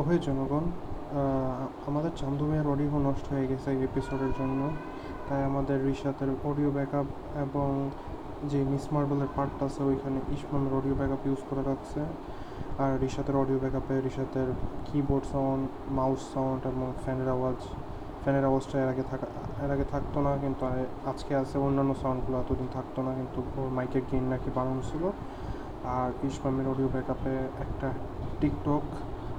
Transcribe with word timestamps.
ওহে 0.00 0.16
জনগণ 0.26 0.64
আমাদের 1.88 2.12
চান্দু 2.20 2.44
ভাইয়ের 2.48 2.68
অডিও 2.72 2.98
নষ্ট 3.08 3.26
হয়ে 3.34 3.46
গেছে 3.50 3.68
এই 3.74 3.80
এপিসোডের 3.88 4.32
জন্য। 4.38 4.60
তাই 5.26 5.40
আমাদের 5.50 5.78
রিশাতের 5.88 6.30
অডিও 6.50 6.70
ব্যাকআপ 6.76 7.08
এবং 7.44 7.68
যে 8.50 8.60
মিস 8.72 8.84
মার্বেলের 8.94 9.30
পার্টটা 9.36 9.64
আছে, 9.68 9.80
ওইখানে 9.90 10.18
ইসমামের 10.36 10.72
অডিও 10.78 10.94
ব্যাকআপ 11.00 11.22
ইউজ 11.28 11.40
করে 11.48 11.62
রাখছে। 11.70 12.00
আর 12.82 12.92
রিশাতের 13.04 13.36
অডিও 13.42 13.58
ব্যাকআপে 13.62 13.94
রিশাতের 14.06 14.48
কিবোর্ড 14.86 15.24
সাউন্ড 15.32 15.64
মাউস 15.98 16.22
সাউন্ড 16.34 16.60
এবং 16.70 16.88
ফ্যানের 17.04 17.28
আওয়াজ, 17.36 17.58
ফ্যানের 18.22 18.44
আওয়াজটা 18.48 18.76
এর 18.82 18.88
আগে 18.94 19.04
থাকা, 19.10 19.26
এর 19.64 19.70
আগে 19.74 19.86
থাকতো 19.92 20.18
না, 20.26 20.32
কিন্তু 20.44 20.62
আজকে 21.10 21.32
আছে 21.42 21.56
অন্যান্য 21.66 21.92
সাউন্ডগুলো 22.02 22.36
এতদিন 22.42 22.68
থাকতো 22.76 22.98
না, 23.06 23.12
কিন্তু 23.20 23.38
ওর 23.60 23.70
মাইকের 23.76 24.04
গেইন 24.10 24.26
নাকি 24.32 24.48
বানানো 24.56 24.82
ছিল। 24.90 25.04
আর 25.98 26.10
ইসমামের 26.28 26.66
অডিও 26.72 26.88
ব্যাকআপে 26.94 27.34
একটা 27.64 27.88
টিকটক 28.40 28.84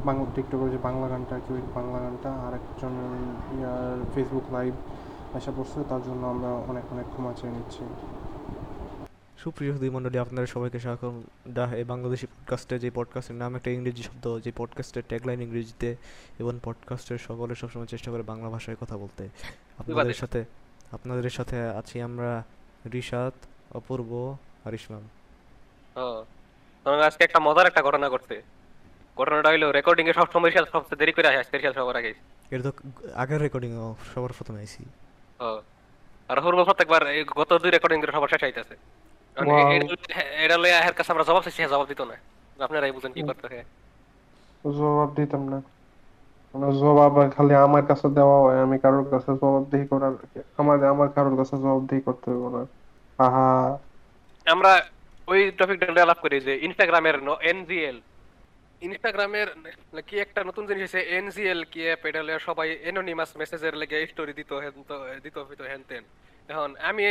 বাংলা 0.05 0.25
টিকটকের 0.35 0.71
যে 0.71 0.77
বাংলা 0.77 1.07
গানটা 1.07 1.39
কি 1.39 1.53
ওই 1.53 1.61
বাংলা 1.75 1.99
গানটা 1.99 2.31
আর 2.31 2.53
একজন 2.53 2.89
ফেসবুক 4.15 4.53
লাইভ 4.53 4.73
এসে 5.35 5.51
পড়ছে 5.57 5.83
তার 5.89 6.01
জন্য 6.03 6.27
আমরা 6.27 6.47
অনেক 6.47 6.93
অনেক 6.93 7.05
ক্ষমা 7.05 7.33
চেয়ে 7.33 7.53
নিচ্ছি। 7.53 7.83
সুপ্রিয় 9.37 9.73
সুধী 9.73 9.89
মণ্ডলী 9.89 10.17
আপনাদের 10.17 10.47
সবাইকে 10.47 10.79
স্বাগত 10.79 11.11
দা 11.47 11.67
এই 11.67 11.83
বাংলাদেশি 11.83 12.27
পডকাস্টে 12.27 12.79
যে 12.79 12.91
পডকাস্টের 12.91 13.35
নাম 13.35 13.55
একটা 13.55 13.71
ইংরেজি 13.71 14.03
শব্দ 14.03 14.39
যে 14.43 14.51
পডকাস্টের 14.55 15.03
ট্যাগলাইন 15.07 15.41
ইংরেজিতে 15.41 15.95
এবং 16.39 16.59
পডকাস্টের 16.63 17.17
সকলে 17.17 17.55
সবসময় 17.55 17.85
চেষ্টা 17.85 18.11
করে 18.11 18.23
বাংলা 18.23 18.49
ভাষায় 18.49 18.77
কথা 18.81 18.97
বলতে। 18.97 19.29
আপনাদের 19.77 20.13
সাথে 20.13 20.45
আপনাদের 20.91 21.29
সাথে 21.29 21.61
আছি 21.61 22.01
আমরা 22.01 22.43
রিশাদ 22.93 23.33
অপূর্ব 23.77 24.37
আর 24.65 24.77
তোমার 26.83 27.01
আজকে 27.01 27.23
একটা 27.23 27.39
মজার 27.39 27.67
একটা 27.67 27.83
ঘটনা 27.83 28.09
ঘটছে। 28.09 28.54
ঘটনাটা 29.17 29.49
হইল 29.49 29.65
রেকর্ডিং 29.71 30.05
এ 30.07 30.13
সব 30.13 30.27
সময় 30.33 30.49
রিসাল 30.49 30.67
সবচেয়ে 30.71 30.99
দেরি 30.99 31.11
করে 31.11 31.27
আসে 31.27 31.39
আজকে 31.39 31.73
সবার 31.73 31.95
আগে 31.95 32.11
এটা 32.51 32.63
তো 32.67 32.71
আগের 33.15 33.39
রেকর্ডিং 33.41 33.71
সবার 34.11 34.31
প্রথমে 34.37 34.59
আইছি। 34.59 34.81
ও 35.39 35.47
আর 36.29 36.37
পূর্ব 36.41 36.59
প্রত্যেকবার 36.63 37.01
এই 37.09 37.23
গত 37.35 37.49
দুই 37.53 37.71
রেকর্ডিং 37.71 37.97
করে 38.01 38.11
সবার 38.11 38.29
শেষ 38.29 38.43
আইতাছে 38.43 38.75
এটা- 40.43 40.59
লইয়া 40.59 40.77
এর 40.79 40.93
কাছে 40.93 41.11
আমরা 41.11 41.23
জবাব 41.23 41.41
চাইছি 41.43 41.59
হ্যাঁ, 41.61 41.69
জবাব 41.69 41.87
দিত 41.87 42.01
না। 42.01 42.15
আপনারাই 42.59 42.91
বুঝেন 42.91 43.11
কি 43.11 43.21
করতে 43.21 43.45
হয়। 43.47 43.63
জবাব 44.73 45.09
দিতাম 45.15 45.43
না। 45.49 45.59
জবাব 46.79 47.13
খালি 47.35 47.53
আমার 47.57 47.83
কাছে 47.85 48.07
দেওয়া 48.09 48.37
হয় 48.41 48.59
আমি 48.61 48.77
কারোর 48.79 49.05
কাছে 49.09 49.31
জবাবদিহি 49.33 49.85
করার 49.87 50.13
আমার 50.57 50.77
আমার 50.85 51.09
কারোর 51.09 51.35
কাছে 51.37 51.55
জবাবদিহি 51.57 52.01
করতে 52.01 52.27
হবে 52.31 52.49
না। 52.55 52.61
আহা। 53.19 53.47
আমরা 54.45 54.71
ওই 55.27 55.51
টপিকটা 55.51 56.01
আলাপ 56.01 56.19
করি 56.21 56.37
যে 56.39 56.53
ইনস্টাগ্রামের 56.57 57.15
এনজিএল 57.43 57.97
ইনস্টাগ্রামের 58.87 59.47
কি 60.07 60.15
একটা 60.25 60.41
নতুন 60.49 60.63
জিনিস 60.69 60.81
হয়েছে 60.83 61.01
এনজিএল 61.17 61.61
কি 61.71 61.81
অ্যাপ 61.87 62.01
এটা 62.09 62.21
সবাই 62.47 62.67
এনোনিমাস 62.89 63.29
মেসেজের 63.41 63.75
লেগে 63.81 63.97
স্টোরি 64.11 64.33
দিত 64.39 64.51
দিত 65.25 65.37
হইতো 65.47 65.63
হেন 65.71 65.81
তেন। 65.89 66.03
এখন 66.51 66.69
আমি 66.89 67.03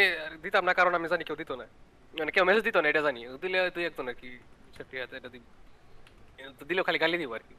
দিতাম 0.44 0.62
না, 0.68 0.72
কারণ 0.78 0.92
আমি 0.98 1.06
জানি 1.12 1.24
কেউ 1.28 1.36
দিত 1.42 1.52
না। 1.60 1.66
মানে 2.14 2.30
কেউ 2.34 2.44
মেসেজ 2.48 2.62
দিত 2.68 2.76
না, 2.82 2.86
এটা 2.92 3.02
জানি। 3.08 3.20
দিলে 3.42 3.58
তুই 3.74 3.84
একজন 3.88 4.06
আর 4.10 4.16
কি, 4.20 4.30
সেফটি 4.76 4.96
আছে 5.04 5.14
এটা 5.20 5.28
দিব 5.34 5.44
তো 6.58 6.62
দিলেও 6.70 6.84
খালি 6.88 6.98
গালি 7.04 7.16
দিব 7.22 7.30
আর 7.38 7.42
কি। 7.48 7.54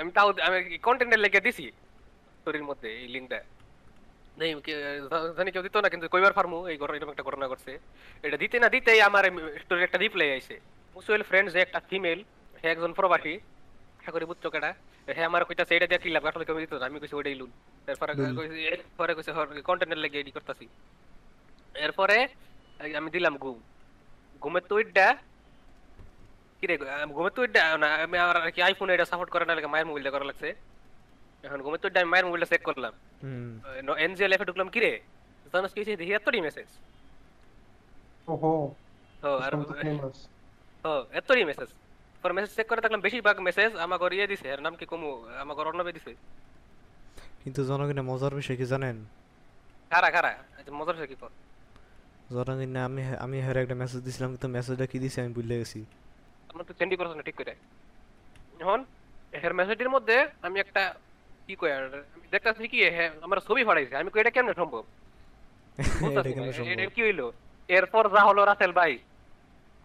আমি 0.00 0.10
তাও, 0.16 0.28
আমি 0.46 0.58
কন্টেন্টের 0.86 1.20
লেগে 1.24 1.40
দিছি 1.46 1.66
স্টোরির 2.38 2.64
মধ্যে, 2.70 2.88
এই 3.02 3.08
লিঙ্কটা 3.14 3.38
নেই 4.40 4.50
জানি 5.38 5.50
কেউ 5.54 5.62
দিত 5.66 5.76
না, 5.84 5.88
কিন্তু 5.92 6.06
কইবার 6.14 6.32
পারমু, 6.38 6.58
এই 6.70 6.76
ঘটনা, 6.82 6.96
এরকম 6.98 7.12
একটা 7.14 7.26
ঘটনা 7.28 7.46
করছে 7.52 7.72
এটা 8.26 8.36
দিতে 8.42 8.56
না 8.62 8.68
দিতেই 8.74 9.00
আমার 9.08 9.24
স্টোরির 9.62 9.86
একটা 9.88 9.98
রিপ্লাই 10.04 10.28
আইছে। 10.36 10.54
মুসুয়েল 10.96 11.22
ফ্রেন্ড 11.28 11.48
যে 11.54 11.58
একটা 11.66 11.80
ফিমেল 11.90 12.20
সে 12.60 12.66
একজন 12.74 12.90
প্রবাসী 12.98 13.34
আশা 14.00 14.10
করি 14.14 14.24
বুঝছ 14.30 14.44
কেডা? 14.54 14.70
হ্যাঁ 15.16 15.26
আমার 15.30 15.42
কইতাছে 15.48 15.72
এটা 15.76 15.86
কি 16.02 16.08
লাভ 16.14 16.24
আসলে 16.30 16.44
কেউ 16.48 16.56
দিত 16.62 16.72
আমি 16.88 16.96
কইছি 17.02 17.14
ওটাই 17.18 17.36
লুন 17.40 17.50
এরপরে 17.90 18.12
কইছি 18.38 18.58
এরপরে 18.72 19.12
কইছে 19.16 19.30
কন্টেন্টের 19.68 20.00
লেগে 20.04 20.18
এডি 20.22 20.32
করতাছি। 20.36 20.66
এরপরে 21.86 22.16
আমি 23.00 23.08
দিলাম 23.16 23.34
ঘুম। 23.42 23.58
ঘুমের 24.42 24.64
তো 24.68 24.74
ওইটা 24.78 25.06
কি 26.58 26.64
রে 26.70 26.74
ঘুমের 27.16 27.32
তো 27.36 27.40
ওইটা 27.44 27.62
না 27.82 27.88
আমি 28.04 28.16
আর 28.24 28.36
কি 28.54 28.60
আইফোন 28.66 28.88
এটা 28.94 29.06
সাপোর্ট 29.10 29.30
করে 29.34 29.44
না 29.48 29.52
লাগে 29.56 29.68
মায়ের 29.72 29.86
মোবাইলটা 29.88 30.12
করা 30.14 30.26
লাগছে। 30.30 30.48
এখন 31.44 31.58
ঘুমের 31.64 31.80
তো 31.82 31.86
ওইটা 31.88 31.98
আমি 32.02 32.10
মায়ের 32.12 32.26
মোবাইলটা 32.28 32.48
চেক 32.52 32.62
করলাম। 32.68 32.92
হুম। 33.22 33.52
এনজিএল 34.04 34.32
এফে 34.34 34.46
ঢুকলাম 34.50 34.68
কি 34.74 34.78
রে? 34.84 34.92
জানাস 35.52 35.72
কি 35.74 35.80
দেখি 36.00 36.12
এতটি 36.18 36.38
মেসেজ 36.46 36.68
ওহো 38.32 38.54
ও 39.28 39.30
আর 39.44 39.52
ও 40.84 40.92
এতটি 41.18 41.42
মেসেজ 41.50 41.70
পর 42.22 42.30
মেসেজ 42.36 42.52
চেক 42.56 42.66
করে 42.70 42.80
দেখলাম 42.80 43.00
বেশিরভাগ 43.06 43.36
মেসেজ 43.48 43.70
আমাকে 43.84 44.04
ইয়ে 44.16 44.26
দিছে 44.26 44.46
এর 44.54 44.60
নাম 44.66 44.74
কি 44.80 44.84
কমু? 44.86 45.10
আমাকে 45.42 45.60
অর্ণবে 45.60 45.92
দিছে। 45.96 46.12
কিন্তু 47.42 47.60
জনগণের 47.64 48.06
মজার 48.10 48.32
বিষয় 48.34 48.56
কি 48.56 48.66
জানেন? 48.72 48.96
খারা 49.90 50.08
খারা 50.10 50.32
আচ্ছা 50.58 50.72
মজার 50.80 50.94
হয়েছে 50.96 51.10
কি 51.12 51.16
কর 51.22 51.32
জনগণ 52.34 52.76
আমি 52.88 53.02
আমি 53.24 53.36
হের 53.46 53.56
একটা 53.56 53.76
মেসেজ 53.82 54.00
দিছিলাম 54.06 54.28
কিন্তু 54.30 54.48
মেসেজটা 54.48 54.86
কি 54.86 54.98
দিছি 55.02 55.16
আমি 55.20 55.30
ভুলে 55.34 55.56
গেছি। 55.58 55.80
আমার 56.50 56.64
তো 56.68 56.72
চেন্ডি 56.78 56.94
করছ 56.96 57.12
না 57.18 57.22
ঠিক 57.22 57.36
করে। 57.40 57.52
এখন 58.62 58.80
এর 59.46 59.52
মেসেজের 59.54 59.90
মধ্যে 59.94 60.16
আমি 60.42 60.56
একটা 60.60 60.82
কি 61.46 61.54
কই 61.60 61.70
আর 61.72 61.84
আমি 62.14 62.26
দেখতাছি 62.32 62.68
কি 62.72 62.78
আমার 63.26 63.38
ছবি 63.48 63.62
ফাড়াইছে। 63.68 63.94
আমি 63.96 64.10
কই 64.12 64.20
এটা 64.20 64.32
কেমনে 64.36 64.54
সম্ভব? 64.54 64.82
এটা 66.14 66.30
কেন 66.36 66.46
সম্ভব? 66.52 66.70
এটা 66.72 66.84
কি 66.94 67.00
হইল? 67.02 67.20
এরপর 67.68 68.04
যা 68.14 68.22
হলো 68.28 68.42
রাসেল 68.44 68.72
ভাই। 68.72 68.92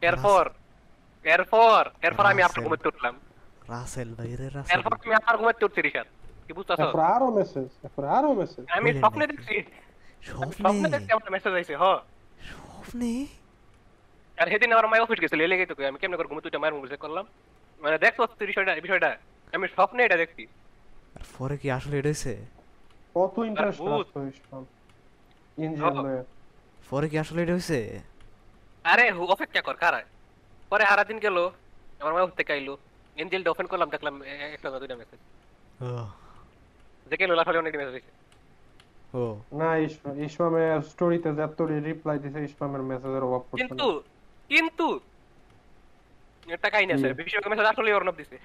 এরপর 0.01 0.43
এরপর 1.25 1.81
এরপর 2.01 2.25
আমি 2.25 2.41
আপনার। 2.41 2.63
ঘুমাতে 2.63 2.87
উঠলাম 2.87 3.13
রাসেল 3.69 4.09
ভাই 4.13 4.35
রে 4.35 4.49
রাসেল 4.49 4.71
এরপর 4.73 4.91
আমি 4.97 5.13
আপনার 5.13 5.37
ঘুমাতে 5.37 5.65
উঠছি 5.65 5.81
রিসাদ 5.81 6.07
কি 6.47 6.53
বুঝতেছ? 6.53 6.79
এরপর 6.79 6.99
আরও 7.07 7.31
মেসেজ 7.31 7.67
এরপর 7.83 8.03
আরও 8.09 8.33
মেসেজ 8.33 8.63
আমি 8.69 8.89
স্বপ্নে 8.93 9.27
দেখছি। 9.27 9.55
স্বপ্নে? 10.21 10.89
দেখছি 10.89 11.11
আমার 11.11 11.31
মেসেজ 11.31 11.53
আইছে 11.53 11.75
হ। 11.75 11.83
স্বপ্নে? 12.49 13.11
আর 14.37 14.47
সেদিন 14.47 14.73
আমার 14.73 14.87
মায়ের 14.87 15.03
অফিস 15.03 15.19
গেছিল 15.21 15.41
এলে 15.41 15.57
গেছে 15.57 15.87
আমি 15.87 15.97
কেমনে 15.99 16.17
করে 16.17 16.27
ঘুমে 16.27 16.41
তুইটা 16.41 16.59
মায়ের 16.59 16.75
মোবাইল 16.75 16.95
করলাম। 16.95 17.25
মানে 17.81 17.97
দেখছ 17.97 18.21
তুই 18.39 18.47
বিষয়টা 18.47 18.81
বিষয়টা? 18.81 19.09
আমি 19.53 19.67
স্বপ্নে 19.67 20.03
এটা 20.03 20.17
দেখছি। 20.17 20.43
আর 21.15 21.21
পরে 21.37 21.57
কি 21.57 21.71
আসলে 21.71 21.99
এটা 21.99 22.09
হইছে? 22.09 22.33
কত 23.15 23.37
ইন্টারেস্ট 23.45 23.81
ইঞ্জিন 25.57 25.93
লয়ে 25.97 26.23
পরে 26.89 27.09
কি 27.09 27.19
আসলে 27.19 27.43
এটা 27.43 27.53
হইছে? 27.53 27.79
আরে 28.85 29.11
হু- 29.11 29.25
অপেক্ষা 29.25 29.61
কর 29.61 29.75
কারা 29.75 30.01
পরে 30.69 30.83
হারা 30.83 31.03
দিন 31.03 31.19
গেল 31.19 31.49
আমার 31.99 32.13
মায়ের 32.13 32.29
থেকে 32.29 32.53
আইলো 32.53 32.77
এনজেলটা 33.15 33.51
ওপেন 33.51 33.65
করলাম 33.65 33.89
দেখলাম 33.89 34.23
একটা 34.23 34.69
না 34.69 34.79
দুইটা 34.79 34.95
মেসেজ 34.95 35.19
ও 35.83 36.07
যে 37.09 37.17
কেন 37.17 37.35
লাফালে 37.35 37.57
অনেক 37.57 37.75
মেসেজ 37.75 37.91
হয়েছে। 37.91 38.11
ও। 39.17 39.39
না 39.51 39.77
ইসমাম 39.77 40.23
ইসমামের 40.23 40.81
স্টোরিতে 40.81 41.33
যতটি 41.33 41.79
রিপ্লাই 41.79 42.19
দিছে 42.19 42.43
ইসমামের 42.43 42.81
মেসেজের 42.81 43.23
অভাব 43.23 43.39
পড়ছে 43.39 43.67
কিন্তু 43.67 44.03
কিন্তু 44.47 44.99
একটা 46.47 46.69
কাহিনী 46.69 46.93
আছে 46.93 47.07
কি? 47.07 47.13
বেশিরভাগ 47.13 47.51
মেসেজ 47.51 47.65
আসলে 47.65 47.93
অর্ণব 47.93 48.15
দিছে। 48.15 48.37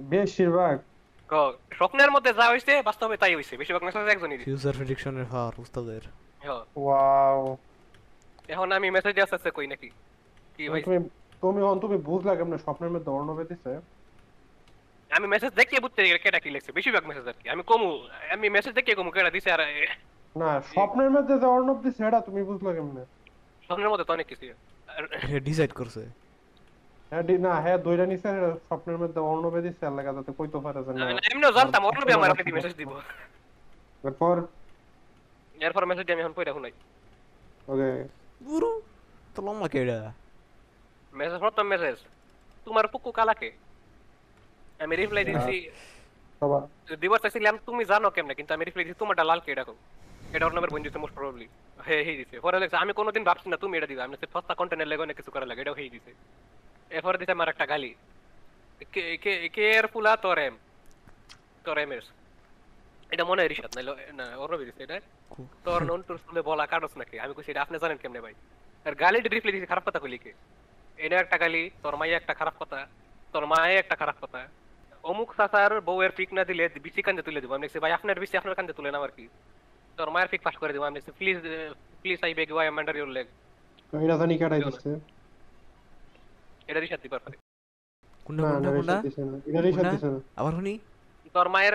বেশিরভাগ? 0.00 0.78
ক- 1.28 1.74
স্বপ্নের 1.74 2.10
মধ্যে 2.10 2.32
যা 2.32 2.48
হয়েছে 2.48 2.82
বাস্তবে 2.82 3.16
তাই 3.16 3.34
হয়েছে 3.34 3.56
বেশিরভাগ 3.56 3.82
মেসেজ 3.84 4.08
একজনই 4.08 4.30
দিছে। 4.30 4.44
ফিউচার 4.44 4.72
প্রেডিকশনের 4.72 5.24
পাওয়ার 5.30 5.60
উস্তাদের। 5.60 6.00
ওয়াও। 6.76 7.56
এখন 8.48 8.72
আমি 8.72 8.90
মেসেজ 8.90 9.18
আস্তে 9.18 9.50
কই 9.50 9.66
নাকি? 9.66 9.90
কি 10.56 10.62
ভাই? 10.72 10.80
তুমি 10.86 10.98
তুমি 11.42 11.60
হন 11.66 11.76
তুমি 11.84 11.96
বুঝলা 12.08 12.32
কেমনে 12.38 12.58
স্বপ্নের 12.64 12.92
মধ্যে 12.94 13.10
অর্ণবে 13.16 13.44
দিছে 13.50 13.72
আমি 15.10 15.26
মেসেজ 15.34 15.52
দেখে 15.60 15.84
বুঝতে 15.84 16.00
গেলে 16.08 16.20
কেটা 16.24 16.38
কি 16.44 16.48
লিখছে? 16.54 16.70
বেশিরভাগ 16.78 17.04
মেসেজ 17.10 17.24
আর 17.30 17.36
কি। 17.40 17.46
আমি 17.54 17.62
কমু 17.70 17.88
আমি 18.34 18.46
মেসেজ 18.56 18.72
দেখে 18.78 18.92
কমু 18.98 19.10
কেটা 19.16 19.30
দিছে 19.36 19.50
আর 19.54 19.60
না 20.36 20.50
স্বপ্নের 20.74 21.10
মধ্যে 21.16 21.34
যে 21.42 21.46
অর্ণব 21.54 21.78
দিছে 21.84 22.00
এটা 22.08 22.20
তুমি 22.28 22.40
বুঝলা 22.50 22.70
কেমনে? 22.76 23.02
স্বপ্নের 23.66 23.90
মধ্যে 23.92 24.06
তো 24.08 24.12
অনেক 24.16 24.26
কিছু। 24.32 24.44
ডিসাইড 25.48 25.72
করছে। 25.80 26.02
হ্যাঁ 27.12 27.24
না 27.46 27.52
হ্যাঁ 27.64 27.78
দুইটা 27.86 28.04
নিছে 28.12 28.28
স্বপ্নের 28.68 28.98
মধ্যে 29.02 29.20
অর্ণবে 29.30 29.60
দিছে 29.66 29.82
আর 29.88 29.94
লাগা 29.98 30.10
যাতে 30.16 30.32
কইতে 30.38 30.58
পারে 30.64 30.80
যে 30.86 30.90
না 30.92 31.04
আমি 31.12 31.22
এমনিও 31.32 31.52
জানতাম 31.58 31.82
অর্ণবই 31.90 32.14
আমার 32.18 32.30
আপনি 32.34 32.52
মেসেজ 32.58 32.74
দিব। 32.80 32.90
এরপর? 34.08 34.36
এরপর 35.66 35.82
মেসেজ 35.90 36.06
আমি 36.14 36.20
এখন 36.22 36.34
পড়ে 36.38 36.52
শুনাই। 36.56 36.74
ওকে। 37.72 37.90
গুরু 38.48 38.70
তো 39.34 39.40
লম্বা 39.46 39.68
কেডা? 39.74 39.98
মেসেজ 41.14 41.38
প্রথম 41.44 41.66
মেসেজ 41.72 41.96
তোমার 42.66 42.84
পুকু 42.92 43.10
কালাকে 43.18 43.50
আমি 44.80 44.94
রিপ্লাই 44.96 45.24
দিছি 45.28 45.56
দিবার 47.02 47.20
চাইছিলাম 47.24 47.56
তুমি 47.68 47.82
জানো 47.92 48.08
কেমনে 48.14 48.34
কিন্তু 48.38 48.52
আমি 48.56 48.64
রিপ্লাই 48.64 48.84
দিছি 48.86 48.98
তোমারটা 49.02 49.24
লাল 49.30 49.40
কে 49.44 49.52
ডাকো 49.58 49.74
এটা 50.34 50.44
ওর 50.46 50.54
নামের 50.56 50.70
বোন 50.72 50.82
দিছে 50.86 50.98
মোস্ট 51.02 51.14
প্রবাবলি 51.16 51.46
হে 51.86 51.96
হে 52.06 52.12
দিছে 52.20 52.36
পরে 52.44 52.56
লেখছে 52.62 52.76
আমি 52.76 52.92
কোনোদিন 53.00 53.22
ভাবছি 53.28 53.46
না 53.52 53.56
তুমি 53.62 53.74
এটা 53.78 53.88
দিবে 53.90 54.02
আমি 54.06 54.14
সস্তা 54.34 54.54
কন্টেন্টের 54.60 54.88
লেগে 54.90 55.04
অনেক 55.06 55.16
কিছু 55.20 55.30
করা 55.34 55.46
লাগে 55.50 55.60
এটাও 55.62 55.76
হেই 55.80 55.90
দিছে 55.94 56.12
এরপরে 56.90 57.16
দিছে 57.20 57.32
আমার 57.36 57.48
একটা 57.52 57.64
গালি 57.72 57.92
কে 58.94 59.02
কে 59.24 59.32
কেয়ারফুল 59.56 60.06
তোর 60.24 60.38
এম 60.46 60.54
তোর 61.64 61.76
এম 61.84 61.90
এস 61.96 62.06
এটা 63.10 63.24
মনে 63.30 63.40
হয় 63.40 63.50
রিসাদ 63.50 63.70
নাইলো 63.76 63.92
না 64.18 64.24
ওর 64.40 64.50
দিছে 64.60 64.82
এটা 64.86 64.96
তোর 65.66 65.80
নন 65.88 66.00
টুর 66.06 66.18
শুনে 66.24 66.40
বলা 66.48 66.64
কারণ 66.66 66.84
নাকি 67.00 67.14
আমি 67.24 67.32
কইছি 67.36 67.50
এটা 67.52 67.62
আপনি 67.64 67.76
জানেন 67.82 67.98
কেমনে 68.02 68.20
ভাই 68.26 68.34
আর 68.86 68.94
গালি 69.02 69.18
রিপ্লাই 69.26 69.52
দিছে 69.54 69.68
খারাপ 69.72 69.84
কথা 69.88 70.00
কইলি 70.02 70.18
কে 70.18 70.32
এটা 70.98 71.16
একটা 71.24 71.36
গালি 71.42 71.62
তোর 71.82 71.94
মাইয়া 72.00 72.16
একটা 72.20 72.34
খারাপ 72.40 72.54
কথা 72.62 72.80
তোর 73.32 73.44
মায়ে 73.52 73.74
একটা 73.82 73.96
খারাপ 74.00 74.16
কথা। 74.22 74.40
অমুক 75.10 75.30
চাচার 75.38 75.72
বউয়ের 75.88 76.12
পিক 76.18 76.30
না 76.36 76.42
দিলে 76.50 76.64
বিসি 76.84 77.00
কান্দে 77.06 77.22
তুলে 77.26 77.40
দিব। 77.42 77.52
আমি 77.58 77.66
ভাই 77.82 77.92
আপনার 77.98 78.20
বিসি 78.22 78.34
আপনার 78.40 78.54
কান্দে 78.58 78.74
তুলে 78.78 78.90
না 78.94 78.98
আর 79.06 79.12
কি। 79.16 79.24
তোর 79.98 80.08
মায়ের 80.14 80.28
পিক 80.32 80.42
পাস 80.46 80.56
করে 80.62 80.72
দিব। 80.74 80.82
আমি 80.90 81.00
please 81.18 81.38
please 82.02 82.18
I 82.26 82.32
beg 82.38 82.48
why 82.54 82.66
under 82.70 82.96
your 82.98 83.10
leg. 83.16 83.26
এটা 84.04 84.16
জানি 84.20 84.34
কাটাই 84.40 84.60
দিচ্ছে। 84.66 84.90
এটা 86.70 86.80
রিসাত 86.80 87.00
দিবার 87.04 87.20
পারে। 87.24 87.36
কোনটা 88.26 88.42
কোনটা 88.54 88.70
কোনটা 88.76 88.94
দিছে 89.06 89.20
এটা 89.48 89.60
রিসাত 89.66 89.84
দিছে 89.94 90.08
আবার 90.40 90.52
শুনি। 90.58 90.74
তোর 91.34 91.46
মায়ের 91.54 91.74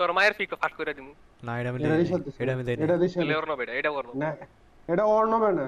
তোর 0.00 0.10
মায়ের 0.16 0.34
পিক 0.38 0.50
পাস 0.62 0.72
করে 0.78 0.92
দিব। 0.98 1.08
না 1.46 1.52
এটা 1.60 1.68
আমি 1.72 1.78
এটা। 1.84 1.96
রিসাত 2.02 2.20
দিছে 2.26 2.38
এটা 2.44 2.52
আমি 2.56 2.64
দেই 2.68 2.74
এটা 2.84 2.96
দিছে 3.02 3.18
না। 3.18 3.32
ওর 3.40 3.46
নবে 3.50 3.62
এটা 3.66 3.74
এটা 3.80 3.90
ওর 3.96 4.04
নবে। 4.08 4.18
না 4.22 4.30
এটা 4.92 5.04
ওর 5.14 5.24
নবে 5.32 5.50
না। 5.58 5.66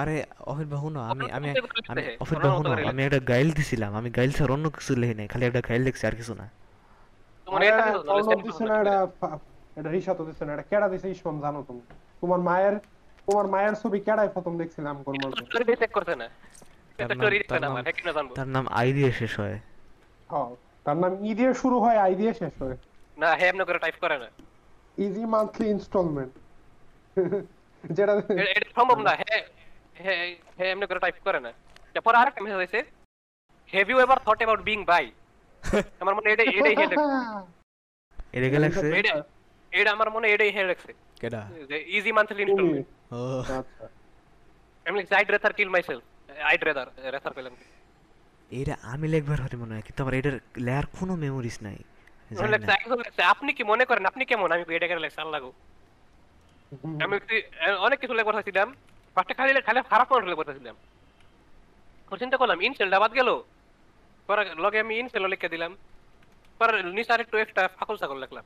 আরে 0.00 0.16
অফির 0.50 0.68
বাহু 0.74 0.88
না 0.96 1.00
আমি 1.12 1.24
আমি 1.36 1.48
আমি 1.92 2.02
অফির 2.22 2.38
অন্য 2.38 2.46
বাহু 2.46 2.62
না 2.68 2.74
আমি 2.92 3.00
একটা 3.06 3.20
গাইল 3.32 3.48
দিছিলাম 3.58 3.90
আমি 4.00 4.08
গাইল 4.18 4.30
স্যার 4.38 4.50
অন্য 4.56 4.66
কিছু 4.76 4.92
লিখি 5.00 5.14
নাই 5.18 5.26
খালি 5.32 5.44
একটা 5.48 5.62
গাইল 5.68 5.82
লিখছি 5.86 6.04
আর 6.10 6.14
কিছু 6.20 6.32
না। 6.40 6.46
তোমার 7.46 7.60
এটা 7.68 7.84
দিছো, 8.46 8.62
না 8.70 8.74
না। 8.74 8.80
এটা 8.82 8.96
এটা 9.78 9.90
রিসাত 9.96 10.18
দিছে 10.28 10.42
না 10.46 10.50
এটা 10.56 10.64
কেডা 10.70 10.86
দিছে 10.92 11.08
ইসমাম 11.14 11.36
জানো 11.44 11.60
তুমি। 11.68 11.82
তোমার 12.20 12.40
মায়ের 12.48 12.74
তোমার 13.26 13.46
মায়ের 13.54 13.74
ছবি 13.82 13.98
কেডাই 14.06 14.28
প্রথম 14.36 14.52
দেখছিলাম 14.60 14.94
কোন 15.06 15.14
তোর 15.14 15.22
মধ্যে 15.22 15.64
দিয়ে 15.68 15.78
check 15.82 15.92
করছে 15.96 16.14
না। 16.22 16.26
তার 16.98 17.08
দিছে 17.32 17.58
না 17.62 17.68
হ্যাঁ 17.74 17.94
কিনা 17.98 18.12
জানব। 18.16 18.30
তার 18.38 18.48
নাম 18.56 18.64
আই 18.80 18.88
দিয়ে 18.96 19.10
শেষ 19.20 19.32
হয়। 19.40 19.56
হ্যাঁ 20.32 20.50
তার 20.86 20.96
নাম 21.02 21.12
ই 21.28 21.30
দিয়ে 21.38 21.50
শুরু 21.62 21.76
হয় 21.84 21.98
আই 22.06 22.14
দিয়ে 22.20 22.32
শেষ 22.40 22.54
হয়। 22.62 22.76
না 23.16 23.28
হে 23.40 23.44
এমনি 23.50 23.64
করে 23.68 23.78
টাইপ 23.84 23.96
করে 24.04 24.16
না। 24.22 24.28
ইজি 25.04 25.24
মান্থলি 25.34 25.66
ইনস্টলমেন্ট 25.74 26.32
যেটা 27.96 28.12
এটা 28.52 28.68
সম্ভব 28.78 28.98
না 29.08 29.12
হে 29.22 29.36
হে 29.96 30.14
হে 30.58 30.64
এমনি 30.72 30.86
করে 30.90 31.00
টাইপ 31.04 31.16
করে 31.26 31.40
না। 31.46 31.50
তারপর 31.94 32.14
আরেকটা 32.20 32.40
message 32.62 32.84
have 33.72 33.86
you 33.90 33.98
ever 34.04 34.18
thought 34.26 34.38
about 34.42 34.60
being 34.68 34.78
bi 34.90 35.04
আমার 36.02 36.14
মনে 36.16 36.28
এটা 36.34 36.44
এটাই 36.58 36.74
হে 36.78 36.84
লেখছে 36.90 36.96
এটা 38.36 38.48
কে 38.52 38.58
লাগছে 38.64 38.86
এটা 39.00 39.12
এটা 39.72 39.90
আমার 39.96 40.08
মনে 40.14 40.26
এটাই 40.34 40.50
হে 40.56 40.62
লেখছে 40.70 40.92
কেডা? 41.22 41.40
যে 41.70 41.76
ইজি 41.96 42.10
মান্থলি 42.18 42.42
ইনস্টলমেন্ট 42.44 42.86
ও। 43.12 43.20
আচ্ছা। 43.60 43.84
আমি 44.86 44.94
লিখছি 44.98 45.14
I'd 45.18 45.28
rather 45.34 45.52
kill 45.58 45.70
myself 45.76 46.02
I'd 46.50 46.60
rather 46.68 46.88
rather 47.14 47.32
পেলাম 47.36 47.54
এটা 48.50 48.74
আমি 48.92 49.06
লিখবার 49.14 49.40
হতে 49.44 49.56
মনে 49.62 49.72
হয় 49.74 49.84
কিন্তু 49.86 50.00
আমার 50.04 50.14
এটার 50.20 50.36
লেয়ার 50.66 50.86
কোনো 50.98 51.12
মেমোরিজ 51.24 51.56
নাই। 51.66 51.78
আপনি 53.32 53.50
কি 53.56 53.62
মনে 53.72 53.84
করেন 53.90 54.04
আপনি 54.10 54.22
কেমন? 54.30 54.48
আমি 54.54 54.62
এটা 54.78 54.86
কেন 54.88 54.98
আল্লাহ 55.24 55.40
আমি 57.04 57.14
অনেক 57.86 57.98
কিছু 58.02 58.14
লেগে 58.16 58.28
বসেছিলাম 58.30 58.68
ফার্স্টে 59.14 59.34
খালি 59.38 59.50
খালি 59.68 59.78
খারাপ 59.92 60.08
লেগে 60.26 60.40
বসেছিলাম 60.40 60.76
পরে 62.08 62.20
চিন্তা 62.22 62.36
করলাম 62.40 62.58
ইনসেলটা 62.66 62.98
বাদ 63.02 63.12
গেল। 63.18 63.30
পরে 64.28 64.42
লগে 64.64 64.78
আমি 64.84 64.94
ইনসেল 65.02 65.24
লিখে 65.32 65.52
দিলাম। 65.54 65.72
পরে 66.58 66.72
নিচে 66.96 67.12
আর 67.14 67.20
একটু 67.24 67.36
একটা 67.44 67.62
ফাকল 67.78 67.96
সাকল 68.02 68.18
লিখলাম। 68.22 68.44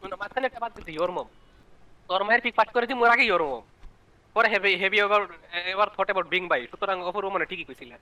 মানে 0.00 0.14
মাঝখানে 0.22 0.46
একটা 0.48 0.60
বাদ 0.64 0.72
দিচ্ছি 0.76 0.92
ইয়োর 0.96 1.10
মম 1.16 1.28
তোর 2.08 2.22
মায়ের 2.26 2.42
পিক 2.44 2.54
পাস 2.58 2.68
করেছি 2.74 2.94
মোর 3.00 3.10
আগে 3.14 3.24
ইয়োর 3.28 3.44
মম 3.50 3.62
পরে 4.36 4.48
হেভি 4.52 4.72
হেভি 4.82 4.98
এবার 5.06 5.22
এবার 5.72 5.88
থট 5.94 6.08
অ্যাবাউট 6.08 6.28
বিং 6.34 6.42
বাই 6.52 6.60
সুতরাং 6.70 6.96
অপর 7.08 7.24
মানে 7.34 7.46
ঠিকই 7.50 7.66
কইছিলেন। 7.68 8.00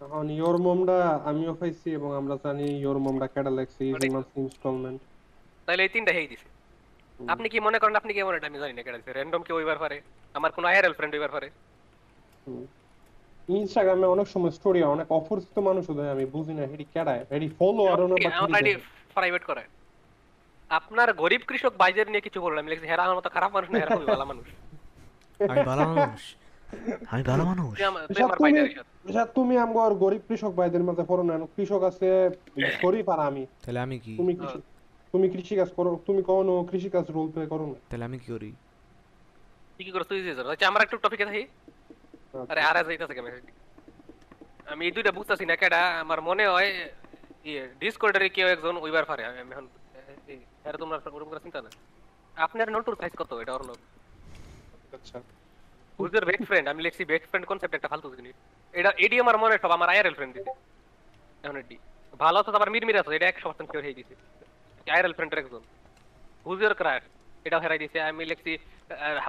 এখন 0.00 0.26
ইয়োর 0.38 0.56
মমটা 0.64 0.98
আমিও 1.30 1.52
পাইছি 1.60 1.88
এবং 1.98 2.10
আমরা 2.20 2.34
জানি 2.44 2.66
ইয়োর 2.82 2.98
মমটা 3.04 3.26
কেডা 3.34 3.52
লাগছে 3.58 3.82
ইজি 3.90 4.06
ইনস্টলমেন্ট। 4.42 5.00
তাহলে 5.66 5.82
এই 5.86 5.90
তিনটা 5.94 6.12
হেই 6.16 6.26
দিছে। 6.32 6.48
আপনি 7.20 7.46
কি 7.48 7.58
মনে 7.60 7.78
করেন 7.78 7.96
আপনি 8.00 8.12
কেমন 8.12 8.34
এটা 8.34 8.46
আমি 8.50 8.58
জানি 8.58 8.72
না 8.72 8.82
কেডা 8.82 8.98
র্যান্ডম 9.12 9.42
কেউ 9.46 9.56
হইবার 9.56 9.78
পারে? 9.84 9.96
আমার 10.34 10.50
কোনো 10.56 10.66
আইআরএল 10.70 10.94
ফ্রেন্ড 10.98 11.12
হইবার 11.14 11.32
পারে? 11.36 11.48
ইনস্টাগ্রামে 13.48 14.06
অনেক 14.14 14.26
সময় 14.34 14.50
স্টোরি 14.50 14.80
অনেক 14.82 15.12
অপরিচিত 15.12 15.56
মানুষ 15.68 15.84
দেয় 15.98 16.10
আমি 16.14 16.24
বুঝি 16.34 16.52
না 16.54 16.62
হেডি 16.70 16.86
কেডায় 16.94 17.22
হেডি 17.30 17.48
ফলো 17.58 17.82
আর 17.92 18.00
না 18.10 18.14
বা 18.24 18.30
অলরেডি 18.44 18.72
প্রাইভেট 19.14 19.44
করে। 19.50 19.62
আপনার 20.70 21.08
গরিব 21.22 21.42
কৃষক 21.48 21.72
বাইজের 21.80 22.08
নিয়ে 22.10 22.26
কিছু 22.26 22.38
বললাম 22.46 22.64
লিখছি 22.66 22.86
হেরা 22.86 23.02
আমার 23.06 23.16
মতো 23.16 23.28
খারাপ 23.36 23.50
মানুষ 23.56 23.68
না 23.70 23.76
হেরা 23.78 23.92
খুবই 23.96 24.08
ভালো 24.14 24.24
মানুষ। 24.30 24.46
আমি 25.52 25.62
ভালো 25.70 25.84
মানুষ। 25.92 26.20
আমি 27.12 27.22
ভালো 27.30 27.44
মানুষ। 27.50 27.74
তুমি 29.36 29.54
সাথে। 29.56 29.74
বিশাল 29.74 29.92
গরিব 30.04 30.22
কৃষক 30.28 30.52
ভাইদের 30.58 30.82
মাঝে 30.88 31.04
পড়ো 31.10 31.22
না 31.28 31.34
কৃষক 31.56 31.82
আছে 31.90 32.08
গরিব 32.84 33.06
আর 33.14 33.20
আমি। 33.28 33.42
তাহলে 33.64 33.80
আমি 33.86 33.96
কি? 34.04 34.12
তুমি 34.20 34.34
কৃষি 34.40 34.58
তুমি 35.14 35.26
কৃষি 35.34 35.54
কাজ 35.60 35.70
করো 35.78 35.90
তুমি 36.06 36.20
কখনো 36.28 36.54
কৃষি 36.70 36.88
কাজ 36.94 37.06
রোল 37.16 37.28
প্লে 37.34 37.44
করো 37.52 37.64
না 37.72 37.78
তাহলে 37.88 38.04
আমি 38.08 38.18
কি 38.22 38.28
করি 38.34 38.50
কি 39.76 39.82
কি 39.86 39.90
করে 39.94 40.04
তুই 40.10 40.18
যে 40.26 40.32
আচ্ছা 40.52 40.66
আমরা 40.70 40.82
একটু 40.86 40.96
টপিকে 41.04 41.24
থাকি 41.30 41.42
আরে 42.50 42.60
আর 42.68 42.76
যাইতাছে 42.88 43.14
কেন 43.16 43.26
আমি 44.72 44.82
এই 44.88 44.92
দুইটা 44.96 45.12
বুঝতাছি 45.18 45.44
না 45.50 45.56
কেডা? 45.60 45.80
আমার 46.02 46.18
মনে 46.28 46.44
হয় 46.52 46.70
ইয়ে 47.48 47.62
ডিসকর্ডারে 47.82 48.28
কেউ 48.36 48.46
একজন 48.54 48.74
ওইবার 48.84 49.04
পারে। 49.10 49.22
আমি 49.28 49.38
এখন 49.54 49.66
এই, 50.32 50.38
আরে 50.68 50.76
তোমরা 50.82 50.96
ওরকম 51.16 51.28
করে 51.30 51.42
চিন্তা 51.46 51.60
না। 51.66 51.70
আপনার 52.36 52.68
নোটুর 52.74 52.96
সাইজ 53.00 53.12
কত? 53.20 53.30
এটা 53.42 53.52
অর্ণব 53.56 53.78
আচ্ছা। 54.96 55.16
হুজ 55.98 56.10
ইউর 56.14 56.24
বেস্ট 56.30 56.44
ফ্রেন্ড 56.48 56.66
আমি 56.72 56.80
লিখছি 56.86 57.02
বেস্ট 57.12 57.26
ফ্রেন্ড 57.30 57.46
কনসেপ্ট 57.50 57.74
একটা 57.78 57.90
ফালতু 57.92 58.08
জিনিস। 58.20 58.36
এটা 58.74 58.90
এডি 59.04 59.16
আমার 59.24 59.36
মনে 59.42 59.54
সব 59.64 59.70
আমার 59.76 59.88
আইআরএল 59.92 60.16
ফ্রেন্ড 60.18 60.32
দিছে। 60.36 60.52
এখন 61.44 61.56
এডি 61.62 61.76
ভালো 62.22 62.36
আছে 62.40 62.50
আবার 62.58 62.70
মিরমির 62.74 63.00
আছে 63.00 63.10
এটা 63.18 63.26
100% 63.30 63.68
শিওর 63.72 63.84
হয়ে 63.86 63.96
দিছে 63.98 64.14
আইআরএল 64.86 65.14
ফ্রেন্ডের 65.16 65.40
একজন 65.42 65.62
হুজ 66.46 66.58
ইউর 66.62 66.74
ক্রাশ 66.74 67.02
এটা 67.46 67.56
হেরাই 67.62 67.80
দিছে 67.82 67.98
আমি 68.02 68.22
লিখছি 68.24 68.52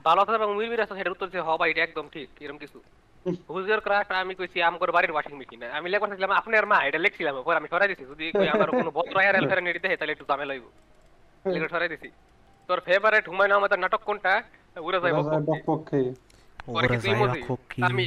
ভালো 0.06 0.20
আছে 0.24 0.34
এবং 0.40 0.50
মিরমির 0.58 0.84
আছে 0.84 0.94
সেটা 1.00 1.14
উত্তর 1.14 1.28
দিছে 1.28 1.42
হ 1.42 1.60
ভাই 1.62 1.70
এটা 1.72 1.82
একদম 1.84 2.06
ঠিক 2.16 2.30
এরকম 2.42 2.60
কিছু 2.64 2.78
হুজ 3.50 3.66
ইউর 3.70 3.82
ক্রাশ 3.82 4.08
আমি 4.22 4.34
কইছি 4.40 4.58
আমগর 4.68 4.90
বাড়ির 4.92 5.12
ওয়াশিং 5.14 5.34
মেশিন 5.40 5.62
আমি 5.78 5.88
লেখা 5.90 6.08
ছিলাম 6.12 6.32
আপনার 6.40 6.66
মা 6.72 6.78
এটা 6.88 7.00
লিখছিলাম 7.06 7.36
পরে 7.48 7.58
আমি 7.62 7.68
সরাই 7.72 7.90
দিছি 7.92 8.04
যদি 8.12 8.26
কই 8.34 8.48
আমার 8.50 8.70
কোনো 8.72 8.92
ভদ্র 8.98 9.16
আইআরএল 9.22 9.46
ফ্রেন্ড 9.50 9.68
এডিতে 9.70 9.88
তাহলে 9.92 10.14
একটু 10.16 10.26
ঝামেলা 10.30 10.54
হইব 10.56 10.66
লেখা 11.46 11.70
সরাই 11.74 11.90
দিছি 11.94 12.10
তোর 12.70 12.80
ফেভারিট 12.88 13.26
হুমায়ুন 13.32 13.54
আহমেদের 13.54 13.80
নাটক 13.80 14.02
কোনটা 14.04 14.34
উড়ে 14.78 15.00
যাইব 15.04 15.18
পক্ষে 15.66 16.00
পরে 16.68 16.76
ওরা 16.78 16.88
কিছু 16.94 17.08
যাই? 17.08 17.28
রাখো 17.32 17.54
আমি 17.88 18.06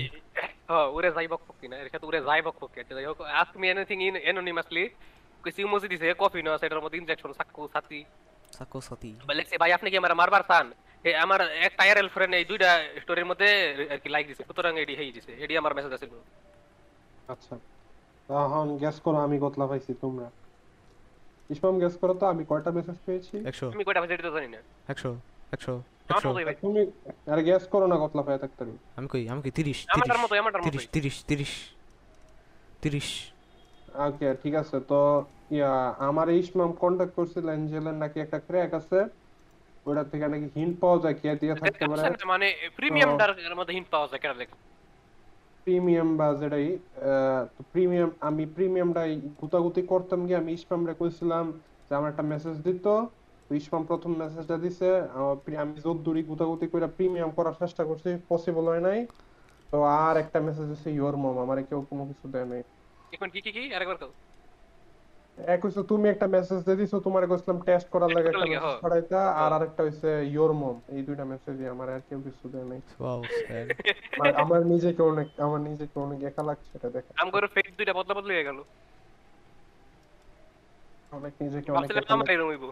হ্যাঁ 0.68 0.86
উড়ে 0.96 1.10
যাই 1.16 1.26
বক 1.32 1.42
কি 1.60 1.66
না 1.70 1.76
এর 1.82 1.88
সাথে 1.92 2.06
উড়ে 2.06 2.20
যাই 2.28 2.40
বক 2.42 2.56
কি 2.64 2.78
আচ্ছা 2.82 2.94
যাই 2.96 3.06
হোক 3.06 3.18
ask 3.40 3.54
me 3.60 3.66
anything 3.68 3.98
in 4.02 4.14
anonymously 4.24 4.84
কিছু 5.44 5.58
ইমোজি 5.66 5.86
দিছে 5.92 6.06
কফি 6.22 6.40
না 6.46 6.52
সেটার 6.60 6.82
মধ্যে 6.84 6.98
ইনজেকশন 7.00 7.30
সাক্কু 7.38 7.62
সাথি 7.74 8.00
সাকো 8.58 8.78
সাথী 8.88 9.10
বলেছে 9.30 9.54
ভাই 9.62 9.70
আপনি 9.76 9.88
কি 9.90 9.96
আমার 10.02 10.14
মারবার 10.20 10.42
চান? 10.50 10.66
এ 11.04 11.10
আমার 11.24 11.40
এক 11.66 11.72
টায়ারেল 11.78 12.08
ফ্রেন্ড 12.14 12.32
এই 12.34 12.44
দুইটা 12.50 12.70
স্টোরির 13.02 13.26
মধ্যে 13.30 13.48
আর 13.92 13.98
কি 14.02 14.08
লাইক 14.14 14.24
দিছে 14.30 14.42
সুতরাং 14.48 14.72
এডি 14.82 14.94
হেই 15.00 15.10
দিছে 15.16 15.32
এডি 15.44 15.54
আমার 15.60 15.72
মেসেজ 15.76 15.92
আছে 15.96 16.06
আচ্ছা 17.34 17.54
এখন 18.28 18.68
গ্যাস 18.82 18.96
করো 19.04 19.18
আমি 19.26 19.36
কতলা 19.44 19.66
পাইছি 19.70 19.92
তোমরা। 20.04 20.28
ইসমাম 21.50 21.74
গ্যাস 21.82 21.94
করো 22.00 22.14
তো 22.20 22.24
আমি 22.32 22.42
কয়টা 22.50 22.70
মেসেজ 22.70 22.98
পেয়েছি? 23.06 23.34
একশো। 23.50 23.66
তুমি 23.74 23.84
কয়টা 23.86 24.00
বাজে 24.02 24.14
তো 24.26 24.30
জানি 24.36 24.48
না। 24.54 24.60
একশো 24.92 25.10
একশো 25.52 25.74
আমার 26.06 26.12
একশো। 26.12 26.28
মতোই 26.30 26.44
ভাই। 26.48 26.56
তুমি 26.64 26.80
আরে 27.32 27.42
গ্যাস 27.48 27.64
করো 27.72 27.86
না 27.92 27.96
কতলা 28.02 28.22
পাই 28.26 28.36
থাকতে 28.38 28.60
পারি 28.60 28.72
আমি 28.98 29.08
কই 29.12 29.22
আমি 29.32 29.40
কই 29.44 29.52
তিরিশ 29.58 29.78
আমারটার 29.84 30.06
তিরিশ 30.08 30.22
মতো 30.24 30.34
আমারটার 30.42 30.62
তিরিশ 30.66 30.82
মতোই। 30.82 30.92
তিরিশ 30.94 31.16
তিরিশ 31.30 31.52
তিরিশ। 32.82 33.08
ওকে 34.06 34.28
ঠিক 34.42 34.54
আছে 34.62 34.76
তো 34.90 34.98
ইয়া 35.56 35.72
আমার 36.08 36.26
ইসমাম 36.42 36.70
কন্টাক্ট 36.82 37.12
করছিল 37.18 37.44
এঞ্জেলের 37.56 37.96
নাকি 38.02 38.18
একটা 38.24 38.38
ক্র্যাক 38.48 38.70
আছে 38.80 38.98
ওটা 39.88 40.02
থেকে 40.10 40.26
নাকি 40.32 40.46
হিন্ট 40.56 40.74
পাওয়া 40.82 40.98
যায় 41.02 41.16
কে 41.22 41.28
দিয়ে 41.40 41.54
থাকতে 41.62 41.84
পারে। 41.90 42.02
মানে 42.32 42.46
প্রিমিয়াম 42.78 43.10
ডার 43.20 43.58
মধ্যে 43.60 43.74
হিন্ট 43.76 43.88
পাওয়া 43.94 44.08
যায় 44.10 44.20
কেন 44.22 44.32
দেখ 44.42 44.50
প্রিমিয়াম 45.66 46.08
বা 46.20 46.28
যেটাই 46.40 46.68
প্রিমিয়াম 47.72 48.10
আমি 48.28 48.44
প্রিমিয়ামটাই 48.56 49.12
গুতাগুতি 49.40 49.82
করতাম 49.92 50.20
গিয়ে 50.26 50.40
আমি 50.42 50.50
ইসমামরে 50.58 50.94
কইছিলাম 51.00 51.44
যে 51.86 51.92
আমার 51.98 52.10
একটা 52.12 52.24
মেসেজ 52.32 52.56
দিত 52.66 52.86
তো 53.46 53.52
ইসমাম 53.60 53.82
প্রথম 53.90 54.10
মেসেজটা 54.22 54.56
দিছে 54.64 54.88
আমি 55.62 55.72
যদ্দুরি 55.84 56.22
গুতাগুতি 56.30 56.66
করে 56.72 56.86
প্রিমিয়াম 56.96 57.30
করার 57.38 57.56
চেষ্টা 57.62 57.82
করছি 57.88 58.10
পসিবল 58.30 58.64
হয় 58.72 58.84
নাই। 58.88 59.00
তো 59.68 59.76
আর 60.04 60.14
একটা 60.24 60.38
মেসেজ 60.46 60.66
দিছে 60.72 60.88
ইওর 60.98 61.16
মম 61.22 61.36
আমারে 61.44 61.62
কেউ 61.68 61.80
কোনো 61.90 62.02
কিছু 62.10 62.26
দেয় 62.34 62.48
নাই। 62.52 62.62
এখন 63.16 63.28
কি 63.34 63.40
কি 63.44 63.50
কি? 63.56 63.62
আরেকবার 63.76 63.98
কও। 64.02 64.12
এক 65.46 65.60
হইছে 65.64 65.82
তুমি 65.84 66.06
একটা 66.08 66.26
মেসেজ 66.26 66.58
দিয়ে 66.64 66.76
দিছো 66.76 66.96
তোমারে 67.00 67.26
কইছিলাম 67.26 67.58
টেস্ট 67.60 67.88
করার 67.90 68.10
লাগে 68.10 68.20
Test 68.20 68.28
একটা 68.28 68.38
করার 68.38 68.46
লাগে, 68.46 68.58
মেসেজ। 68.58 68.80
ছড়াইতা 68.82 69.20
আর 69.36 69.50
আরেকটা 69.52 69.80
হইছে 69.82 70.08
ইওর 70.32 70.52
মম 70.52 70.76
এই 70.88 71.02
দুইটা 71.02 71.24
মেসেজই 71.24 71.66
আমার 71.68 71.88
আর 71.90 72.00
কেউ 72.08 72.18
কিছু 72.20 72.44
দেয় 72.48 72.66
নাই। 72.66 72.80
ওয়াও 73.00 73.20
স্যার 73.38 73.66
আমার- 74.14 74.36
আমার 74.42 74.60
নিজেকে 74.66 75.02
অনেক 75.02 75.28
আমার 75.40 75.60
নিজেকে 75.60 75.96
অনেক 76.00 76.18
একা 76.22 76.42
লাগছে 76.42 76.70
এটা 76.74 76.88
দেখে। 76.90 77.10
আম 77.16 77.28
করে 77.30 77.46
ফেস 77.46 77.68
দুইটা 77.78 77.92
বদলা 77.92 78.14
বদলি 78.14 78.32
হয়ে 78.34 78.44
গেল। 78.44 78.58
অনেক 81.12 81.32
নিজেকে 81.40 81.68
অনেক 81.72 81.88
একা 81.92 82.14
হইব 82.46 82.64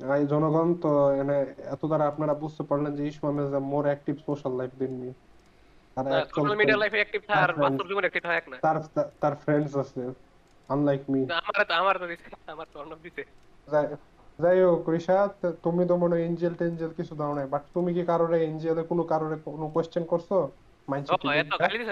এই 0.00 0.24
জনগণ 0.26 0.68
তো 0.74 0.90
এনে 1.12 1.38
এত 1.64 1.82
দ্বারা 1.86 2.04
আপনারা 2.06 2.34
বুঝতে 2.34 2.62
পারলেন 2.62 2.92
যে 2.96 3.02
Ismam 3.06 3.34
is 3.40 3.48
more 3.64 3.84
active 3.84 4.14
social 4.26 4.52
life 4.56 4.72
then 4.78 4.92
R 5.00 5.10
social 6.34 6.56
media 6.60 6.78
লাইফে 6.82 6.98
অ্যাক্টিভ 7.00 7.22
থাক 7.28 7.38
আর 7.44 7.50
তার 7.50 7.60
বাস্তব 7.64 7.84
জীবনে 7.90 8.06
অ্যাক্টিভ 8.06 8.24
থাক 8.30 8.44
না। 8.52 8.56
তার 8.66 8.76
তার 9.22 9.34
ফ্রেন্ডস 9.42 9.72
আছে 9.82 10.02
আনলাইক 10.68 11.02
মি 11.12 11.20
আমার 11.40 11.64
তো 11.70 11.74
আমার 11.82 11.94
তো 12.00 12.04
আমার 12.54 12.66
তো 12.72 12.76
অন্য 12.82 12.92
দিছে। 13.04 13.22
যাই 14.42 14.58
হোক 14.66 14.82
রিশাদ 14.94 15.32
তুমি 15.64 15.82
তো 15.90 15.94
মনে 16.02 16.16
এঞ্জেল 16.26 16.54
টেঞ্জেল 16.60 16.92
কিছু 16.98 17.12
দাও 17.20 17.32
নাই 17.38 17.46
বাট 17.54 17.62
তুমি 17.76 17.90
কি 17.96 18.02
কারোরে 18.10 18.38
এঞ্জেলে 18.48 18.82
কোনো 18.90 19.02
কারোরে 19.12 19.36
কোনো 19.46 19.66
কোশ্চেন 19.74 20.04
করছ? 20.12 20.28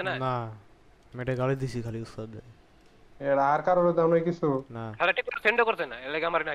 না? 0.08 0.14
না 0.24 1.20
এটা 1.22 1.34
গালি 1.40 1.54
দিছি 1.62 1.78
খালি 1.86 1.98
উস্তাদ। 2.06 2.32
এরা 3.20 3.42
আর 3.54 3.60
কারোর 3.66 3.86
দাও 3.98 4.08
নাই 4.12 4.22
কিছু? 4.28 4.48
না। 4.76 4.84
আরে 5.02 5.12
ঠিক 5.16 5.24
করে 5.28 5.40
সেন্ডও 5.46 5.64
করছে 5.68 5.84
না 5.92 5.96
এর 6.04 6.10
লাগে 6.14 6.26
আমার 6.30 6.42
না 6.46 6.52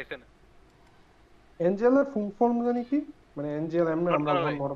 এনজিএল 1.59 1.95
এর 2.01 2.07
ফুল 2.13 2.27
ফর্ম 2.37 2.57
জানি 2.67 2.81
কি? 2.89 2.99
মানে 3.35 3.49
এনজিএল 3.59 3.87
এমনি 3.93 4.09
আমরা. 4.17 4.33
বড় 4.63 4.75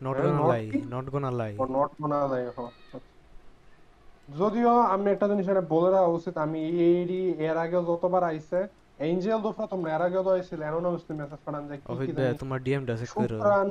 not 0.00 0.16
gonna 0.24 0.38
not 0.38 0.48
lie? 0.50 0.64
Not 0.92 1.06
gonna 1.12 1.30
lie 1.32 1.52
not 1.72 1.90
হয় 2.30 2.46
হ 2.48 2.58
যদিও 4.28 4.72
আমি 4.94 5.06
একটা 5.10 5.26
জিনিস 5.30 5.46
এখানে 5.46 5.64
বলে 5.74 5.88
রাখা 5.90 6.10
উচিত 6.18 6.34
আমি 6.46 6.60
এইডি 6.86 7.20
এর 7.46 7.56
আগেও 7.64 7.82
যতবার 7.90 8.22
আইছে 8.24 8.58
এঞ্জেল 8.98 9.38
তো 9.44 9.50
প্রথম 9.58 9.80
এর 9.94 10.00
আগেও 10.06 10.22
তো 10.22 10.30
আইছিল 10.36 10.60
অ্যানোনিমাস 10.62 11.02
মেসেজ 11.10 11.40
পাঠান 11.46 11.62
যায় 11.68 11.80
কি 11.86 11.94
কি 12.06 12.12
তোমার 12.40 12.58
ডিএম 12.66 12.82
চেক 12.90 13.10
করো 13.12 13.36
শুক্রান 13.38 13.68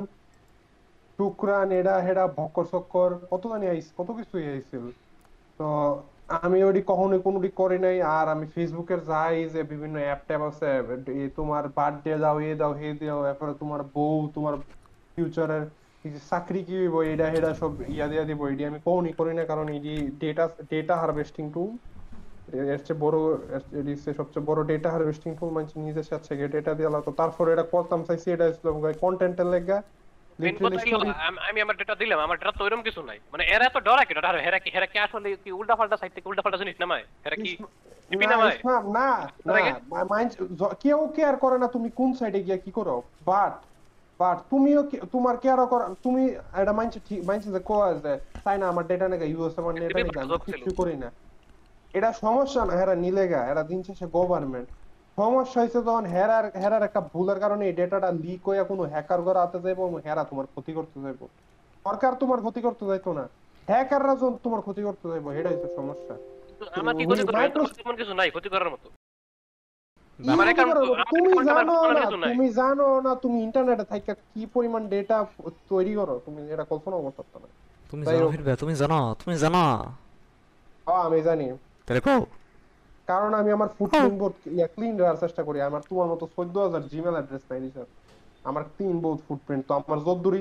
শুক্রান 1.18 1.68
এডা 1.80 1.94
হেডা 2.06 2.24
ভক্কর 2.38 2.64
চক্কর 2.72 3.10
কত 3.30 3.42
জানি 3.52 3.66
আইস 3.72 3.86
কত 3.98 4.08
কিছুই 4.18 4.44
আইছিল। 4.52 4.84
তো 5.60 5.66
আমি 6.38 6.58
ওডি 6.68 6.80
কখনোই 6.90 7.20
কোনোটি 7.26 7.48
করি 7.60 7.76
নাই 7.78 7.96
আর 8.16 8.26
আমি 8.34 8.46
ফেসবুকের 8.54 9.00
যাই 9.10 9.36
যে 9.54 9.60
বিভিন্ন 9.72 9.96
অ্যাপ 10.04 10.20
ট্যাপ 10.28 10.42
আছে 10.50 10.68
তোমার 11.38 11.64
বার্থডে 11.78 12.12
দাও 12.24 12.36
এ 12.40 12.50
দাও 12.60 12.72
হে 12.80 12.88
দাও 13.00 13.20
এরপরে 13.30 13.52
তোমার 13.62 13.80
বউ 13.94 14.16
তোমার 14.36 14.54
ফিউচারের 15.18 15.64
চাকরি 16.30 16.60
কি 16.64 16.74
হইব 16.78 16.96
এটা 17.12 17.26
হেডা 17.30 17.50
সব 17.54 17.72
ইয়া 17.88 18.06
দিয়া 18.06 18.24
দিব 18.24 18.40
এডি 18.48 18.62
আমি 18.64 18.78
কখনই 18.86 19.12
করি 19.18 19.32
না 19.34 19.44
কারণ 19.44 19.66
এডি 19.68 19.92
ডেটা 20.22 20.44
ডেটা 20.70 20.94
হারভেস্টিং 20.96 21.44
টুল 21.52 21.70
এর 22.68 22.80
চেয়ে 22.82 23.00
বড় 23.00 23.16
এডি 23.80 23.92
সবচেয়ে 24.12 24.44
বড় 24.46 24.60
ডেটা 24.64 24.88
হারভেস্টিং 24.90 25.30
টুল 25.38 25.50
মানে 25.50 25.66
নিজের 25.86 26.06
সাথে 26.10 26.32
ডেটা 26.54 26.72
দিয়ে 26.74 26.88
তো 27.06 27.12
তারপর 27.20 27.44
এটা 27.48 27.64
করতাম 27.74 28.00
চাইছি 28.04 28.28
এটা 28.32 28.46
ছিল 28.52 28.66
কন্টেন্টের 29.00 29.48
লেগা 29.48 29.78
আমি 31.48 31.58
আমার 31.60 31.76
ডেটা 31.76 31.94
দিলাম 31.94 32.18
আমার 32.20 32.36
ডেটা 32.38 32.52
তো 32.52 32.62
এরকম 32.66 32.82
কিছু 32.82 33.00
নাই। 33.02 33.18
মানে 33.32 33.44
এরা 33.54 33.66
তো 33.70 33.80
ডরা 33.80 34.04
কি 34.08 34.12
ডরা 34.14 34.30
হেরা 34.46 34.58
কি 34.58 34.68
হেরা 34.74 34.86
কি 34.86 34.98
আসলে 34.98 35.28
কি 35.44 35.50
উল্টা 35.52 35.74
পাল্টা 35.76 35.96
সাইড 35.96 36.12
থেকে 36.14 36.28
উল্টা 36.28 36.42
পাল্টা 36.42 36.58
জিনিস 36.58 36.76
নামায়? 36.80 37.04
হেরা 37.24 37.36
কি 37.36 37.52
না 38.96 39.08
না 39.46 39.58
মাইন্ড- 40.12 40.38
য- 40.60 40.74
কেউ 40.82 40.98
কেয়ার 41.16 41.36
করে 41.36 41.56
না 41.58 41.66
তুমি 41.66 41.88
কোন 41.90 42.10
সাইডে 42.14 42.40
গিয়া 42.42 42.58
কি 42.64 42.70
করো? 42.70 42.96
বাট 43.22 43.54
বাট 44.20 44.38
তুমিও 44.52 44.80
তোমার 45.14 45.34
কেয়ার 45.42 45.60
কর 45.72 45.80
তুমি 46.04 46.22
এটা 46.60 46.72
মাইন্ড 46.78 46.92
ঠিক 47.08 47.20
মাইন্ড 47.28 47.42
যে 47.56 47.60
কোয়া 47.68 47.86
যে 48.04 48.12
তাই 48.44 48.56
না 48.60 48.66
আমার 48.72 48.84
ডেটা 48.90 49.06
নাকি 49.12 49.26
ইউএস 49.32 49.54
আমার 49.62 49.74
ডেটা 49.80 49.98
নাকি 50.06 50.18
আমি 50.24 50.36
কিছু 50.52 50.70
করি 50.80 50.96
না। 51.02 51.08
এটা 51.98 52.10
সমস্যা 52.24 52.60
না 52.68 52.72
হেরা 52.80 52.94
নিলেগা 53.04 53.40
এরা 53.50 53.62
দিন 53.70 53.80
শেষে 53.86 54.06
গভর্নমেন্ট 54.16 54.68
সমস্যা 55.18 55.58
হয়েছে 55.60 55.78
যখন 55.86 56.04
হেরার 56.14 56.46
হেরার 56.62 56.86
একটা 56.88 57.00
ভুলের 57.12 57.38
কারণে 57.44 57.64
এই 57.68 57.74
ডেটাটা 57.80 58.10
লিক 58.24 58.42
হয়ে 58.48 58.62
কোনো 58.70 58.82
হ্যাকার 58.92 59.20
ঘরে 59.26 59.40
হাতে 59.42 59.58
যাইবো 59.64 59.82
এবং 59.88 59.98
হেরা 60.06 60.22
তোমার 60.30 60.46
ক্ষতি 60.52 60.72
করতে 60.78 60.96
যাইবো। 61.04 61.24
সরকার 61.84 62.12
তোমার 62.22 62.38
ক্ষতি 62.44 62.60
করতে 62.66 62.84
যাইতো 62.90 63.10
না। 63.18 63.24
হ্যাকাররা 63.68 64.12
যখন 64.20 64.34
তোমার 64.44 64.60
ক্ষতি 64.66 64.82
করতে 64.88 65.04
যাইবো 65.10 65.28
এটাই 65.38 65.54
হচ্ছে 65.54 65.70
সমস্যা। 65.78 66.14
আমার 66.80 66.94
কি 66.98 67.04
ক্ষতি 67.08 67.22
করবে 67.26 67.96
কিছু 68.00 68.14
নাই 68.20 68.28
ক্ষতি 68.34 68.48
করার 68.54 68.70
মতো। 68.74 68.86
তুমি 70.18 71.30
জানো 71.50 71.74
না। 71.96 72.04
তুমি 72.32 72.46
জানো 72.60 72.88
না 73.06 73.12
তুমি 73.22 73.38
ইন্টারনেটে 73.46 73.84
থাইকা 73.90 74.12
কি 74.32 74.42
পরিমাণ 74.54 74.82
ডেটা 74.92 75.16
তৈরি 75.72 75.92
করো? 75.98 76.14
তুমি 76.26 76.40
কল্পনা 76.72 76.96
করতে 77.04 77.16
পারতো 77.18 77.36
না। 77.42 77.48
তুমি 77.90 78.02
জানো 78.12 78.26
তুমি 78.62 78.74
জানো 78.82 78.98
তুমি 79.20 79.34
জানো। 79.44 79.64
হ্যাঁ 80.86 81.02
আমি 81.08 81.18
জানি। 81.28 81.46
তাহলে 81.86 82.00
কও। 82.06 82.20
কারণ 83.10 83.30
আমি 83.40 83.50
আমার 83.56 83.68
ফুটপ্রিন্ট 83.76 84.16
বোর্ড 84.20 84.34
ইয়া 84.56 84.68
ক্লিন 84.74 84.94
রাখার 85.00 85.18
চেষ্টা 85.22 85.42
করি। 85.48 85.58
আমার 85.68 85.82
তোমার 85.88 86.08
মতো 86.12 86.24
চোদ্দ 86.34 86.54
হাজার 86.66 86.82
জিমেল 86.92 87.14
অ্যাড্রেস 87.18 87.44
নাই 87.50 87.58
রিসার্চ 87.64 87.90
আমার 88.48 88.64
ক্লিন 88.74 88.96
বহুত 89.04 89.20
ফুটপ্রিন্ট 89.26 89.62
তো 89.68 89.72
আমার 89.78 89.98
যদ্দুরি 90.06 90.40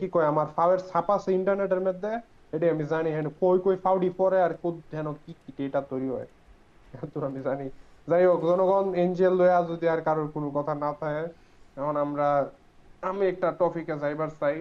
কি 0.00 0.06
কয় 0.14 0.26
আমার 0.32 0.46
ফাওয়ের 0.56 0.80
ছাপা 0.88 1.12
আছে 1.18 1.30
ইন্টারনেটের 1.38 1.82
মধ্যে। 1.86 2.10
এটা 2.54 2.66
আমি 2.74 2.84
জানি 2.92 3.08
হ্যাঁ 3.14 3.24
কই 3.42 3.56
কই 3.64 3.76
ফাউডি 3.84 4.08
পরে 4.20 4.38
আর 4.46 4.52
কোদ 4.62 4.76
যেন 4.92 5.06
কি 5.22 5.32
কি 5.42 5.50
ডেটা 5.58 5.80
তৈরি 5.90 6.08
হয়। 6.14 6.28
এত 7.02 7.14
আমি 7.30 7.40
জানি। 7.48 7.66
যাই 8.08 8.24
হোক 8.28 8.40
জনগণ 8.50 8.86
এনজিএল 9.04 9.34
লয়া 9.40 9.58
যদি 9.70 9.86
আর 9.94 10.00
কারোর 10.06 10.28
কোনো 10.34 10.48
কথা 10.58 10.72
না 10.84 10.90
থাকে 11.00 11.24
এখন 11.76 11.94
আমরা 12.04 12.28
আমি 13.02 13.24
একটা 13.32 13.48
টপিকে 13.60 13.94
যাইবার 14.02 14.30
চাই। 14.40 14.56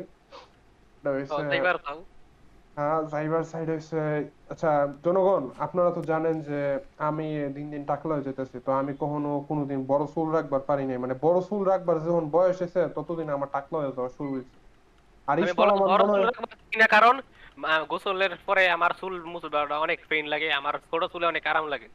হ্যাঁ 2.77 2.99
সাইবার 3.11 3.43
সাইড 3.51 3.67
হচ্ছে 3.73 3.99
আচ্ছা 4.51 4.71
জনগণ 5.05 5.43
আপনারা 5.65 5.89
তো 5.97 6.01
জানেন 6.11 6.35
যে 6.49 6.59
আমি 7.09 7.27
দিন 7.55 7.67
দিন 7.73 7.83
টাকলা 7.91 8.13
হয়ে 8.15 8.27
যেতেছি 8.27 8.57
তো 8.65 8.71
আমি 8.81 8.91
কখনো 9.03 9.31
কোনোদিন 9.49 9.79
বড় 9.91 10.03
চুল 10.13 10.27
রাখবার 10.37 10.63
পারি 10.69 10.83
নাই। 10.89 10.99
মানে 11.03 11.15
বড় 11.25 11.37
চুল 11.49 11.61
রাখবার 11.71 11.97
যখন 12.07 12.25
বয়স 12.35 12.59
এসে 12.67 12.81
ততদিন 12.97 13.27
আমার 13.37 13.49
টাকলা 13.55 13.77
হয়ে 13.81 13.95
যাওয়া 13.97 14.11
শুরু 14.17 14.29
হয়েছে 14.35 14.57
আর 15.27 15.35
কিনা 16.71 16.87
কারণ 16.95 17.15
গোসলের 17.91 18.33
পরে 18.47 18.63
আমার 18.77 18.91
চুল 18.99 19.13
মুছবা 19.33 19.59
অনেক 19.85 19.99
পেইন 20.09 20.25
লাগে 20.33 20.47
আমার 20.59 20.75
ছোট 20.89 21.01
চুলে 21.13 21.25
অনেক 21.33 21.43
আরাম 21.51 21.65
লাগে। 21.73 21.87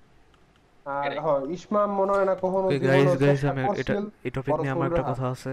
আর। 0.96 1.10
হয় 1.26 1.42
ইসমাম 1.56 1.88
মনে 2.00 2.12
হয় 2.16 2.26
না 2.30 2.34
কখনো 2.44 2.66
গাইস 2.90 3.12
গাইস 3.22 3.42
আমি 3.52 3.62
এটা 3.82 3.94
এই 4.26 4.30
টপিক 4.36 4.52
নিয়ে 4.62 4.72
আমার 4.76 4.88
চুল 4.88 4.96
একটা 4.96 5.04
কথা 5.10 5.26
আছে। 5.34 5.52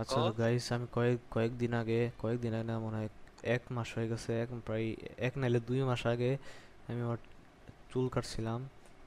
আচ্ছা 0.00 0.20
গাইস 0.42 0.64
আমি 0.76 0.86
কয়েক 0.96 1.18
কয়েকদিন 1.34 1.72
আগে 1.80 2.00
কয়েকদিন 2.22 2.52
আগে 2.58 2.66
না 2.70 2.74
মনে 2.86 2.96
হয় 3.00 3.10
এক 3.54 3.62
মাস 3.76 3.88
হয়ে 3.96 4.08
গেছে 4.12 4.30
এক 4.42 4.48
প্রায় 4.66 4.86
এক 5.26 5.32
নাইলে 5.40 5.60
দুই 5.68 5.78
মাস 5.90 6.02
আগে 6.12 6.30
আমি 6.88 7.00
আমার 7.06 7.18
চুল 7.92 8.06
কাটছিলাম। 8.14 8.60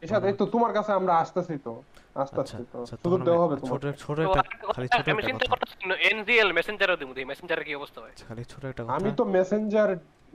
এসাদ, 0.03 0.23
এই 0.29 0.35
তো 0.41 0.45
তোমার 0.53 0.71
কাছে 0.77 0.91
আমরা 0.99 1.13
আসতেছি 1.23 1.55
তো 1.67 1.73
আস্তে 2.21 2.39
আচ্ছা 2.41 2.57
আস্তে 2.57 2.63
তো। 2.73 2.79
আচ্ছা 2.83 2.95
সুযোগ 3.03 3.19
দেওয়া 3.27 3.41
হবে 3.43 3.55
ছোট 3.69 3.83
ছোট 4.03 4.17
একটা 4.25 4.41
খালি 4.75 4.87
কথা, 4.87 4.97
ছোট 4.97 5.07
আমি 5.11 5.21
একটা 5.21 5.27
চিন্তা 5.29 5.45
কথা। 5.45 5.51
করতেছি 5.53 5.75
এনজিএল 6.11 6.49
মেসেঞ্জারও 6.57 6.97
দিব 7.01 7.09
দিই 7.15 7.27
মেসেঞ্জারে 7.31 7.63
কি 7.67 7.71
অবস্থা 7.79 7.99
হয়? 8.03 8.13
খালি 8.29 8.43
ছোট 8.51 8.63
একটা 8.71 8.81
আমি 8.97 9.09
তো 9.19 9.23
মেসেঞ্জার 9.35 9.89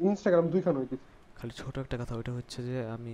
ইনস্টাগ্রাম 0.09 0.47
দুইখান 0.55 0.75
হইতেছি। 0.81 1.07
খালি 1.41 1.53
ছোট 1.53 1.79
একটা 1.79 1.99
কথা 1.99 2.17
ওইটা 2.17 2.33
হচ্ছে 2.33 2.63
যে 2.63 2.87
আমি 2.87 3.13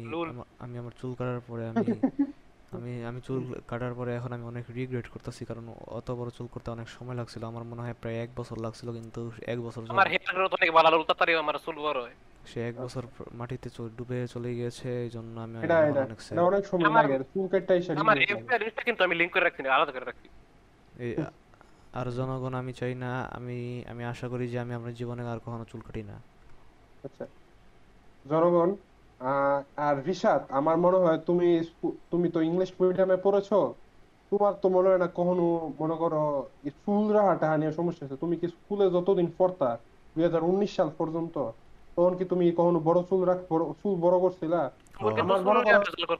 আমি 0.59 0.78
আমার 0.78 0.92
চুল 1.00 1.14
কাটার 1.14 1.40
পরে 1.40 1.68
আমি 1.68 1.87
আমি 2.71 3.04
আমি 3.04 3.21
চুল 3.21 3.61
কাটার 3.68 3.95
পরে 3.95 4.14
এখন 4.14 4.33
আমি 4.33 4.45
অনেক 4.45 4.64
রিগ্রেট 4.71 5.09
করতেছি 5.09 5.45
কারণ 5.45 5.68
অত 5.68 6.11
বড় 6.11 6.30
চুল 6.30 6.47
করতে 6.47 6.71
অনেক 6.71 6.88
সময় 6.88 7.14
লাগছিল। 7.14 7.45
আমার 7.45 7.64
মনে 7.64 7.83
হয় 7.83 7.95
প্রায় 8.00 8.14
এক 8.14 8.30
বছর 8.37 8.59
লাগছিল 8.59 8.92
কিন্তু 8.92 9.30
এক 9.47 9.61
বছর 9.61 9.83
আমার 9.88 10.09
হেয়ার 10.09 10.35
গ্রোথ 10.35 10.52
অনেক 10.52 10.73
ভালো 10.73 10.97
উল্টা 10.97 11.14
তারি 11.14 11.35
আমার 11.35 11.54
চুল 11.64 11.76
বড় 11.76 12.00
হয়। 12.00 12.14
সে 12.47 12.68
এক 12.68 12.80
বছর 12.80 13.06
মাটিতে 13.33 13.71
চ- 13.71 13.90
ডুবে 13.99 14.26
চলে 14.28 14.54
গিয়েছে 14.54 15.02
এই 15.02 15.11
জন্য 15.11 15.40
আমি 15.40 15.64
এটা 15.64 15.87
এটা। 15.87 16.04
অনেক 16.04 16.18
sad। 16.18 16.38
অনেক 16.38 16.66
সময় 16.66 17.02
লাগে 17.02 17.18
চুল 17.18 17.49
কাটটাই 17.49 17.83
সেটা 17.83 18.00
আমার 18.00 18.23
এফবিআর 18.23 18.61
লিস্টটা 18.61 18.83
কিন্তু 18.83 19.04
আমি 19.04 19.14
লিংক 19.14 19.33
করে 19.33 19.45
রাখছি 19.45 19.62
না, 19.62 19.75
আলাদা 19.75 19.92
করে 19.92 20.04
রাখছি। 20.04 20.28
এই 20.99 21.16
আর 21.92 22.11
জনগণ 22.11 22.54
আমি 22.54 22.73
চাই 22.73 22.95
না 22.95 23.23
আমি 23.23 23.85
আমি 23.88 24.04
আশা 24.04 24.28
করি 24.28 24.49
যে 24.49 24.59
আমি 24.59 24.75
আমার 24.75 24.95
জীবনে 24.95 25.23
আর 25.23 25.38
কখনো 25.38 25.64
চুল 25.64 25.80
কাটি 25.80 26.02
না। 26.02 26.21
আচ্ছা। 27.04 27.26
জনগণ 28.30 28.71
আর 29.87 29.95
রিশাদ 30.09 30.40
আমার 30.59 30.76
মনে 30.85 30.99
হয় 31.04 31.18
তুমি 31.28 31.49
তুমি 32.12 32.26
তো 32.35 32.38
ইংলিশ 32.49 32.71
মিডিয়ামে 32.80 33.16
পড়েছো 33.26 33.59
তোমার 34.33 34.54
তো 34.62 34.66
মনে 34.76 34.88
হয় 34.90 35.00
না 35.04 35.09
কখনো 35.18 35.45
মনে 35.80 35.97
করো 36.02 36.23
রাহাটা 37.16 37.47
নিয়ে 37.61 37.73
সমস্যা 37.78 38.04
আছে। 38.06 38.16
তুমি 38.23 38.35
কি 38.40 38.47
স্কুলে 38.54 38.85
যতদিন 38.97 39.28
পড়তা 39.38 39.68
দুই 40.16 40.23
হাজার 40.26 40.42
উনিশ 40.50 40.71
সাল 40.78 40.88
পর্যন্ত 41.00 41.37
তখন 41.97 42.12
কি 42.18 42.25
তুমি 42.33 42.45
কখনো 42.61 42.78
বড় 42.88 43.00
চুল 43.09 43.21
রাখ 43.30 43.38
চুল 43.80 43.95
বড় 44.04 44.16
করছিলা? 44.25 44.61
চুল 44.95 45.12
আমার 45.25 45.40
বড় 45.49 45.59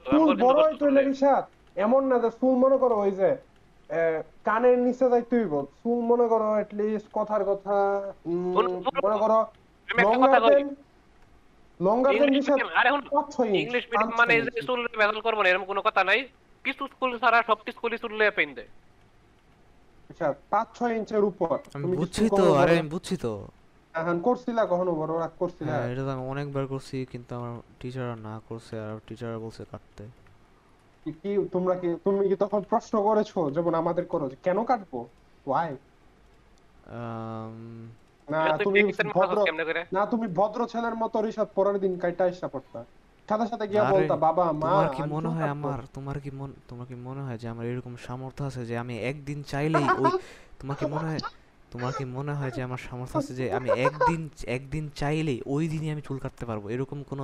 চুল 0.05 0.27
হইতো। 0.61 0.85
রিশাদ 1.09 1.43
এমন 1.77 2.01
না 2.09 2.15
যে 2.23 2.29
চুল 2.39 2.53
মনে 2.63 2.77
করো 2.83 2.95
ওই 3.03 3.11
যে 3.19 3.29
কানের 4.47 4.77
নিচে 4.85 5.05
যাইতে 5.13 5.33
হইব। 5.39 5.53
চুল 5.79 5.99
মনে 6.11 6.25
করো 6.31 6.47
লিস্ট 6.79 7.07
কথার 7.17 7.43
কথা 7.51 7.75
মনে 8.95 9.17
করো 9.23 9.39
লঙ্গার 11.81 12.13
মিডিয়াম- 12.13 12.67
আরে 12.67 12.89
ইংলিশ 13.59 13.85
মিডিয়াম 13.85 14.11
মানে। 14.17 14.41
যে 14.41 14.61
ভেজাল 14.97 15.21
করব 15.21 15.41
না 15.41 15.49
এরকম 15.49 15.65
কোনো 15.65 15.81
কথা 15.81 16.03
নাই। 16.03 16.27
কিছু 16.63 16.87
স্কুল 16.87 17.19
ছাড়া 17.19 17.43
সব 17.47 17.57
স্কুলই 17.71 17.97
পেন 18.35 18.53
দেয়। 18.53 18.67
আচ্ছা 20.09 20.33
পাঁচ 20.49 20.77
ছয় 20.77 20.95
ইঞ্চের 20.95 21.23
উপর। 21.23 21.57
আমি 21.73 21.97
বুঝছি 21.97 22.29
তো 22.29 22.53
আরে 22.53 22.79
আমি 22.79 22.89
বুঝছি 22.89 23.17
তো। 23.17 23.47
এখন 23.93 24.19
করছিলা 24.19 24.65
কখনো 24.65 24.91
বড়? 24.91 25.19
রাগ 25.19 25.31
করছিলা? 25.39 25.71
হ্যাঁ 25.71 25.91
এটা 25.91 26.01
তো 26.01 26.09
আমি 26.09 26.27
অনেকবার 26.27 26.67
করছি 26.67 27.05
কিন্তু 27.11 27.35
আমার 27.35 27.59
টিচার 27.79 28.17
না 28.17 28.41
করছে 28.49 28.79
আর 28.79 28.99
টিচার 29.07 29.39
বলছে 29.39 29.65
কাটতে। 29.71 30.03
কি 31.03 31.11
কি 31.11 31.49
তোমরা 31.51 31.75
কি 31.75 31.95
তুমি 32.03 32.29
কি 32.29 32.35
তখন 32.35 32.61
প্রশ্ন 32.61 33.03
করেছ? 33.03 33.53
যেমন 33.53 33.73
আমাদের 33.73 34.05
করো 34.05 34.29
কেন 34.43 34.63
কাটবো? 34.63 35.07
ওয়াই 35.47 35.75
না 38.27 38.39
তুমি 38.65 38.79
ভদ্র 39.17 39.37
না 39.91 40.01
তুমি 40.05 40.27
ভদ্র 40.39 40.59
ছেলের 40.67 40.95
মতো 40.95 41.17
রিসাদ 41.21 41.49
পরের 41.55 41.77
দিন 41.79 41.93
কাইটা 41.99 42.23
ইচ্ছা 42.27 42.47
পড়তা। 42.47 42.79
সাথে 43.29 43.45
সাথে 43.47 43.65
গিয়া 43.67 43.83
বলতা 43.91 44.15
বাবা 44.17 44.45
মা 44.53 44.67
তোমার 44.67 44.89
কি 44.95 45.01
মনে 45.15 45.29
হয় 45.29 45.49
আমার? 45.49 45.79
তোমার 45.93 46.17
কি 46.19 46.31
মন 46.31 46.49
তোমার 46.69 46.85
কি 46.87 46.95
মনে 47.07 47.21
হয় 47.21 47.37
যে 47.37 47.47
আমার 47.47 47.65
এরকম 47.65 47.93
সামর্থ্য 48.07 48.41
আছে 48.43 48.61
যে 48.65 48.75
আমি 48.77 48.95
একদিন 49.11 49.39
চাইলেই 49.43 49.85
ওই 50.01 50.11
তোমার 50.59 50.75
কি 50.79 50.85
মনে 50.85 51.07
হয় 51.09 51.21
তোমার 51.71 51.91
কি 51.97 52.03
মনে 52.17 52.33
হয় 52.33 52.51
যে 52.51 52.61
আমার 52.63 52.81
সামর্থ্য 52.87 53.15
আছে 53.17 53.33
যে 53.39 53.45
আমি 53.57 53.69
একদিন 53.85 54.21
একদিন 54.47 54.83
চাইলেই 54.95 55.39
ওই 55.45 55.63
দিনই 55.67 55.89
আমি 55.91 56.03
চুল 56.07 56.17
কাটতে 56.19 56.43
পারব? 56.45 56.63
এরকম 56.69 56.99
কোনো 57.09 57.23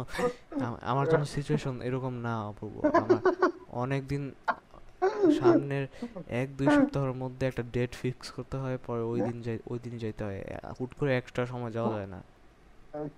আমার 0.91 1.05
জন্য 1.11 1.23
সিচুয়েশন 1.25 1.75
এরকম 1.87 2.13
না 2.25 2.33
অপূর্ব। 2.51 2.75
আমার 3.03 3.19
অনেক 3.83 4.01
দিন 4.07 4.23
সামনের 5.39 5.85
এক 6.41 6.47
দুই 6.57 6.67
সপ্তাহের 6.67 7.13
মধ্যে 7.13 7.43
একটা 7.47 7.63
ডেট 7.71 7.91
ফিক্স 7.95 8.27
করতে 8.31 8.55
হয় 8.57 8.77
পরে 8.87 9.03
ওই 9.03 9.19
দিন 9.21 9.37
যাই 9.41 9.57
ওই 9.67 9.79
দিনই 9.79 9.99
যাইতে 9.99 10.23
হয়। 10.23 10.41
হুট 10.77 10.91
করে 10.93 11.11
এক্সট্রা 11.17 11.43
সময় 11.45 11.71
যাওয়া 11.71 11.91
যায় 11.97 12.07
না। 12.07 12.19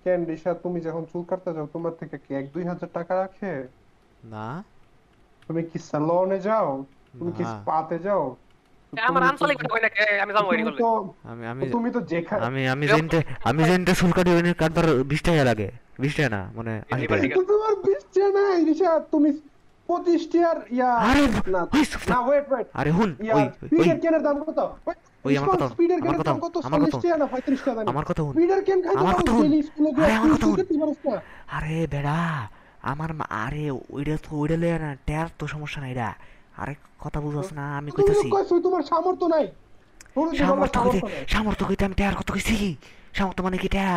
কেন 0.03 0.19
রিশা 0.25 0.51
তুমি 0.53 0.79
যখন 0.81 1.03
চুল 1.11 1.23
কাটতে 1.23 1.51
যাও 1.53 1.67
তোমার 1.73 1.93
থেকে 1.99 2.15
কি 2.17 2.31
এক 2.35 2.45
দুই 2.53 2.63
হাজার 2.63 2.89
টাকা 2.93 3.13
রাখে? 3.15 3.51
না। 4.33 4.47
তুমি 5.47 5.61
কি 5.63 5.77
স্যালনে 5.79 6.39
যাও? 6.39 6.69
তুমি 7.13 7.31
কি 7.31 7.43
স্পাতে 7.53 7.97
যাও? 7.99 8.23
আমার 8.93 9.23
আঞ্চলিক 9.23 9.57
কই 9.73 9.81
না 9.81 9.89
আমি 10.23 10.31
যাব 10.33 10.45
করলে। 10.45 10.81
আমি 11.31 11.43
আমি 11.47 11.63
তুমি 11.71 11.89
তো 11.91 11.99
যেখানে 12.11 12.41
আমি 12.45 12.61
আমি 12.67 12.85
যেনতে 12.87 13.17
আমি 13.43 13.61
যেনতে 13.63 13.91
চুল 13.93 14.11
কাটি 14.11 14.29
ওইনে 14.31 14.51
কাটবার 14.53 14.85
বিশ 15.03 15.21
টাকা 15.23 15.43
লাগে। 15.43 15.67
বিশ 15.99 16.13
টাকা 16.17 16.29
না 16.29 16.41
মানে 16.57 16.73
আশি 16.93 17.03
এবার 17.05 17.17
টাকা। 17.17 17.23
ঠিক 17.23 17.31
তো 17.37 17.43
তোমার 17.51 17.73
বৃষ্টি 17.85 18.19
নাই 18.37 18.57
রিশা 18.65 18.91
তুমি 19.11 19.29
ইয়া 20.77 20.89
আরে 21.09 21.23
না 21.55 21.61
না 22.11 22.17
ওয়েট 22.27 22.45
ওয়েট 22.51 22.67
আরে 22.79 22.91
হুন 22.97 23.09
ওই 23.19 23.25
ওই 23.37 23.43
স্পিডের 23.67 23.97
কেনের 24.03 24.23
দাম 24.27 24.35
কত? 24.47 24.59
ওই 25.25 25.33
আমার 25.39 25.49
কথা 25.55 25.65
স্পিডের 25.73 25.99
কেনের 26.01 26.21
দাম 26.23 26.37
কত? 26.45 26.55
আমার 26.67 26.79
কথা 26.85 26.97
না 27.21 27.25
35 27.33 27.61
টাকা 27.67 27.79
আমার 27.91 28.05
কথা 28.09 28.21
হুন 28.25 28.33
স্পিডের 28.35 28.61
কেন 28.67 28.79
খাইতে 28.85 28.99
আমার 29.01 29.15
কথা 29.19 29.31
হুন। 29.31 29.43
ডেইলি 29.43 29.59
স্কুলে 29.67 29.89
আরে 30.03 30.13
আমার 30.19 30.31
কথা 30.35 30.45
হুন। 30.47 30.55
খেতে 30.59 30.75
পারোস 30.81 30.99
না 31.07 31.13
আরে 31.55 31.75
বেড়া 31.93 32.19
আমার 32.91 33.09
আরে 33.43 33.63
ওইটা 33.95 34.15
তো 34.25 34.29
ওইটা 34.37 34.55
না 34.83 34.89
ট্যার 35.07 35.27
তো 35.39 35.43
সমস্যা 35.47 35.79
নাই 35.81 35.93
রা। 35.93 36.09
আরে 36.57 36.73
কথা 36.99 37.19
বুঝছ 37.21 37.49
না 37.53 37.63
আমি 37.77 37.89
কইতাছি। 37.91 38.27
তোমার 38.63 38.83
সামর্থ্য 38.83 39.25
নাই। 39.25 39.45
সামর্থ্য 40.41 40.79
কইতে 40.85 40.99
সামর্থ্য 41.27 41.63
কইতে 41.69 41.83
আমি 41.85 41.95
ট্যার 41.95 42.13
কত 42.15 42.29
কইছি? 42.31 42.55
সামর্থ্য 43.13 43.41
মানে 43.43 43.57
কি 43.57 43.67
ট্যা 43.67 43.89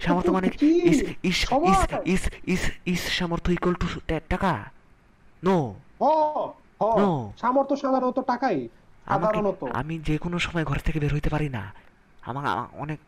সামর্থ্য 0.00 0.30
মানে 0.32 0.48
ইস 0.90 0.98
ইস 1.22 1.38
ইস 2.04 2.22
ইস 2.54 2.62
ইস 2.86 3.02
সামর্থ্য 3.18 3.50
ইকুয়াল 3.52 3.74
টু 3.74 3.86
টাকা? 4.30 4.52
নো 5.44 5.56
হ 6.00 6.04
সামর্থ্য 7.36 7.76
সাধারণত 7.76 8.18
টাকাই 8.18 8.68
সাধারণত। 9.06 9.60
আমি 9.72 9.98
যে 9.98 10.18
কোনো 10.18 10.38
সময় 10.38 10.64
ঘর 10.64 10.78
থেকে 10.78 11.00
বের 11.00 11.14
হইতে 11.14 11.30
পারি 11.30 11.48
না। 11.48 11.72
আমার 12.22 12.44
অনেক 12.72 12.98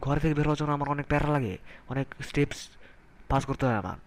ঘর 0.00 0.16
থেকে 0.18 0.34
বের 0.34 0.46
হওয়ার 0.46 0.58
জন্য 0.58 0.72
আমার 0.72 0.88
অনেক 0.88 1.06
প্যারা 1.06 1.28
লাগে 1.32 1.58
অনেক 1.88 2.06
স্টেপস 2.20 2.68
পাস 3.28 3.44
করতে 3.44 3.66
হয় 3.66 3.74
আমার। 3.74 3.98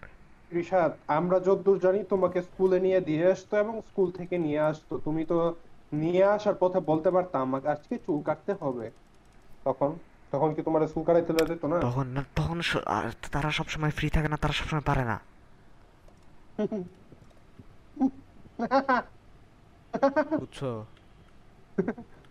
ঋষাদ 0.52 0.92
আমরা 1.06 1.40
যতদূর 1.40 1.78
জানি 1.78 2.04
তোমাকে 2.04 2.42
স্কুলে 2.42 2.80
নিয়ে 2.80 3.00
দিয়ে 3.00 3.24
আসতো 3.32 3.56
এবং 3.56 3.74
স্কুল 3.80 4.10
থেকে 4.10 4.38
নিয়ে 4.38 4.60
আসতো। 4.60 4.98
তুমি 5.04 5.24
তো 5.24 5.54
নিয়ে 5.92 6.24
আসার 6.24 6.54
পথে 6.54 6.80
বলতে 6.80 7.10
পারতাম 7.10 7.40
আমাকে 7.42 7.68
আজকে 7.68 7.98
চুল 8.06 8.22
কাটতে 8.22 8.52
হবে। 8.60 8.90
তখন 9.64 9.90
তখন 10.32 10.54
কি 10.54 10.62
তোমার 10.62 10.80
চুল 10.94 11.04
কাটাইতে 11.04 11.32
যেত 11.32 11.64
না? 11.64 11.76
তখন 11.80 12.06
না 12.06 12.24
তখন 12.36 12.60
আর 12.86 13.04
তারা 13.32 13.50
সব 13.50 13.68
সময় 13.68 13.90
ফ্রি 13.90 14.10
থাকে 14.10 14.28
না 14.28 14.36
তারা 14.36 14.52
সব 14.52 14.66
সময় 14.68 14.86
পারে 14.86 15.04
না। 15.04 15.16
বুঝছ? 20.42 20.60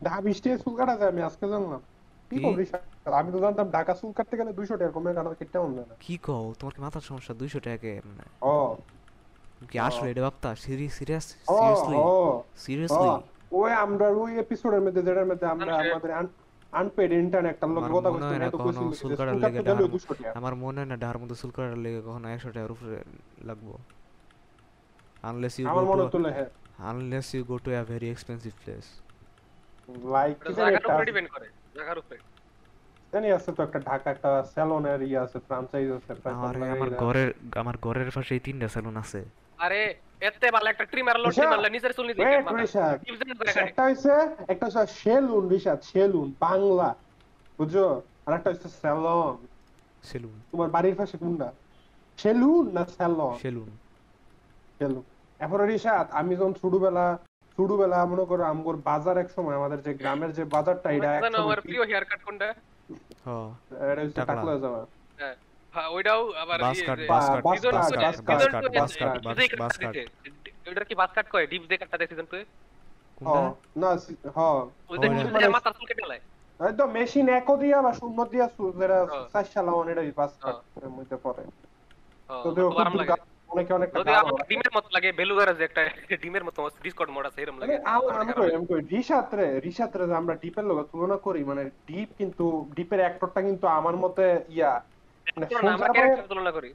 ঢাকা 0.05 0.19
বৃষ্টি 0.25 0.48
চুল 0.63 0.74
কাটা 0.79 0.93
যায় 1.00 1.10
আমি 1.13 1.22
আজকে 1.27 1.46
জানলাম। 1.53 1.81
কি 2.29 2.36
কি? 2.38 2.43
করবি 2.46 2.63
আমি 3.19 3.29
তো 3.36 3.39
জানতাম 3.43 3.67
ঢাকা 3.75 3.93
চুল 4.00 4.12
কাটতে 4.17 4.36
গেলে 4.39 4.51
দুইশো 4.57 4.75
টাকা 4.79 4.91
কমে 4.96 5.12
কাটা 5.17 5.29
কেটে 5.39 5.57
মনে 5.63 5.84
না 5.89 5.96
কি 6.05 6.15
কও? 6.27 6.46
তোমার 6.60 6.74
কি 6.75 6.79
মাথার 6.86 7.03
সমস্যা? 7.10 7.34
দুইশো 7.41 7.60
টাকা 7.65 7.88
মানে 8.07 8.25
ও। 8.53 8.55
কি 9.69 9.77
আসলে 9.88 10.07
এটা 10.13 10.22
ভাবতা? 10.25 10.50
সিরিয়াস? 10.65 10.93
Serious 11.00 11.25
seriously? 11.48 11.98
সিরিয়াসলি? 12.65 13.10
ওই 13.60 13.72
আমরা 13.86 14.07
ওই 14.22 14.31
এপিসোডের 14.43 14.81
মধ্যে 14.86 15.01
যেটার 15.07 15.27
মধ্যে 15.31 15.46
আমরা 15.53 15.72
আমাদের 15.84 16.12
আনপেড 16.79 17.12
ইন্টারনেট 17.24 17.51
একটা 17.53 17.65
লোক 17.74 17.84
আমার 17.84 17.93
কথা 17.98 18.10
মনে 18.15 18.25
হয় 18.29 18.39
না 18.43 18.48
তো 18.53 18.57
কইছিল 18.65 18.88
200 18.91 20.39
আমার 20.39 20.53
মনে 20.63 20.77
হয় 20.79 20.89
না 20.91 20.96
ডাহার 21.01 21.17
মধ্যে 21.22 21.36
চুল 21.41 21.51
কাটার 21.55 21.79
লেগে 21.86 22.01
কখনো 22.07 22.25
একশো 22.34 22.50
টাকার 22.55 22.72
উপরে 22.75 22.96
লাগবো। 23.50 23.74
আনলেস 25.29 25.55
ইউ 25.60 25.65
আমার 25.72 25.86
মনে 25.89 26.31
হ্যাঁ। 26.38 26.50
Unless 26.89 27.27
you 27.36 27.41
go 27.51 27.55
to 27.65 27.69
a 27.81 27.84
very 27.91 28.07
expensive 28.12 28.53
place 28.62 28.86
like 30.15 30.36
জায়গার 30.57 30.86
উপরে 30.89 31.05
ডিপেন্ড 31.10 31.27
করে 31.34 31.48
জায়গার 31.77 31.98
উপরে। 32.01 32.17
জানি 33.13 33.27
আছে 33.38 33.50
তো 33.57 33.62
একটা 33.67 33.79
ঢাকা 33.89 34.07
একটা 34.15 34.31
স্যালনের 34.53 35.00
ইয়ে 35.10 35.19
আছে 35.25 35.38
ফ্র্যাঞ্চাইজ 35.48 35.88
আছে 35.98 36.12
প্রায় 36.22 36.34
আমার 36.39 36.55
জায়গায় 36.62 36.91
ঘরের 37.03 37.29
আমার 37.62 37.75
ঘরের 37.86 38.10
পাশে 38.15 38.31
এই 38.38 38.41
তিনটা 38.48 38.67
সেলুন 38.75 38.96
আছে। 39.03 39.19
আরে 39.65 39.81
এতে 40.27 40.48
ভালো 40.55 40.67
একটা 40.69 40.86
ট্রিমার 40.91 41.17
মারলে 41.51 41.69
নিজের 41.75 41.94
চুল 41.98 42.05
নিজে। 42.09 42.22
একটা 43.68 43.81
হইছে 43.87 44.13
একটা 44.53 44.66
হইছে 44.68 44.81
সেলুন 45.01 45.44
সেলুন 45.92 46.27
বাংলা 46.46 46.90
বুঝছ? 47.59 47.75
আর 48.25 48.33
একটা 48.37 48.50
হইছে 48.51 48.70
স্যালন 48.81 49.35
সেলুন। 50.03 50.35
তোমার 50.51 50.70
বাড়ির 50.75 50.96
পাশে 51.00 51.16
কোনটা? 51.22 51.50
সেলুন 52.18 52.63
না 52.75 52.83
স্যালন 52.98 53.33
সেলুন। 53.44 53.70
সেলুন। 54.79 55.03
এরপরে 55.39 55.63
ঋষাদ 55.73 56.05
আমি 56.11 56.33
যখন 56.35 56.53
ছোটবেলা 56.53 57.05
ছোটবেলা 57.57 58.00
মনে 58.05 58.25
করো 58.25 58.43
আমগর 58.43 58.75
বাজার 58.83 59.15
এক 59.17 59.29
সময় 59.31 59.55
আমাদের 59.55 59.79
যে 59.81 59.91
গ্রামের 59.93 60.31
যে 60.33 60.43
বাজারটা 60.47 60.87
এটা 60.91 61.09
এক 61.11 61.21
সময় 61.25 61.43
আমার 61.45 61.59
প্রিয় 61.61 61.83
হেয়ার 61.85 62.05
কাট 62.05 62.21
কোনটা? 62.23 62.47
হ 63.25 63.29
এটা 63.83 64.01
হচ্ছে 64.03 64.21
টাকলা। 64.21 64.53
যাওয়া 64.57 64.81
হ্যাঁ 65.19 65.35
হ্যাঁ, 65.73 65.89
ওইটাও 65.89 66.21
আবার 66.33 66.57
বাস 66.61 66.77
ইয়ে 66.77 66.85
কাট 66.85 67.00
বাস 67.09 67.25
কাট 67.27 67.41
বাস 67.43 67.55
season 67.55 67.73
বাস 67.75 67.89
কাট 67.91 68.00
বাস 68.00 68.15
কাট 68.21 68.71
বাস 68.77 68.91
কাট 68.95 69.11
ডিপ 69.15 69.50
দিয়ে 69.50 69.59
বাস 69.63 69.75
কাট। 69.77 69.93
কাট 69.95 70.09
ওইটার 70.67 70.85
কি 70.85 70.93
বাস 70.95 71.11
কাট 71.15 71.27
কয়? 71.29 71.45
ডিপ 71.47 71.63
দিয়ে 71.69 71.79
কাটটা 71.81 71.97
দেখছিস 71.97 72.19
তুই 72.31 72.43
কোনটা? 73.17 73.39
না 73.81 73.89
সি- 73.97 74.19
হ। 74.35 74.39
ওই 74.89 74.97
যে 74.97 75.05
ওই 75.05 75.13
ডিপ 75.13 75.25
মানে- 75.25 75.39
দিয়ে 75.39 75.50
চুল 75.73 75.85
কেটে 75.89 76.05
লাই 76.07 76.19
একদম 76.59 76.87
মেশিন 76.91 77.25
একো 77.31 77.53
দিয়া 77.57 77.77
বা 77.81 77.91
শূন্য 77.93 78.17
দিয়া 78.31 78.45
যেটা 78.73 78.97
হ্যাঁ। 79.03 79.25
চার 79.33 79.45
চালাও 79.53 79.79
এটা 79.83 80.03
বাস 80.17 80.31
হ্যাঁ। 80.41 80.57
মধ্যে 80.89 81.17
পড়ে। 81.23 81.43
হ্যাঁ, 82.29 82.41
যদিও 82.45 82.67
অনেকে 83.50 83.74
অনেকটা 83.74 84.00
যদি 84.00 84.12
আমার 84.14 84.33
ডিমের 84.50 84.72
মতো 84.75 84.88
লাগে 84.92 85.12
বেলুগার 85.12 85.62
একটা 85.62 85.81
ডিমের 86.22 86.44
মতো 86.44 86.70
ডিসকর্ড 86.83 87.12
মোড 87.12 87.25
আছে 87.25 87.42
এরকম 87.42 87.60
মানে 87.60 87.77
লাগে 87.77 87.90
আমি 88.20 88.33
কই 88.33 88.51
আমি 88.55 88.66
কই 88.66 88.81
আমরা 90.16 90.36
ডিপের 90.36 90.66
লগে 90.66 90.83
তুলনা 90.92 91.18
করি 91.18 91.44
মানে 91.44 91.64
ডিপ 91.88 92.10
কিন্তু 92.18 92.70
ডিপের 92.75 93.00
অ্যাক্টরটা 93.00 93.42
কিন্তু 93.42 93.68
আমার 93.68 93.96
মতে 93.96 94.40
ইয়া। 94.50 94.74
মানে 95.38 95.72
আমরা 95.72 95.88
ক্যারেক্টার 95.88 96.27
তুলনা 96.27 96.51
করি। 96.51 96.74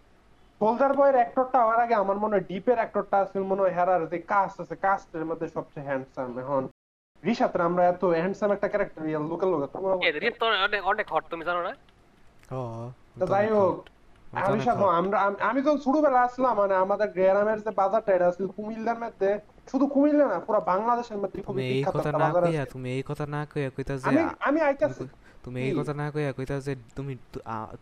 সোলজার 0.61 0.93
বয়ের 0.93 1.15
অ্যাক্টরটা 1.15 1.59
হওয়ার 1.63 1.81
আগে 1.81 1.95
আমার 1.95 2.17
মনে 2.17 2.37
হয় 2.37 2.45
ডিপের 2.45 2.75
অ্যাক্টরটা 2.75 3.17
আসলে 3.19 3.43
মনে 3.43 3.63
হয় 3.63 3.71
হেরার 3.71 4.09
যে 4.09 4.19
কাস্ট 4.19 4.61
আছে 4.61 4.77
কাস্টের 4.77 5.25
মধ্যে 5.25 5.49
সবচেয়ে 5.49 5.87
হ্যান্ডসাম 5.87 6.39
এখন। 6.39 6.69
রিসাত্রে 7.23 7.63
আমরা 7.63 7.83
এত 7.89 8.05
হ্যান্ডসাম 8.05 8.53
একটা 8.53 8.69
ক্যারেক্টার 8.69 9.09
ইয়া 9.09 9.21
লোকাল 9.21 9.51
অনেক 9.55 10.83
অনেক 10.87 11.07
হট 11.13 11.25
তুমি 11.31 11.45
জানো 11.45 11.63
না? 11.63 11.73
যাই 13.27 13.49
হোক 13.49 13.75
অনেক 13.75 14.02
আমি 14.33 14.59
সাথে। 14.61 14.85
আমরা 15.01 15.17
আমি- 15.41 15.63
যখন 15.63 15.79
ছোটবেলা 15.79 16.21
আসলাম 16.21 16.53
মানে 16.59 16.75
আমাদের 16.75 17.09
গ্রামের 17.09 17.59
যে 17.61 17.71
বাজারটা 17.73 18.11
এটা 18.13 18.27
আসলে 18.29 18.47
কুমিল্লার 18.57 18.99
মধ্যে 18.99 19.29
শুধু 19.71 19.85
কুমিল্লা 19.87 20.25
না 20.27 20.39
পুরো 20.39 20.61
বাংলাদেশের 20.63 21.19
মধ্যে 21.19 21.39
খুবই 21.39 21.49
তুমি 21.49 21.63
এই 21.67 21.75
বিখ্যাত 21.75 21.95
কথা 21.97 22.11
না 22.13 22.19
বাজার 22.25 22.43
কইয়া 22.45 22.63
আছে। 22.63 22.73
তুমি 22.73 22.89
এই 22.93 23.03
কথা 23.03 23.25
না 23.27 23.41
কইয়া 23.47 23.71
কইতা 23.71 23.93
যে 23.97 24.07
আমি 24.09 24.23
আমি 24.41 24.59
আইতাছি। 24.61 25.05
তুমি 25.45 25.59
এই 25.63 25.73
কথা 25.79 25.93
না 25.95 26.07
কইয়া 26.11 26.33
কইতা 26.33 26.57
যে 26.61 26.73
তুমি 26.97 27.13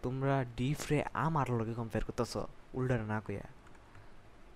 তোমরা 0.02 0.34
ডিপ 0.56 0.80
রে 0.90 0.98
আমার 1.20 1.46
লগে 1.50 1.74
কম্পেয়ার 1.74 2.04
করতেছ 2.06 2.34
উল্টা 2.74 2.96
না 3.06 3.18
কইয়া। 3.26 3.46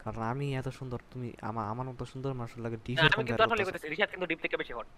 কারণ 0.04 0.22
আমি 0.33 0.46
এত 0.57 0.68
সুন্দর 0.70 1.00
তুমি 1.12 1.28
আমার 1.42 1.64
আমার 1.66 1.87
মতো 1.88 2.04
সুন্দর 2.04 2.30
মানুষের 2.35 2.61
লাগে 2.61 2.78
ডিপ 2.87 2.96
না, 2.96 3.02
রে 3.02 3.07
আমি 3.07 3.16
কম্পেয়ার 3.16 3.38
কিন্তু 3.38 3.44
আসলে 3.46 3.57
করতেছ। 3.59 3.68
কইতেছি 3.68 3.87
রিশাদ 3.88 4.09
কিন্তু 4.11 4.26
ডিপ 4.26 4.40
থেকে 4.40 4.57
বেশি 4.57 4.72
হট 4.72 4.88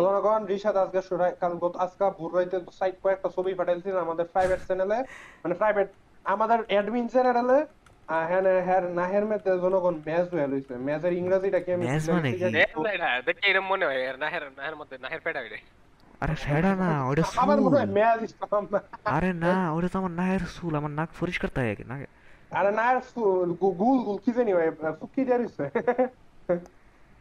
জনগণ 0.00 0.42
ঋষাদ 0.48 0.76
আজকে 0.76 1.00
কাল 1.40 1.52
গত 1.56 1.74
আজকে 1.76 2.04
ভোর 2.18 2.30
রাইতে 2.34 2.56
সাইড 2.72 2.94
কয়েকটা 3.02 3.28
ছবি 3.28 3.52
পাঠাইছিল 3.54 3.96
আমাদের 3.98 4.26
প্রাইভেট 4.26 4.60
চ্যানেলে 4.66 4.98
মানে 5.44 5.54
প্রাইভেট 5.54 5.88
আমাদের 6.26 6.58
অ্যাডমিন 6.68 7.06
চ্যানেলে 7.08 7.58
হ্যাঁ 8.08 8.26
হ্যাঁ 8.66 8.82
নাহের 8.98 9.24
মধ্যে 9.26 9.50
জনগণ 9.58 9.94
ম্যাচ 10.06 10.26
হয়ে 10.32 10.46
লইছে 10.46 10.74
ম্যাচের 10.86 11.12
ইংরেজিটা 11.12 11.60
কি 11.60 11.70
আমি 11.72 11.84
ম্যাচ 11.86 12.02
মানে 12.10 12.28
কি? 12.30 12.38
জানি। 12.42 12.54
দেখতে 13.26 13.44
এরকম 13.48 13.66
মনে 13.72 13.84
হয় 13.86 14.00
আর 14.10 14.16
নাহের 14.18 14.44
নাহের 14.58 14.76
মধ্যে 14.76 14.96
নাহের 14.98 15.20
পেটা 15.20 15.40
হইলে। 15.42 15.58
আরে 16.22 16.34
সেটা 16.36 16.70
না 16.82 16.90
ওটা 17.10 17.22
আমার 17.42 17.58
মনে 17.60 17.76
হয় 17.76 17.90
ম্যাচ 17.96 18.20
আরে 19.08 19.30
না 19.44 19.52
ওটা 19.76 19.88
তো 19.88 19.96
আমার 19.98 20.12
নাকের 20.20 20.44
চুল 20.54 20.72
আমার 20.76 20.92
নাক 20.98 21.10
পরিষ্কার 21.20 21.50
থাকে 21.50 21.84
না 21.84 21.94
আরে 22.52 22.70
নাহের 22.70 22.98
চুল, 23.10 23.48
গু- 23.60 23.76
গুল 23.82 23.98
গুল 24.06 24.16
কি 24.24 24.30
জানি 24.32 24.52
ভাই 24.54 24.68
ফুকি 25.00 25.22
দিয়ে 25.24 25.38
দিছে 25.42 25.64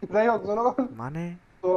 যাই 0.02 0.28
হোক 0.28 0.41
জনগণ। 0.46 0.84
মানে? 0.96 1.24
তো 1.63 1.70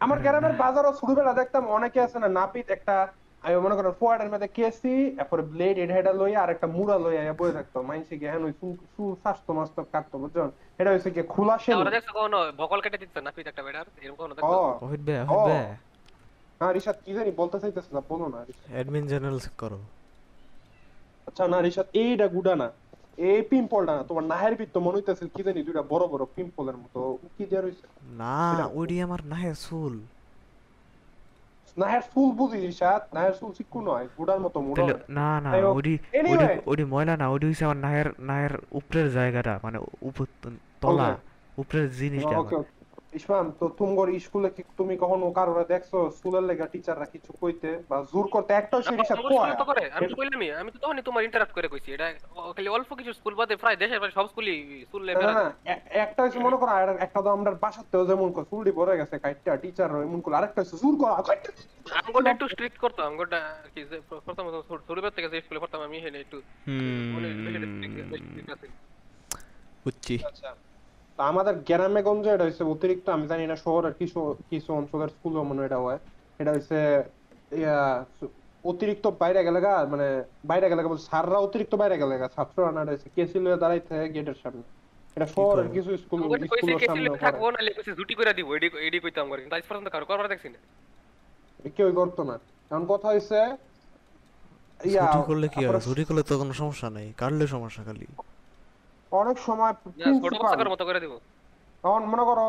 আমার 0.00 0.18
গ্রামের 0.24 0.54
বাজারও 0.62 0.92
ছোটবেলা 1.00 1.32
দেখতাম 1.32 1.64
অনেকে 1.68 1.98
আছে 2.00 2.18
না 2.18 2.28
নাপিত 2.30 2.66
একটা 2.70 2.96
আমি 3.44 3.56
মনে 3.64 3.74
করেন 3.76 3.92
ফোয়ার্ডের 4.00 4.30
মধ্যে 4.32 4.48
কেসি 4.58 4.94
এরপরে 5.20 5.42
ব্লেড 5.52 5.76
এড 5.82 5.90
হেডা 5.96 6.12
লইয়া 6.20 6.40
আর 6.44 6.50
একটা 6.54 6.66
মুড়া 6.76 6.96
লইয়া 7.04 7.22
ইয়া 7.24 7.34
বই 7.40 7.50
থাকতো। 7.58 7.78
মাইনসে 7.90 8.14
গিয়ে 8.20 8.30
হ্যাঁ 8.32 8.42
ওই 8.48 8.54
চুল 8.94 9.10
স্বাস্থ্য 9.22 9.50
মাস্ত 9.58 9.76
কাটতো 9.92 10.16
বুঝছেন 10.22 10.48
এটা 10.80 10.90
হচ্ছে 10.92 11.10
কি 11.14 11.22
খোলা 11.34 11.54
শেল 11.64 11.76
আমরা 11.78 11.94
দেখছ 11.96 12.08
কখনো 12.18 12.38
ভকল 12.60 12.78
কেটে 12.84 12.98
দিচ্ছে 13.02 13.18
না 13.20 13.30
পিত 13.36 13.46
একটা 13.52 13.62
বেটার 13.66 13.86
এরকম 14.04 14.16
কখনো 14.20 14.34
ও। 14.34 14.36
দেখছ 14.38 14.52
ওহিত 14.84 15.02
বে 15.08 15.14
ও 15.20 15.24
ওহিত 15.24 15.42
বে। 15.48 15.58
হ্যাঁ 16.60 16.72
রিশাদ 16.76 16.96
কি 17.04 17.12
জানি 17.16 17.30
বলতে 17.40 17.56
চাইতেছে 17.62 17.90
না 17.96 18.00
বলো 18.10 18.26
না। 18.34 18.40
অ্যাডমিন 18.74 19.04
চ্যানেল 19.10 19.36
করো। 19.62 19.80
আচ্ছা 21.26 21.44
না 21.52 21.58
রিশাদ 21.60 21.86
এইটা 22.02 22.26
গুডা 22.28 22.54
না। 22.62 22.68
এই 23.30 23.40
পিম্পলটা 23.50 23.92
না 23.98 24.02
তোমার 24.10 24.24
নাহের 24.32 24.54
ভিতর 24.60 24.80
মনে 24.80 24.96
হইতেছে 24.98 25.24
কি 25.34 25.40
জানি 25.46 25.60
দুইটা 25.68 25.82
বড় 25.92 26.04
বড় 26.12 26.22
পিম্পলের 26.36 26.76
মতো। 26.82 27.00
কি 27.34 27.42
দেওয়া 27.50 27.62
রইছে? 27.64 27.86
না 28.20 28.36
ওইডি 28.78 28.96
আমার 29.06 29.20
নাহের 29.32 29.56
চুল। 29.66 29.94
নাহের 31.76 32.02
ফুল 32.12 32.30
বুঝি 32.38 32.58
রিশাদ 32.66 33.00
নাহের 33.14 33.34
ফুল 33.38 33.50
চিক্কু 33.58 33.78
নয় 33.88 34.04
গুডার 34.16 34.38
মতো 34.44 34.58
মোড়া। 34.66 34.76
তাহলে 34.78 34.94
না 35.18 35.28
না 35.44 35.50
ওডি 35.78 35.94
ওডি 36.32 36.46
ওডি 36.70 36.84
ময়লা 36.92 37.14
না 37.22 37.26
ওডি 37.34 37.44
হইছে 37.46 37.64
আমার 37.68 37.78
নাহের 37.84 38.08
নাহের 38.28 38.54
উপরের 38.78 39.08
জায়গাটা 39.16 39.52
মানে 39.64 39.78
উপর 40.08 40.26
তলা 40.82 41.08
উপরের 41.58 41.86
জিনিসটা 42.00 42.36
ইসমাম 43.18 43.46
তো 43.60 43.64
তুমগর 43.78 44.08
স্কুলে 44.26 44.48
কি 44.56 44.62
তুমি 44.80 44.94
কখনো 45.02 45.24
কারোরে 45.38 45.64
দেখছ? 45.72 45.90
স্কুলের 46.16 46.44
লেগা 46.48 46.66
টিচাররা 46.72 47.06
কিছু 47.14 47.30
কইতে 47.40 47.70
বা 47.90 47.96
জোর 48.12 48.26
করতে? 48.34 48.50
একটা 48.54 48.76
সিরিজ 48.86 49.08
স্কুলে 49.10 49.36
কয় 49.36 49.56
তো 49.60 49.64
করে। 49.70 49.82
আমি 49.96 50.06
তো 50.10 50.16
কইলামই 50.18 50.48
আমি 50.60 50.70
তো 50.74 50.78
তখনই 50.82 51.04
তোমার 51.08 51.22
ইন্টারাপ্ট 51.28 51.54
করে 51.56 51.68
কইছি। 51.72 51.88
এটা 51.96 52.06
খালি 52.56 52.68
অল্প 52.76 52.90
কিছু 52.98 53.12
স্কুল 53.18 53.34
বাদে 53.38 53.54
প্রায় 53.62 53.76
দেশের 53.82 53.98
প্রায় 54.00 54.14
সব 54.18 54.26
স্কুলই 54.32 54.56
স্কুল 54.88 55.02
লেভেল 55.08 55.28
একটা 56.04 56.20
হচ্ছে 56.24 56.38
মনে 56.46 56.56
করো 56.60 56.72
আর 56.78 56.88
একটা 57.06 57.20
তো 57.24 57.30
আমরা 57.36 57.50
বাসাতেও 57.64 58.02
যেমন 58.10 58.28
কর 58.36 58.44
চুলটি 58.50 58.72
ভরে 58.78 58.94
গেছে 59.00 59.16
কাইটটা 59.24 59.50
টিচার 59.62 59.90
এমন 60.06 60.20
করে 60.24 60.34
আরেকটা 60.38 60.58
হচ্ছে 60.62 60.76
জোর 60.82 60.94
করা 61.02 61.14
কাইটটা 61.28 61.50
আমগোটা 62.00 62.28
একটু 62.34 62.46
স্ট্রিক্ট 62.54 62.78
করতো 62.84 63.00
আমগোটা 63.08 63.38
কি 63.72 63.80
যে 63.90 63.96
প্রথম 64.26 64.44
ছোটবেলা 64.86 65.10
থেকে 65.16 65.28
যে 65.32 65.38
স্কুলে 65.44 65.60
পড়তাম 65.62 65.80
আমি 65.88 65.96
হেনে 66.04 66.18
একটু 66.24 66.38
আছি। 68.54 68.68
বুঝছি 69.84 70.14
আচ্ছা। 70.30 70.50
তা 71.16 71.22
আমাদের 71.32 71.54
গ্রামে 71.68 72.00
গঞ্জে 72.08 72.30
এটা 72.34 72.44
হচ্ছে 72.48 72.64
অতিরিক্ত 72.74 73.06
আমি 73.16 73.26
জানি 73.32 73.44
না 73.50 73.56
শহরের 73.64 73.94
কিছু 74.00 74.20
কিছু 74.50 74.70
অঞ্চলের 74.78 75.10
স্কুলে 75.14 75.40
মনে 75.50 75.62
এটা 75.68 75.78
হয়। 75.84 75.98
এটা 76.40 76.50
হচ্ছে 76.56 76.78
ইয়া 77.60 77.78
অতিরিক্ত 78.70 79.04
বাইরে 79.22 79.40
গেলে 79.46 79.60
গা 79.66 79.74
মানে 79.92 80.06
বাইরে 80.50 80.66
গেলে 80.70 80.80
গা 80.82 80.88
বলছে 80.92 81.06
স্যাররা 81.10 81.38
অতিরিক্ত 81.46 81.74
বাইরে 81.82 81.96
গেলে 82.02 82.14
গা 82.20 82.26
ছাত্ররা 82.36 82.70
না 82.76 82.82
রয়েছে 82.82 83.06
কেসি 83.16 83.38
লয়ে 83.44 83.62
দাঁড়াইতে 83.62 83.94
গেটের 84.14 84.38
সামনে। 84.42 84.64
এটা 85.16 85.26
শহরের 85.36 85.68
কিছু 85.74 85.90
স্কুল 86.04 86.20
স্কুলের 86.48 86.80
সামনে 86.90 87.08
থাকব 87.24 87.42
নালে 87.54 87.70
কইছে 87.76 87.92
ছুটি 87.98 88.14
করে 88.18 88.32
দিব 88.38 88.48
এডি 88.56 88.68
এডি 88.88 88.98
কইতাম 89.04 89.26
করে 89.30 89.40
কিন্তু 89.42 89.56
আজ 89.58 89.64
পর্যন্ত 89.68 89.88
কারও 89.94 90.06
করবার 90.10 90.28
দেখছি 90.32 90.48
না। 90.54 90.58
কেউ 91.76 91.88
করতো 92.00 92.22
না। 92.30 92.36
কারণ 92.70 92.84
কথা 92.92 93.06
হয়েছে 93.12 93.38
ইয়া 94.90 95.04
ছুটি 95.06 95.20
করলে 95.30 95.46
কি 95.54 95.60
হয়? 95.64 96.04
করলে 96.08 96.22
তো 96.28 96.34
কোনো 96.42 96.52
সমস্যা 96.62 96.88
নাই 96.96 97.06
কাটলে 97.20 97.44
সমস্যা 97.54 97.82
খালি। 97.88 98.06
অনেক 99.20 99.36
সময় 99.46 99.72
ছোট 100.20 100.32
প্রিন্সিপাল 100.32 100.68
মতো 100.74 100.84
করে 100.88 101.00
দিব। 101.04 101.12
এখন 101.84 102.02
মনে 102.12 102.24
করো 102.28 102.46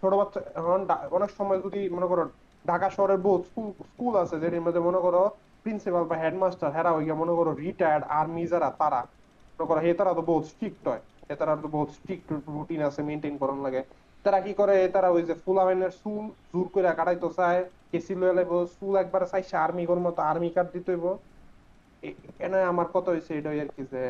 ছোট 0.00 0.12
বাচ্চা 0.20 0.40
এখন 0.60 0.80
অনেক 1.16 1.30
সময় 1.38 1.58
যদি 1.66 1.80
মনে 1.96 2.06
করো 2.10 2.22
ঢাকা 2.64 2.88
শহরের 2.96 3.20
বহুত 3.26 3.42
স্কুল 3.90 4.14
আছে 4.22 4.36
যেটির 4.42 4.64
মধ্যে 4.66 4.82
মনে 4.88 5.00
করো 5.06 5.22
প্রিন্সিপাল 5.64 6.04
বা 6.10 6.16
হেডমাস্টার 6.22 6.74
হেরা 6.76 6.92
হইয়া 6.96 7.14
মনে 7.22 7.34
করো 7.38 7.50
রিটায়ার্ড 7.64 8.04
আর্মি 8.18 8.44
যারা 8.52 8.68
তারা 8.80 9.00
মনে 9.54 9.66
করো 9.68 9.80
হে 9.84 9.90
তারা 10.00 10.12
তো 10.18 10.22
বহুত 10.30 10.44
স্ট্রিক্ট 10.52 10.82
হয়। 10.90 11.02
হে 11.28 11.34
তারা 11.40 11.54
তো 11.62 11.68
বহুত 11.76 11.88
স্ট্রিক্ট 11.98 12.26
রুটিন 12.54 12.80
আছে 12.88 13.00
মেনটেন 13.08 13.34
করার 13.42 13.60
লাগে। 13.66 13.80
তারা 14.24 14.38
কি 14.46 14.52
করে 14.60 14.76
তারা 14.94 15.08
ওই 15.16 15.22
যে 15.28 15.34
ফুলাবেনের 15.44 15.92
চুল 16.02 16.24
জোর 16.50 16.66
করে 16.74 16.88
কাটাইতো 16.98 17.28
চায় 17.38 17.60
কেসি 17.90 18.14
লয়ে 18.20 18.44
চুল 18.76 18.94
একবার 19.02 19.22
চাইছে 19.32 19.54
আর্মি 19.64 19.84
কর 19.88 19.98
মতো 20.06 20.20
আর্মি 20.30 20.48
কার্ড 20.56 20.68
দিতে 20.74 20.90
হইব। 20.94 21.06
এনে 22.44 22.58
আমার 22.72 22.88
কথা 22.94 23.08
হয়েছে 23.12 23.32
এটা 23.38 23.50
আর 23.64 23.70
কি 23.76 23.82
যে 23.92 24.00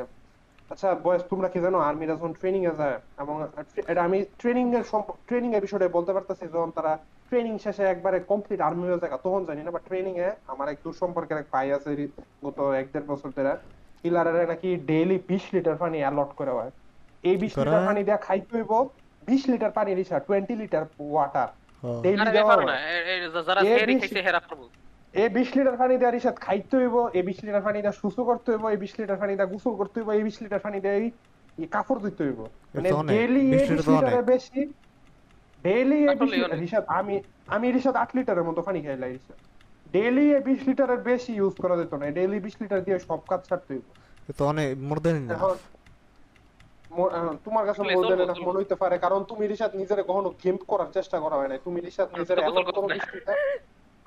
আচ্ছা 0.71 0.89
বয়স 1.05 1.23
তোমরা 1.33 1.49
কি 1.55 1.59
জানো 1.65 1.79
আর্মিরা 1.89 2.15
যখন 2.15 2.33
ট্রেনিং 2.41 2.63
এ 2.65 2.73
যায় 2.81 2.97
এবং 3.23 3.35
এটা 3.91 4.01
আমি 4.09 4.19
ট্রেনিং 4.41 4.65
এর 4.77 4.85
ট্রেনিং 5.29 5.51
এর 5.57 5.63
বিষয়টা 5.67 5.87
বলতে 5.99 6.13
পারতেছি 6.17 6.45
যখন 6.55 6.71
তারা 6.77 6.93
ট্রেনিং 7.29 7.55
শেষে 7.65 7.85
একবারে 7.85 8.19
কমপ্লিট 8.31 8.61
আর্মি 8.61 8.85
হয়ে 8.89 9.01
যায় 9.03 9.13
তখন 9.17 9.43
জানি 9.49 9.61
না 9.63 9.71
বা 9.75 9.81
ট্রেনিং 9.89 10.15
এ 10.19 10.29
আমার 10.53 10.67
এক 10.69 10.79
দূর 10.85 10.95
সম্পর্কের 11.03 11.39
এক 11.39 11.47
ভাই 11.53 11.67
আছে 11.77 11.91
গত 12.45 12.59
এক 12.81 12.87
দেড় 12.93 13.07
বছর 13.11 13.29
ধরে 13.37 13.53
কিলারের 14.01 14.49
নাকি 14.53 14.69
ডেইলি 14.91 15.17
বিশ 15.31 15.45
লিটার 15.55 15.77
পানি 15.83 15.99
অ্যালট 16.03 16.31
করে 16.39 16.53
হয় 16.59 16.71
এই 17.25 17.37
বিশ 17.43 17.53
করা 17.53 17.65
লিটার 17.65 17.87
পানি 17.89 18.01
দিয়ে 18.07 18.19
খাইতে 18.27 18.51
হইব 18.57 18.73
বিশ 19.23 19.43
লিটার 19.53 19.73
পানি 19.79 19.91
রিসা 19.93 20.17
টোয়েন্টি 20.27 20.55
লিটার 20.63 20.85
ওয়াটার। 21.05 21.49
ডেইলি 22.05 22.29
দেওয়া 22.37 22.55
হয়। 22.59 22.67
যারা 23.47 23.63
সেরি 23.73 23.95
খাইছে 24.01 24.21
হেরা 24.27 24.41
এই 25.15 25.29
বিশ 25.31 25.49
লিটার 25.57 25.77
পানি 25.77 25.95
দিয়ে 25.97 26.13
রিসাদ 26.13 26.37
খাইতে 26.39 26.75
হইব 26.77 26.97
এই 27.13 27.23
বিশ 27.23 27.39
লিটার 27.45 27.63
পানি 27.63 27.79
দিয়ে 27.79 27.95
সুসু 28.01 28.21
করতে 28.25 28.49
হইব 28.53 28.65
এই 28.67 28.79
বিশ 28.83 28.93
লিটার 28.99 29.19
পানি 29.19 29.33
দিয়ে 29.35 29.49
গোসল 29.53 29.75
করতে 29.77 29.97
হইব 30.01 30.09
এই 30.13 30.23
বিশ 30.23 30.37
লিটার 30.43 30.61
পানি 30.61 30.79
দিয়ে 30.81 30.97
এই- 30.99 31.13
কাপড় 31.71 31.99
ধুইতে 32.03 32.23
হইব 32.25 32.41
মানে 32.75 32.89
ডেইলি 33.13 33.43
এই 33.49 33.51
বিশ। 33.53 33.69
লিটারের 33.91 34.25
বেশি 34.33 34.61
ডেইলি 35.61 35.99
এই 36.03 36.17
বিশ। 36.23 36.31
রিসাদ 36.63 36.85
আমি 36.99 37.15
আমি 37.49 37.67
রিসাদ 37.73 37.95
আট 37.97 38.11
লিটারের 38.17 38.45
মতো 38.45 38.61
পানি 38.63 38.79
খাইলাই 38.83 39.11
রিসাদ 39.13 39.39
ডেইলি 39.87 40.25
এই 40.31 40.43
বিশ 40.49 40.61
লিটারের 40.69 41.01
বেশি 41.03 41.33
ইউজ 41.35 41.55
করা 41.63 41.75
যেত 41.81 41.93
না 41.95 42.07
ডেইলি 42.11 42.39
বিশ 42.47 42.55
লিটার 42.63 42.81
দিয়ে 42.87 42.99
সব 43.07 43.21
কাজ 43.29 43.41
ছাড়তে 43.49 43.71
হইব 43.71 43.87
তো 44.33 44.43
অনেক 44.47 44.69
মোর 44.81 44.99
দেন 45.05 45.17
না 45.23 45.35
এখন 45.37 45.57
তোমার 47.45 47.65
কাছে 47.69 47.81
মনে। 47.81 47.95
মনে 48.47 48.57
হইতে 48.57 48.77
পারে 48.83 48.97
কারণ 48.99 49.21
তুমি 49.31 49.45
রিসাদ 49.47 49.71
নিজেরে 49.75 50.03
কখনো 50.03 50.29
গেম 50.43 50.57
করার 50.67 50.91
চেষ্টা 50.97 51.17
করা 51.21 51.37
হয় 51.39 51.49
না 51.49 51.57
তুমি 51.67 51.79
রিসাদ 51.81 52.07
আমি 52.09 52.19
নিজের 52.21 52.39
এমন 52.41 52.63
নাই। 52.83 52.99
বৃষ্টিতে, 52.99 53.35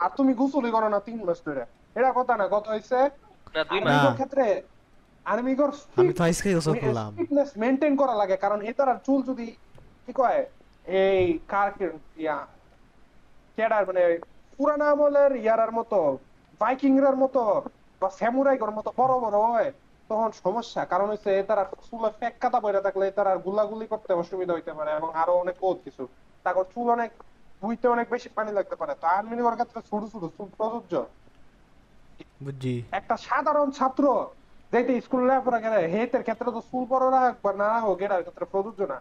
আর 0.04 0.12
তুমি 0.20 0.32
গোসলই 0.42 0.72
করো 0.76 0.88
না 0.94 1.00
তিন 1.08 1.20
মাস 1.28 1.40
ধরে। 1.48 1.64
এটা 1.96 2.10
কথা 2.20 2.34
না 2.42 2.46
কথা 2.56 2.70
হইছে 2.76 3.00
না 3.56 3.62
দুই 3.70 3.80
না। 3.80 3.86
মাস। 3.86 3.92
আর্মিগর 3.92 4.14
ক্ষেত্রে 4.20 4.46
আর্মিগর 5.26 5.70
আমি 6.00 6.12
তো 6.18 6.22
আজকেই 6.28 6.54
গোসল 6.58 6.76
করলাম। 6.84 7.10
ফিটনেস 7.20 7.50
মেইনটেইন 7.62 7.94
করা 8.02 8.14
লাগে 8.22 8.36
কারণ 8.44 8.60
এ 8.70 8.72
তার 8.80 8.90
চুল 9.08 9.20
যদি 9.30 9.48
কি 10.06 10.12
কয় 10.20 10.42
এই 10.86 11.24
কার 11.52 11.70
ইয়া 12.24 12.38
কেডার 13.58 13.84
মানে 13.90 14.04
পুরানা 14.60 14.88
আমলের 14.94 15.32
ইয়ারার 15.44 15.72
মতো 15.80 16.00
ভাইকিংরার 16.62 17.18
মতো 17.24 17.42
বা 18.02 18.08
স্যামুরাইগর 18.20 18.72
মতো 18.78 18.90
বড় 19.02 19.14
বড় 19.26 19.38
হয় 19.48 19.70
তখন 20.10 20.30
সমস্যা। 20.44 20.82
কারণ 20.92 21.08
হচ্ছে 21.14 21.30
এ 21.40 21.42
তার 21.50 21.60
চুলে 21.88 22.10
ফেক 22.20 22.34
কাটা 22.44 22.60
পড়ে 22.66 22.80
থাকলে 22.86 23.04
এ 23.08 23.14
তার 23.18 23.28
আর 23.34 23.40
গুলাগুলি 23.46 23.86
করতে 23.94 24.12
অসুবিধা 24.22 24.54
হইতে 24.56 24.72
পারে 24.78 24.92
এবং 25.00 25.10
আরও 25.22 25.34
অনেক 25.44 25.56
বহুত 25.64 25.80
কিছু। 25.86 26.04
তারপর 26.46 26.64
চুল 26.74 26.88
অনেক 26.96 27.12
ধুইতে 27.62 27.86
অনেক 27.96 28.08
বেশি 28.14 28.30
পানি 28.38 28.52
লাগতে 28.58 28.76
পারে। 28.82 28.94
তো 29.02 29.06
আর্মিগর 29.18 29.56
ক্ষেত্রে 29.60 29.80
ছোট 29.90 30.02
ছোট 30.12 30.24
প্রযোজ্য 30.60 30.94
বুঝছি। 32.46 32.74
একটা 33.00 33.16
সাধারণ 33.28 33.68
ছাত্র 33.78 34.04
যেতে 34.74 34.94
স্কুল 35.06 35.22
লেখাপড়া 35.30 35.60
করে 35.66 35.80
হেতের 35.94 36.24
ক্ষেত্রে 36.28 36.50
তো 36.56 36.62
চুল 36.70 36.84
বড় 36.92 37.06
রাখ 37.16 37.34
বা 37.44 37.52
না 37.64 37.70
হোক 37.86 37.98
এটার 38.06 38.24
ক্ষেত্রে 38.26 38.46
প্রযোজ্য 38.54 38.82
না। 38.94 38.98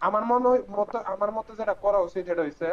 আমার 0.00 0.22
মনে 0.30 0.50
মতে 0.76 0.98
আমার 1.14 1.30
মতে 1.36 1.52
যেটা 1.60 1.74
করা 1.84 1.98
উচিত 2.06 2.22
যেটা 2.28 2.42
হইছে 2.46 2.68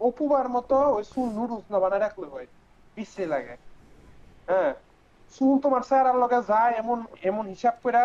অপুবার 0.00 0.46
মতো 0.56 0.76
ওই 0.96 1.04
চুল 1.12 1.28
নুডলস 1.38 1.66
না 1.72 1.78
বানায় 1.82 2.02
রাখলে 2.06 2.26
হয় 2.32 2.46
বিশ্রী 2.96 3.24
লাগে। 3.32 3.54
হ্যাঁ 4.48 4.72
চুল 5.32 5.54
তোমার 5.64 5.82
চেহারার 5.88 6.16
লগে 6.22 6.40
যায় 6.50 6.72
এমন 6.82 6.98
এমন 7.30 7.44
হিসাব 7.54 7.74
করে 7.84 7.98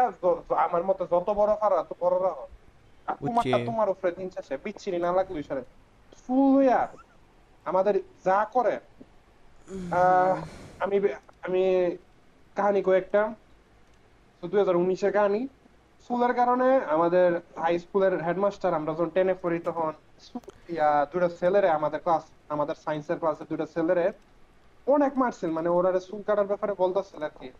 আমার 0.66 0.84
মতে 0.90 1.04
যত 1.14 1.28
বড় 1.40 1.52
পারো 1.62 1.76
এত 1.84 1.92
বড় 2.04 2.16
রাখো 2.26 2.46
তোমারটা 3.22 3.58
তোমার 3.70 3.88
উপরে 3.94 4.10
দিন 4.18 4.28
শেষে 4.36 4.56
বিচ্ছিরি 4.66 4.98
না 5.06 5.10
লাগল 5.18 5.36
সারে। 5.48 5.64
চুল 6.28 6.58
হইয়া 6.58 6.88
আমাদের 7.66 8.02
যা 8.26 8.46
করে 8.54 8.80
আমি 10.80 11.00
আমি 11.42 11.96
কাহিনী 12.56 12.82
কয়েকটা। 12.82 13.34
দুই 14.46 14.60
হাজার 14.60 14.76
উনিশের 14.76 15.14
কাহিনী। 15.14 15.48
স্কুলের 16.02 16.34
কারণে 16.34 16.76
আমাদের 16.76 17.36
হাই 17.36 17.80
স্কুলের 17.80 18.24
হেডমাস্টার 18.24 18.74
আমরা 18.74 18.94
যখন 18.94 19.10
টেনে 19.10 19.34
পড়ি 19.34 19.60
তখন 19.60 19.94
দুটা 21.14 21.30
ছেলেরে 21.40 21.70
আমাদের 21.70 22.00
ক্লাস 22.00 22.24
আমাদের 22.50 22.76
সায়েন্সের 22.76 23.20
ক্লাসে 23.20 23.44
দুটা 23.50 23.66
ছেলেরে 23.66 24.12
অনেক 24.88 25.18
মারছিল। 25.18 25.50
মানে 25.52 25.70
ওরা 25.70 26.00
চুল 26.00 26.22
কাটার 26.22 26.48
ব্যাপারে 26.48 26.74
বলতেছিল 26.78 27.24
আর 27.24 27.30
কি। 27.40 27.52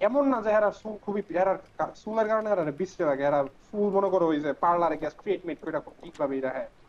এমন 0.00 0.28
না 0.28 0.42
যে 0.42 0.50
এরা 0.50 0.70
চুল 0.70 0.96
খুবই 0.96 1.22
কা- 1.22 1.86
চুলের 1.86 2.28
কারণে 2.28 2.50
এরা 2.50 2.64
বিশ্রে 2.64 3.06
লাগে। 3.06 3.22
এরা 3.22 3.44
চুল 3.44 3.90
মনে 3.90 4.10
করো 4.10 4.26
ওই 4.26 4.40
যে 4.40 4.52
পার্লারে 4.52 4.96
গিয়ে 4.96 5.10
স্ট্রেট 5.10 5.46
মিট 5.46 5.60
করে 5.60 5.80
খুব 5.80 5.92
ঠিক 6.02 6.14
ভাবে 6.18 6.40
রাখে। 6.40 6.79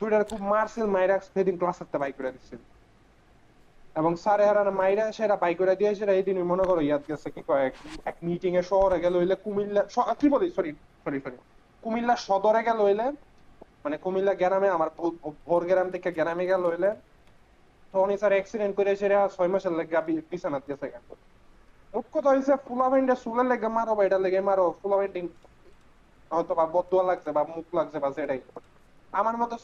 দুইটার 0.00 0.22
খুব 0.30 0.40
মারছিল, 0.52 0.84
মাইরা 0.96 1.16
সেদিন 1.34 1.56
ক্লাসের 1.60 1.98
বাই 2.02 2.12
করে 2.16 2.30
দিচ্ছিল 2.34 2.60
এবং 3.96 4.12
স্যার 4.16 4.38
এরা 4.40 4.62
মাইরা 4.80 5.04
সেরা 5.12 5.36
বাই 5.42 5.54
করে 5.54 5.74
দিয়ে 5.76 5.90
সেরা 5.98 6.12
এই 6.18 6.22
দিন 6.22 6.36
মনে 6.52 6.64
করো 6.68 6.80
ইয়াদ 6.80 7.02
গেছে 7.08 7.28
কি 7.34 7.42
কয়, 7.48 7.64
এক- 8.08 8.22
মিটিং 8.26 8.52
এ 8.56 8.62
শহরে 8.62 8.98
গেল 9.04 9.14
হইলে 9.20 9.34
কুমিল্লা 9.44 9.82
কি 10.20 10.26
বলি 10.34 10.46
সরি 10.56 10.70
সরি 11.04 11.18
সরি 11.24 11.36
কুমিল্লা 11.82 12.14
সদরে 12.26 12.60
গেল 12.68 12.78
হইলে 12.86 13.06
মানে 13.84 13.96
কুমিল্লা 14.04 14.32
গ্রামে 14.34 14.68
আমার 14.76 14.88
ভোর 15.48 15.62
গ্রাম 15.70 15.88
থেকে 15.94 16.08
গ্রামে 16.18 16.44
গেল 16.52 16.62
হইলে 16.70 16.90
তখন 17.94 18.10
স্যার 18.16 18.32
অ্যাক্সিডেন্ট 18.36 18.74
করে 18.76 18.92
সেরা 18.96 19.18
ছয় 19.36 19.50
মাসের 19.52 19.72
লেগে 19.72 19.96
বিছানাত 20.30 20.62
গেছে 20.68 20.86
গা। 20.92 21.00
মোট 21.92 22.06
কথা 22.14 22.28
হইছে 22.30 22.52
ফুলাভেন্ডে 22.66 23.14
চুলের 23.24 23.46
লেগে 23.50 23.68
মারো 23.76 23.92
বা 23.94 24.02
এটা 24.04 24.18
লেগে 24.24 24.40
মারো 24.48 24.64
ফুলাভেন্ডিং 24.80 25.24
হয়তো 26.30 26.52
বা 26.58 26.64
বদুয়া 26.74 27.04
লাগছে 27.08 27.30
বা 27.36 27.42
মুখ 27.54 27.66
লাগছে 27.74 27.98
বা 27.98 28.08
যেটাই 28.16 28.40
আমার 29.12 29.34
মতো 29.42 29.56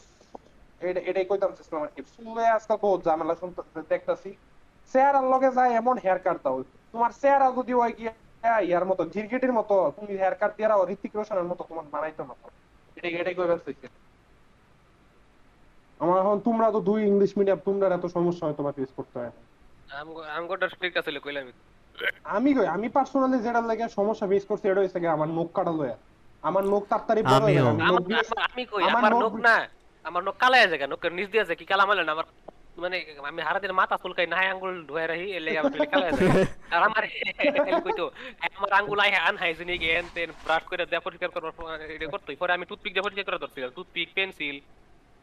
এটাই 1.09 1.25
কইতাম 1.29 1.51
আর 1.85 1.91
কি 1.95 2.01
চুলে 2.13 2.43
আজকাল 2.57 2.77
বহুত 2.83 2.99
ঝামেলা 3.07 3.35
শুনতে 3.41 3.61
দেখতাছি। 3.91 4.29
চেহারার 4.93 5.25
লগে 5.33 5.49
যায় 5.57 5.71
এমন 5.81 5.95
হেয়ার 6.03 6.19
কাট 6.25 6.37
দাও। 6.45 6.57
তোমার 6.93 7.11
চেহারা 7.21 7.47
যদি 7.57 7.73
হয় 7.79 7.93
কি 7.97 8.03
ইয়ার 8.69 8.85
মতো 8.89 9.03
গিরগিটির 9.13 9.53
মতো 9.59 9.75
তুমি 9.95 10.11
হেয়ার 10.21 10.35
কাট 10.41 10.51
দিয়ে 10.57 10.69
ঋতিক 10.93 11.11
রোশনের 11.15 11.47
মতো 11.51 11.61
তোমার 11.69 11.85
বানাইতো 11.93 12.23
না। 12.29 12.33
এটাই 12.97 13.13
এটাই 13.21 13.35
কইবার 13.37 13.59
চাইছি। 13.65 13.87
আমার 15.99 16.17
এখন 16.23 16.37
তোমরা 16.47 16.67
তো 16.75 16.79
দুই 16.89 16.99
ইংলিশ 17.11 17.31
মিডিয়াম 17.39 17.59
তোমরা 17.67 17.85
এত 17.97 18.05
সমস্যা 18.17 18.43
হয় 18.45 18.55
বা 18.67 18.71
ফেস 18.77 18.91
করতে 18.97 19.15
হয়। 19.21 19.33
আমগোটা 20.37 20.67
স্ট্রিক্ট 20.73 20.95
আছিল 21.01 21.17
কইলাম 21.25 21.45
আমি 22.35 22.49
কই 22.57 22.67
আমি 22.75 22.87
পার্সোনালি 22.95 23.37
যেটা 23.45 23.61
লাগে 23.69 23.85
সমস্যা 23.99 24.25
ফেস 24.31 24.43
করছি 24.49 24.65
এটা 24.67 24.81
হইছে 24.83 24.97
আমার 25.15 25.29
নখ 25.37 25.49
কাটা 25.57 25.73
লয়া। 25.79 25.97
আমার 26.45 26.63
নখ 26.65 26.83
তাড়াতাড়ি 26.89 27.21
বড় 27.23 27.43
হয়ে 27.45 27.55
যায়। 27.55 27.69
আমিও। 27.69 27.95
আমি 28.47 28.61
নখ 28.61 28.71
কই? 28.71 28.83
আমার 28.83 28.93
আমার 28.95 29.11
নখ- 29.13 29.23
নখ 29.25 29.35
না। 29.47 29.55
আমার 30.05 30.21
নখ 30.23 30.35
কালা 30.39 30.57
আছে 30.57 30.77
কেন 30.77 30.89
নখের 30.93 31.13
নিচ 31.13 31.27
দিয়ে 31.31 31.43
আছে 31.43 31.55
কি 31.55 31.65
কালা 31.65 31.83
মালে 31.85 32.03
না? 32.03 32.11
আমার 32.11 32.27
মানে 32.77 32.97
আমি 33.23 33.41
হারা 33.41 33.59
দিন 33.59 33.71
মাথা 33.71 33.95
চুলকাই 34.03 34.27
নাই 34.27 34.45
আঙ্গুল 34.47 34.73
ধুয়ে 34.87 35.05
রাখি 35.07 35.27
এলে 35.31 35.51
আমার 35.59 35.71
পেলে 35.73 35.85
খেলা 35.85 36.07
যায় 36.09 36.29
আর 36.71 36.81
আমার 36.83 37.03
এলে 37.03 37.31
কইতো 37.85 38.05
আমার 38.47 38.71
আঙ্গুল 38.73 38.99
আই 38.99 39.11
আনহাইজেনিক 39.29 39.81
এন 39.89 40.05
তেন 40.13 40.29
ব্রাশ 40.45 40.63
করে 40.63 40.83
দেয়া 40.85 41.01
পরিষ্কার 41.01 41.29
করার 41.29 41.51
পর 41.51 41.65
এটা 41.95 42.05
করতেই। 42.07 42.35
পরে 42.35 42.51
আমি 42.53 42.65
টুথপিক 42.65 42.91
দিয়ে 42.93 43.03
পরিষ্কার 43.03 43.25
করে 43.25 43.39
ধরছিলাম। 43.39 43.71
টুথপিক 43.75 44.07
পেন্সিল 44.15 44.55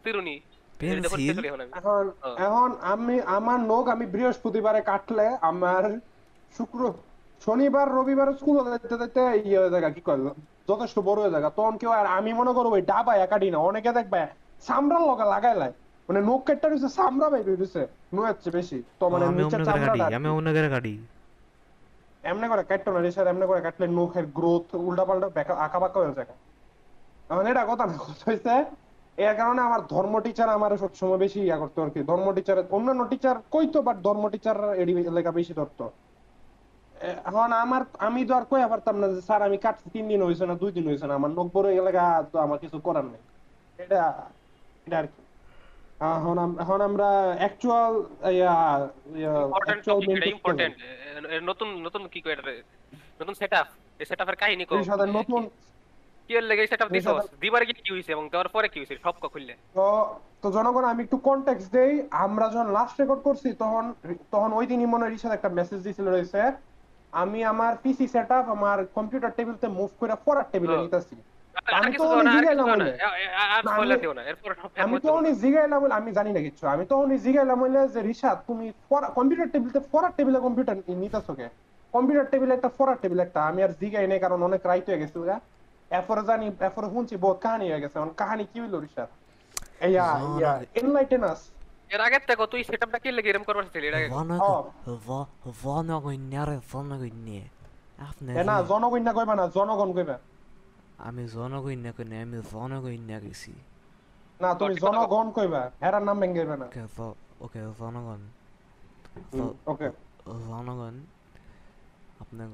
চিরুনি। 0.04 0.36
পরিষ্কার 0.80 1.10
করি 1.36 1.48
এখন 1.48 1.60
এখন 1.72 2.04
হ্যাঁ। 2.38 2.92
আমি 2.92 3.14
আমার 3.28 3.58
নখ 3.62 3.84
আমি 3.88 4.04
বৃহস্পতিবারে 4.06 4.80
কাটলে 4.82 5.26
আমার 5.42 5.82
শুক্র 6.54 6.80
শনিবার 7.42 7.86
রবিবার 7.88 8.28
স্কুল 8.32 8.56
যেতে 8.74 8.96
যেতে 8.98 9.22
ইয়ে 9.44 9.58
হয়ে 9.58 9.70
যায় 9.70 9.92
কি 9.92 10.02
কয় 10.04 10.20
যথেষ্ট 10.70 10.96
বড় 11.08 11.18
হয়ে 11.22 11.32
যায়। 11.34 11.42
তখন 11.58 11.74
কেউ 11.80 11.90
আর 12.00 12.06
আমি 12.18 12.30
মনে 12.40 12.52
করো 12.56 12.68
ওই 12.76 12.82
ডাবা 12.90 13.12
কাটি 13.32 13.48
না 13.54 13.58
অনেকে 13.68 13.90
দেখবে 13.98 14.20
সামরার 14.68 15.02
লগা 15.10 15.26
লাগাই 15.34 15.56
লাই। 15.62 15.72
মানে 16.08 16.20
নখ 16.28 16.40
কেটটা 16.46 16.66
রয়েছে 16.68 16.88
সামরা 16.98 17.26
বাইবে 17.32 17.52
রয়েছে 17.52 17.82
নুয়েছে 18.14 18.48
বেশি। 18.58 18.78
তো 19.00 19.04
মানে 19.12 19.24
কাটি 19.52 19.64
চামড়াটা 19.68 20.04
আমি 20.18 20.28
অন্য 20.38 20.48
করে 20.56 20.68
কাটি 20.74 20.92
এমনি 22.30 22.46
করে 22.52 22.62
কাটতো 22.70 22.88
না 22.94 23.00
রেসার 23.06 23.26
এমনি 23.32 23.44
করে 23.50 23.60
কাটলে 23.66 23.86
নখের 23.98 24.26
গ্রোথ 24.38 24.66
উল্টা 24.86 25.04
পাল্টা 25.08 25.28
আঁকা 25.64 25.78
বাঁকা 25.82 25.98
হয়ে 26.02 26.14
যায়। 26.18 26.28
এখন 27.30 27.44
এটা 27.52 27.62
কথা 27.70 27.84
না 27.90 27.94
কথা 28.04 28.24
হয়েছে 28.28 28.54
এর 29.18 29.34
কারণে 29.40 29.60
আমার 29.68 29.80
ধর্ম 29.92 30.14
টিচার 30.24 30.48
আমার 30.58 30.72
সবসময় 30.82 31.20
বেশি 31.24 31.40
ইয়া 31.48 31.56
করতো 31.62 31.78
আর 31.84 31.90
কি। 31.94 32.00
ধর্ম 32.10 32.26
টিচার 32.36 32.56
অন্যান্য 32.76 33.02
টিচার 33.12 33.36
কইতো 33.54 33.78
বাট 33.86 33.96
ধর্ম 34.06 34.24
টিচার 34.32 34.56
এডি 34.82 34.92
লেখা 35.16 35.32
বেশি 35.38 35.52
ধরতো। 35.60 35.84
এখন 37.28 37.48
আমার 37.64 37.82
আমি 38.06 38.20
তো 38.28 38.32
আর 38.38 38.44
কইয়া 38.50 38.68
পারতাম 38.72 38.96
না 39.02 39.06
যে 39.14 39.20
স্যার 39.28 39.40
আমি 39.48 39.56
কাটছি 39.64 39.86
তিন 39.94 40.04
দিন 40.10 40.20
হয়েছে 40.26 40.44
না 40.50 40.54
দুই 40.62 40.70
দিন 40.76 40.84
হয়েছে 40.90 41.06
না 41.08 41.14
আমার 41.18 41.30
নখ 41.36 41.48
বড় 41.56 41.68
এলাকা 41.80 42.04
তো 42.32 42.36
আমার 42.46 42.58
কিছু 42.64 42.76
করার 42.86 43.06
নেই। 43.12 43.22
এটা 43.82 44.00
এটা 44.86 44.96
আর 45.02 45.06
কি। 45.12 45.20
এখন 46.18 46.36
এখন 46.64 46.78
আমরা 46.88 47.08
অ্যাকচুয়াল 47.40 47.92
ইম্পর্টেন্ট 50.34 50.74
নতুন 51.50 51.68
নতুন 51.86 52.02
কি 52.12 52.20
কয়? 52.24 52.36
নতুন 53.20 53.34
সেটআপ 53.40 53.68
এই 54.00 54.06
সেটআপের 54.10 54.38
কাহিনী 54.42 54.64
কো 54.68 54.74
নতুন 55.18 55.42
কি 56.26 56.32
এর 56.38 56.44
লেগে 56.50 56.70
সেটআপ 56.72 56.88
দিবার 57.42 57.62
কি 57.68 57.90
হইছে 57.94 58.10
এবং 58.16 58.24
দেওয়ার 58.32 58.50
পরে 58.54 58.66
কি 58.72 58.78
হইছে? 58.80 58.94
সব 59.04 59.14
খুললে। 59.32 59.54
তো 59.76 59.84
তো 60.42 60.46
জনগণ 60.56 60.84
আমি 60.92 61.00
একটু 61.06 61.18
কনটেক্সট 61.28 61.68
দেই। 61.76 61.92
আমরা 62.26 62.46
যখন 62.54 62.68
লাস্ট 62.78 62.94
রেকর্ড 63.00 63.20
করছি 63.28 63.48
তখন 63.62 63.84
তখন 64.34 64.50
ওই 64.58 64.64
দিনই 64.70 64.88
মনে 64.92 65.02
হয় 65.04 65.12
রিশাদ 65.12 65.32
একটা 65.34 65.50
মেসেজ 65.58 65.78
দিছিল 65.86 66.06
রয়েছে 66.08 66.40
আমি 67.12 67.44
আমার 67.44 67.76
পিসি 67.82 68.06
সেটআপ 68.08 68.48
আমার 68.48 68.86
কম্পিউটার 68.94 69.30
টেবিলতে 69.36 69.68
মুভ 69.68 69.90
করে 70.00 70.14
পড়ার 70.24 70.44
টেবিলে 70.52 70.72
হ্যাঁ। 70.72 70.82
নিতেছি। 70.82 71.16
আমি 71.72 71.92
তো 71.96 72.04
আর 72.10 72.24
না, 72.24 72.30
আমি- 72.30 74.14
না। 74.14 74.22
এরপর 74.22 74.52
আমি 74.76 75.00
তো 75.00 75.12
উনি 75.14 75.32
জিগাইলাম 75.34 75.78
বলে 75.82 75.94
আমি 75.94 76.12
জানি 76.12 76.32
না 76.32 76.40
কিছু। 76.40 76.66
আমি 76.66 76.86
তো 76.86 76.96
উনি 76.96 77.18
জিগাইলাম 77.18 77.60
বলে 77.60 77.88
যে 77.88 78.00
রিশাদ 78.02 78.38
তুমি 78.46 78.72
কম্পিউটার 79.14 79.50
টেবিলতে 79.50 79.80
পড়ার 79.92 80.12
টেবিলে 80.16 80.38
কম্পিউটার 80.40 80.76
নিতেছো 80.88 81.34
কে? 81.34 81.48
কম্পিউটার 81.92 82.26
টেবিল 82.30 82.50
একটা 82.52 82.68
পড়ার 82.78 82.96
টেবিল 83.02 83.20
একটা। 83.20 83.46
আমি 83.46 83.62
আর 83.62 83.68
জিগাই 83.80 84.06
নাই 84.06 84.18
কারণ 84.18 84.42
অনেক 84.42 84.66
রাইট 84.66 84.86
হয়ে 84.88 84.98
গেছিল 84.98 85.22
গা। 85.22 85.40
এরপরে 85.90 86.22
জানি 86.26 86.46
এরপরে 86.60 86.86
শুনছি 86.90 87.16
বহুত 87.16 87.38
কাহিনী 87.38 87.70
হয়ে 87.70 87.80
গেছে। 87.80 87.98
এখন 87.98 88.10
কাহিনী 88.16 88.44
কি 88.52 88.60
হইল 88.60 88.74
রিশাদ? 88.80 89.08
ইয়া 89.84 90.06
ইয়া 90.38 90.52
এনলাইটেন 90.74 91.24
আস 91.24 91.40
এর 91.92 92.00
আগে 92.00 92.18
থেকে 92.18 92.46
তুই 92.46 92.64
সেটআপটা 92.64 92.98
কি 92.98 93.12
লেগে 93.12 93.30
এরকম 93.30 93.44
করবার 93.44 93.64
ছিল? 93.64 93.84
এর 93.84 93.94
আগে। 93.94 94.08
জনগণের 94.08 95.50
জনগণে 95.62 97.48
আপনি 97.98 98.44
না 98.44 98.62
জনগণ 98.62 99.02
না 99.02 99.12
কইবা 99.12 99.34
না 99.36 99.46
জনগণ 99.54 99.92
কইবা? 99.92 100.18
আমি 100.98 101.28
জনগণ 101.28 101.86
আমি 102.22 102.42
জনগণ 102.52 103.20
গেছি। 103.20 103.52
না 104.40 104.54
তুমি। 104.54 104.74
জনগণ 104.74 105.30
কইবা? 105.30 105.70
হেরার 105.82 106.02
নাম 106.02 106.20
ভেঙ্গাইবা 106.20 106.56
না। 106.56 106.66
ওকে 106.66 106.80
জ- 106.96 107.14
ওকে 107.40 107.60
জনগণ 107.78 108.20
ওকে। 109.66 109.90
জনগণ 110.26 111.00
আপনার 112.20 112.48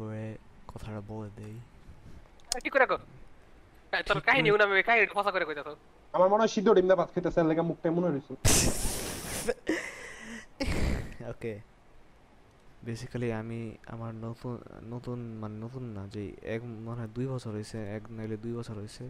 কথাটা 0.68 1.01
বলে 1.09 1.31
দেই। 1.37 1.57
কি 2.62 2.70
করে 2.70 2.87
কো 2.87 2.96
তোর 4.07 4.20
কাহিনী 4.20 4.51
উনি 4.51 4.83
কাহিনী 4.83 5.07
ফসা 5.14 5.31
করে 5.31 5.44
কইতাছ। 5.44 5.66
আমার 6.12 6.29
মনে 6.29 6.40
হয় 6.40 6.48
সিদ্ধ 6.48 6.72
ডিমদা 6.72 6.96
ভাত 6.96 7.09
খেতেছে 7.14 7.42
লেগে 7.44 7.61
মুখটা 7.61 7.90
মনে 7.90 8.07
হইছে 8.07 8.35
ওকে 11.31 11.61
বেসিক্যালি 12.85 13.33
আমি 13.33 13.77
আমার 13.87 14.15
নতুন 14.15 14.55
নতুন 14.83 15.19
মানে 15.39 15.57
নতুন 15.59 15.85
না 15.93 16.03
যে 16.09 16.23
এক 16.43 16.63
মনে 16.63 16.99
হয় 17.01 17.09
দুই 17.15 17.27
বছর 17.27 17.51
হয়েছে 17.51 17.79
এক 17.97 18.03
নাইলে 18.11 18.37
দুই 18.37 18.53
বছর 18.53 18.75
হয়েছে 18.75 19.05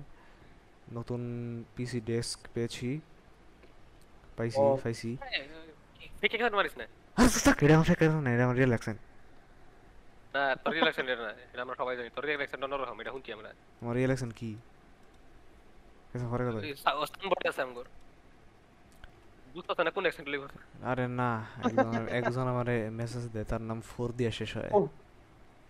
নতুন 0.93 1.21
পিসি 1.77 2.01
ডেস্ক 2.01 2.39
পেয়েছি 2.55 3.01
পাইছি। 4.37 4.61
পাইছি। 4.85 5.17
ফেকে 6.21 6.37
কেন 6.39 6.55
মারিস 6.55 6.75
না? 6.79 6.85
এটা 7.63 7.75
আমার 7.75 7.87
না 8.23 8.31
এটা 8.31 8.45
আমার 8.45 8.57
রিয়েল 8.57 8.71
অ্যাকসেন্ট 8.71 8.99
না 10.35 10.55
তোর 10.55 10.73
না 11.19 11.31
এটা 11.53 11.63
আমরা 11.63 11.75
সবাই 11.75 11.97
জানি 11.97 12.11
তোর 12.11 12.25
অন্যরকম 12.65 13.01
এটা 13.01 13.11
শুনছি 13.11 13.33
আমরা? 13.33 13.49
আমার 13.83 13.95
রিয়েল 13.97 14.11
অ্যাকসেন্ট 14.11 14.35
কি? 14.35 14.51
এসব 16.15 16.29
পরে 16.31 16.43
কথা 16.45 16.91
ওস্তান 16.95 17.29
বটে 17.29 17.49
আছে 17.49 17.63
আমগর 17.63 17.87
বুঝতো 19.55 19.83
না 19.83 19.91
কোন 19.91 20.03
অ্যাকসেন্ট 20.03 20.29
আরে 20.85 21.09
না 21.09 21.47
একজন 21.65 22.09
একজন 22.09 22.43
আমারে 22.43 22.91
মেসেজ 22.91 23.29
দেয় 23.33 23.45
তার 23.45 23.61
নাম 23.61 23.81
ফোর 23.81 24.13
দিয়ে 24.17 24.31
শেষ 24.31 24.57
হয়। 24.57 24.71
ও, 24.73 24.87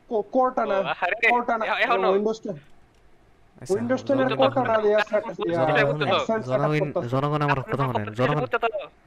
কো- 0.09 0.23
কোরটা 0.23 0.67
না 0.67 0.79
ও, 0.79 0.83
না 0.83 2.07
এ- 2.07 2.09
উইন্ডোজ 2.09 2.49
আচ্ছা, 3.61 3.75
উইন্ডোজ 3.75 4.05
জনগণ- 4.05 4.67
না 4.67 4.79
দিয়া 4.79 4.99
আমার 7.43 7.63
কথা 7.63 7.87
শোনেন 7.87 8.13
জনগণ 8.13 8.51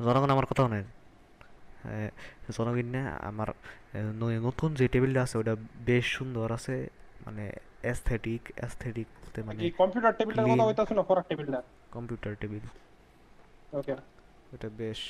জনগণ 0.03 0.29
আমার 0.29 0.45
কথা 0.45 0.63
শোনেন। 0.63 0.85
জনগণ 2.57 2.85
না 2.85 3.17
আমার 3.17 3.47
নতুন 4.41 4.73
যে 4.73 4.87
টেবিলটা 4.87 5.21
আছে 5.21 5.37
ওটা 5.37 5.55
বেশ 5.85 6.05
সুন্দর 6.05 6.51
আছে। 6.51 6.89
মানে 7.25 7.51
অ্যাস্থেটিক 7.81 8.51
অ্যাস্থেটিক 8.55 9.07
বলতে 9.21 9.43
মানে 9.43 9.69
কম্পিউটার 9.69 10.13
টেবিলটার 10.13 11.03
কথা 11.03 11.21
টেবিলটা 11.21 11.61
কম্পিউটার 11.91 12.35
টেবিল 12.35 12.59
ওকে 13.73 13.95
ওটা 14.53 14.67
বেশ 14.77 15.01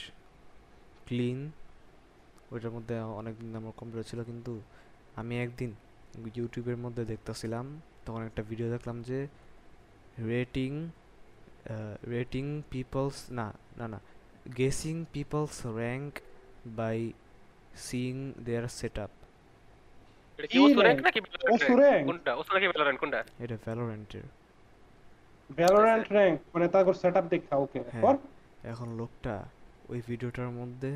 ক্লিন। 1.06 1.39
ওইটার 2.51 2.71
মধ্যে 2.71 2.95
অনেক 3.21 3.34
দিন 3.39 3.51
আমার 3.56 3.73
কম্পিউটার 3.77 4.08
ছিল 4.10 4.19
কিন্তু 4.23 4.54
আমি 5.15 5.34
একদিন 5.41 5.71
ইউটিউবের 6.38 6.77
মধ্যে 6.77 7.04
দেখতেছিলাম 7.06 7.65
তখন 8.06 8.21
একটা 8.21 8.41
ভিডিও 8.41 8.67
দেখলাম 8.69 8.97
যে 9.01 9.19
রেটিং 10.30 10.71
রেটিং 12.12 12.45
পিপলস 12.71 13.17
না 13.32 13.47
না 13.77 13.86
না 13.88 13.99
guessing 14.58 14.95
peoples 15.13 15.56
rank 15.80 16.12
by 16.75 16.97
seeing 17.77 18.15
their 18.45 18.65
set 18.69 18.95
up 18.99 19.12
এটা 20.39 20.47
এটা 23.39 23.56
ভ্যালোরেন্টের 23.65 24.25
ভ্যালোরেন্ট 25.49 26.06
র‍্যাঙ্ক 26.12 26.38
মানে 26.54 26.65
তারপর 26.67 26.93
সেটআপ 26.93 27.25
দেখা 27.25 27.54
ওকে 27.56 27.80
হ্যাঁ। 27.84 28.04
এখন 28.69 28.88
লোকটা 29.00 29.36
ওই 29.91 30.00
ভিডিওটার 30.10 30.50
মধ্যে 30.60 30.93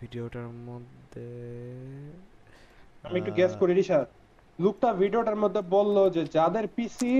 ভিডিওটার 0.00 0.48
মধ্যে 0.68 1.28
আমি 3.04 3.16
একটু 3.20 3.32
গেস 3.38 3.52
করি 3.60 3.72
রিশাদ 3.74 4.06
লুকটা 4.58 4.88
ভিডিওটার 4.92 5.36
মধ্যে 5.36 5.60
বলল 5.76 5.96
যে 6.10 6.22
যাদের 6.36 6.64
পিসি 6.76 7.10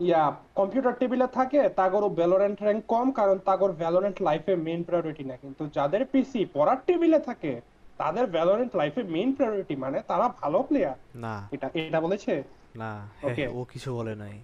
ইয়া 0.00 0.22
কম্পিউটার 0.58 0.94
টেবিলে 1.00 1.26
থাকে 1.38 1.68
তাগরও 1.68 2.08
ভ্যালোরেন্ট 2.18 2.58
র‍্যাঙ্ক 2.62 2.82
কম 2.92 3.06
কারণ 3.18 3.36
তাগর 3.48 3.70
ভ্যালোরেন্ট 3.72 4.22
লাইফে 4.22 4.54
মেইন 4.66 4.82
প্রায়োরিটি 4.88 5.24
না। 5.24 5.36
কিন্তু 5.36 5.62
যাদের 5.76 6.02
পিসি 6.12 6.40
পড়ার 6.54 6.78
টেবিলে 6.86 7.18
থাকে 7.18 7.60
তাদের 7.98 8.26
ভ্যালোরেন্ট 8.26 8.72
লাইফে 8.76 9.02
মেইন 9.02 9.30
প্রায়োরিটি 9.32 9.74
মানে 9.76 9.98
তারা 10.10 10.26
ভালো 10.40 10.58
প্লেয়ার 10.62 10.96
না। 11.14 11.48
এটা 11.54 11.66
এটা 11.74 12.00
বলেছে? 12.00 12.42
না 12.76 12.90
Okay. 13.28 13.48
ও 13.56 13.64
কিছু 13.72 13.88
বলে 13.98 14.14
নাই। 14.14 14.36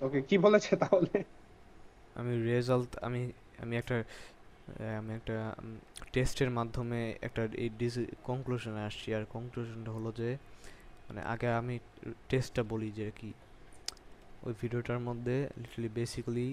ওকে 0.00 0.18
কি 0.28 0.38
বলেছে 0.38 0.76
তাহলে? 0.76 1.24
আমি 2.18 2.32
রেজাল্ট 2.50 2.90
আমি 3.06 3.22
আমি 3.62 3.74
একটা 3.80 3.96
আমি 5.00 5.10
একটা 5.18 5.36
টেস্টের 6.14 6.50
মাধ্যমে 6.58 7.00
একটা 7.26 7.42
এই 7.64 7.70
কনক্লুশনে 8.28 8.82
আসছি। 8.88 9.08
আর 9.16 9.24
কনক্লুশনটা 9.34 9.90
হলো 9.96 10.10
যে 10.20 10.30
মানে 11.06 11.20
আগে 11.32 11.48
আমি 11.60 11.74
টেস্টটা 12.30 12.62
বলি 12.72 12.88
যে 12.98 13.06
কি, 13.18 13.30
ওই 14.46 14.52
ভিডিওটার 14.60 15.00
মধ্যে 15.08 15.36
লিটারলি 15.60 15.90
বেসিক্যালি 15.98 16.48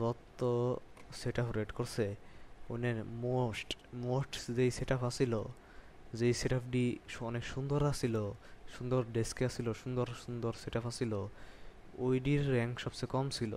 যত 0.00 0.40
সেট 1.20 1.36
আপ 1.42 1.48
রেড 1.58 1.70
করছে। 1.78 2.06
ওনের 2.72 2.98
মোস্ট 3.26 3.68
মোস্ট 4.06 4.32
যেই 4.56 4.70
সেট 4.78 4.90
আপ 4.94 5.02
আসিল 5.10 5.34
যেই 6.18 6.32
সেট 6.40 6.52
আপটি 6.58 6.84
অনেক 7.30 7.44
সুন্দর 7.52 7.80
আসিল 7.92 8.16
সুন্দর 8.74 9.00
ডেস্কে 9.16 9.42
আসিল 9.50 9.68
সুন্দর 9.82 10.06
সুন্দর 10.24 10.52
সেট 10.62 10.74
আপ 10.78 10.84
আসিল 10.90 11.12
ওইডির 12.06 12.42
র্যাঙ্ক 12.54 12.74
সবচেয়ে 12.80 13.12
কম 13.14 13.26
ছিল। 13.28 13.52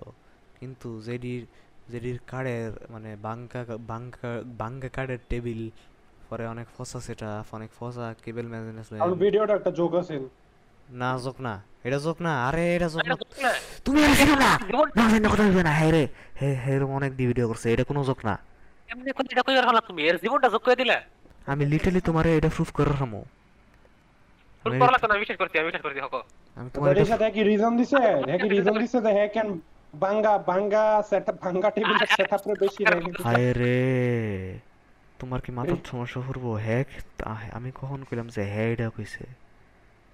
কিন্তু 0.60 0.88
যেডির 1.06 1.42
যেডির 1.88 2.18
কার্ডের 2.26 2.72
মানে 2.90 3.10
বাঙ্কা 3.16 3.60
বাঙ্কা 3.92 4.30
বাঙ্কা 4.60 4.88
কার্ডের 4.88 5.18
টেবিল 5.28 5.70
পরে 6.30 6.44
অনেক 6.46 6.66
ফসা 6.76 7.00
সেট 7.00 7.22
অনেক 7.52 7.70
ফসা 7.78 8.14
কেবল 8.24 8.46
আর 9.00 9.10
ভিডিওটা 9.14 9.54
একটা 9.54 9.70
জোক 9.70 9.92
আছে। 9.94 10.14
না 11.00 11.18
জোক 11.18 11.40
না। 11.40 11.54
এটা 11.84 11.98
জোক 11.98 12.18
না। 12.22 12.32
আরে 12.48 12.64
এটা 12.76 12.88
জোক 12.88 13.00
না। 13.08 13.14
এটা? 13.14 13.52
তুমি 13.84 14.04
আর 14.04 14.14
শোনো 14.14 14.36
না 14.42 14.50
না 14.96 15.18
না 15.18 15.28
কথা 15.32 15.44
বলবে 15.48 15.62
না। 15.62 15.72
হ্যাঁ 15.78 15.92
রে। 15.92 16.08
হে 16.40 16.48
হে 16.62 16.70
এরকম 16.76 16.92
অনেক 17.00 17.12
ভিডিও 17.16 17.48
করছে। 17.48 17.66
এটা 17.74 17.84
কোনো 17.84 18.00
জোক 18.04 18.20
না। 18.24 18.34
এমনি 18.92 19.10
কোন 19.12 19.24
এটা 19.30 19.42
কইবার 19.42 19.64
হলা 19.68 19.80
তুমি। 19.88 20.00
এর 20.08 20.16
জীবনটা 20.22 20.48
যোগ 20.48 20.62
করে 20.66 20.76
দিলা। 20.76 20.96
আমি 21.46 21.62
লিটারলি 21.72 22.00
তোমারে 22.00 22.30
এটা 22.38 22.50
প্রুফ 22.56 22.70
করে 22.72 22.88
রাখব। 22.92 23.14
ফুল 24.64 24.70
আমি- 24.70 24.80
করলা 24.82 24.98
তো 24.98 25.06
না 25.06 25.16
বিশ্বাস 25.18 25.38
করছি 25.38 25.54
আমি 25.58 25.66
বিশ্বাস 25.68 25.84
করছি 25.86 26.00
হকো। 26.00 26.20
আমি 26.56 26.68
তোমার 26.70 26.94
সাথে 27.12 27.26
কি 27.30 27.40
রিজন 27.44 27.72
দিছে? 27.76 27.98
হ্যাঁ 28.20 28.38
কি 28.38 28.48
রিজন 28.48 28.74
দিছে 28.78 28.98
যে 29.00 29.10
হ্যাঁ 29.16 29.28
কেন 29.28 29.48
বাঙ্গা 29.94 30.32
বাঙ্গা 30.46 30.84
সেটআপ 31.02 31.36
বাঙ্গা 31.44 31.68
টেবিলের 31.70 32.08
সেটআপের 32.10 32.54
বেশি 32.62 32.80
র্যাঙ্ক 32.84 33.14
হায় 33.24 33.48
রে 33.52 33.78
তোমার 35.20 35.40
কি 35.40 35.50
মাথার 35.52 35.80
সমস্যা 35.84 36.20
করব 36.28 36.44
হ্যাক 36.66 36.88
আমি 37.52 37.70
কখন 37.74 38.00
কইলাম 38.08 38.26
যে 38.28 38.42
হ্যাঁ 38.44 38.68
এটা 38.74 38.86
কইছে? 38.96 39.24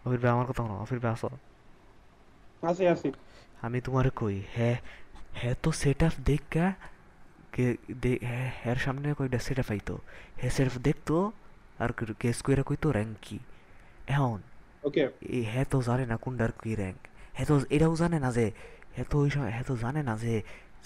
অফির 0.05 0.21
ভাই 0.23 0.31
আমার 0.31 0.47
কথা 0.47 0.61
শোনো 0.61 0.75
অফির 0.79 0.99
ভাই 0.99 1.13
আসো। 1.13 1.29
আমি 3.63 3.79
তোমারে 3.81 4.11
কই 4.17 4.37
হ্যাঁ 4.57 4.77
হ্যাঁ 5.33 5.57
তো 5.63 5.71
সেট 5.73 6.01
আপ 6.03 6.15
দেখা 6.25 6.67
হ্যাঁ 8.23 8.49
হ্যার 8.63 8.79
সামনে 8.79 9.07
কইটা 9.15 9.39
সেট 9.39 9.59
আপ 9.59 9.69
আইতো? 9.71 9.95
হ্যাঁ 10.39 10.53
সেট 10.57 10.67
আপ 10.69 10.77
দেখতো? 10.83 11.17
আর 11.79 11.91
গেস 12.23 12.39
কইরা 12.43 12.63
কইতো? 12.63 12.89
র্যাঙ্ক 12.93 13.15
কি? 13.23 13.39
এখন। 14.09 14.39
ওকে 14.83 15.03
এই 15.37 15.43
হ্যাঁ 15.53 15.67
তো 15.73 15.79
জানে 15.83 16.05
না 16.07 16.17
কোনটার 16.17 16.53
কি 16.63 16.73
র্যাঙ্ক 16.75 17.01
হ্যাঁ 17.37 17.47
তো 17.47 17.55
এটাও 17.77 17.95
জানে 17.97 18.19
না 18.25 18.29
যে 18.39 18.45
হ্যাঁ 18.95 19.07
তো 19.11 19.17
ওই 19.19 19.31
সময় 19.31 19.53
হ্যাঁ 19.55 19.67
তো 19.71 19.75
জানে 19.77 20.01
না 20.09 20.15
যে 20.25 20.35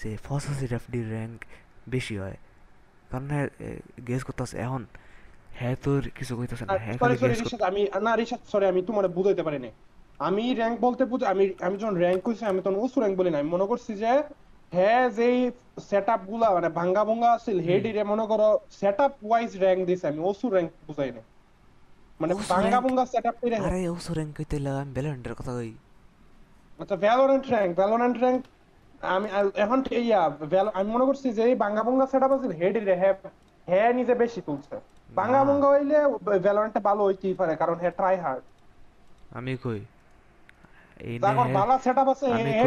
যে 0.01 0.09
ফসা 0.25 0.51
সেট 0.59 0.71
আপডির 0.73 1.07
র্যাঙ্ক 1.15 1.37
বেশি 1.87 2.15
হয়। 2.17 2.37
কারণ 3.11 3.27
হ্যাঁ 3.33 3.47
গেস 4.07 4.21
করতেছে 4.23 4.55
এখন। 4.57 4.81
হ্যাঁ 5.59 5.75
তো 5.83 5.91
কিছু 6.17 6.33
কইতেছে 6.37 6.63
না 6.65 6.71
হ্যাঁ 6.85 6.95
সরি 7.01 7.15
সরি 7.21 7.33
রিশাদ 7.33 7.61
আমি 7.69 7.81
না 8.07 8.11
রিশাদ 8.15 8.41
সরি 8.51 8.65
আমি 8.71 8.81
তোমার 8.89 9.05
বুঝাইতে 9.17 9.43
পারিনি। 9.47 9.69
আমি 10.19 10.43
র্যাঙ্ক 10.59 10.77
বলতে 10.85 11.03
বুঝ 11.11 11.21
আমি 11.33 11.43
আমি 11.65 11.75
যখন 11.81 11.95
র্যাঙ্ক 12.03 12.21
কইছি 12.25 12.43
আমি 12.51 12.59
তখন 12.63 12.77
ওসু 12.83 12.97
র্যাঙ্ক 12.99 13.15
বলি 13.19 13.29
না 13.31 13.37
আমি 13.41 13.49
মনে 13.55 13.65
করছি 13.71 13.91
যে 14.03 14.11
হ্যাঁ 14.71 15.03
যেই 15.17 15.37
সেটআপগুলা 15.89 16.47
মানে 16.57 16.69
ভাঙ্গা 16.79 17.03
ভঙ্গা 17.09 17.29
আছিল 17.37 17.57
হেডিরে 17.67 18.03
মনে 18.11 18.25
করো 18.31 18.49
সেটআপ 18.79 19.13
ওয়াইজ 19.27 19.51
র্যাঙ্ক 19.63 19.81
দিছে 19.89 20.05
আমি 20.11 20.21
ওসু 20.29 20.45
র্যাঙ্ক 20.55 20.69
বুঝাই 20.87 21.11
না 21.17 21.21
মানে 22.21 22.33
ভাঙ্গা? 22.51 22.79
ভঙ্গা 22.85 23.03
সেটআপ 23.05 23.35
করে 23.41 23.55
আরে 23.67 23.79
ও 23.89 23.95
র্যাঙ্ক 24.17 24.31
কইতে 24.37 24.55
লাগা 24.65 24.79
আমি 24.83 24.91
ভ্যালেন্টের 24.93 25.35
কথা 25.39 25.51
কই। 25.57 25.71
আচ্ছা 26.79 26.95
ভ্যালোরেন্ট 26.95 27.45
র্যাঙ্ক 27.53 27.71
ভ্যালোরেন্ট 27.79 28.17
র্যাঙ্ক 28.23 28.41
আমি 29.15 29.27
এখন 29.55 29.79
ইয়া 30.07 30.21
আমি 30.79 30.89
মনে 30.91 31.05
করছি 31.05 31.27
যে 31.33 31.41
এই 31.43 31.55
বাঙ্গা 31.55 31.81
ভঙ্গা 31.83 32.05
সেটআপ 32.11 32.31
আছিল 32.31 32.51
হেডিরে 32.51 32.95
হ্যাঁ 32.95 33.15
হ্যাঁ 33.67 33.89
নিজে 33.93 34.13
বেশি 34.15 34.39
তুলছে। 34.41 34.75
বাঙ্গা 35.09 35.39
না। 35.39 35.47
ভঙ্গা 35.49 35.67
হইলে 35.67 35.97
ভ্যালোরেন্টটা 36.45 36.79
ভালো 36.79 37.01
হইতেই 37.03 37.33
পারে 37.33 37.53
কারণ 37.55 37.75
হ্যাঁ 37.75 37.91
ট্রাই 37.91 38.15
হার্ড 38.17 38.43
আমি 39.35 39.53
কই? 39.63 39.81
এই 40.99 41.13
নে 41.13 41.19
তারপর 41.19 41.45
সেটআপ 41.85 42.07
আছে 42.13 42.25
আমি 42.35 42.51
হে 42.51 42.65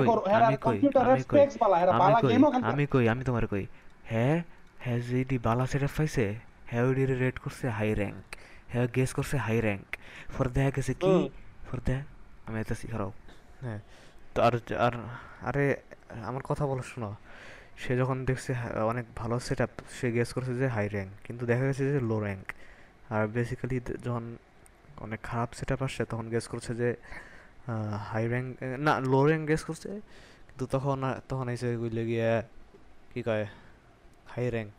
কই 2.94 3.04
আমি 3.08 3.22
তোমার 3.24 3.44
কই। 3.46 3.64
হ্যাঁ 4.04 4.36
হ্যাঁ 4.78 4.98
যদি 5.08 5.36
বালা 5.38 5.64
সেট 5.66 5.82
পাইছে 5.96 6.24
হ্যাঁ 6.70 6.84
রেট 7.22 7.36
করছে 7.38 7.66
হাই 7.68 7.90
র্যাঙ্ক 7.94 8.24
হ্যাঁ 8.74 8.88
গেস 8.94 9.10
করছে 9.12 9.36
হাই 9.38 9.58
র্যাঙ্ক 9.60 9.86
ফর 10.34 10.46
দেখা 10.48 10.70
গেছে 10.70 10.92
কি। 10.94 11.14
ফর 11.66 11.78
দেখ 11.84 12.02
আমি 12.46 12.56
এটা 12.60 12.74
শিখারাও 12.74 13.10
হ্যাঁ। 13.62 13.80
তো 14.34 14.38
আর 14.42 14.54
আর 14.78 14.94
আরে 15.42 15.64
আমার 16.22 16.42
কথা 16.42 16.64
বলো 16.66 16.82
শোনো। 16.82 17.10
সে 17.76 17.92
যখন 17.96 18.16
দেখছে 18.24 18.50
হ্যাঁ, 18.54 18.72
অনেক 18.84 19.06
ভালো 19.16 19.36
সেট 19.40 19.60
আপ 19.60 19.72
সে 19.90 20.06
গেস 20.12 20.30
করছে 20.32 20.52
যে 20.54 20.66
হাই 20.68 20.86
র্যাঙ্ক 20.88 21.12
কিন্তু 21.26 21.42
দেখা 21.46 21.64
গেছে 21.64 21.82
যে 21.88 22.00
লো 22.00 22.16
র্যাঙ্ক 22.20 22.46
আর 23.10 23.22
বেসিক্যালি 23.26 23.76
যখন 24.04 24.24
অনেক 24.98 25.20
খারাপ 25.22 25.50
সেট 25.54 25.70
আপ 25.72 25.80
আসছে 25.82 26.02
তখন 26.04 26.26
গেস 26.30 26.46
করছে 26.48 26.72
যে 26.74 26.88
হাই 28.10 28.24
র্যাঙ্ক 28.28 28.48
না 28.78 28.92
লো 29.12 29.20
র্যাঙ্ক 29.26 29.44
গেস 29.48 29.62
করছে 29.64 29.90
কিন্তু 30.48 30.64
তখন 30.66 30.98
তখন 31.28 31.46
এসে 31.48 31.68
গুলে 31.76 32.02
গিয়ে 32.06 32.30
কী 33.12 33.20
কয়? 33.22 33.46
হাই 34.32 34.46
র্যাঙ্ক 34.50 34.74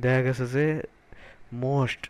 দেখা 0.00 0.20
গেছে 0.22 0.44
যে 0.46 0.64
মোস্ট 1.64 2.02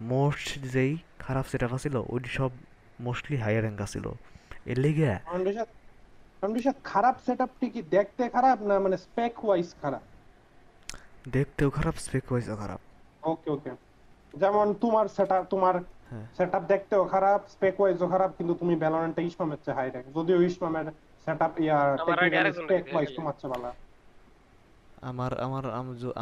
মোস্ট 0.00 0.48
যেই 0.74 0.92
খারাপ 1.24 1.44
সেট 1.50 1.62
আপ 1.66 1.72
আছিল 1.78 1.96
ওইটি 2.12 2.30
সব 2.38 2.50
মোস্টলি 3.06 3.36
হাই 3.44 3.54
র্যাঙ্ক 3.64 3.80
আছিল। 3.86 4.06
এর 4.70 4.78
লেগে 4.84 5.12
ফাউন্ডেশন 6.40 6.74
খারাপ 6.90 7.16
সেটআপ 7.26 7.50
কি 7.74 7.80
দেখতে 7.96 8.22
খারাপ 8.36 8.58
না 8.68 8.74
মানে 8.84 8.96
স্পেক 9.06 9.34
ওয়াইজ 9.44 9.68
খারাপ? 9.82 10.02
দেখতেও 11.36 11.68
খারাপ 11.78 11.96
স্পেক 12.06 12.24
ওয়াইজও 12.30 12.56
খারাপ। 12.62 12.80
ওকে 13.30 13.48
ওকে 13.56 13.72
যেমন 14.34 14.66
তোমার 14.82 15.06
সেটআপ 15.16 15.44
তোমার 15.52 15.74
হ্যাঁ। 16.10 16.26
সেটআপ 16.36 16.64
দেখতেও 16.72 17.02
খারাপ 17.14 17.40
স্পেক 17.54 17.74
ওয়াইজও 17.80 18.06
খারাপ 18.14 18.30
কিন্তু 18.38 18.52
তুমি 18.60 18.74
ভ্যালোরেন্টে 18.82 19.22
ইসমামের 19.30 19.60
চেয়ে 19.64 19.76
হাই 19.78 19.88
র্যাঙ্ক 19.94 20.06
যদিও 20.16 20.38
ইসমামের 20.50 20.86
সেটআপ 21.26 21.52
ইয়া 21.64 21.78
স্পেক 22.60 22.84
ওয়াইজ 22.92 23.08
তোমার 23.18 23.34
চেয়ে 23.40 23.50
ভালো। 23.52 23.68
আমার 25.10 25.32
আমার 25.46 25.64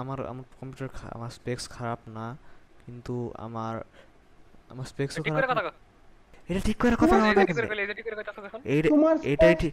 আমার 0.01 0.19
আমার 0.33 0.47
কম্পিউটার 0.59 0.89
আমার 1.17 1.31
স্পেক্স 1.39 1.65
খারাপ 1.77 2.01
না। 2.17 2.27
কিন্তু 2.89 3.15
আমার 3.39 3.75
আমার 4.71 4.87
কথা 5.49 5.63
এটা 6.49 6.61
ঠিক 6.61 6.77
করে 6.79 6.95
কথা 6.97 7.17
তোমার 8.85 9.15
এটাই 9.25 9.55
ঠিক 9.63 9.73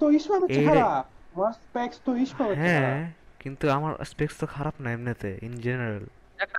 স্পেক্স 1.53 1.95
হ্যাঁ 2.59 2.95
কিন্তু 3.39 3.65
আমার 3.69 3.91
স্পেক্স 4.05 4.35
তো 4.37 4.45
খারাপ 4.47 4.75
না 4.79 4.87
এমনিতে 4.91 5.29
ইন 5.41 5.53
জেনারেল 5.61 6.05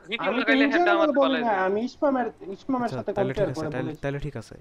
আমি 0.04 0.14
তো 0.16 0.24
লাগাইলে 0.32 0.64
ইন 0.64 0.70
হেডটা 0.72 0.92
আমার 0.92 1.08
জেনারেল 1.08 1.12
বলি 1.12 1.18
বলে 1.22 1.38
না 1.38 1.50
যে- 1.50 1.62
আমি 1.66 1.80
ইসমামের 1.80 2.26
ইসমামের 2.52 2.88
আচ্ছা 2.88 2.96
সাথে 2.98 3.10
তাহলে 4.02 4.18
ঠিক 4.18 4.36
আছে 4.42 4.56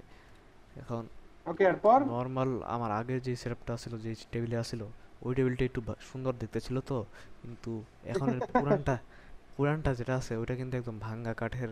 এখন 0.76 1.02
ওকে 1.46 1.62
এরপর 1.64 1.98
নর্মাল 2.10 2.50
আমার 2.66 2.90
আগে 2.90 3.14
যে 3.20 3.32
সেটআপটা 3.36 3.74
ছিল 3.76 3.92
যে 3.98 4.10
টেবিলে 4.32 4.56
আছিল 4.56 4.80
ওই 5.22 5.32
টেবিলটা 5.34 5.64
একটু 5.64 5.80
সুন্দর 6.02 6.32
দেখতে 6.34 6.58
ছিল 6.60 6.76
তো 6.80 6.96
কিন্তু 7.42 7.70
এখন 8.12 8.28
পুরানটা 8.52 8.94
পুরানটা 9.56 9.90
যেটা 9.98 10.14
আছে 10.20 10.32
ওইটা 10.40 10.54
কিন্তু 10.60 10.74
একদম 10.80 10.96
ভাঙ্গা 11.06 11.32
কাঠের 11.40 11.70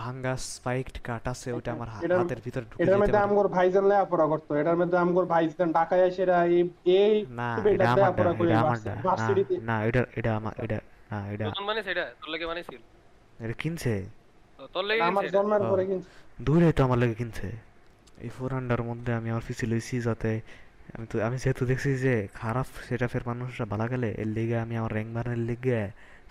ভাঙ্গা 0.00 0.34
স্পাইকড 0.52 0.96
কাঠ 1.06 1.24
আছে 1.32 1.48
ওইটা 1.56 1.70
আমার 1.76 1.88
হাতের 1.92 2.40
ভিতরে 2.44 2.64
ঢুকে 2.64 2.80
এটার 2.82 2.90
যেতে 2.90 3.02
মধ্যে 3.02 3.18
আমগর 3.26 3.46
ভাইজান 3.56 3.84
লেখাপড়া 3.90 4.26
করতো 4.32 4.50
এটার 4.60 4.76
মধ্যে 4.80 4.96
আমগর 5.04 5.24
ভাইজান 5.32 5.68
ঢাকায় 5.78 6.02
এসে 6.08 6.22
এরা 6.22 6.36
এই 6.48 6.62
এই 7.00 7.14
না 7.38 7.48
এটা 7.74 7.86
আমার 7.94 8.12
না 8.20 8.32
করে 8.38 8.50
এটা 9.88 10.00
এটা 10.00 10.02
এটা 10.18 10.30
আমার 10.38 10.54
এটা 10.64 10.78
না 11.12 11.18
এটা 11.34 11.44
নতুন 11.48 11.64
বানাইছে 11.68 11.90
এটা? 11.94 12.04
তোর 12.20 12.28
লাগে 12.32 12.46
বানাইছিল? 12.50 12.80
এটা 13.44 13.54
কিনছে? 13.62 13.92
তোর 14.74 14.84
লাগি 14.88 15.00
আমার 15.10 15.24
জন্মের 15.34 15.62
পরে 15.72 15.84
কিনছি। 15.90 16.08
দূরে 16.38 16.68
তো 16.72 16.80
আমার 16.86 16.98
লাগে 17.02 17.14
কিনছে। 17.20 17.48
এই 18.24 18.30
ফোর 18.36 18.50
হান্ডার 18.56 18.82
মধ্যে 18.82 19.10
আমি 19.18 19.28
আমার 19.30 19.44
পিসি 19.48 19.64
লইছি 19.72 19.94
যাতে 20.00 20.30
আমি 20.94 21.06
তো 21.10 21.16
আমি 21.26 21.36
যেহেতু 21.42 21.62
দেখছি 21.66 21.90
যে 22.04 22.14
খারাপ 22.40 22.68
সেটাফের 22.86 23.22
মানুষরা 23.30 23.64
ভালো 23.72 23.86
গেলে 23.92 24.08
এর 24.22 24.28
লিগে 24.36 24.56
আমি 24.64 24.74
আমার 24.80 24.92
র্যাঙ্ক 24.96 25.10
বানানোর 25.16 25.42
লেগে 25.48 25.80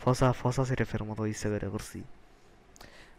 ফসা 0.01 0.33
ফসা 0.33 0.65
সেটাফের 0.65 1.03
মতো 1.03 1.25
ইচ্ছা 1.25 1.49
করে 1.49 1.69
করছি 1.69 2.03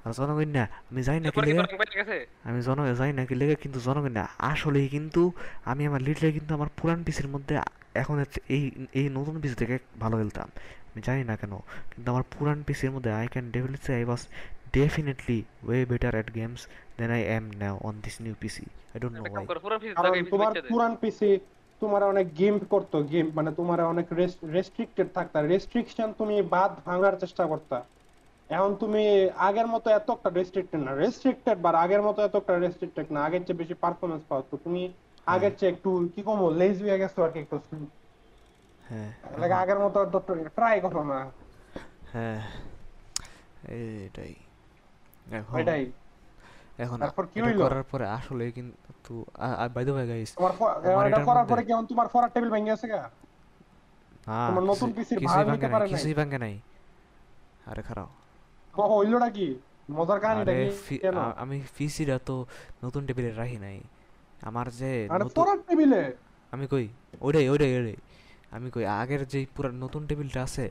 আর 0.04 0.12
জনগণ 0.12 0.48
না 0.48 0.68
আমি 0.90 1.02
যাই 1.02 1.20
না 1.20 1.22
কি 1.22 1.26
এরপরে 1.26 1.46
কি 1.46 1.52
লেগে 1.52 1.62
তোর 1.62 1.68
rank 1.68 1.78
বেড়ে 1.78 1.96
গেছে? 2.04 2.26
আমি 2.44 2.62
জন 2.62 2.94
যাই 2.94 3.12
না 3.12 3.26
কি 3.26 3.34
লেগে 3.34 3.54
কিন্তু 3.54 3.80
জনগণ 3.80 4.12
না 4.12 4.28
আসলেই 4.38 4.88
কিন্তু 4.88 5.32
আমি 5.64 5.86
আমার 5.86 6.02
লিটলে 6.02 6.32
কিন্তু 6.32 6.54
আমার 6.54 6.68
পুরান 6.76 7.02
পিসির 7.02 7.28
মধ্যে 7.28 7.60
এখন 7.94 8.24
এই 8.48 8.70
এই 8.92 9.08
নতুন 9.08 9.40
পিসি 9.40 9.54
থেকে 9.54 9.78
ভালো 10.00 10.16
খেলতাম 10.16 10.48
আমি 10.86 11.02
জানি 11.02 11.24
না 11.24 11.36
কেন 11.36 11.50
কিন্তু 11.94 12.10
আমার 12.10 12.22
পুরান 12.30 12.62
পিসির 12.62 12.90
মধ্যে 12.90 13.12
I 13.12 13.26
can 13.26 13.52
say 13.82 13.94
I 13.94 14.04
was 14.04 14.26
definitely 14.72 15.42
way 15.62 15.86
better 15.86 16.14
at 16.14 16.34
games 16.34 16.66
than 16.98 17.10
I 17.10 17.22
am 17.22 17.50
now 17.56 17.78
on 17.82 18.00
this 18.02 18.20
new 18.20 18.34
PC 18.40 18.66
I 18.94 19.00
don't 19.00 19.16
know 19.16 19.24
একটা 19.24 19.30
ওয়াই 19.30 19.46
করো, 19.46 19.60
পুরান 19.60 19.78
piece 19.78 19.94
কারণ 19.94 20.02
জায়গায় 20.02 20.22
piece 20.22 20.30
তোমার 20.30 20.62
পুরান 20.68 20.96
পিসি 20.96 21.40
তোমার 21.80 22.02
অনেক 22.04 22.26
গেম 22.38 22.54
করতো 22.70 22.96
গেম 23.02 23.26
মানে 23.34 23.50
তোমার 23.54 23.78
অনেক 23.84 24.06
রেস্ট্রিক্টেড 24.56 25.08
থাকতা। 25.14 25.38
রেস্ট্রিকশন 25.42 26.08
তুমি 26.18 26.42
বাদ 26.54 26.70
ভাঙার 26.86 27.14
চেষ্টা 27.20 27.44
করতা। 27.46 27.78
এখন 28.50 28.70
তুমি 28.74 29.02
আগের 29.48 29.66
মতো 29.66 29.86
এত 29.90 30.08
একটা 30.10 30.30
রেস্ট্রিক্টেড 30.30 30.80
না। 30.80 30.92
রেস্ট্রিক্টেড 30.94 31.56
বা 31.58 31.70
আগের 31.84 32.02
মতো 32.02 32.18
এত 32.22 32.34
একটা 32.36 32.54
রেস্ট্রিক্টেড 32.58 33.06
না। 33.12 33.18
আগের 33.24 33.42
চেয়ে 33.46 33.58
বেশি 33.58 33.74
পারফরমেন্স 33.74 34.22
পাও 34.28 34.42
তো। 34.50 34.54
তুমি 34.64 34.82
আগের 35.26 35.52
চেয়ে 35.58 35.72
একটু 35.72 35.90
কি 36.14 36.20
কম 36.22 36.40
লেজি 36.50 36.82
হয়ে 36.84 36.98
গেছো 36.98 37.18
আর 37.22 37.30
কি 37.30 37.38
একটু। 37.38 37.56
হ্যাঁ। 38.84 39.10
লাগে 39.38 39.54
আগের 39.54 39.78
মতো 39.78 39.98
ট্রাই 40.56 40.76
করো 40.80 41.02
না। 41.04 41.18
হ্যাঁ। 42.12 42.40
এইটাই। 43.68 44.34
এখন 45.32 45.54
ওইটাই। 45.56 45.82
এখন 46.78 46.98
তারপর 47.04 47.24
কি 47.32 47.38
হইল? 47.44 47.58
করার 47.64 47.84
পরে 47.92 48.06
আসলে 48.18 48.44
কিন্তু 48.58 49.14
বাই 49.74 49.82
দ্য 49.86 49.92
ওয়ে 49.96 50.06
গাইস 50.10 50.30
তোমার 50.36 51.04
এটা 51.10 51.20
করার 51.28 51.46
পরে 51.50 51.62
কেমন 51.68 51.84
তোমার 51.90 52.06
ফরার 52.12 52.30
টেবিল 52.34 52.50
ভেঙে 52.54 52.68
গেছে 52.70 52.86
গা? 52.92 53.02
তোমার 54.48 54.64
নতুন 54.72 54.88
পিসির 54.96 55.18
ভাঙে 55.26 55.44
নিতে 55.52 55.68
পারে 55.74 55.84
নাই। 55.84 55.90
কিছুই 55.92 56.14
ভাঙে 56.20 56.38
নাই। 56.44 56.54
আরে 57.70 57.82
খারাপ। 57.88 58.08
ও 58.74 58.82
হইলোটা 58.92 59.28
কি? 59.30 59.48
মজার 59.96 60.18
কাহিনীটা 60.22 60.52
কি 60.86 60.96
কেন? 61.04 61.18
আমি 61.42 61.56
পিসিটা 61.76 62.16
তো 62.28 62.36
নতুন 62.84 63.02
টেবিলে 63.08 63.30
রাখি 63.32 63.58
নাই। 63.66 63.78
আমার 64.48 64.66
যে 64.80 64.90
আরে 65.14 65.24
ফরার 65.36 65.58
টেবিলে? 65.68 66.02
আমি 66.52 66.64
কই? 66.72 66.86
ওইটাই 67.26 67.46
ওইটাই 67.52 67.72
ওইটাই। 67.78 67.96
আমি 68.56 68.68
কই 68.74 68.84
আগের 69.00 69.22
যে 69.32 69.38
পুরা 69.54 69.70
নতুন 69.84 70.02
টেবিলটা 70.08 70.40
আছে 70.48 70.66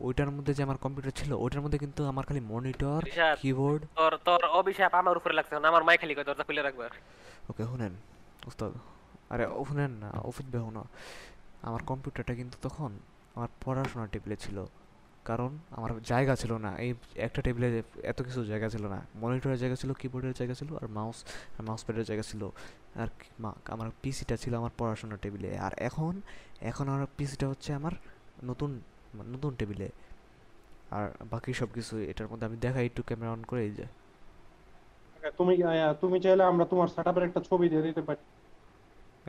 ওইটার 0.00 0.30
মধ্যে 0.30 0.54
যে 0.54 0.62
আমার 0.62 0.76
কম্পিউটার 0.76 1.12
ছিল 1.12 1.32
ওইটার 1.32 1.60
মধ্যে 1.60 1.78
কিন্তু 1.78 2.04
আমার 2.04 2.26
খালি 2.26 2.40
মনিটর 2.40 3.02
কিবোর্ড 3.40 3.84
তোর 3.96 4.16
তোর 4.16 4.44
অভিশাপ 4.44 4.94
আমার 4.94 5.16
উপরে 5.16 5.34
লাগছে 5.34 5.60
না 5.60 5.68
আমার 5.68 5.84
মাই 5.84 5.98
খালি 5.98 6.14
দরজা 6.14 6.44
খুলে 6.44 6.62
রাখবা 6.62 6.88
ওকে 7.50 7.64
শুনেন 7.64 7.92
উস্তাদ 8.46 8.72
আরে 9.30 9.46
ও 9.46 9.64
শুনেন 9.68 9.90
না 9.90 10.10
অফিস 10.10 10.46
বেহ 10.52 10.70
না 10.70 10.84
আমার 11.62 11.82
কম্পিউটারটা 11.82 12.34
কিন্তু 12.34 12.58
তখন 12.62 12.98
আমার 13.34 13.48
পড়াশোনার 13.64 14.08
টেবিলে 14.12 14.36
ছিল। 14.36 14.66
কারণ 15.24 15.58
আমার 15.70 16.02
জায়গা 16.02 16.36
ছিল 16.36 16.52
না 16.56 16.76
এই 16.78 16.94
একটা 17.14 17.42
টেবিলে 17.42 17.82
এত 18.02 18.22
কিছু 18.22 18.44
জায়গা 18.44 18.68
ছিল 18.68 18.86
না। 18.88 19.02
মনিটরের 19.14 19.58
জায়গা 19.58 19.76
ছিল 19.76 19.92
কিবোর্ডের 19.92 20.32
জায়গা 20.32 20.54
ছিল 20.54 20.76
আর 20.76 20.88
মাউস 20.88 21.24
মাউস 21.60 21.84
প্যাডের 21.84 22.04
জায়গা 22.04 22.22
ছিল। 22.22 22.48
আর 22.94 23.06
মা- 23.40 23.52
আমার 23.68 23.90
পিসিটা 24.02 24.36
ছিল 24.36 24.54
আমার 24.56 24.70
পড়াশোনার 24.78 25.18
টেবিলে 25.22 25.58
আর 25.58 25.72
এখন 25.76 26.20
এখন 26.60 26.88
আমার 26.88 27.06
পিসিটা 27.16 27.48
হচ্ছে 27.48 27.74
আমার 27.74 27.92
নতুন 28.44 28.80
নতুন 29.32 29.52
টেবিলে। 29.60 29.88
আর 30.96 31.06
বাকি 31.32 31.50
সব 31.60 31.68
কিছু 31.76 31.94
এটার 32.12 32.28
মধ্যে 32.30 32.44
আমি 32.48 32.56
দেখাই 32.64 32.84
একটু 32.90 33.02
ক্যামেরা 33.08 33.30
অন 33.36 33.42
করে 33.50 33.62
এই 33.68 33.72
যে 33.78 33.86
তুমি 35.38 35.54
তুমি 36.02 36.16
চাইলে 36.24 36.42
আমরা 36.52 36.64
তোমার 36.72 36.88
সেটআপের 36.94 37.24
একটা 37.28 37.40
ছবি 37.48 37.66
দিয়ে 37.72 37.82
দিতে 37.86 38.02
পারি। 38.08 38.22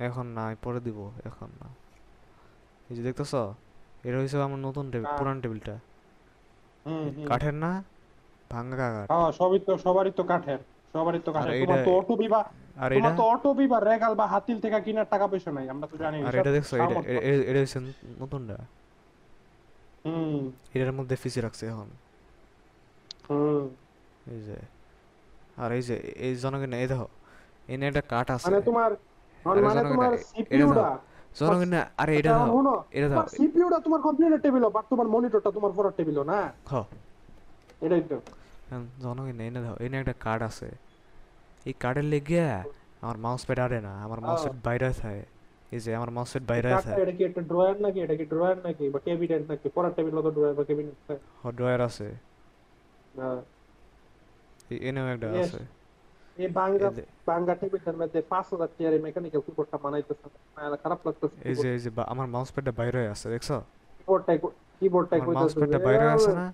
এখন 0.07 0.25
না 0.37 0.43
পরে 0.65 0.79
দিব 0.87 0.99
এখন 1.29 1.49
না। 1.61 1.67
এই 2.89 2.95
যে 2.97 3.01
দেখতেছ 3.07 3.33
এটা 4.07 4.17
হয়েছে 4.19 4.37
আমার 4.47 4.61
নতুন 4.67 4.85
টেবিল 4.91 5.07
হ্যাঁ। 5.07 5.19
পুরান 5.19 5.37
টেবিলটা। 5.43 5.75
কাঠের 7.29 7.55
না? 7.63 7.71
ভাঙা 8.51 8.75
কাঠ। 8.81 9.07
হ্যাঁ 9.11 9.29
সবই 9.39 9.59
তো 9.67 9.73
সবারই 9.85 10.13
তো 10.19 10.23
কাঠের 10.31 10.59
সবারই 10.93 11.21
তো 11.25 11.31
কাঠের। 11.35 11.53
তোমার 11.63 11.79
তো 11.87 11.91
অটো 11.99 12.13
বিবা 12.21 12.39
আর 12.83 12.89
এটা 12.97 13.11
তো 13.19 13.23
অটো 13.33 13.49
বিবা 13.59 13.77
রেগাল 13.89 14.13
বা 14.19 14.25
হাতিল 14.33 14.57
থেকে 14.63 14.77
কিনার 14.85 15.07
টাকা 15.13 15.25
পয়সা 15.31 15.51
নাই 15.57 15.65
আমরা 15.73 15.87
তো 15.91 15.95
জানি 16.03 16.17
আর 16.27 16.33
এটা 16.39 16.51
দেখছ 16.57 16.71
এটা 16.83 16.95
এটা 17.49 17.59
হচ্ছে 17.63 17.79
নতুনটা। 18.23 18.57
হুম। 20.05 20.51
এটার 20.73 20.91
মধ্যে 20.91 21.15
ফিসি 21.15 21.41
রাখছে 21.41 21.67
এখন। 21.67 21.87
হুম। 23.29 23.63
এই 24.31 24.41
যে 24.41 24.57
আর 25.57 25.71
এই 25.71 25.81
যে 25.81 25.95
এই 25.95 26.35
জনগণ 26.35 26.73
এই 26.73 26.87
দেখো 26.87 27.07
এনে 27.67 27.87
একটা 27.87 28.01
কাঠ 28.01 28.31
আছে। 28.31 28.51
মানে 28.51 28.61
তোমার 28.61 28.91
মানে 29.45 29.83
তোমার 29.89 30.13
এটা- 30.13 30.23
সিপিইউটা 30.23 30.97
জনগণ 31.39 31.73
আরে 31.97 32.17
এটা 32.17 32.29
এটা 32.29 32.37
দাও 32.37 32.85
এটা 32.91 33.09
দাও 33.09 33.27
সিপিইউটা 33.27 33.79
তোমার 33.79 34.01
কম্পিউটার 34.01 34.41
টেবিল 34.41 34.69
বাট 34.69 34.85
তোমার 34.89 35.07
মনিটরটা 35.07 35.51
তোমার 35.51 35.71
পড়ার 35.75 35.93
টেবিল 35.97 36.23
না? 36.23 36.51
হ। 36.65 36.83
এটাই 37.81 38.01
তো। 38.01 38.17
জনগণ 39.01 39.39
এনে 39.39 39.61
দাও 39.61 39.75
এনে 39.79 39.99
একটা 39.99 40.13
কার্ড 40.19 40.43
আছে। 40.43 40.67
এই 41.65 41.73
কার্ডের 41.79 42.03
লেগে 42.03 42.41
আমার 43.01 43.17
মাউস 43.17 43.45
প্যাড 43.45 43.59
আরে 43.59 43.81
না 43.81 44.03
আমার 44.03 44.19
মাউস 44.19 44.41
প্যাড 44.41 44.55
বাইরে 44.63 44.93
থাকে 44.93 45.23
এই 45.71 45.79
যে 45.83 45.89
আমার 45.95 46.09
মাউস 46.11 46.31
প্যাড 46.33 46.43
বাইরে 46.51 46.69
আছে 46.73 46.91
এটা 46.97 47.13
কি 47.17 47.23
একটা 47.23 47.41
ড্রয়ার 47.49 47.75
নাকি 47.81 47.99
এটা 48.01 48.15
কি 48.15 48.25
ড্রয়ার 48.25 48.57
নাকি 48.65 48.85
বা 48.89 48.99
ক্যাবিনেট 48.99 49.43
নাকি 49.51 49.67
পড়ার 49.75 49.91
টেবিল 49.95 50.15
তো 50.17 50.31
ড্রয়ার 50.31 50.53
বা 50.55 50.63
ক্যাবিনেট 50.63 50.95
ড্রয়ার 51.57 51.79
আছে 51.87 52.07
হ্যাঁ 53.15 53.39
এই- 54.71 54.81
এনেও 54.87 55.05
একটা. 55.13 55.27
আছে 55.39 55.61
এই 56.37 56.47
যে- 56.47 57.07
বাঙ্গা 57.27 57.53
টেবিলটার 57.61 57.97
মধ্যে 58.01 58.19
পাঁচ 58.31 58.45
হাজার 58.51 58.69
চেয়ারে 58.75 58.97
মেকানিক্যাল 59.05 59.41
কিবোর্ডটা 59.41 59.77
বানাইতেছে 59.77 60.27
না, 60.57 60.77
খারাপ 60.83 60.99
লাগতেছে 61.07 61.37
এই 61.49 61.55
যে 61.55 61.67
এই 61.75 61.81
যে 61.83 61.89
আমার 62.07 62.27
মাউস 62.33 62.49
প্যাডটা 62.53 62.73
বাইরে 62.79 62.99
আছে 63.13 63.27
দেখছ 63.29 63.49
কিবোর্ডটাই 63.99 64.37
কিবোর্ডটাই 64.81 65.19
আমার 65.21 65.35
মাউস 65.37 65.53
প্যাডটা 65.55 65.79
বাইরে 65.87 66.05
আছে 66.15 66.31
না 66.33 66.45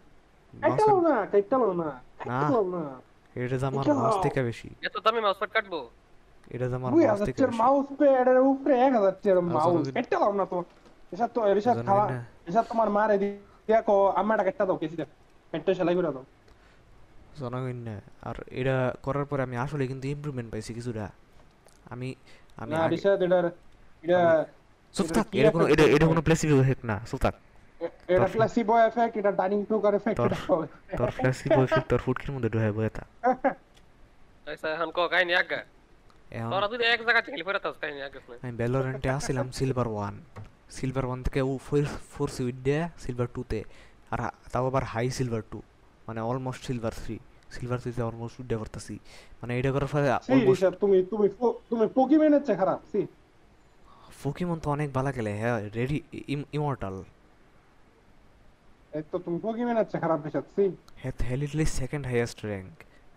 কাইটালো 0.54 0.98
না 1.08 1.16
কাইটালো 1.32 1.68
না 1.74 1.90
না 2.74 2.84
এটা 3.36 3.56
আমার 3.70 3.86
মাউস। 3.98 4.18
থেকে 4.26 4.40
বেশি 4.44 4.70
এত 4.82 4.96
দামি 5.06 5.20
মাউস 5.22 5.38
প্যাড 5.42 5.52
কাটবো 5.56 5.80
এটা 6.48 6.66
যে 6.66 6.76
আমার 6.76 6.90
দুই 6.90 7.00
মাউস 7.00 7.12
হাজার 7.14 7.26
থেকে 7.28 7.38
চেয়ার 7.38 7.52
বেশি 7.52 7.62
মাউস 7.62 7.88
প্যাডের 8.00 8.40
উপরে 8.52 8.74
এক 8.80 8.92
হাজার 8.94 9.14
চেয়ার 9.24 9.38
মাউস 9.50 9.66
জনগণ- 9.78 9.96
কাইটালো 9.96 10.28
না 10.34 10.46
তো 10.46 10.58
এসব 11.14 11.30
তো 11.36 11.40
এসব 11.52 11.62
জনগণ 11.70 11.86
খাওয়া 11.86 12.06
না। 12.08 12.20
এসব 12.48 12.64
তোমার 12.72 12.90
মারে 12.92 13.16
দিয়া 13.22 13.80
কো 13.82 13.96
আমার 14.16 14.38
একটা 14.44 14.64
দাও 14.66 14.78
কেসি 14.82 14.96
দেখ 14.96 15.10
পেটটা 15.54 15.72
সেলাই 15.78 15.96
করে 15.96 16.10
দাও 16.10 16.26
জনগণ 17.40 17.78
না 17.82 17.96
আর 18.24 18.36
এটা 18.52 18.76
করার 19.06 19.26
পরে 19.26 19.42
আমি 19.44 19.56
আসলে 19.64 19.84
কিন্তু 19.88 20.06
ইমপ্রুভমেন্ট 20.08 20.50
পাইছি 20.54 20.72
কিছুটা 20.74 21.06
আমি 21.86 22.08
আমি 22.58 22.72
না 22.72 22.80
আগে- 22.80 22.92
রিশাদ 22.94 23.20
এটার 23.22 23.46
এটা 24.04 24.20
চুপ 24.96 25.06
এটা 25.06 25.14
থাক 25.16 25.26
কি 25.30 25.36
এটা 25.40 25.50
কোনো 25.52 25.66
effect 25.66 25.74
এটা 25.74 25.84
এটা 25.86 25.96
করছে? 25.96 26.12
কোনো 26.12 26.22
প্লেসিবো 26.22 26.56
এফেক্ট 26.60 26.84
না 26.86 26.96
চুপ 27.10 27.20
থাক 27.22 27.36
এটা 28.08 28.18
তোর- 28.20 28.34
প্লাসিবো 28.36 28.74
এফেক্ট 28.82 29.14
এটা 29.18 29.32
ডাইনিং 29.32 29.60
টুকার 29.66 29.94
এফেক্ট 29.96 30.18
তোর- 30.18 30.28
এটা 30.28 30.40
হবে 30.50 30.66
তোর 30.98 31.10
প্লেসিবো 31.18 31.60
এফেক্ট 31.64 31.88
তোর 31.92 32.00
ফুটকির 32.00 32.32
মধ্যে 32.32 32.50
ঢুকে 32.50 32.72
বয়ে 32.72 32.92
তা 32.92 33.04
আচ্ছা 34.48 34.68
এখন 34.76 34.90
ক 34.92 35.10
কাহিনী 35.12 35.34
আজ্ঞা 35.36 35.60
এখন 35.60 35.77
তোরা 36.32 36.68
এক 36.96 37.02
জায়গা 37.08 37.22
থেকে 37.28 37.42
ফেরত 37.48 37.66
আমি 38.44 38.54
ভ্যালোরেন্টে 38.60 39.10
আসছিলাম 39.18 39.48
সিলভার 39.58 39.88
ওয়ান 39.96 40.16
সিলভার 40.78 41.06
ওয়ান 41.10 41.20
থেকে 41.26 41.40
ও 41.50 41.52
ফোর 41.68 41.84
ফোর 42.14 42.28
সুইট 42.36 42.58
দেয়া 42.68 42.84
সিলভার 43.04 43.28
টুতে 43.36 43.60
আর 44.14 44.20
তাও 44.54 44.66
আবার 44.72 44.84
হাই 44.94 45.08
সিলভার 45.18 45.44
টু 45.52 45.60
মানে 46.08 46.20
অলমোস্ট 46.30 46.62
সিলভার 46.68 46.94
থ্রি 47.02 47.16
সিলভার 47.56 47.80
থ্রিতে 47.84 48.02
অলমোস্ট 48.10 48.36
উঠে 48.42 48.56
করতেছি। 48.62 48.96
মানে 49.40 49.52
এটা 49.60 49.70
করার 49.76 49.90
তুমি 50.82 50.98
তুমি 51.12 51.28
তুমি 51.70 51.86
পোকিমেনের 51.98 52.42
চেয়ে 52.48 52.60
খারাপ 52.62 52.80
সি। 52.92 53.02
ফকিমন 54.22 54.58
তো 54.64 54.68
অনেক 54.76 54.90
ভালো 54.98 55.10
খেলে 55.16 55.32
হ্যাঁ 55.42 55.58
রেডি 55.78 55.98
ইমর্টাল 56.58 56.96
এই 58.98 59.04
তো 59.12 59.18
তুমি 59.26 59.38
পোকিমেনের 59.46 59.88
চেয়ে 59.92 60.02
খারাপ 60.04 60.20
হ্যাঁ 61.02 61.14
হেলিটলি 61.30 61.66
সেকেন্ড 61.80 62.04
হাইয়েস্ট 62.12 62.40
র্যাঙ্ক 62.50 62.74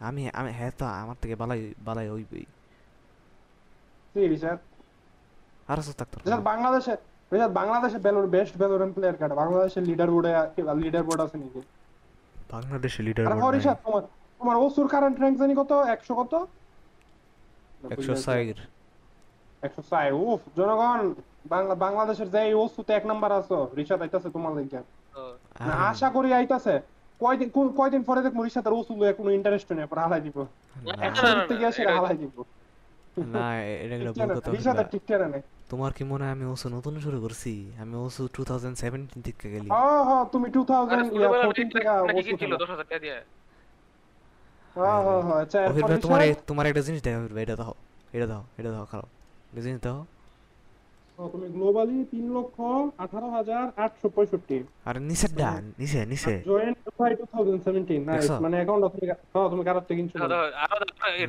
আমি 0.09 0.23
আমি 0.41 0.51
হ্যাঁ 0.59 0.73
তো 0.79 0.85
আমার 1.03 1.17
থেকে 1.23 1.35
বালাই 1.43 1.61
বালাই 1.87 2.09
হইবই। 2.15 2.45
সি 4.15 4.29
রিশাদ 4.29 4.59
আর 5.69 5.79
আছে 5.79 5.93
থাকতো 5.93 6.17
রিশাদ 6.19 6.43
বাংলাদেশে 6.43 6.95
রিশাদ 7.33 7.53
বাংলাদেশে 7.53 7.99
বেলুর 7.99 8.27
বেস্ট 8.27 8.57
বেলুরেন 8.59 8.93
প্লেয়ার 8.93 9.17
কাটা 9.17 9.35
বাংলাদেশের 9.35 9.83
লিডার 9.83 10.11
বোর্ডে 10.11 10.33
লিডার 10.75 11.03
বোর্ড 11.03 11.21
আছে 11.21 11.37
নাকি? 11.39 11.61
বাংলাদেশে 12.51 13.03
লিডার 13.03 13.25
আরে 13.27 13.57
রিশাদ 13.57 13.77
তোমার 13.85 14.03
তোমার 14.41 14.57
ওসুর 14.57 14.89
কারেন্ট 14.89 15.21
র্যাঙ্ক 15.21 15.39
জানি 15.39 15.55
কত? 15.55 15.73
100 15.89 16.15
কত? 16.15 16.33
একশো 17.91 18.15
সাইর 18.17 18.57
একশো 19.63 19.83
চাই 19.91 20.11
উফ 20.13 20.41
জনগণ 20.57 21.01
বাংলাদেশের 21.79 22.31
যে 22.31 22.55
ওসুতে 22.55 22.93
এক 22.93 23.07
নাম্বার 23.07 23.33
আছো। 23.33 23.69
রিশাদ 23.77 24.03
আইতাছে 24.03 24.31
তোমার 24.31 24.53
লাগিয়া 24.53 24.83
আশা 25.91 26.11
করি 26.11 26.35
আইতাছে। 26.35 26.75
কয়দিন 27.21 27.49
কয়দিন 27.77 28.03
পরে 28.03 28.23
দেখব 28.23 28.39
রিশাদের 28.43 28.73
ওসুল 28.73 28.97
লইয়া 28.99 29.13
কোনো 29.13 29.31
ইন্টারেস্ট 29.31 29.73
নেই 29.73 29.87
পরে 29.87 30.01
হালাই 30.01 30.21
দিব। 30.21 30.37
একশো 31.01 31.27
এটা- 31.27 31.97
হালাই 31.97 32.17
দিব। 32.17 32.37
না 33.17 33.45
এটা 33.85 33.95
একটা 33.97 34.13
ভুল 34.13 34.29
কথা 34.37 34.51
তোমার 35.71 35.91
কি 35.97 36.03
মনে 36.05 36.23
হয় 36.25 36.33
আমি 36.37 36.45
ওসু 36.53 36.67
নতুন 36.77 36.95
শুরু 37.01 37.19
করছি? 37.21 37.53
আমি 37.83 37.95
ওসু 37.97 38.23
টু 38.35 38.41
থাউজেন্ড 38.45 38.77
সেভেন্টিন 38.83 39.21
থেকে 39.23 39.47
গেলি। 39.55 39.69
হ্যাঁ 39.75 40.03
হ্যাঁ 40.09 40.25
তুমি 40.33 40.47
টু 40.51 40.61
আরে 40.61 40.69
থাউজেন্ড 40.71 41.05
ছোটবেলায় 41.11 41.45
ফোরটিন 41.47 41.69
টিক 41.69 41.75
থেকে 41.77 41.89
ওসু 42.19 42.37
ছিল? 42.41 42.53
10000 42.57 42.79
টাকা 42.83 42.99
দিয়ে। 43.05 43.19
হ্যাঁ 44.77 45.01
হ্যাঁ 45.07 45.23
হ্যাঁ 45.27 45.39
আচ্ছা 45.45 45.59
এরপর 45.65 45.99
তোমার 46.07 46.21
তোমার 46.47 46.65
একটা 46.71 46.83
জিনিস 46.87 47.01
দাও 47.07 47.21
এটা 47.45 47.55
দাও 47.61 47.75
এটা 48.17 48.27
দাও 48.33 48.43
এটা 48.59 48.71
দাও 48.75 48.85
খাও 48.93 49.05
জিনিস 49.67 49.81
দাও 49.87 49.99
তুমি 51.29 51.47
গ্লোবালি 51.57 51.99
তিন 52.12 52.25
লক্ষ 52.37 52.57
আঠারো 52.99 53.29
হাজার 53.31 53.64
আটশো 53.77 54.07
পঁয়ষট্টি 54.16 54.57
আর 54.87 54.97
নিচে 55.09 55.27
ডান 55.41 55.62
নিচে 55.81 55.99
নিচে 56.12 56.35
জয়েন্ট 56.49 56.77
ফাই 56.99 57.11
টু 57.18 57.25
থাউজেন্ড 57.33 57.61
সেভেন্টিন 57.66 58.01
নাইস 58.09 58.29
মানে 58.45 58.57
অ্যাকাউন্ট 58.59 58.83
তুমি 58.87 59.07
হ্যাঁ 59.33 59.49
তুমি 59.53 59.62
কারোর 59.68 59.85
থেকে 59.89 59.99
কিনছো 59.99 60.16
আরও। 60.18 60.39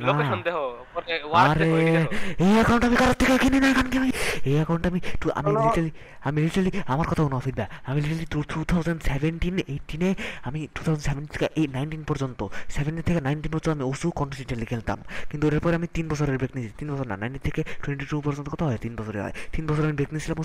লোকেশন 0.08 0.40
দেখো 0.46 0.64
পরে 0.94 1.14
ওয়ার্ড 1.24 1.50
আরে 1.52 1.64
দেখো 1.64 2.10
এই 2.44 2.52
অ্যাকাউন্ট 2.56 2.82
আমি 2.88 2.96
কারোর 3.02 3.16
থেকে 3.20 3.34
কিনি 3.44 3.58
না 3.62 3.66
এখান 3.72 3.86
কি 3.90 3.96
আমি 4.00 4.10
এই 4.44 4.54
অ্যাকাউন্ট 4.54 4.86
আমি 4.86 5.00
টু- 5.20 5.32
আমি। 5.34 5.50
লিটারালি 5.52 5.90
আমি 6.24 6.42
লিটারালি 6.42 6.70
আমার 6.86 7.06
কথা 7.06 7.22
কোনো 7.22 7.40
ফিডব্যাক 7.40 7.68
আমি 7.84 8.00
literally 8.00 8.26
two 8.30 8.42
two 8.48 8.64
thousand 8.64 9.02
seventeen 9.02 9.58
এইটিনে 9.58 10.14
আমি 10.42 10.68
টু 10.74 10.80
থাউজেন্ড 10.84 11.04
সেভেন্টিন 11.04 11.32
থেকে 11.32 11.48
এই 11.56 11.66
নাইনটিন 11.66 12.04
পর্যন্ত 12.04 12.46
সেভেন্টিন 12.68 13.02
থেকে 13.02 13.20
নাইনটিন 13.20 13.52
পর্যন্ত 13.52 13.80
আমি 13.80 13.90
ওসু 13.90 14.10
কন্টিনেন্টালি 14.10 14.66
খেলতাম। 14.66 14.98
কিন্তু 15.30 15.46
এরপর 15.46 15.74
আমি 15.74 15.86
তিন 15.94 16.08
বছরের 16.08 16.36
ব্রেক 16.38 16.56
নিয়েছি 16.56 16.74
তিন 16.78 16.94
বছর 16.94 17.06
না 17.06 17.16
নাইনটিন 17.16 17.42
থেকে 17.44 17.62
টোয়েন্টি 17.84 18.06
টু 18.10 18.20
পর্যন্ত 18.20 18.48
কত 18.48 18.62
হয়? 18.62 18.78
তিন 18.80 18.96
বছরে 18.96 19.20
হয়। 19.20 19.32
তিন 19.52 19.66
বছর 19.66 19.82
আমি 19.84 19.92
ব্রেক 19.92 20.08
নিয়েছিলাম 20.12 20.38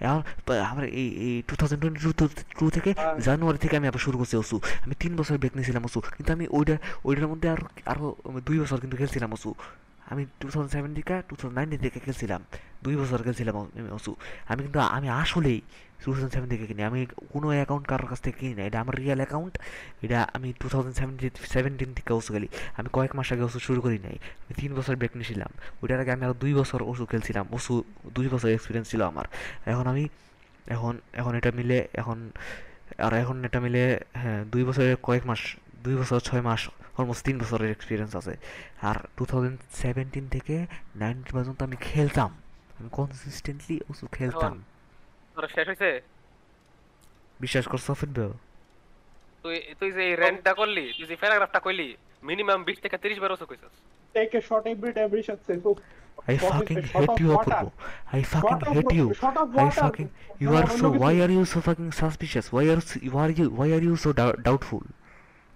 এখন 0.00 0.56
আমার 0.56 0.84
এই 0.84 1.08
এই 1.26 1.42
two 1.48 1.56
thousand 1.56 1.82
twenty 1.82 2.12
two 2.12 2.28
two 2.58 2.70
থেকে 2.70 2.94
হ্যাঁ। 2.96 3.20
জানুয়ারি 3.20 3.58
থেকে 3.58 3.76
আমি 3.76 3.88
আবার 3.88 3.98
শুরু 3.98 4.18
করছি 4.18 4.36
ওসু। 4.36 4.60
আমি 4.84 4.94
তিন 4.94 5.16
বছর 5.16 5.38
ব্রেক 5.38 5.52
নিয়েছিলাম 5.54 5.84
ওসু 5.84 6.00
কিন্তু 6.00 6.32
আমি 6.32 6.46
ওইটা 6.50 6.76
ওইটার 7.04 7.26
মধ্যে 7.28 7.48
আরও 7.48 7.66
আরও 7.86 8.16
দুই 8.46 8.58
বছর 8.58 8.80
কিন্তু 8.80 8.96
খেলছিলাম 8.96 9.32
ওসু। 9.32 9.54
আমি 10.10 10.22
টু 10.40 10.46
থাউজেন্ড 10.52 10.72
সেভেন 10.76 10.90
থেকে 10.98 11.16
টু 11.28 11.34
থাউজেন্ড 11.38 11.56
নাইনটিন 11.58 11.80
থেকে 11.86 11.98
খেলছিলাম। 12.04 12.40
দুই 12.84 12.94
বছর 13.00 13.18
খেলছিলাম 13.26 13.54
ওসু 13.98 14.12
আমি 14.50 14.60
কিন্তু 14.66 14.80
আমি 14.96 15.08
আসলেই 15.22 15.58
টু 16.02 16.08
থাউজেন্ড 16.12 16.32
সেভেন 16.34 16.48
থেকে 16.52 16.64
কিনি। 16.70 16.82
আমি 16.90 17.00
কোনো 17.32 17.46
অ্যাকাউন্ট 17.58 17.84
কারোর 17.90 18.08
কাছ 18.10 18.20
থেকে 18.24 18.36
কিনি 18.40 18.54
না 18.58 18.62
এটা 18.68 18.78
আমার 18.84 18.94
রিয়েল 19.02 19.18
অ্যাকাউন্ট 19.22 19.54
এটা 20.04 20.18
আমি 20.36 20.48
টু 20.60 20.66
থাউজেন্ড 20.72 20.96
সেভেন্টিন 21.00 21.30
সেভেন্টিন 21.54 21.90
থেকে 21.98 22.12
ওসু 22.18 22.30
খেলি। 22.34 22.48
আমি 22.78 22.88
কয়েক 22.96 23.12
মাস 23.18 23.28
আগে 23.34 23.44
ওসু 23.48 23.58
শুরু 23.66 23.80
করি 23.86 23.98
নাই। 24.06 24.16
আমি 24.42 24.52
তিন 24.60 24.70
বছর 24.78 24.94
ব্রেক 25.00 25.12
নিয়েছিলাম। 25.18 25.50
ওইটার 25.82 25.98
আগে 26.02 26.12
আমি 26.16 26.22
আরও 26.26 26.36
দুই 26.42 26.52
বছর 26.60 26.80
ওসু 26.90 27.04
খেলছিলাম। 27.10 27.44
ওসু 27.56 27.74
দুই 28.16 28.26
বছর 28.32 28.48
এক্সপিরিয়েন্স 28.56 28.86
ছিল 28.92 29.00
আমার। 29.12 29.26
এখন 29.72 29.86
আমি 29.92 30.04
এখন 30.76 30.94
এখন 31.20 31.32
এটা 31.38 31.50
মিলে 31.58 31.78
এখন 32.00 32.18
আর 33.06 33.12
এখন 33.22 33.36
এটা 33.48 33.58
মিলে 33.64 33.82
হ্যাঁ 34.20 34.40
দুই 34.52 34.62
বছরের 34.68 34.96
কয়েক 35.06 35.24
মাস 35.30 35.40
দুই 35.84 35.94
বছর 36.00 36.18
ছয় 36.28 36.42
মাস 36.48 36.62
অলমোস্ট 36.98 37.22
তিন 37.26 37.36
বছরের 37.42 37.70
এক্সপিরিয়েন্স 37.76 38.12
আছে 38.20 38.34
আর 38.88 38.96
টু 39.16 39.22
থাউজেন্ড 39.30 39.58
সেভেন্টিন 39.82 40.24
থেকে 40.34 40.54
নাইনটিন 41.02 41.32
পর্যন্ত 41.36 41.60
আমি 41.68 41.76
খেলতাম 41.88 42.30
আমি 42.78 42.88
কনসিস্টেন্টলি 42.98 43.76
ওসু 43.90 44.04
খেলতাম 44.16 44.54
শেষ 45.54 45.66
হয়েছে 45.70 45.90
বিশ্বাস 47.40 47.64
করছ 47.72 47.86
ফিটবেল 48.00 48.32
তুই 49.44 49.56
তুই 49.80 49.90
যে 49.96 50.04
রেন্টটা 50.22 50.52
করলি 50.60 50.84
তুই 50.96 51.06
যে 51.10 51.16
প্যারাগ্রাফটা 51.22 51.60
কইলি 51.66 51.88
মিনিমাম 52.28 52.60
বিশ 52.68 52.78
থেকে 52.84 52.96
তিরিশ 53.02 53.18
বার 53.22 53.30
কইছস 53.50 53.74
every 54.14 54.92
time 54.92 55.10
Rishat 55.10 55.40
says, 55.46 55.62
I 56.28 56.36
fucking 56.38 56.82
hate 56.84 57.18
you, 57.18 57.28
water? 57.28 57.70
I 58.12 58.22
fucking 58.24 58.60
hate 58.74 58.92
you. 58.92 59.06
I 59.64 59.70
fucking. 59.70 60.10
You 60.38 60.54
are 60.54 60.68
so. 60.70 60.90
Why 60.90 61.20
are 61.20 61.30
you 61.30 61.44
so 61.44 61.60
fucking 61.60 61.92
suspicious? 61.92 62.52
Why 62.52 62.64
are 62.68 62.80
why 63.14 63.26
are 63.26 63.30
you 63.30 63.50
why 63.50 63.68
are 63.72 63.84
you 63.88 63.96
so 63.96 64.12
doubtful? 64.12 64.82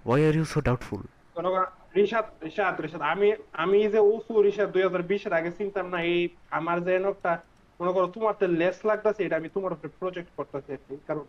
Why 0.04 0.18
are 0.20 0.32
you 0.32 0.44
so 0.44 0.60
doubtful? 0.60 1.02
জনগণ 1.38 1.64
রিশাদ 1.96 2.26
রিশাদ 2.44 2.74
রিশাদ 2.80 3.02
আমি 3.12 3.28
আমি 3.54 3.78
যে 3.88 4.00
osu 4.08 4.32
Rishad 4.42 4.68
দুই 4.74 4.82
হাজার 4.82 5.08
বিশের 5.10 5.32
আগে 5.34 5.50
চিনতাম 5.58 5.86
না 5.88 5.98
এই 6.08 6.20
আমার 6.50 6.78
যে 6.86 6.94
নকটা 6.98 7.32
মনে 7.80 7.92
করো 7.92 8.06
তোমার 8.16 8.34
তো 8.40 8.46
লেস 8.60 8.76
লাগতেছে 8.84 9.20
এটা 9.24 9.36
আমি 9.36 9.48
তোমার 9.56 9.72
উপরে 9.72 9.90
প্রজেক্ট 10.00 10.30
করতেছি 10.38 10.70
আর 10.72 10.80
কি। 10.86 10.94
কারণ 11.08 11.24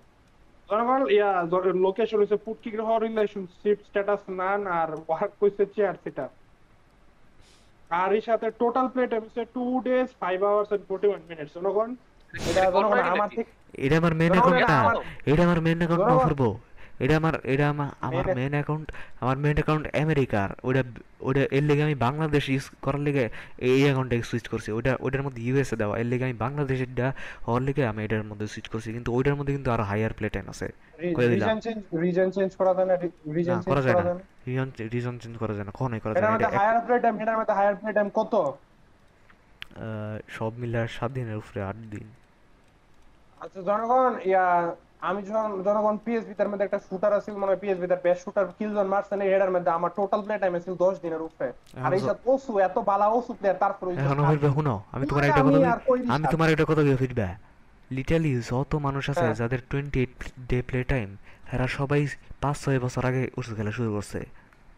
জনগণ 0.70 1.02
ইয়া 1.10 1.30
লোকেশন 1.86 2.18
হচ্ছে 2.22 2.38
পুটকি 2.46 2.70
গ্রহ 2.72 2.90
রিলেশনশিপ 2.98 3.78
স্ট্যাটাস 3.88 4.22
নান 4.40 4.62
আর 4.80 4.90
ওয়ার্ক 5.02 5.32
কইছে 5.40 5.64
চেয়ার 5.76 5.96
সেটা 6.04 6.26
আর 7.92 8.10
এর 8.14 8.24
সাথে 8.28 8.48
টোটাল 8.62 8.86
প্লে 8.94 9.04
টাইম 9.08 9.24
হচ্ছে 9.26 9.44
two 9.56 9.64
days 9.86 10.08
five 10.22 10.38
hours 10.44 10.70
and 10.72 10.84
forty 10.90 11.08
one 11.08 11.22
minutes 11.30 11.54
জনগণ 11.58 11.90
এটা 12.34 12.62
জনগণ 12.76 13.00
আমার 13.14 13.30
থেকে 13.30 13.52
এটা 13.78 13.96
আমার 14.02 14.14
মেন 14.14 14.32
জনগণ, 14.32 14.54
অ্যাকাউন্ট 14.54 14.98
এটা 15.30 15.44
আমার- 15.46 15.64
মেন 15.66 15.78
অ্যাকাউন্ট 15.82 16.06
না। 16.10 16.16
করব 16.22 16.42
এটা 17.04 17.14
আমার 17.22 17.36
এটা 17.54 17.66
আমার 17.74 17.90
আমার 18.08 18.26
মেন 18.38 18.54
অ্যাকাউন্ট 18.58 18.88
আমার 19.24 19.38
মেন 19.44 19.58
অ্যাকাউন্ট 19.60 19.86
আমেরিকার। 20.04 20.50
ওটা 20.68 20.82
ওটা 21.28 21.44
এর 21.58 21.64
লেগে 21.70 21.84
আমি 21.88 21.96
বাংলাদেশ 22.08 22.44
ইউজ 22.54 22.66
করার 22.86 23.02
লেগে 23.08 23.26
এই 23.70 23.82
অ্যাকাউন্টে 23.88 24.16
সুইচ 24.30 24.46
করছি। 24.54 24.70
ওটা 24.78 24.92
ওটার 25.06 25.24
মধ্যে 25.26 25.42
ইউএসএ 25.48 25.76
দেওয়া। 25.82 25.96
এর 26.02 26.08
লেগে 26.12 26.24
আমি 26.30 26.38
বাংলাদেশেরটা 26.46 27.08
হওয়ার 27.46 27.64
লেগে 27.68 27.84
আমি 27.92 28.00
এটার 28.06 28.26
মধ্যে 28.30 28.46
সুইচ 28.54 28.68
করছি। 28.74 28.90
কিন্তু 28.96 29.10
ওইটার 29.16 29.36
মধ্যে 29.40 29.54
কিন্তু 29.56 29.70
আরও 29.76 29.84
হাইয়ার 29.90 30.14
প্লে 30.18 30.28
টাইম 30.36 30.46
আছে। 30.54 30.68
রিজন 31.34 31.58
চেঞ্জ 31.66 31.80
রিজন 32.04 32.28
চেঞ্জ 32.36 32.52
করা 32.60 32.72
যায় 32.78 32.88
না? 32.92 32.96
রিজন 33.38 33.58
চেঞ্জ 33.64 33.64
করা 33.72 33.82
যায় 33.86 33.96
না। 34.08 34.14
রিজন 34.48 34.68
রিজন 34.94 35.16
চেঞ্জ 35.22 35.36
করা 35.42 35.54
যায় 35.58 35.66
না। 35.68 35.72
কখনোই 35.78 36.02
করা 36.04 36.14
যায় 36.14 36.24
না। 36.24 36.36
এটা 36.40 36.50
হায়ার 36.60 36.80
প্লে 36.86 36.96
টাইম 37.04 37.16
এটার 37.24 37.38
মধ্যে 37.40 37.54
হায়ার 37.60 37.76
প্লে 37.80 37.90
টাইম 37.98 38.10
কত? 38.20 38.34
সব 40.38 40.52
মিলে 40.62 40.80
সাত 40.96 41.10
দিনের 41.18 41.38
উপরে 41.42 41.60
আট 41.70 41.78
দিন। 41.94 42.08
আচ্ছা 43.44 43.60
জনগণ 43.70 44.12
ইয়া 44.30 44.46
আমি 45.02 45.20
যখন 45.28 45.52
জনগণ 45.66 45.96
পিএসবি 46.06 46.34
তার 46.40 46.50
মধ্যে 46.52 46.66
একটা 46.68 46.80
শুটার 46.90 47.12
আছে 47.18 47.30
মনে 47.42 47.56
পিএসবি 47.62 47.86
তার 47.92 48.02
বেস্ট 48.06 48.22
শুটার 48.26 48.46
কিল 48.58 48.72
জন 48.78 48.88
মারছেন 48.94 49.20
এটার 49.36 49.52
মধ্যে 49.56 49.72
আমার 49.78 49.92
টোটাল 50.00 50.20
প্লে 50.26 50.36
টাইম 50.42 50.54
ছিল 50.66 50.74
10 50.84 50.96
দিনের 51.04 51.22
উপরে। 51.28 51.48
আর 51.86 51.92
এই 51.98 52.02
সাথে 52.08 52.22
ওসু 52.32 52.52
এত 52.68 52.78
বালা 52.90 53.08
ওসু 53.18 53.32
প্লেয়ার 53.40 53.58
তারপর 53.64 53.86
এখনও 53.92 54.24
ফিরবে 54.30 54.50
শুনো 54.56 54.76
আমি 54.96 55.06
তোমার 55.10 55.24
একটা 55.30 55.42
কথা 55.46 55.60
আমি 56.16 56.26
তোমার 56.34 56.48
একটা 56.54 56.66
কথা 56.70 56.82
দিয়ে 56.86 56.98
ফিরবে 57.02 57.28
লিটালি 57.98 58.32
যত 58.50 58.72
মানুষ 58.88 59.04
আছে 59.12 59.26
হ্যাঁ। 59.26 59.38
যাদের 59.42 59.60
twenty 59.72 60.00
eight 60.04 60.16
day 60.50 60.60
play 60.68 60.80
time 60.92 61.10
এরা 61.54 61.66
সবাই 61.78 62.02
পাঁচ 62.44 62.56
ছয় 62.64 62.80
বছর 62.86 63.04
আগে 63.10 63.24
উঠে 63.40 63.52
খেলা 63.58 63.72
শুরু 63.78 63.90
করছে। 63.96 64.20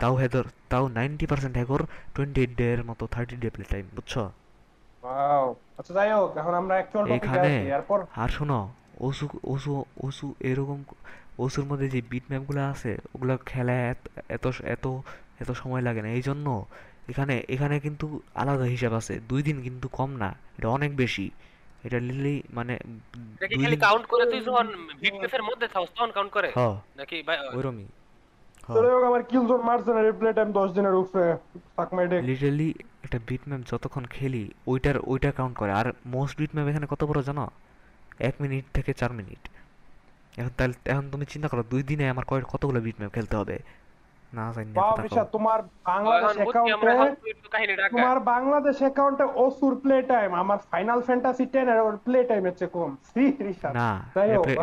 তাও 0.02 0.14
হেদর 0.22 0.46
তাও 0.72 0.84
ninety 0.98 1.26
percent 1.32 1.56
hacker 1.60 1.82
twenty 2.16 2.40
eight 2.44 2.52
day 2.60 2.68
এর 2.76 2.82
মতো 2.90 3.04
থার্টি 3.14 3.36
ডে 3.44 3.48
প্লে 3.56 3.66
টাইম 3.74 3.86
বুঝছ. 3.96 4.14
আচ্ছা 5.80 5.92
যাই 5.98 6.10
হোক 6.18 6.30
এখন 6.42 6.54
আমরা 6.62 6.74
অ্যাকচুয়াল 6.78 7.06
টপিকে 7.10 7.40
আসি 7.44 7.64
এরপর 7.78 8.00
আর 8.24 8.30
শোনো 8.38 8.60
ওসু 9.02 9.30
ওসু 9.44 9.86
ওসু 10.04 10.34
এরকম 10.40 10.84
ওসুর 11.40 11.66
মধ্যে 11.66 11.90
যে 11.90 12.02
বিট 12.10 12.24
ম্যাপগুলো 12.30 12.62
আছে 12.62 12.98
ওগুলো 13.16 13.38
খেলায় 13.38 13.96
এত 14.30 14.48
এত 14.62 14.88
এত 15.40 15.52
সময় 15.52 15.82
লাগে 15.82 16.02
না। 16.02 16.08
এই 16.08 16.22
জন্য 16.22 16.66
এখানে 17.10 17.44
এখানে 17.50 17.80
কিন্তু 17.80 18.20
আলাদা 18.36 18.64
হিসাব 18.64 18.94
আছে। 18.94 19.20
দুই 19.30 19.44
দিন 19.44 19.62
কিন্তু 19.62 19.88
কম 19.88 20.12
না 20.16 20.36
এটা 20.58 20.70
অনেক 20.70 20.96
বেশি। 20.96 21.32
এটা 21.84 22.00
লিলি 22.00 22.44
মানে 22.50 22.80
দুই 23.18 23.48
খালি 23.48 23.66
দিন 23.66 23.80
কাউন্ট 23.80 24.06
করে 24.06 24.32
তুই 24.32 24.42
যখন 24.42 24.68
বিটনেসের 25.02 25.44
মধ্যে 25.44 25.68
থাকস 25.68 25.90
তখন 25.96 26.12
কাউন্ট 26.12 26.32
করে। 26.32 26.52
হ 26.56 26.60
নাকি 26.96 27.22
ভাই- 27.22 27.58
ওইরমই। 27.58 27.86
তো 28.68 28.84
যাই 28.84 29.06
আমার 29.06 29.24
কিল 29.24 29.40
জন 29.40 29.62
মারছেন 29.62 29.98
এর 29.98 30.14
প্লে 30.14 30.34
টাইম 30.34 30.52
10 30.52 30.72
দিনের 30.72 30.94
উপরে। 30.94 31.34
সাকমাইডে 31.76 32.22
লিটারালি 32.22 32.74
একটা 33.04 33.20
বিট 33.28 33.42
ম্যাপ 33.48 33.62
যতক্ষণ 33.72 34.06
খেলি 34.06 34.52
ওইটার 34.68 34.96
ওইটা 35.08 35.32
কাউন্ট 35.32 35.58
করে। 35.58 35.72
আর 35.72 35.94
মোস্ট 36.06 36.38
বিট 36.38 36.50
ম্যাপ 36.56 36.68
এখানে 36.68 36.88
কত 36.90 37.04
বড় 37.04 37.24
জানো? 37.24 37.50
এক 38.28 38.36
মিনিট 38.44 38.66
থেকে 38.76 38.92
চার 39.00 39.12
মিনিট। 39.20 39.42
এখন 40.40 40.52
তাহলে 40.58 40.76
এখন 40.92 41.06
তুমি 41.14 41.26
চিন্তা 41.34 41.48
করো 41.52 41.64
দুই 41.72 41.82
দিনে 41.90 42.04
আমার 42.14 42.26
কয় 42.32 42.44
কতগুলো 42.54 42.80
বিট 42.86 42.98
ম্যাপ 43.02 43.12
খেলতে 43.18 43.36
হবে? 43.42 43.58
না 44.38 44.44
জানি 44.56 44.70
না। 44.74 44.82
তোমার 45.36 45.60
বাংলাদেশ 45.92 46.36
অ্যাকাউন্টে। 46.42 47.90
তোমার 47.96 48.18
বাংলাদেশ 48.34 48.78
অ্যাকাউন্টে 48.86 49.26
ওসুর 49.44 49.74
প্লে 49.84 49.98
টাইম 50.12 50.30
আমার 50.44 50.60
ফাইনাল 50.72 51.00
ফ্যান্টাসি 51.08 51.46
10 51.54 51.68
এর 51.74 51.80
ওর 51.88 51.96
প্লে 52.06 52.20
টাইম 52.30 52.44
হচ্ছে 52.50 52.66
কম। 52.76 52.90
সি 53.12 53.24
রিশাদ 53.48 53.74
না 53.80 53.90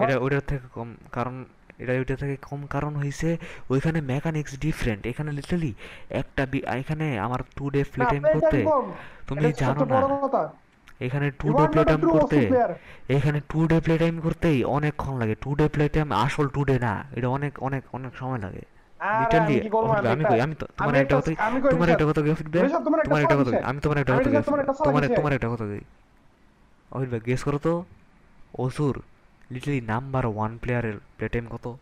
এটা 0.03 0.17
ওইটার 0.25 0.45
থেকে 0.51 0.67
কম 0.77 0.89
কারণ 1.17 1.37
এটা 1.83 1.93
ওইটা 2.03 2.17
থেকে 2.23 2.37
কম 2.49 2.61
কারণ 2.75 2.93
হইছে 3.03 3.29
ওইখানে 3.73 3.99
মেকানিক্স 4.13 4.53
ডিফারেন্ট 4.65 5.03
এখানে 5.11 5.31
লিটারালি 5.39 5.73
একটা 6.21 6.43
এখানে 6.83 7.07
আমার 7.27 7.41
টু 7.57 7.65
ডে 7.75 7.81
প্লে 7.93 8.05
টাইম 8.13 8.25
করতে 8.35 8.59
তুমি 9.29 9.41
জানো 9.63 9.83
না। 9.93 9.99
এখানে 11.01 11.31
টু 11.31 11.49
ডে 11.53 11.69
প্লে 11.69 11.85
টাইম 11.85 12.11
করতে 12.11 12.37
এখানে 13.09 13.41
টু 13.49 13.69
ডে 13.69 13.81
প্লে 13.81 13.99
টাইম 13.99 14.21
করতেই 14.21 14.65
অনেকক্ষণ 14.65 15.19
লাগে। 15.19 15.35
টু 15.35 15.55
ডে 15.55 15.69
প্লে 15.69 15.89
টাইম 15.89 16.13
আসল 16.13 16.49
টু 16.49 16.65
ডে 16.65 16.79
না 16.79 17.05
এটা 17.13 17.29
অনেক 17.29 17.63
অনেক 17.63 17.85
অনেক 17.93 18.17
সময় 18.17 18.39
লাগে। 18.39 18.63
আরে 18.99 19.21
লিটারালি 19.21 19.53
আমি 19.53 19.61
কি 19.61 19.69
করব, 19.69 19.91
আমি 19.91 20.09
আমি 20.09 20.21
একটা- 20.21 20.35
কই 20.35 20.41
আমি 20.41 20.55
তোমার 20.55 20.95
একটা 20.95 21.17
একটা- 21.17 21.35
কথা 21.35 21.71
তোমার 21.71 21.89
একটা 21.89 22.07
কথা 22.07 22.23
ফিডব্যাক 22.23 22.45
তোমার 22.45 23.01
একটা 23.01 23.05
তোমার 23.05 23.21
একটা 23.21 23.35
সওয়াল 23.35 23.57
কথা 23.57 23.69
আমি 23.69 23.81
তোমার 23.81 23.99
একটা 23.99 24.13
কথা 24.13 24.31
তোমার 24.85 25.09
তোমার 25.15 25.33
একটা 25.33 25.49
কথা 25.49 25.65
কই 25.65 25.81
অভির 26.91 27.21
গেস 27.27 27.45
করো 27.45 27.59
তো? 27.59 27.85
অসুর 28.59 29.03
লিটারালি 29.51 29.81
নাম্বার 29.81 30.27
ওয়ান 30.27 30.59
প্লেয়ারের 30.59 30.93
প্লে 31.17 31.29
টাইম 31.29 31.47
কত? 31.51 31.77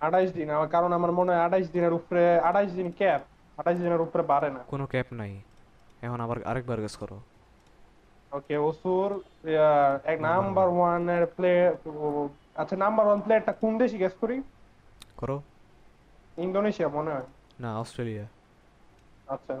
28 0.00 0.32
দিন। 0.32 0.50
আমার 0.50 0.68
কারণ 0.68 0.92
আমার 0.92 1.12
মনে 1.12 1.32
হয় 1.32 1.40
28 1.40 1.70
দিনের 1.72 1.92
উপরে 1.92 2.38
28 2.38 2.70
দিন 2.72 2.92
ক্যাপ 2.98 3.20
28 3.58 3.82
দিনের 3.82 4.00
উপরে 4.00 4.22
বাড়ে 4.22 4.50
না। 4.50 4.58
কোনো 4.66 4.86
ক্যাপ 4.86 5.06
নাই। 5.12 5.40
এখন 6.06 6.18
আবার 6.24 6.36
আরেকবার 6.50 6.78
গেস 6.84 6.94
করো। 7.02 7.16
ওকে 8.36 8.54
ওসুর 8.68 9.10
এক 10.12 10.18
নাম্বার 10.28 10.66
ওয়ানের 10.76 11.24
প্লে 11.36 11.52
আচ্ছা 12.60 12.76
নাম্বার 12.84 13.04
ওয়ান 13.08 13.20
প্লেয়ারটা 13.24 13.52
কোন 13.62 13.72
দেশে 13.80 13.96
গেস 14.02 14.14
করি? 14.22 14.36
করো। 15.20 15.36
ইন্দোনেশিয়া 16.44 16.88
মনে 16.96 17.10
হয়। 17.14 17.28
না 17.62 17.70
অস্ট্রেলিয়া। 17.82 18.26
আচ্ছা। 19.34 19.54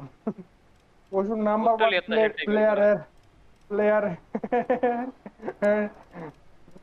ওসুর 1.12 1.40
নাম্বার 1.50 1.72
ওয়ান 1.76 1.90
প্লেয়ারের 2.48 2.98
প্লেয়ার 3.70 4.04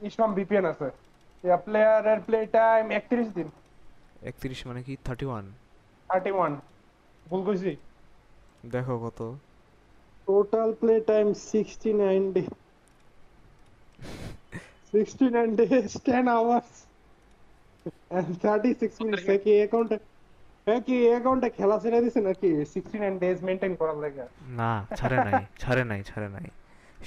ইসলাম 0.09 0.29
ভিপিএন 0.37 0.65
আছে। 0.71 0.87
প্লেয়ারের 1.65 2.19
প্লে 2.27 2.39
টাইম 2.57 2.85
31 2.99 3.27
দিন। 3.37 3.47
একত্রিশ 4.29 4.59
মানে 4.69 4.81
কি? 4.87 4.93
থার্টি 5.05 5.25
ওয়ান 5.29 5.45
31 6.09 6.53
ভুল 7.29 7.41
কইছি। 7.47 7.71
দেখো 8.73 8.95
কত। 9.05 9.19
Total 10.27 10.69
play 10.81 10.99
time 11.01 11.33
69 11.33 12.33
days. 12.33 12.49
69 14.93 15.55
days, 15.55 15.99
10 16.05 16.27
hours. 16.27 16.69
And 18.11 18.27
36 18.41 18.99
minutes. 19.01 19.23
কি 19.43 19.51
অ্যাকাউন্টে 19.61 19.97
কি 20.87 20.95
অ্যাকাউন্টে 21.11 21.47
খেলা 21.57 21.75
ছেড়ে 21.83 21.99
দিছে 22.05 22.19
নাকি? 22.27 22.49
69 22.73 23.15
days 23.23 23.37
মেইনটেইন 23.47 23.73
করার 23.79 23.97
লাগে। 24.03 24.25
না 24.59 24.71
ছাড়ে 24.99 25.17
নাই 25.27 25.43
ছাড়ে 25.63 25.83
নাই 25.91 26.01
ছাড়ে 26.09 26.27
নাই। 26.35 26.47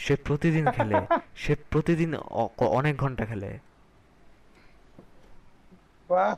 সে 0.04 0.14
প্রতিদিন 0.26 0.64
খেলে 0.76 0.98
সে 1.42 1.52
প্রতিদিন 1.72 2.10
অনেক 2.80 2.94
ঘণ্টা 3.02 3.24
খেলে। 3.30 3.50
বাহ। 6.10 6.34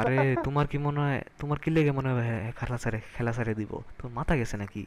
আরে 0.00 0.18
তোমার 0.46 0.66
কি 0.70 0.78
মনে 0.86 1.00
হয় 1.04 1.20
তোমার 1.40 1.58
কি 1.62 1.68
লেগে 1.76 1.92
মনে 1.98 2.08
হয় 2.12 2.24
হ্যাঁ, 2.28 2.44
খেলা 2.58 2.76
ছাড়ে 2.82 2.98
খেলা 3.14 3.32
ছাড়ে 3.36 3.52
দিব? 3.60 3.72
তোর 3.98 4.10
মাথা 4.18 4.34
গেছে 4.40 4.56
নাকি? 4.62 4.82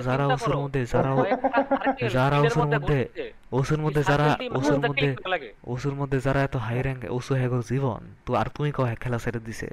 যারা 0.00 0.26
ওসুর 0.26 0.56
মধ্যে 0.56 0.86
যারা 0.86 1.12
ও- 1.12 1.16
কয়েকটা 1.16 1.62
circle 1.62 2.10
যারা 2.10 2.40
ওসুর 2.40 2.66
মধ্যে 2.66 2.98
ওসুর 3.52 3.78
মধ্যে 3.78 4.02
যারা 4.02 4.36
ওসুর 4.50 4.78
মধ্যে 4.78 5.06
click 5.06 5.16
করা 5.16 5.28
লাগে। 5.28 5.52
ওসুর 5.64 5.94
মধ্যে 5.94 6.20
যারা 6.20 6.42
এত 6.42 6.56
হাই 6.56 6.82
র্যাঙ্ক 6.82 7.04
ওসু 7.10 7.34
হ্যাগর 7.34 7.62
জীবন 7.68 8.14
তো 8.26 8.34
আর 8.34 8.46
তুমি 8.54 8.72
খেলা 9.00 9.18
ছেড়ে 9.18 9.40
দিছে 9.40 9.68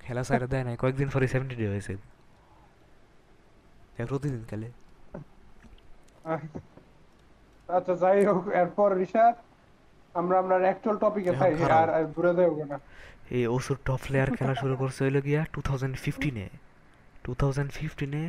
খেলা 0.00 0.24
ছেড়ে 0.24 0.46
দেয় 0.46 0.64
নাই 0.64 0.76
কয়েকদিন 0.76 1.08
পরে 1.08 1.26
সেভেন্টি 1.26 1.56
ডে 1.56 1.68
হয়েছে 1.68 1.96
প্রতিদিন 4.08 4.44
খেলে 4.48 4.68
আচ্ছা 7.68 7.94
যাই 7.94 8.24
হোক 8.24 8.48
এরপর 8.48 8.96
রিশাদ 8.96 9.34
আমরা 10.14 10.38
আমরা 10.38 10.56
অ্যাকচুয়াল 10.56 10.98
টপিকে 10.98 11.32
থাই 11.32 11.52
আর 11.80 11.90
আর 11.90 12.04
ঘুরে 12.04 12.34
দেবো 12.34 12.64
না। 12.64 12.78
এই 13.30 13.44
ওসুর 13.46 13.78
টপ 13.84 14.00
প্লেয়ার 14.04 14.28
খেলা 14.36 14.54
শুরু 14.54 14.74
করছে 14.76 15.00
হইল 15.04 15.18
গিয়া 15.26 15.40
টু 15.52 15.60
থাউজেন্ড 15.68 15.94
ফিফটিনে 16.04 16.46
টু 17.24 17.30
থাউজেন্ড 17.40 17.70
ফিফটিনে 17.72 18.22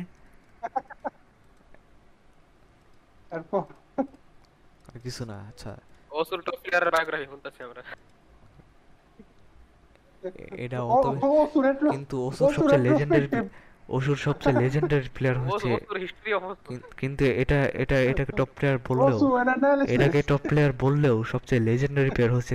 কিছু 5.04 5.22
না 5.30 5.36
আচ্ছা। 5.50 5.72
অসুর 6.10 6.40
টপ 6.46 6.58
প্লেয়ারের 6.62 6.90
বায়োগ্রাফি 6.94 7.26
বলতেছি 7.34 7.60
আমরা। 7.66 7.82
এটা 10.64 10.78
ও 10.82 10.88
অত 10.90 11.06
কিন্তু 11.92 12.16
ওসুর 12.28 12.50
সবচেয়ে 12.56 12.84
লেজেন্ডারি 12.86 13.28
অসুর 13.90 14.16
সবচেয়ে 14.16 14.56
লেজেন্ডারি 14.62 15.08
প্লেয়ার 15.14 15.36
হচ্ছে 15.42 15.68
কিন্তু 16.96 17.24
এটা 17.42 17.58
এটা 17.74 17.96
এটাকে 18.02 18.32
টপ 18.32 18.50
প্লেয়ার 18.56 18.78
বললেও 18.88 19.18
এটাকে 19.94 20.20
টপ 20.22 20.42
প্লেয়ার 20.48 20.72
বললেও 20.80 21.16
সবচেয়ে 21.24 21.60
লেজেন্ডারি 21.60 22.10
প্লেয়ার 22.10 22.32
হচ্ছে 22.34 22.54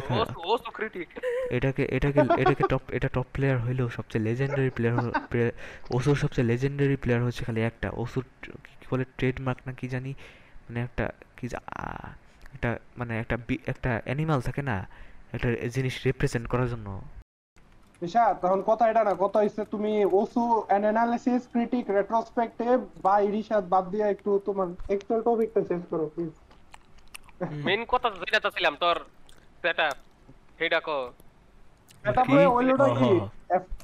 এটাকে 1.52 1.84
এটাকে 1.98 2.22
এটাকে 2.38 2.64
টপ 2.70 2.84
এটা 2.92 3.10
টপ 3.14 3.28
প্লেয়ার 3.34 3.58
হইলেও 3.60 3.88
সবচেয়ে 3.90 4.24
লেজেন্ডারি 4.24 4.70
প্লেয়ার 4.70 4.98
অসুর 5.90 6.16
সবচেয়ে 6.16 6.48
লেজেন্ডারি 6.48 6.96
প্লেয়ার 6.96 7.22
হচ্ছে 7.24 7.42
খালি 7.46 7.62
একটা। 7.62 7.88
অসুর 8.04 8.24
কি 8.80 8.86
বলে 8.92 9.06
ট্রেডমার্ক 9.18 9.60
না 9.68 9.72
কি 9.74 9.88
জানি 9.88 10.12
মানে 10.66 10.80
একটা 10.82 11.06
কি 11.38 11.46
একটা 12.56 12.70
মানে 12.98 13.14
একটা 13.20 13.36
একটা 13.68 13.92
অ্যানিমাল 14.06 14.40
থাকে 14.42 14.62
না 14.62 14.78
একটা 15.34 15.48
জিনিস 15.68 15.96
রিপ্রেজেন্ট 16.08 16.46
করার 16.48 16.68
জন্য। 16.70 16.88
ঈশা 18.02 18.24
তখন 18.43 18.60
কথা 18.70 18.84
এটা 18.91 19.02
না 19.08 19.14
কথা 19.24 19.38
হচ্ছে 19.43 19.64
তুমি 19.74 19.93
ওসু 20.22 20.43
অ্যানালিসিস 20.70 21.41
ক্রিটিক 21.54 21.86
রেট্রোস্পেক্টিভ 21.98 22.76
বা 23.06 23.14
ইরিশাদ 23.30 23.64
বাদ 23.74 23.86
দিয়ে 23.93 24.08
একটু 24.14 24.32
তোমার 24.48 24.68
এক্সট্রা 24.93 25.18
টপিকটা 25.28 25.62
চেঞ্জ 25.70 25.84
করো 25.91 26.06
প্লিজ 26.14 26.34
মেইন 27.68 27.82
কথা 27.91 28.08
যেটা 28.22 28.39
চাচ্ছিলাম 28.43 28.74
তোর 28.84 28.98
সেটা 29.62 29.88
সেইটা 30.58 30.80
কো 30.88 30.98
তারপরে 32.18 32.43
কি? 32.46 32.54
ওইলোটা 32.58 32.88
কি 33.00 33.12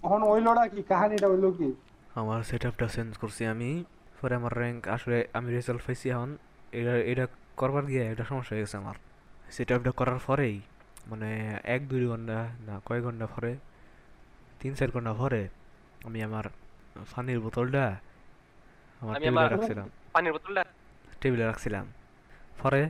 এখন 0.06 0.20
ওইলোটা 0.34 0.64
কি? 0.74 0.80
কাহিনীটা 0.92 1.28
হইল 1.32 1.46
কি? 1.60 1.70
আমার 2.22 2.40
সেট 2.50 2.64
আপটা 2.70 2.88
চেঞ্জ 2.96 3.12
করছি 3.22 3.42
আমি 3.54 3.70
পরে 4.20 4.34
আমার 4.40 4.54
র্যাঙ্ক 4.62 4.82
আসলে 4.96 5.18
আমি 5.38 5.48
রেজাল্ট 5.58 5.82
পাইছি 5.86 6.06
এখন। 6.16 6.30
এটা 6.80 6.94
এটা 7.12 7.26
করবার 7.60 7.84
গিয়ে 7.92 8.04
একটা 8.12 8.26
সমস্যা 8.32 8.54
হয়ে 8.54 8.64
গেছে 8.66 8.78
আমার। 8.84 8.96
সেট 9.56 9.70
আপটা 9.76 9.92
করার 10.00 10.20
পরেই 10.28 10.56
মানে 11.12 11.30
এক 11.76 11.82
দুই 11.92 12.04
ঘণ্টা 12.12 12.38
না 12.68 12.74
কয়েক 12.88 13.04
ঘণ্টা 13.08 13.26
পরে 13.36 13.52
তিন 14.62 14.74
চার 14.74 14.90
ঘণ্টা 14.92 15.14
পরে 15.14 15.42
আমি 16.06 16.20
আমার 16.24 16.46
পানির 17.16 17.40
বোতলটা 17.40 17.86
আমার 19.02 19.16
টেবিলে 19.22 19.48
রাখছিলাম 19.50 19.88
পানির 20.14 20.32
বোতলটা 20.34 20.64
টেবিলে 21.22 21.46
রাখছিলাম 21.46 21.86
পরে 22.62 22.82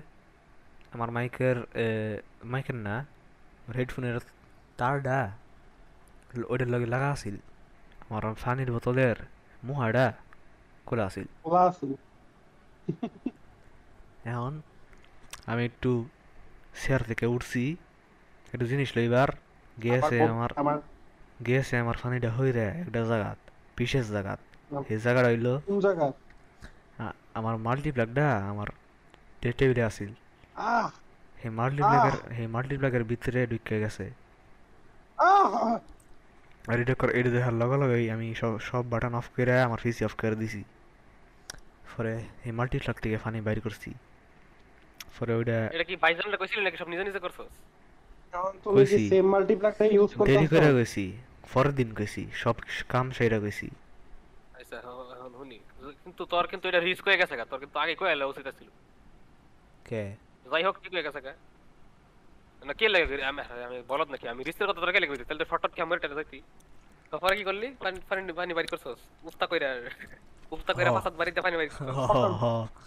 আমার 0.93 1.11
মাইকের 1.11 1.57
মাইকের 2.43 2.75
না 2.75 2.95
হেডফোনের 3.75 4.17
তারটা 4.77 5.17
ওইটার 6.47 6.67
লগে 6.67 6.85
লাগা 6.85 7.11
আছিল। 7.11 7.35
আমার 8.09 8.23
পানির 8.45 8.71
বোতলের 8.71 9.17
মুহাটা 9.63 10.13
খোলা 10.85 11.03
আছিল। 11.05 11.27
এখন 14.31 14.53
আমি 15.45 15.61
একটু 15.65 15.91
চেয়ার 16.81 17.01
থেকে 17.03 17.25
উঠছি 17.25 17.63
একটু 18.53 18.65
জিনিস 18.65 18.89
লইবার 18.97 19.29
গেছে 19.83 20.17
আমার 20.23 20.49
গেছে 21.41 21.77
আমার 21.77 21.97
পানিটা 22.03 22.29
হইরে 22.31 22.65
একটা 22.81 22.99
জায়গাত 23.05 23.39
বিশেষ 23.77 24.05
জায়গাত 24.11 24.39
এই 24.89 24.97
জায়গাটা 24.97 25.27
হইল 25.27 25.47
কোন 25.67 25.77
জায়গা 25.79 26.05
আমার 27.35 27.55
মাল্টিপ্লাগটা 27.57 28.25
আমার 28.47 28.67
টেবিলে 29.41 29.83
আছিল। 29.83 30.11
আহ! 30.71 30.87
সেই 31.37 31.51
মাল্টিপ্লাগের 31.51 32.15
সেই 32.35 32.47
মাল্টিপ্লাগের 32.47 33.03
ভিতরে 33.03 33.39
ঢুকে 33.47 33.79
গেছে। 33.79 34.05
আহ! 35.17 35.77
আর 36.65 36.77
এটা 36.79 36.93
করে 36.93 37.11
এটা 37.13 37.29
দেখার 37.29 37.53
লগে 37.53 37.77
লগেই 37.77 38.05
আমি 38.11 38.27
সব 38.35 38.53
সব 38.59 38.83
বাটন 38.89 39.13
অফ 39.15 39.27
করে 39.35 39.53
আমার 39.61 39.79
পিসি 39.83 40.01
অফ 40.05 40.13
করে 40.15 40.35
দিছি। 40.35 40.61
পরে 41.91 42.13
এই 42.45 42.51
মাল্টিপ্লাগ 42.51 42.95
থেকে 43.01 43.17
পানি 43.17 43.39
বাইর 43.41 43.59
করছি। 43.61 43.89
পরে 45.15 45.33
ওইটা 45.35 45.57
এটা 45.67 45.83
কি 45.83 45.95
বাইজনটা 45.95 46.37
কইছিলি 46.37 46.61
নাকি 46.63 46.77
সব 46.77 46.87
নিজে 46.87 47.03
নিজে 47.03 47.19
করছস? 47.19 47.51
এখন 48.33 48.53
তুমি 48.63 48.81
কি 48.85 48.97
সেম 49.09 49.25
মাল্টিপ্লাকটা 49.25 49.85
ইউজ 49.85 50.09
দেরি 50.27 50.47
করে 50.47 50.69
গেছি 50.73 51.05
পরের 51.53 51.73
দিন 51.79 51.89
গেছি 51.99 52.21
সব 52.43 52.55
কাম 52.93 53.05
সাইরা 53.17 53.37
কইছি 53.43 53.67
আচ্ছা 54.59 54.75
এখন 55.15 55.31
শুনি। 55.39 55.57
কিন্তু 56.03 56.21
তোর 56.33 56.45
কিন্তু 56.51 56.65
এটা 56.69 56.79
রিস্ক 56.79 57.03
হয়ে 57.07 57.19
গেছে 57.21 57.33
তোর 57.51 57.59
কিন্তু 57.63 57.77
আগে 57.83 57.93
কইলে 57.99 58.25
উচিত 58.31 58.47
ছিল 58.59 58.69
কে? 59.89 60.03
যাই 60.51 60.63
হোক 60.67 60.75
ঠিক 60.83 60.91
হয়ে 60.95 61.05
গেছে 61.07 61.19
না 62.61 62.73
কে 62.79 62.85
লাগে 62.93 63.05
আমি 63.29 63.41
আমি 63.67 63.77
বলত 63.91 64.07
নাকি 64.13 64.25
আমি 64.33 64.41
রিস্কের 64.47 64.67
কথা 64.69 64.81
তোর 64.83 64.91
কে 64.95 64.99
লাগে 65.03 65.25
তাহলে 65.29 65.41
তো 65.43 65.47
শর্টকাট 65.51 65.73
ক্যামেরা 65.77 65.99
টা 66.03 66.07
যাইতি। 66.19 66.39
তারপরে 67.11 67.33
কি 67.39 67.43
করলি? 67.49 67.67
পানি 67.83 67.97
পানি 68.39 68.51
বাড়ি 68.57 68.67
করছস? 68.73 68.99
মুস্তা 69.25 69.45
কইরা 69.51 69.69
বাড়িতে 71.19 71.39
পানি 71.45 71.55
বাড়ি 71.59 71.69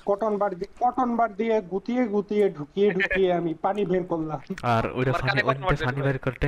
কটন। 0.08 0.32
বার 0.42 0.52
দিয়ে 0.60 0.70
কটন 0.82 1.10
বার 1.18 1.30
দিয়ে 1.40 1.54
গুতিয়ে 1.72 2.02
গুতিয়ে 2.14 2.44
ঢুকিয়ে 2.58 2.88
ঢুকিয়ে 2.96 3.30
আমি 3.40 3.52
পানি 3.64 3.82
বের 3.90 4.04
করলাম। 4.12 4.40
আর 4.74 4.84
ওইটা 4.98 5.12
ফানি 5.22 5.40
ভাই? 5.46 5.56
বাইর 6.06 6.18
করতে 6.26 6.46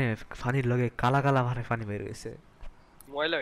লগে 0.73 0.87
কালা 1.03 1.21
কালা 1.27 1.41
ভারে 1.49 1.63
ফানি 1.71 1.85
বের 1.91 2.01
হয়েছে 2.07 2.31
ময়লা 3.15 3.39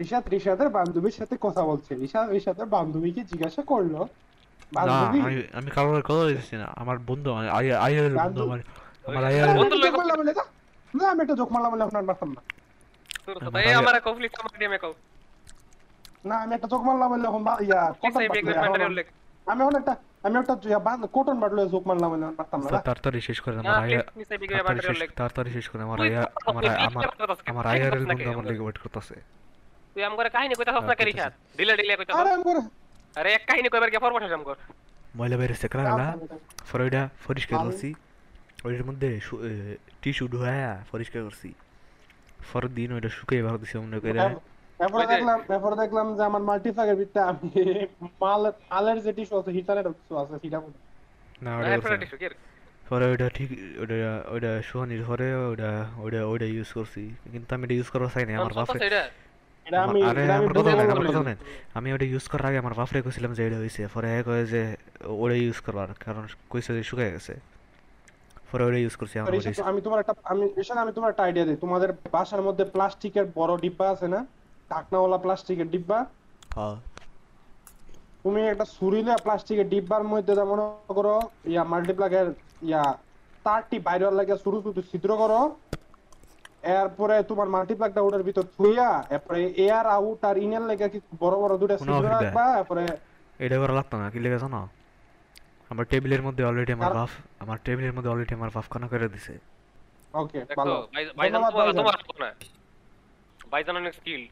রিশাদ 0.00 0.24
রিশাদের 0.34 0.68
বান্ধবীর 0.76 1.16
সাথে 1.18 1.34
কথা 1.46 1.62
বলছে। 1.70 1.90
রিশাদ 2.02 2.26
রিশাদের 2.36 2.66
বান্ধবীকে 2.74 3.22
জিজ্ঞাসা 3.30 3.62
করল 3.70 3.94
বান্ধবী 4.76 5.18
আমি 5.58 5.68
কারোর 5.76 6.02
কথা 6.08 6.22
না। 6.62 6.68
আমার 6.82 6.96
বন্ধু 7.08 7.28
বন্ধু 8.28 8.42
আমার 9.08 9.22
আমার 9.44 9.94
মারলাম 9.98 10.18
না 10.94 11.04
আমি 11.12 11.20
একটা 11.24 11.36
জোক 11.40 11.48
মারলাম 11.54 11.70
বলে 11.72 11.84
আপনার 11.88 12.04
মারতাম 12.08 12.30
না 12.36 12.40
তোর 13.24 13.34
আমার 13.48 13.62
আমার 13.80 13.94
কনফ্লিক্ট 14.08 14.34
আমার 14.40 14.52
ডিএমএ 14.60 14.78
কও। 14.84 14.92
না 16.24 16.34
আমি 16.44 16.52
একটা 16.54 16.68
জোক 16.72 16.82
মারলাম 16.88 17.10
এখন 17.28 17.42
ইয়া 17.68 17.80
বার 18.04 18.20
আমি 19.46 19.60
এখন 19.62 19.74
একটা 19.80 19.94
আমি 20.26 20.36
একটা 20.40 20.54
কটন 21.16 21.36
বার 21.42 21.50
মারলাম 21.90 22.12
না। 22.22 22.28
তাড়াতাড়ি 22.88 23.20
শেষ 23.28 23.38
করে 23.44 23.54
আমার 23.56 23.68
তাড়াতাড়ি 25.20 25.50
শেষ 25.56 25.66
করে 25.70 25.82
আমার 25.82 25.98
আমার 26.48 26.62
আমার 26.80 27.02
বন্ধু 27.02 28.30
আমার 28.32 28.44
লেগে 28.50 28.62
ওয়েট 28.64 28.78
করতেছে। 28.82 29.16
তুই 29.94 30.02
আমগরে 30.08 30.28
কাহিনী 30.36 30.54
কইতা 30.58 30.72
হস 30.72 30.82
না 30.82 30.86
হ্যাঁ, 30.86 30.98
কেরি 31.00 31.12
দিলে 31.58 31.94
কইতা 32.00 32.12
আরে 32.20 32.30
আমি 32.36 32.44
করে 32.48 32.60
আরে 33.16 33.28
এক 33.32 33.42
কাহিনী 33.48 33.68
কইবার 33.72 33.90
কর 33.94 34.56
ময়লা 35.18 35.36
বেরোচ্ছে 35.40 35.68
কালা 35.68 36.08
পরে 36.70 36.82
ওইটা 36.86 37.02
পরিষ্কার 37.26 37.56
করছি। 37.66 37.88
ওইটার 38.66 38.84
মধ্যে 38.88 39.08
টিস্যু 40.02 40.24
ঢুকায়া 40.32 40.72
পরিষ্কার 40.92 41.20
করছি। 41.26 41.48
পরের 42.50 42.72
দিন 42.74 42.88
ওইটা 42.96 43.10
শুকিয়ে 43.16 43.42
ভালো 43.46 43.58
দিছে 43.62 43.76
মনে 43.78 43.98
করে 44.00 44.20
তারপরে 44.80 45.04
দেখলাম 45.12 45.38
তারপরে 45.50 45.76
দেখলাম 45.82 46.06
যে 46.18 46.22
আমার 46.30 46.42
মাল্টিফ্লাগের 46.50 46.96
ভিতরে 47.00 47.20
আমি 47.30 47.48
মাল 48.22 48.42
যে 49.06 49.12
টিস্যু 49.16 49.34
আছে 49.40 49.50
হিটারের 49.56 49.86
আছে 50.22 50.34
সেটা 50.42 50.58
না 50.64 50.68
না 51.44 51.50
ওইটা 51.58 51.70
এরপরে 51.76 51.96
করছি 51.96 52.02
টিস্যু 52.02 52.18
কি 52.22 52.26
পরে 52.88 53.04
ওইটা 53.12 53.26
ঠিক 53.36 53.48
ওইটা 53.82 53.96
ওইটা 54.34 54.50
শুকানির 54.68 55.02
পরে 55.10 55.26
ওইটা 55.50 55.70
ওইটা 56.04 56.20
ওইটা 56.32 56.46
ইউজ 56.54 56.70
করছি। 56.76 57.02
কিন্তু 57.32 57.50
আমি 57.56 57.62
এটা 57.66 57.74
ইউজ 57.78 57.88
করা 57.92 58.06
চাই 58.14 58.24
না 58.26 58.32
আমার 58.40 58.54
বাপরে 58.58 58.78
আমি 59.86 60.00
আরে 60.10 60.22
আমার 60.38 60.52
কথা 60.56 60.62
বলতে 60.66 60.82
আমার 60.86 60.98
কথা 61.00 61.12
শোনেন। 61.18 61.38
আমি 61.78 61.88
ওটা 61.94 62.06
ইউজ 62.12 62.24
করার 62.32 62.46
আগে 62.50 62.58
আমার 62.62 62.74
বাপরে 62.80 62.98
কইছিলাম 63.06 63.32
যে 63.36 63.42
এটা 63.48 63.58
হইছে। 63.62 63.82
পরে 63.94 64.08
এ 64.18 64.20
কয় 64.26 64.44
যে 64.52 64.62
ওটা 65.22 65.36
ইউজ 65.44 65.58
করবার 65.66 65.90
কারণ 66.04 66.24
কইছে 66.52 66.70
যে 66.76 66.82
শুকায় 66.90 67.10
গেছে। 67.14 67.34
পরে 68.50 68.62
ওটা 68.68 68.78
ইউজ 68.84 68.94
করছি 69.00 69.14
আমার 69.20 69.30
আমি 69.70 69.80
তোমার 69.86 69.98
একটা 70.02 70.14
আমি 70.32 70.44
আমি 70.84 70.92
তোমার 70.96 71.10
একটা 71.12 71.24
আইডিয়া 71.26 71.44
দিই। 71.48 71.58
তোমাদের 71.64 71.90
বাসার 72.14 72.42
মধ্যে 72.46 72.64
প্লাস্টিকের 72.74 73.26
বড় 73.38 73.52
ডিব্বা 73.64 73.86
আছে 73.94 74.06
না? 74.14 74.20
ঢাকনাওয়ালা 74.70 75.18
প্লাস্টিকের 75.18 75.70
ডিব্বা। 75.70 76.06
হ্যাঁ। 76.54 76.76
তুমি 78.22 78.48
একটা 78.48 78.64
ছুরিলে 78.64 79.14
প্লাস্টিকের 79.22 79.68
ডিব্বার 79.68 80.04
মধ্যে 80.04 80.34
যেমন 80.34 80.58
করো 80.88 81.20
ইয়া 81.44 81.64
মাল্টিপ্লাগের 81.64 82.34
ইয়া 82.62 82.98
তারটি 83.44 83.78
বাইরে 83.78 84.10
লাগে 84.10 84.36
শুরু 84.36 84.62
শুরু 84.62 84.82
ছিদ্র 84.82 85.16
করো। 85.16 85.56
এরপরে 86.62 87.22
তোমার 87.22 87.48
মাল্টিপ্লাগটা 87.48 88.00
ওটার 88.00 88.22
ভিতর 88.22 88.42
থুইয়া 88.42 89.04
এরপরে 89.10 89.46
এয়ার 89.46 89.86
আউট 89.86 90.24
আর 90.24 90.38
ইনের 90.38 90.62
লেগে 90.62 90.88
কি 90.88 91.00
বড় 91.20 91.36
বড় 91.36 91.58
দুটো 91.58 91.76
ছিদ্র 91.78 92.08
রাখবা 92.08 92.58
এরপরে 92.58 92.86
এটা 93.38 93.58
করা 93.58 93.72
লাগতো 93.72 93.96
না 93.98 94.10
কি 94.10 94.20
লেগে 94.20 94.38
জানো? 94.38 94.68
আমার 95.70 95.86
টেবিলের 95.86 96.22
মধ্যে 96.22 96.44
অলরেডি 96.44 96.72
আমার 96.72 96.94
বাপ 96.94 97.08
আমার 97.38 97.58
টেবিলের 97.64 97.92
মধ্যে 97.92 98.10
অলরেডি 98.10 98.34
আমার 98.34 98.50
খানা 98.70 98.88
করে 98.88 99.08
দিছে। 99.08 99.38
ওকে 100.14 100.44
ভালো। 100.56 100.88
ভাই- 100.94 101.16
ভাইজান 101.16 101.50
তোমার 101.50 101.72
তোমার 101.72 101.94
আসতো 101.94 102.12
না। 102.18 102.34
ভাইজান 103.50 103.76
অনেক 103.76 103.94
স্কিল 103.94 104.28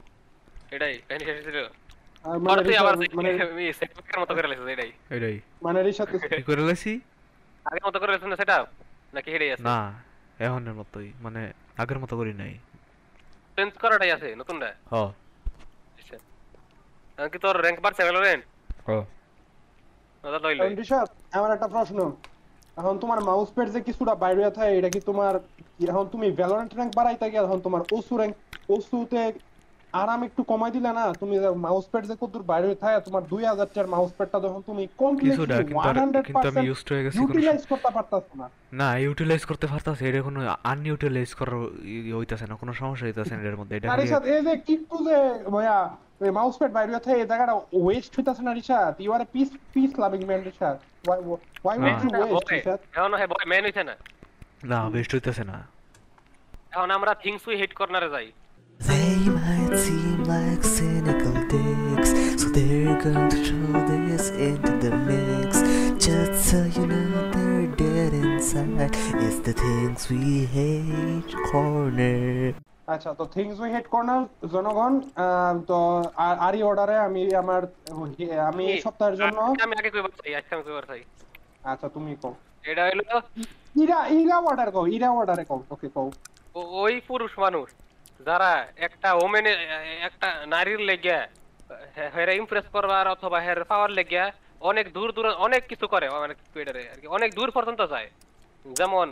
এটাই 0.73 0.95
কাহিনী 1.09 1.25
শেষ 1.29 1.39
ছিল 1.47 1.59
আর 2.25 2.37
পরে 2.37 2.47
মানে 2.47 2.63
তুই 2.65 2.77
আবার 2.83 2.95
মানে 3.19 3.31
সেটআপের 3.79 4.19
মতো 4.23 4.33
করে 4.37 4.49
লেছিস 4.51 4.69
এটাই। 4.75 4.91
এটাই। 5.17 5.37
মানে 5.63 5.79
রিশাদ 5.83 6.09
কি 6.33 6.43
করে 6.49 6.63
লাইছি 6.63 6.93
আগের 7.67 7.85
মতো 7.87 7.99
করে 8.01 8.11
লেছিস 8.13 8.29
না 8.33 8.37
সেটআপ 8.37 8.67
নাকি 9.15 9.29
হেডেই 9.35 9.51
আছে? 9.55 9.65
না 9.71 9.79
এখনের 10.39 10.75
মতোই 10.75 11.09
মানে 11.25 11.41
আগের 11.83 11.99
মতো 11.99 12.15
করি 12.17 12.33
নাই। 12.35 12.53
চেঞ্জ 13.57 13.73
করাটাই 13.83 14.11
আছে 14.17 14.29
নতুনটা? 14.41 14.69
হ। 14.93 14.95
আচ্ছা। 15.99 16.17
কি 17.33 17.39
তোর 17.39 17.55
র্যাঙ্ক 17.65 17.79
বাড়ছে 17.85 18.03
ভ্যালোরেন্ট 18.03 18.43
হ। 18.87 18.91
দাদা 20.25 20.39
লইল। 20.45 20.59
কারণ 20.59 21.07
আমার 21.33 21.51
একটা 21.53 21.69
প্রশ্ন। 21.69 21.99
এখন 22.77 22.95
তোমার 22.99 23.19
মাউস 23.21 23.49
প্যাড 23.55 23.69
যে 23.75 23.81
কিছুটা 23.81 24.15
বাইরে 24.15 24.43
থাকে 24.51 24.73
এটা 24.79 24.91
কি 24.91 25.01
তোমার 25.01 25.35
এখন 25.89 26.07
তুমি 26.15 26.27
ভ্যালোরেন্ট 26.39 26.71
র্যাঙ্ক 26.75 26.93
বাড়াইতে 26.97 27.27
গিয়ে 27.31 27.43
এখন 27.43 27.59
তোমার 27.67 27.83
ওসু 27.97 28.15
র্যাঙ্ক 28.17 28.35
ওসুতে 28.69 29.23
আর 29.93 30.09
আমি 30.09 30.25
একটু 30.27 30.43
কমাই 30.45 30.71
দিলে 30.71 30.91
না 30.93 31.05
তুমি 31.21 31.35
মাউস 31.59 31.87
প্যাড 31.89 32.05
যে 32.07 32.15
কত 32.15 32.31
দূর 32.31 32.43
বাইরে 32.43 32.75
থাকে 32.75 32.99
তোমার 33.01 33.23
দুই 33.25 33.43
হাজার 33.45 33.67
টাকার 33.69 33.89
মাউস 33.89 34.11
প্যাডটা 34.13 34.39
যখন 34.41 34.61
তুমি 34.63 34.83
কিছুটা 34.83 34.99
কমপ্লিটলি 35.01 35.37
কিন্তু 35.61 35.75
ওয়ান 35.75 35.89
আর- 35.89 36.01
হান্ড্রেড 36.01 36.25
কিন্তু 36.29 36.49
আমি 36.51 36.61
ইউজ 36.69 36.81
হয়ে 36.89 37.03
গেছি 37.05 37.19
ইউটিলাইজ 37.21 37.63
করতে 37.67 37.89
পারতাছো 37.97 38.33
না। 38.41 38.47
না 38.73 38.89
ইউটিলাইজ 38.99 39.43
করতে 39.45 39.67
পারতাছে 39.67 40.03
এটা 40.09 40.21
কোনো 40.23 40.39
আনইউটিলাইজ 40.65 41.31
করার 41.35 41.57
ই- 41.87 42.13
হইতাছে 42.13 42.45
না 42.47 42.55
কোনো 42.55 42.73
সমস্যা 42.73 43.05
হইতাছে 43.07 43.33
না 43.37 43.43
এর 43.43 43.57
মধ্যে 43.57 43.75
এটা 43.77 43.87
না 43.87 43.93
খালি 43.93 44.05
রিশাদ 44.05 44.23
এই 44.27 44.41
যে 44.43 44.55
কিট্টু 44.59 44.97
যে 45.05 45.17
ভাইয়া 45.51 45.77
মাউস 46.33 46.55
প্যাড 46.59 46.73
বাইরে 46.73 46.91
থাকে 46.99 47.19
এই 47.19 47.27
জায়গাটা 47.27 47.55
ওয়েস্ট 47.77 48.13
হইতাছে 48.19 48.43
না 48.43 48.53
Rishad 48.55 48.95
you 49.01 49.11
are 49.13 49.21
a 49.21 49.29
peace 49.33 49.49
peace 49.75 49.91
loving 49.99 50.21
man 50.25 50.43
Rishad 50.43 50.77
why 51.05 51.19
why 51.65 51.77
would 51.79 52.01
you 52.05 52.11
না, 52.11 52.19
ওয়েস্ট। 52.25 52.49
রিশাদ 52.53 52.79
এখন 52.93 53.11
হ্যাঁ 53.15 53.27
বয় 53.27 53.47
মেন 53.47 53.63
হইছে 53.65 53.83
না। 53.85 53.95
না 54.65 54.79
বেস্ট 54.91 55.11
হইতাছে 55.15 55.45
না। 55.45 55.57
এখন 56.73 56.91
আমরা 56.91 57.13
থিংস 57.15 57.43
উই 57.49 57.57
হেড 57.57 57.73
কর্নারে 57.75 58.09
যাই। 58.11 58.29
They 58.81 59.17
might 59.31 59.77
seem 59.77 60.25
like 60.25 60.63
cynical 60.65 61.33
dicks, 61.47 62.11
so 62.41 62.49
they're 62.51 62.97
going 62.99 63.29
to 63.29 63.39
throw 63.39 63.73
this 63.89 64.31
into 64.31 64.73
the 64.79 64.93
mix. 64.99 65.51
Just 66.01 66.35
so 66.45 66.65
you 66.67 66.87
know 66.87 67.07
they're 67.33 67.67
dead 67.77 68.13
inside. 68.15 68.91
It's 69.17 69.41
the 69.41 69.53
things 69.55 70.09
we 70.11 70.25
hate 70.49 71.33
corner. 71.45 72.55
আচ্ছা 72.89 73.11
তো 73.19 73.25
things 73.35 73.57
we 73.63 73.71
head 73.75 73.87
corner 73.95 74.23
জনগণ 74.55 74.93
তো 75.71 75.79
আর- 76.25 76.39
আরই 76.47 76.61
অর্ডারে 76.69 76.97
আমি 77.07 77.23
আমার 77.43 77.63
আমি 78.51 78.65
এই 78.73 78.79
সপ্তাহের 78.87 79.17
জন্য 79.21 79.39
আমি 79.65 79.75
আগে 79.81 79.91
কইবার 79.95 80.13
চাই 80.19 80.31
আজকে 80.39 80.53
আমি 80.57 80.65
কইবার 80.69 80.85
চাই 80.91 81.01
আচ্ছা 81.71 81.87
তুমি 81.97 82.13
কও 82.23 82.33
এটা 82.65 82.83
হলো 82.89 83.05
ইরা 83.77 83.99
ইরা 84.19 84.37
অর্ডার 84.49 84.69
কও 84.75 84.85
ইরা 84.97 85.09
অর্ডারে 85.19 85.45
কও 85.51 85.61
ওকে 85.75 85.89
কও 85.97 86.09
ওই 86.83 86.95
পুরুষ 87.09 87.33
মানুষ 87.45 87.67
যারা 88.27 88.51
একটা 88.87 89.09
ওমেনে 89.25 89.53
একটা 90.09 90.29
নারীর 90.47 90.81
লেগে 90.81 91.19
হেরে 92.15 92.35
ইমপ্রেস 92.37 92.67
করবার 92.75 93.07
অথবা 93.09 93.39
হের 93.41 93.61
পাওয়ার 93.65 93.91
লেগে 93.91 94.25
অনেক 94.71 94.87
দূর 94.93 95.09
দূর 95.17 95.27
অনেক 95.47 95.63
কিছু 95.69 95.87
করে 95.93 96.07
মানে 96.11 96.35
টুইটারে 96.55 96.83
আর 96.93 96.99
কি 97.01 97.07
অনেক 97.17 97.31
দূর 97.35 97.49
পর্যন্ত 97.57 97.81
যায়। 97.93 98.09
যেমন 98.79 99.07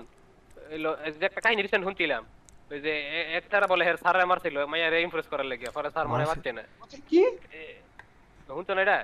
একটা 1.27 1.41
কাহিনী 1.45 1.61
রিসেন্ট 1.63 1.85
শুনছিলাম 1.87 2.23
ওই 2.71 2.79
যে 2.85 2.93
একটারা 3.39 3.67
বলে 3.73 3.83
হের 3.85 3.97
স্যার 4.03 4.27
মারছিল 4.31 4.57
মাইয়ারে 4.71 4.99
ইমপ্রেস 5.07 5.27
করার 5.33 5.47
লেগে 5.53 5.69
পরে 5.77 5.89
স্যার 5.95 6.07
মনে? 6.13 6.25
পাচ্ছে 6.31 6.51
না। 6.59 6.63
কি? 7.11 7.21
শুনছো 8.47 8.73
না 8.75 8.81
এটা? 8.87 8.99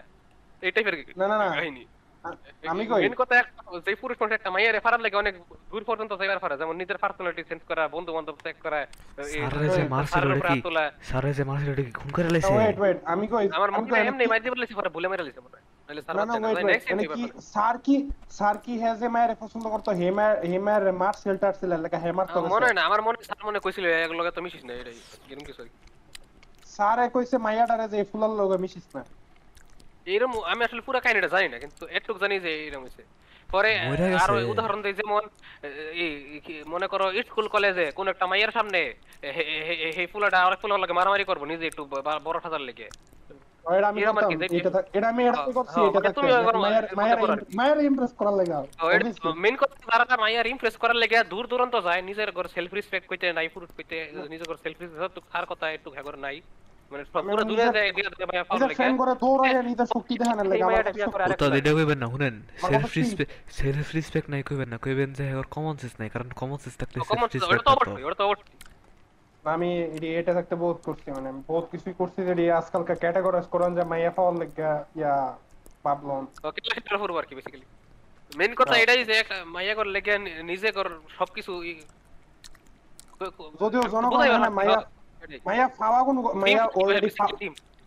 এই 0.62 0.70
টাইপের 0.74 0.94
না, 1.20 1.26
না, 1.30 1.36
না। 1.42 1.46
কাহিনী। 1.56 1.84
আমি 2.72 2.84
কই? 2.90 3.00
মেন 3.04 3.14
কথা 3.20 3.34
একটা 3.36 3.52
যে 3.86 3.92
পুরুষ 4.02 4.16
মানুষ 4.20 4.32
একটা 4.34 4.50
মাইয়ারে 4.54 4.80
ফারার 4.84 5.02
লাগে 5.04 5.16
অনেক 5.22 5.34
দূর 5.72 5.82
পর্যন্ত 5.88 6.12
যাইবার 6.20 6.40
পারে 6.44 6.54
যেমন 6.60 6.74
নিজের 6.80 6.98
পার্সোনালিটি 7.02 7.42
চেঞ্জ 7.48 7.62
করা 7.70 7.82
বন্ধু 7.94 8.10
বান্ধব 8.16 8.36
চেক 8.44 8.56
করা 8.64 8.78
এই 8.80 9.40
যে 9.70 9.82
মারছিল 9.94 10.30
এটা 10.30 10.48
কি? 10.48 10.60
হাত 11.10 11.24
যে 11.38 11.44
মারছিল 11.48 11.70
এটা 11.74 11.84
কি? 11.86 11.92
খুন 11.98 12.10
করে 12.16 12.28
লাইছে? 12.34 12.52
ওয়েট 12.54 12.76
ওয়েট 12.82 12.98
আমি 13.12 13.24
কই 13.32 13.44
আমার 13.56 13.68
আমি 13.70 13.84
কই 13.84 13.98
আমি 14.00 14.08
এমনি 14.10 14.24
মাইর 14.32 14.42
দিয়ে 14.44 14.54
বলেছি 14.56 14.72
পরে 14.78 14.90
ভুলে 14.94 15.08
মেরে 15.12 15.24
লিছে 15.28 15.40
মনে 15.40 15.58
নাহলে 15.88 16.02
স্যার 16.04 16.14
না 16.16 16.22
না 16.22 16.24
বাচ্চা 16.24 16.40
না। 16.40 16.46
ওয়েট 16.46 16.56
যাই 16.58 16.64
ওয়েট 16.64 16.72
নেক্সট 16.72 16.88
টাইম 16.88 16.98
কি 17.16 17.24
স্যার 17.52 17.74
কি 17.86 17.94
স্যার 18.30 18.56
হে 18.82 18.90
যে 19.00 19.08
মায়ের 19.14 19.32
পছন্দ 19.42 19.64
করতো 19.74 19.90
হে 19.98 20.06
মায়ের 20.18 20.36
হে 20.50 20.56
মায়ের 20.66 20.84
মার 21.02 21.14
সেল্টার 21.22 21.52
ছিল 21.60 21.70
লাগা 21.76 21.98
হে 21.98 22.10
তো 22.28 22.38
মনে 22.46 22.64
হয় 22.66 22.76
না 22.78 22.82
আমার 22.88 23.00
মনে 23.06 23.16
মনে 23.48 23.58
কইছিল 23.64 23.84
এক 24.06 24.12
লগে 24.18 24.30
তো 24.36 24.40
মিশিস 24.44 24.62
না 24.68 24.72
এটাই 24.74 24.96
এরকম 25.24 25.44
কিছু 25.48 25.62
আর 26.84 26.98
কইছে 27.14 27.36
মাইয়াটারে 27.46 27.86
যে 27.92 27.98
ফুলার 28.10 28.32
লগে 28.40 28.56
মিশিস 28.64 28.86
না। 28.96 29.02
এরকম 30.06 30.32
আমি 30.44 30.62
আসলে 30.64 30.80
পুরো 30.80 30.98
কাহিনীটা 31.00 31.28
জানি 31.28 31.48
না 31.48 31.58
কিন্তু 31.58 31.82
এটুক 31.96 32.16
জানি 32.18 32.34
যে 32.40 32.50
এরকম 32.66 32.82
হইছে 32.84 33.02
পরে 33.48 33.70
আরও 34.24 34.34
উদাহরণ 34.52 34.80
দেই 34.82 34.94
যেমন 35.00 35.22
মনে 36.66 36.86
করো 36.86 37.06
স্কুল 37.26 37.46
কলেজে 37.48 37.86
কোন 37.92 38.06
একটা 38.08 38.24
মাইয়ের 38.26 38.52
সামনে 38.52 38.80
এই 40.00 40.06
ফুলাটা 40.12 40.38
আরেক 40.44 40.58
ফুলার 40.62 40.80
লাগে 40.80 40.92
মারামারি 40.92 41.24
করব 41.24 41.42
নিজে 41.44 41.64
একটু 41.66 41.82
বড় 42.24 42.38
ঠাজার 42.40 42.60
লেগে। 42.60 42.88
হ্যাঁ, 51.14 51.24
দূর 51.30 51.44
দূরান্ত 51.46 51.74
যায় 51.84 52.02
নিজের 52.02 52.30
ঘর 52.32 52.46
সেলফ 52.46 52.70
রেসপেক্ট 52.74 53.06
কইতে 53.08 53.26
নাই 53.32 53.48
পুরুষ 53.48 53.70
কইতে 53.76 53.96
নিজের 54.30 54.46
ঘর 54.48 54.58
সেলফ 54.64 54.78
রেসপেক্ট 54.80 55.16
আর 55.32 55.44
কথা 55.46 55.66
একটু 55.70 55.88
ঘর 55.98 56.16
নাই। 56.18 56.36
মানে 56.92 57.04
সব 57.06 57.22
পুরো 57.22 57.34
আমি 57.34 57.42
দুনিয়া 57.42 57.58
নিজের- 57.62 57.74
যায় 57.76 57.90
দিয়া 57.92 58.08
দিয়ে 58.10 58.26
মাইয়া 58.30 58.44
পাওয়ার 58.44 58.54
নিজের 58.54 58.68
লেগে 58.68 58.78
ফ্রেন্ড 58.78 58.96
করে 59.00 59.12
দৌড়ায় 59.22 59.54
নিজের 59.62 59.88
শক্তি 59.94 60.12
দেখানোর 60.20 60.44
লাগা 60.44 60.56
এই 60.56 60.62
আমার 60.62 60.70
মাইয়াটা 60.70 60.92
বিয়া 60.96 61.08
করে 61.08 61.22
আরেক 61.24 61.34
উস্তাদ 61.34 61.52
এটা 61.54 61.70
কইবেন 61.72 61.98
না 61.98 62.06
শুনেন 62.12 62.34
আমার 62.36 62.60
সেলফ 62.62 62.82
কথা 62.82 62.88
কি? 62.88 63.00
রেসপেক্ট 63.00 63.30
সেলফ 63.56 63.86
রেসপেক্ট 63.92 64.28
নাই 64.32 64.42
কইবেন 64.48 64.68
না 64.72 64.78
কইবেন 64.80 65.08
যে 65.12 65.34
ওর 65.34 65.46
কমন 65.54 65.74
সেন্স 65.80 65.94
নাই 66.00 66.08
কারণ 66.10 66.28
কমন 66.34 66.58
সেন্স 66.58 66.74
থাকলে 66.80 66.96
কমন 67.04 67.26
সেলফ 67.26 67.44
ওটা 67.44 67.48
রেসপেক্ট 67.48 67.60
তো 67.60 67.70
থাকতো 67.70 67.72
অবশ্যই 67.82 68.04
ওটা 68.06 68.16
তো 68.16 68.24
অবশ্যই 68.26 68.50
আমি 69.44 69.68
এটি- 69.88 70.14
এটা 70.20 70.32
থাকতে 70.38 70.54
বহুত 70.56 70.78
করছি 70.86 71.06
মানে 71.10 71.26
আমি 71.28 71.40
বহুত 71.48 71.64
কিছুই 71.72 71.94
করছি 72.00 72.18
যে 72.20 72.32
এটি 72.32 72.44
আজকালকার 72.60 72.98
ক্যাটাগরাইজ 73.02 73.46
করেন 73.54 73.70
যে 73.76 73.82
মাইয়া 73.90 74.10
পাওয়ার 74.12 74.34
লাগা 74.38 74.70
ইয়া 74.96 75.14
ভাবলাম 75.84 76.22
ওকে 76.44 76.60
সেটার 76.66 76.96
উপর 76.98 77.08
আর 77.16 77.26
কি 77.28 77.34
বেসিক্যালি 77.38 77.66
মেন 78.30 78.52
কথা 78.54 78.70
হ্যাঁ। 78.70 78.82
এটাই 78.84 79.00
যে 79.04 79.14
একটা 79.18 79.36
মাইয়া 79.46 79.74
কর 79.74 79.86
লেগে 79.94 80.14
নি- 80.18 80.36
নিজে 80.42 80.68
কর 80.72 80.86
সবকিছু 81.18 81.52
ই- 81.62 81.84
ক- 83.12 83.32
ক- 83.36 83.50
যদিও 83.60 83.82
জনগণ 83.86 84.12
বুঝাইবার 84.12 84.28
এখানে 84.30 84.46
না, 84.46 84.56
মাইয়া- 84.58 84.78
এটাই। 84.78 85.01
মাইয়া 85.46 85.66
ফাওয়া 85.78 86.00
কোন 86.04 86.16
মাইয়া 86.42 86.62
অলরেডি 86.78 87.10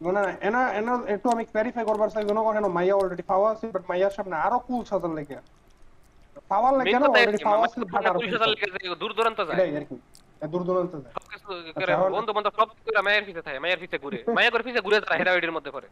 না 0.05 0.11
না 0.17 0.21
এনা 0.41 0.61
এনা 0.79 0.93
একটু 1.07 1.27
আমি 1.29 1.43
ক্লারিফাই 1.51 1.83
করবার 1.86 2.09
চাই 2.13 2.23
জনগণ 2.29 2.55
এনো 2.57 2.69
মাইয়া 2.77 2.95
অলরেডি 2.95 3.23
ফাওয়া 3.31 3.47
আছে 3.53 3.65
বাট 3.75 3.83
মাইয়ার 3.89 4.13
সামনে 4.17 4.36
আরও 4.45 4.57
কুল 4.67 4.81
সাজার 4.86 5.13
লেগে 5.17 5.38
Main 6.49 6.73
লাগে 6.79 6.91
না 6.95 7.07
অলরেডি 7.09 7.39
ফাওয়া 7.47 7.63
আছে 7.65 7.77
তো 7.81 7.86
বাট 7.93 8.03
আরও 8.05 8.17
পুলিশ 8.19 8.33
হাজার 8.36 8.49
লেগে 8.53 8.67
দূর 9.01 9.11
দূরান্ত 9.17 9.39
যায়। 9.47 9.57
এটাই 9.59 9.71
আর 10.41 10.47
দূর 10.53 10.63
দূরান্ত 10.67 10.93
যায়। 11.03 11.13
সবকিছু 11.15 11.47
করে 11.75 11.91
এখন- 11.95 12.13
বন্ধু 12.17 12.31
বান্ধব 12.36 12.53
সব 12.59 12.67
করে 12.86 13.01
মায়ের 13.07 13.23
পিছে 13.27 13.41
থাকে 13.41 13.59
মায়ের 13.63 13.79
পিছে 13.81 13.97
ঘুরে 14.03 14.17
মায়ের 14.38 14.51
করে 14.53 14.63
পিছে 14.67 14.81
ঘুরে 14.86 14.97
তারা 15.03 15.15
হেরাওয়েডের 15.19 15.53
মধ্যে 15.57 15.71
পড়ে 15.71 15.88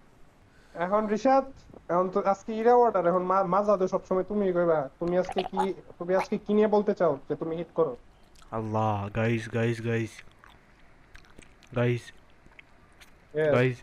এখন 0.75 1.01
রিশাদ 1.07 1.45
এখন 1.89 2.05
তো 2.09 2.19
আজকে 2.25 2.51
ইরা 2.53 2.73
অর্ডার 2.75 3.03
এখন 3.07 3.23
মা 3.31 3.37
মাজা 3.53 3.73
দে 3.77 3.85
সবসময় 3.87 4.25
তুমি 4.31 4.45
কইবা 4.53 4.79
তুমি 4.99 5.13
আজকে 5.17 5.39
কি 5.51 5.61
তুমি 5.99 6.11
আজকে 6.15 6.35
কি 6.45 6.51
নিয়ে 6.53 6.69
বলতে 6.75 6.93
চাও 6.99 7.13
যে 7.27 7.35
তুমি 7.41 7.53
হিট 7.59 7.71
করো 7.75 7.93
আল্লাহ 8.51 8.93
guys 9.15 9.43
guys 9.49 9.77
guys 9.81 10.13
guys. 11.75 12.03
Guys 13.53 13.77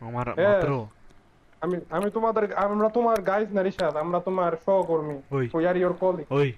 আমার. 0.00 0.26
মাত্র। 0.28 0.86
আমি 1.60 1.76
আমি 1.90 2.10
তোমাদের 2.10 2.44
আমরা 2.54 2.88
তোমার 2.88 3.22
গাইজ 3.22 3.48
না 3.52 3.62
রিশাদ 3.62 3.96
আমরা 3.96 4.20
তোমার 4.20 4.52
সহকর্মী। 4.66 5.16
ওই। 5.30 5.48
উই 5.54 5.66
আর 5.66 5.76
ইওর 5.76 5.92
কলিগ 5.92 6.26
ওই। 6.30 6.52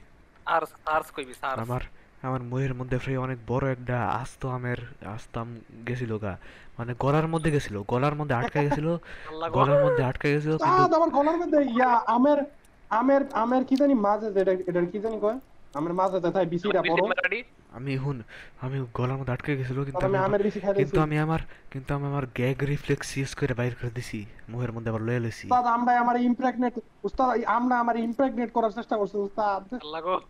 আর 0.47 0.63
সার্চ 0.67 1.07
কইবি 1.11 1.35
সার্চ 1.35 1.59
আমার 1.61 1.81
আমার 2.23 2.41
বইয়ের 2.41 2.75
মধ্যে 2.75 2.99
ফ্রি 2.99 3.17
অনেক 3.17 3.39
বড় 3.47 3.73
একটা 3.73 4.09
আস্ত 4.09 4.47
আমের 4.47 4.77
আস্তাম 5.07 5.61
গেছিল 5.89 6.19
গা। 6.19 6.37
মানে 6.79 6.95
গলার 6.99 7.27
মধ্যে 7.29 7.51
গেছিল 7.51 7.83
গলার 7.89 8.15
মধ্যে 8.15 8.35
আটকে 8.35 8.59
গেছিল 8.61 8.97
গলার 9.53 9.85
মধ্যে 9.85 10.03
আটকে 10.05 10.35
গেছিল 10.35 10.53
কিন্তু 10.57 10.95
আমার 10.97 11.11
গলার 11.11 11.37
মধ্যে 11.37 11.59
ইয়া 11.63 11.91
আমের 12.07 12.39
আমের 12.91 13.23
আমের 13.33 13.65
কি 13.65 13.77
জানি 13.77 13.95
মাঝে 13.95 14.33
যেটা 14.33 14.53
এটা 14.53 14.81
কি 14.93 14.99
জানি 14.99 15.21
কয়? 15.21 15.39
আমের 15.75 15.93
মাঝে 15.93 16.45
বিসিটা 16.47 16.83
বড় 16.83 17.03
আমি 17.73 17.97
হুন 17.97 18.23
আমি 18.61 18.87
গলার 18.95 19.17
মধ্যে 19.17 19.33
আটকে 19.33 19.57
গেছিল 19.57 19.85
কিন্তু 19.85 20.07
আমি 20.07 20.17
আমের 20.19 20.43
বেশি 20.43 20.61
খাই 20.61 20.75
কিন্তু 20.75 21.01
আমি 21.01 21.19
আমার 21.19 21.39
কিন্তু 21.71 21.95
আমি 21.95 22.07
আমার 22.07 22.27
গ্যাগ 22.27 22.63
রিফ্লেক্স 22.63 23.17
ইউজ 23.17 23.35
করে 23.35 23.55
বাইর 23.55 23.75
করে 23.75 23.91
দিছি 23.91 24.27
মুখের 24.49 24.73
মধ্যে 24.73 24.91
আবার 24.91 25.03
লয়ে 25.03 25.21
লেছি 25.21 25.47
উস্তাদ 25.47 25.67
আমরা 25.67 26.01
আমার 26.01 26.17
ইমপ্রেগনেট 26.21 26.75
উস্তাদ 27.03 27.45
আমরা 27.45 27.81
আমার 27.81 27.97
ইমপ্রেগনেট 27.97 28.53
করার 28.53 28.71
চেষ্টা 28.71 28.97
করছি 28.97 29.17
উস্তাদ। 29.17 29.75
আল্লাহ 29.75 30.01
গো। 30.03 30.21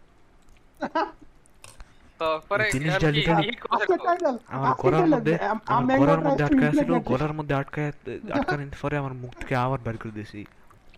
তো 2.19 2.41
পরে 2.49 2.71
জিনিসটা 2.71 3.07
আর 3.07 3.13
কি- 3.13 3.21
literally- 3.21 3.51
কি 3.51 3.57
কথা 3.57 3.75
আজকে 3.77 3.97
কও? 3.97 4.05
টাইটেল 4.07 4.39
আমার 4.47 4.73
গলার 4.79 5.07
মধ্যে 5.07 5.39
আমার 5.67 5.99
গলার 5.99 6.21
মধ্যে 6.21 6.45
আটকে 6.45 6.71
ছিল 6.79 6.99
গলার 6.99 7.33
মধ্যে 7.33 7.55
আটকায় 7.55 7.93
আটকানোর 8.33 8.67
পরে 8.83 8.97
আমার 8.97 9.13
মুখ 9.13 9.33
থেকে 9.35 9.57
আবার 9.57 9.79
বাইর 9.79 9.97
করে 9.97 10.13
দিয়েছি। 10.13 10.45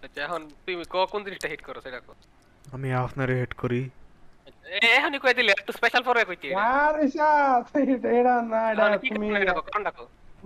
আচ্ছা 0.05 0.23
এখন 0.23 0.49
তুমি 0.67 0.85
কোন 0.85 1.25
জিনিসটা 1.25 1.49
হিট 1.49 1.63
করো 1.63 1.81
সেটা 1.81 2.01
আমি 2.73 2.93
আপনারে 2.93 3.35
হেড 3.41 3.55
করি। 3.55 3.91
এখনই 4.97 5.19
কই 5.23 5.35
দিলে 5.39 5.51
একটু 5.59 5.73
স্পেশাল 5.79 6.03
পরে 6.09 6.21
কইতি 6.29 6.49
আর 6.55 6.95
ইশাদ 7.07 7.65
এটা 8.19 8.35
না 8.53 8.61
এটা 8.73 8.85
তুমি 9.11 9.27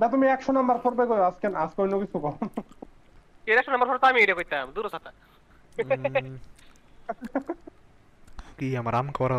না 0.01 0.07
তুমি 0.15 0.27
100 0.35 0.59
নাম্বার 0.59 0.77
করবে 0.85 1.03
কই 1.11 1.21
আজকে 1.31 1.47
আজকে 1.65 1.79
অন্য 1.85 1.95
কিছু 2.03 2.17
কও। 2.25 2.35
এর 3.51 3.59
নাম্বার 3.73 3.89
পর 3.89 3.97
আমি 4.13 4.21
এটা 4.25 4.35
কইতাম 4.39 4.67
দূর 4.77 4.87
সাথে। 4.95 5.11
কি 8.59 8.69
আমার 8.81 8.95
আম 9.01 9.09
করা 9.19 9.39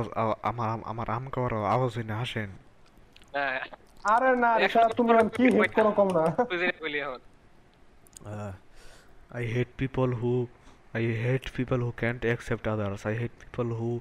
আমার 0.50 0.68
আমার 0.92 1.08
আম 1.18 1.26
করা 1.36 1.60
আওয়াজ 1.74 1.92
হই 1.98 2.06
না 2.12 2.16
হাসেন 2.22 2.50
আরে 4.14 4.30
না 4.44 4.50
রিশাদ 4.64 4.90
তুমি 4.98 5.12
কি 5.38 5.44
হিট 5.58 5.72
করো 5.78 5.92
কম 6.00 6.08
না। 6.18 6.24
তুই 6.50 6.58
কইলি 6.82 7.00
এখন। 7.06 7.22
I 9.42 9.44
hate 9.54 9.74
people 9.82 10.12
who 10.22 10.34
I 11.02 11.04
hate 11.26 11.48
people 11.58 11.80
who 11.86 11.92
can't 12.02 12.24
accept 12.34 12.66
others. 12.74 13.02
I 13.12 13.14
hate 13.22 13.36
people 13.44 13.70
who 13.80 13.92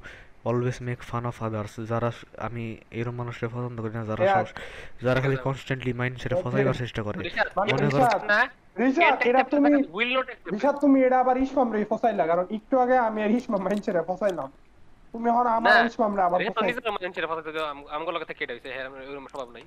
always 0.45 0.76
make 0.80 0.99
fun 0.99 1.26
of 1.26 1.38
others. 1.41 1.84
যারা 1.84 2.12
আমি 2.38 2.76
এরকম 2.91 3.14
মানুষকে 3.14 3.49
পছন্দ 3.49 3.80
করি 3.80 3.95
না 3.95 4.05
যারা 4.05 4.45
সব 4.45 4.47
যারা 5.03 5.20
খালি 5.20 5.36
কনস্ট্যান্টলি 5.36 5.93
মাইন্ড 5.93 6.18
সেটা 6.20 6.36
ফসাইবার 6.45 6.74
চেষ্টা 6.74 7.03
করে। 7.03 7.30
মানে 7.57 7.72
করো 7.72 8.26
না 8.26 8.49
রিশাদ 8.78 9.22
এটা 9.22 9.43
তুমি 9.43 9.82
রিশাদ 10.53 10.76
তুমি 10.78 11.03
এটা 11.03 11.20
আবার 11.20 11.36
ইসমাম 11.36 11.72
রে 11.72 11.84
ফসাইলা 11.91 12.26
কারণ 12.26 12.45
একটু 12.51 12.78
আগে 12.78 12.99
আমি 12.99 13.22
আর 13.22 13.30
ইসমাম 13.30 13.61
মাইনছে 13.62 13.93
রে 13.93 14.03
ফসাইলাম। 14.07 14.53
তুমি 15.12 15.30
এখন 15.30 15.47
আমার 15.47 15.86
ইসমাম 15.86 16.16
রে 16.16 16.22
আবার 16.22 16.41
রিশাদ 16.41 16.55
ফসাই 16.55 16.68
নিজের 16.68 16.93
মানুষের 16.93 17.26
কথা 17.26 17.43
তো 17.53 17.66
আমগুলো 17.91 18.20
কথা 18.20 18.32
কেটে 18.32 18.53
হইছে 18.53 18.68
হ্যাঁ 18.68 18.84
এরকম 18.84 19.26
স্বভাব 19.26 19.51
নাই। 19.51 19.62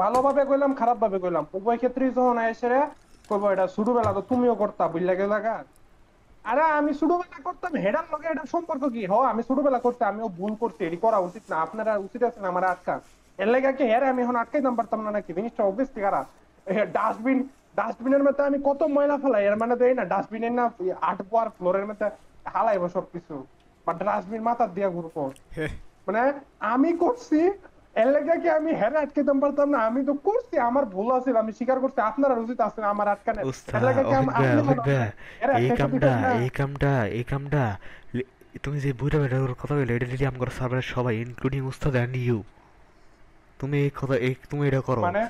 ভালোভাবে 0.00 0.42
কইলাম 0.50 0.72
খারাপ 0.80 0.96
ভাবে 1.02 1.18
কইলাম। 1.24 1.44
উভয় 1.58 1.78
ক্ষেত্রেই 1.82 2.10
যখন 2.16 2.38
এসে 2.52 2.80
কইবো 3.28 3.46
এটা 3.54 3.66
ছোটবেলা 3.76 4.10
তো 4.16 4.22
তুমিও 4.30 4.54
করতা 4.62 4.84
বুঝলা 4.94 5.14
গেলা 5.20 5.38
আরে 6.50 6.64
আমি 6.78 6.92
ছোটবেলা 7.00 7.38
করতাম 7.46 7.72
হেডার 7.84 8.06
লগে 8.12 8.28
এটা 8.32 8.44
সম্পর্ক 8.54 8.82
কি? 8.94 9.02
হ 9.10 9.14
আমি 9.32 9.42
ছোটবেলা 9.48 9.78
করতে 9.86 10.02
আমিও 10.10 10.28
ভুল 10.38 10.52
করছি 10.62 10.80
এটি 10.88 10.98
করা 11.04 11.18
উচিত 11.28 11.44
না 11.50 11.56
আপনারা 11.66 11.92
উচিত 12.06 12.22
আছে 12.28 12.38
না 12.42 12.48
আমার 12.52 12.64
আটকা। 12.72 12.94
এর 13.38 13.48
লেগে 13.52 13.72
কি 13.78 13.84
হ্যাঁ 13.90 14.02
আমি 14.12 14.20
এখন 14.24 14.36
আটকাইতাম 14.42 14.74
পারতাম 14.78 15.00
না 15.06 15.10
নাকি? 15.16 15.30
জিনিসটা 15.38 15.62
অবভিয়াসলি 15.70 16.00
খারাপ 16.06 16.26
ডাস্টবিন 16.98 17.38
ডাস্টবিনের 17.78 18.22
মধ্যে 18.26 18.42
আমি 18.50 18.58
কত 18.68 18.80
ময়লা 18.94 19.16
ফেলাই 19.22 19.42
এর 19.48 19.56
মানে 19.62 19.74
তো 19.80 19.84
এই 19.90 19.94
না 19.98 20.04
ডাস্টবিনের 20.12 20.54
না 20.58 20.64
আট 21.10 21.18
বার 21.32 21.46
ফ্লোরের 21.56 21.84
মধ্যে 21.88 22.06
হালাইবো 22.54 22.86
সবকিছু। 22.96 23.34
বা 23.86 23.92
ডাস্টবিন 24.00 24.42
মাথার 24.48 24.70
দিয়া 24.76 24.88
ঘুরবো। 24.96 25.22
মানে 26.06 26.22
আমি 26.74 26.90
করছি 27.02 27.38
এর 27.94 28.08
লেগে 28.14 28.34
কি 28.42 28.48
আমি 28.50 28.70
হেরে 28.80 28.98
আটকাইতাম 28.98 29.36
পারতাম 29.40 29.68
না 29.70 29.78
আমি 29.88 30.00
তো 30.04 30.12
করছি 30.26 30.56
আমার 30.68 30.84
ভুল 30.86 31.08
আছে 31.16 31.30
আমি 31.36 31.52
স্বীকার 31.52 31.78
করছি 31.80 32.00
আপনারা 32.00 32.34
উচিত 32.34 32.58
আছে 32.60 32.78
না 32.80 32.88
আমার 32.88 33.06
আটকানে 33.08 33.40
এর 33.70 33.82
লেগে 33.88 34.02
কি 34.02 34.14
আম- 34.14 34.32
এই 35.60 35.68
কামটা 35.78 36.10
এই 36.36 36.50
কামটা 36.50 36.92
এই 37.10 37.24
কামটা 37.24 37.62
তুমি 38.62 38.78
যে 38.80 38.92
বুড়া 38.92 39.18
বেটার 39.18 39.54
কথা 39.54 39.74
বলে 39.74 39.92
এটা 39.94 40.06
যদি 40.06 40.24
আমার 40.26 40.48
সার্ভারের 40.50 40.88
সবাই 40.94 41.14
ইনক্লুডিং 41.16 41.60
উস্তাদ 41.66 41.92
অ্যান্ড 41.94 42.14
ইউ 42.16 42.38
তুমি 43.60 43.76
এই 43.78 43.90
কথা 43.96 44.16
এই 44.18 44.34
তুমি 44.50 44.62
এটা 44.68 44.80
করো। 44.80 45.02
মানে 45.02 45.22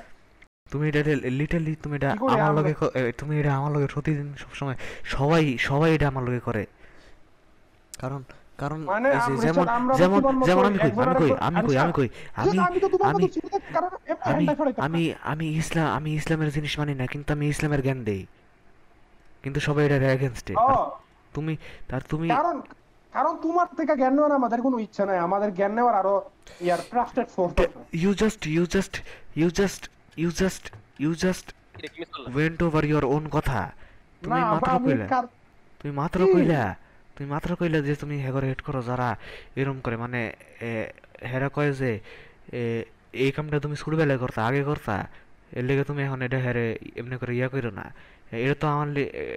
তুমি 0.71 0.83
এটা 0.89 1.01
লিটারলি 1.31 1.73
তুমি 1.75 1.95
এটা 1.95 2.09
আমার 2.35 2.51
লগে 2.57 2.73
তুমি 3.11 3.33
এটা 3.39 3.51
আমার 3.55 3.71
লগে 3.71 3.87
প্রতিদিন 3.87 4.27
সবসময় 4.37 4.77
সবাই 5.05 5.57
সবাই 5.59 5.89
এটা 5.93 6.07
আমার 6.07 6.23
লগে 6.23 6.39
করে। 6.39 6.63
কারণ 7.99 8.21
কারণ 8.59 8.79
মানে 8.85 9.09
যেমন 9.45 9.65
যেমন 9.99 10.19
যেমন 10.47 10.63
আমি 10.69 10.77
কই 11.19 11.31
আমি 11.47 11.59
কই 11.61 11.75
আমি 11.77 11.91
কই 11.93 12.09
আচ্ছা, 12.37 12.61
আমি 12.63 12.77
কই 12.81 12.89
আমি 13.09 13.23
আমি 13.23 13.25
আমি 14.29 14.45
আমি 14.45 14.45
আমি। 14.49 14.65
আমি 14.85 15.03
আমি 15.31 15.45
ইসলাম 15.61 15.87
আমি 15.97 16.09
ইসলামের 16.19 16.49
জিনিস 16.51 16.73
মানি 16.79 16.93
না 16.95 17.05
কিন্তু 17.13 17.29
আমি 17.35 17.45
ইসলামের 17.53 17.81
জ্ঞান 17.85 17.99
দেই। 18.03 18.21
কিন্তু 19.43 19.59
সবাই 19.67 19.83
এটা 19.87 20.07
এগেনস্টে 20.17 20.53
ও, 20.59 20.69
তুমি 21.33 21.53
তার 21.89 22.01
তুমি 22.11 22.27
কারণ 22.37 22.55
কারণ 23.13 23.33
তোমার 23.45 23.67
থেকে 23.77 23.93
জ্ঞান 23.99 24.13
নেওয়ার 24.17 24.33
আমাদের 24.39 24.59
কোনো 24.61 24.77
ইচ্ছা 24.85 25.03
নাই 25.05 25.17
আমাদের 25.27 25.49
জ্ঞান 25.57 25.71
নেওয়ার 25.77 25.95
আরও 26.01 26.15
ইয়ার 26.61 26.81
ট্রাস্টেড 26.91 27.27
সোর্স 27.35 27.53
আছে 27.53 27.65
you 28.03 28.11
just 28.21 28.41
you 28.55 28.63
just 28.75 28.93
you 29.39 29.47
just 29.59 29.81
you 30.21 30.29
just 30.41 30.63
you 31.03 31.11
just 31.23 31.45
এটা 31.75 31.87
কি 31.93 31.97
মিস 32.01 32.09
করলাম 32.13 32.29
went 32.37 32.59
over 32.67 32.83
your 32.93 33.03
own 33.15 33.23
কথা। 33.35 33.59
তুমি 34.21 34.39
মাত্র 34.51 34.71
কইলা। 34.85 35.07
তুমি 35.79 35.91
মাত্র 36.01 36.19
কইলা। 36.35 36.63
তুমি 37.15 37.27
মাত্র 37.33 37.49
কইলে 37.59 37.79
যে 37.87 37.93
তুমি 37.95 38.15
হেগরে 38.25 38.47
হেড 38.51 38.61
করো 38.67 38.79
যারা 38.89 39.07
এরম 39.59 39.77
করে 39.85 39.95
মানে 40.03 40.21
হেরা 41.31 41.49
কয় 41.55 41.71
যে 41.81 41.91
এই 43.23 43.31
কামটা 43.35 43.57
তুমি 43.65 43.75
ছোটবেলায় 43.81 44.19
করতা 44.23 44.39
আগে 44.49 44.63
করতা 44.69 44.95
এর 45.57 45.63
লেগে 45.69 45.83
তুমি 45.89 46.01
এখন 46.07 46.19
এটা 46.27 46.37
হেরে 46.45 46.65
এমনি 46.99 47.15
করে 47.21 47.33
ইয়া 47.39 47.47
করো 47.53 47.71
না। 47.79 47.85
এটা 48.45 48.55
তো 48.61 48.65
আমার 48.73 48.87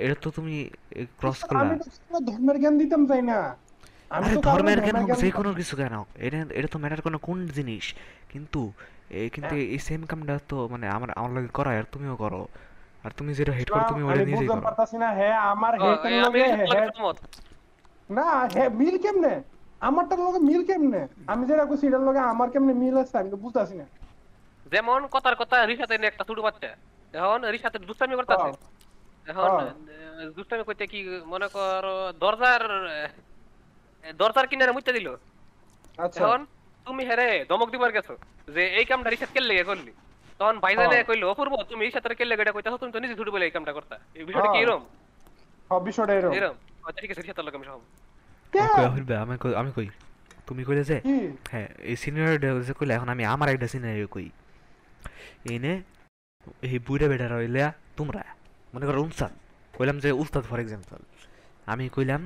এটা 0.05 0.17
তো 0.25 0.29
তুমি 0.39 0.55
ক্রস 1.19 1.41
করলা 1.49 1.65
আমি 1.65 1.77
তো 2.13 2.19
ধর্মের 2.31 2.57
জ্ঞান 2.63 2.75
দিতাম 2.83 3.03
চাই 3.11 3.23
না। 3.31 3.39
আরে 4.11 4.35
ধর্মের 4.49 4.79
জ্ঞান 4.85 4.97
হোক 5.03 5.09
যে 5.23 5.29
কোনো 5.39 5.51
কিছু 5.59 5.73
জ্ঞান 5.81 5.95
হোক 5.99 6.09
এটা 6.27 6.39
এটা 6.59 6.69
তো 6.75 6.79
ম্যাটার 6.83 7.01
কোনো 7.07 7.19
কোন 7.27 7.39
জিনিস। 7.57 7.85
কিন্তু 8.33 8.61
এ, 9.11 9.21
কিন্তু 9.35 9.55
হ্যাঁ। 9.55 9.75
এই 9.75 9.81
সেম 9.87 10.01
কামটা 10.11 10.35
তো 10.51 10.57
মানে 10.73 10.87
আমার 10.97 11.09
আমার 11.19 11.31
লগে 11.37 11.51
করা 11.59 11.71
আর 11.81 11.87
তুমিও 11.95 12.15
করো। 12.23 12.43
আর 13.05 13.11
তুমি 13.19 13.31
যেটা 13.39 13.53
হেড 13.59 13.69
করো 13.75 13.85
তুমি 13.93 14.03
ওটা 14.09 14.21
নিজেই 14.21 14.35
বুঝতে 14.39 14.49
করো। 14.51 14.63
পারতাছি 14.69 14.97
না 15.03 15.09
হ্যাঁ 15.19 15.37
আমার 15.53 15.73
এই 16.09 16.17
লগে 16.25 16.43
হ্যাঁ। 16.51 16.87
না 18.11 18.27
হ্যাঁ 18.57 18.71
মিল 18.81 18.97
কেমনে? 19.05 19.35
আমারটার 19.89 20.21
লগে 20.27 20.41
মিল 20.49 20.63
কেমনে? 20.69 21.01
আমি 21.33 21.43
যেটা 21.49 21.65
কইছি 21.71 21.85
এটার 21.89 22.05
লগে 22.09 22.21
আমার 22.33 22.49
কেমনে 22.53 22.75
মিল 22.83 22.97
আছে 23.03 23.15
আমি 23.21 23.31
তো 23.35 23.39
বুঝতাছি 23.45 23.75
না। 23.81 23.87
যেমন 24.73 25.01
কথার 25.15 25.37
কথা 25.41 25.57
রিসাতে 25.71 25.95
একটা 26.11 26.25
ছোট 26.29 26.39
বাচ্চা। 26.47 26.71
এখন 27.15 27.41
রিসাতে 27.55 27.79
দুষ্টামি 27.89 28.15
করতেছে। 28.19 28.49
হ্যাঁ। 28.51 28.55
এখন 29.31 29.51
হ্যাঁ। 29.59 29.73
দুষ্টামি 30.37 30.65
করতে 30.69 30.85
কি 30.93 30.99
মনে 31.33 31.49
করো 31.55 31.97
দরজার 32.23 32.63
দরজার 34.21 34.47
কিনারে 34.51 34.73
মুইতে 34.77 34.93
দিল। 34.97 35.09
আচ্ছা। 36.05 36.21
এখন 36.25 36.41
তুমি 36.87 37.03
হেরে 37.09 37.29
দমক 37.51 37.69
দিবার 37.75 37.91
গেছো 37.97 38.15
যে 38.55 38.63
এই 38.79 38.85
কামটা 38.91 39.09
রিসাত 39.11 39.31
কেলে 39.37 39.55
করলি। 39.71 39.93
তখন 40.41 40.57
ভাইজানে 40.65 40.97
হ্যাঁ। 40.97 41.07
কইলো 41.09 41.27
অপূর্ব 41.33 41.53
তুমি 41.71 41.83
এই 41.87 41.93
সাথে 41.95 42.15
কেলে 42.21 42.33
এটা 42.43 42.55
কইতাছো 42.57 42.79
তুমি 42.83 42.93
তো 42.95 42.99
নিজে 43.05 43.17
ছোট 43.21 43.29
বলে 43.35 43.45
এই 43.49 43.53
কামটা 43.57 43.73
করতা। 43.77 43.97
এই 44.19 44.25
বিষয়টা 44.29 44.49
কি। 44.55 44.59
এরম? 44.65 44.83
সব 45.71 45.81
বিষয়টা 45.89 46.13
এরকম 46.19 46.57
ঠিক 47.01 47.11
আছে 47.13 47.21
রিসাতের 47.23 47.45
লোক 47.47 47.55
আমি 47.59 47.67
সব 47.71 47.81
কই 48.79 48.87
হইবে? 48.95 49.15
আমি 49.25 49.35
কই 49.43 49.53
আমি 49.61 49.71
কই? 49.77 49.89
তুমি 50.47 50.63
কইলে 50.69 50.83
যে 50.91 50.97
হ্যাঁ 51.51 51.69
এই 51.91 51.97
সিনিয়র 52.03 52.33
যে 52.69 52.73
কইলে 52.79 52.93
এখন 52.99 53.09
আমি 53.15 53.23
আমার 53.35 53.49
একটা 53.55 53.67
সিনিয়র 53.73 54.09
কই। 54.15 54.29
এনে 55.55 55.73
এই 56.69 56.79
বুড়া 56.87 57.07
বেটার 57.11 57.33
হইলে 57.41 57.61
তোমরা 57.99 58.23
মনে 58.75 58.85
করো 58.89 58.99
উস্তাদ 59.09 59.33
কইলাম 59.77 59.97
যে 60.05 60.09
উস্তাদ 60.23 60.43
ফর 60.51 60.59
এক্সাম্পল 60.65 61.01
আমি 61.73 61.85
কইলাম 61.97 62.23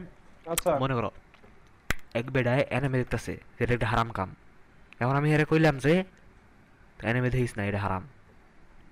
আচ্ছা। 0.52 0.70
মনে 0.82 0.94
করো 0.98 1.10
এক 2.18 2.26
বেড়ায় 2.34 2.62
এনিমে 2.76 2.96
দেখতেছে 3.02 3.32
এটা 3.62 3.72
একটা 3.76 3.88
হারাম 3.92 4.08
কাম। 4.18 4.30
এখন 5.02 5.14
আমি 5.20 5.28
এরা 5.34 5.44
কইলাম 5.50 5.74
যে 5.84 5.94
এনিমে 7.08 7.28
দেখিস 7.34 7.52
না 7.58 7.62
এটা 7.70 7.80
হারাম। 7.84 8.04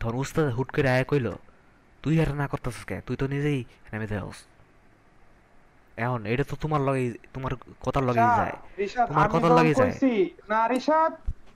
তখন 0.01 0.15
উস্তাদ 0.25 0.47
হুট 0.57 0.69
করে 0.75 0.89
আয় 0.95 1.05
কইলো 1.11 1.35
তুই 2.03 2.15
আর 2.23 2.29
না 2.41 2.47
করতেছিস 2.53 2.85
কে? 2.91 2.97
তুই 3.07 3.17
তো 3.21 3.25
নিজেই 3.35 3.59
এনিমে 3.89 4.07
দেহস 4.13 4.39
এখন 5.99 6.21
এটা 6.33 6.45
তো 6.51 6.55
তোমার 6.65 6.81
লগে 6.89 7.05
তোমার 7.35 7.53
কথার 7.85 8.05
আচ্ছা, 8.05 8.27
যায়। 8.41 8.55
তোমার 9.11 9.29
কথার 9.35 9.53
লাগেই 9.59 9.75
যায়। 9.75 9.93
না 10.53 10.61
রিশাদ 10.69 11.13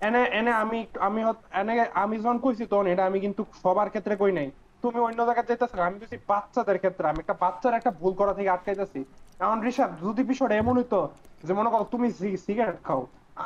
এনে 0.07 0.23
এনে 0.39 0.53
আমি 0.63 0.79
আমি 1.07 1.21
এনে 1.61 1.75
আমি 2.03 2.15
যখন 2.19 2.39
কইছি 2.45 2.65
তখন 2.67 2.87
এটা 2.87 3.03
আমি 3.07 3.19
কিন্তু 3.21 3.43
সবার 3.63 3.89
ক্ষেত্রে 3.91 4.15
কই 4.17 4.33
নাই। 4.39 4.49
তুমি 4.83 4.99
অন্য 5.07 5.21
জায়গায় 5.29 5.47
যেতেছ 5.51 5.73
আমি 5.89 5.97
কইছি 6.03 6.17
বাচ্চাদের 6.29 6.79
ক্ষেত্রে 6.79 7.05
আমি 7.09 7.19
একটা 7.21 7.37
বাচ্চার 7.45 7.73
একটা 7.75 7.93
ভুল 8.01 8.13
করা 8.21 8.33
থেকে 8.39 8.51
আটকাইতেছি। 8.57 9.01
এখন 9.41 9.59
রিশাদ 9.67 9.91
যদি 10.05 10.23
বিষয়টা 10.33 10.55
এমন 10.63 10.75
হইতো 10.81 11.01
যে 11.47 11.53
মনে 11.59 11.71
করো 11.73 11.85
তুমি 11.95 12.07
সিগারেট 12.47 12.79
খাও 12.87 13.03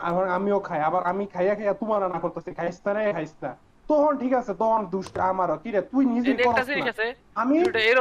আবার 0.09 0.25
আমিও 0.37 0.59
খাই 0.69 0.81
আবার 0.89 1.03
আমি 1.11 1.25
খাইয়া 1.35 1.55
খাইয়া 1.59 1.75
তোমার 1.83 2.01
না 2.15 2.19
করতেছি 2.25 2.51
খাইস 2.59 2.77
না 2.85 2.91
রে 2.93 3.03
খাইস 3.17 3.35
না 3.45 3.51
তখন 3.91 4.13
ঠিক 4.23 4.33
আছে 4.41 4.53
তখন 4.63 4.81
দুষ্ট 4.95 5.15
আমারও। 5.31 5.57
কি 5.63 5.69
রে 5.75 5.81
তুই 5.93 6.05
নিজে 6.15 6.31
আমি 7.43 7.55
আমি 7.57 7.57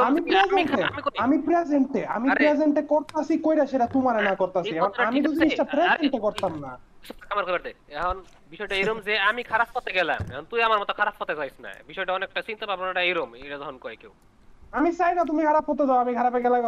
আমি 0.06 0.20
প্রেজেন্টে 0.30 0.82
আমি 1.24 1.36
প্রেজেন্টে 1.46 2.00
আমি 2.16 2.26
প্রেজেন্টে 2.38 2.82
করতাছি 2.92 3.34
কইরা 3.46 3.64
সেটা 3.72 3.86
তোমারে 3.94 4.20
না 4.28 4.34
করতাছি। 4.42 4.74
আমি 5.08 5.18
তো 5.26 5.30
জিনিসটা 5.38 5.64
প্রেজেন্টে 5.74 6.18
করতাম 6.26 6.52
না। 6.64 6.72
আমার 7.32 7.44
এখন 8.00 8.16
বিষয়টা 8.52 8.74
যে 9.08 9.14
আমি 9.30 9.42
খারাপ 9.50 9.68
পথে 9.76 9.92
গেলাম। 9.98 10.20
এখন 10.32 10.44
তুই 10.52 10.60
আমার 10.68 10.78
মতো 10.82 10.92
খারাপ 11.00 11.14
পথে 11.20 11.34
যাইস 11.40 11.56
না। 11.64 11.70
বিষয়টা 11.90 12.12
অনেকটা 12.18 12.40
চিন্তা 12.48 12.64
ভাবনাটা 12.70 13.02
এটা 13.44 13.56
যখন 13.62 13.76
কয় 13.84 13.98
কেউ। 14.02 14.12
আমি 14.78 14.90
চাই 14.98 15.12
না 15.18 15.22
তুমি 15.30 15.42
খারাপ 15.48 15.64
হতে 15.70 15.84
যাও 15.88 15.98
আমি 16.04 16.12
খারাপে 16.18 16.38
গেলে 16.46 16.58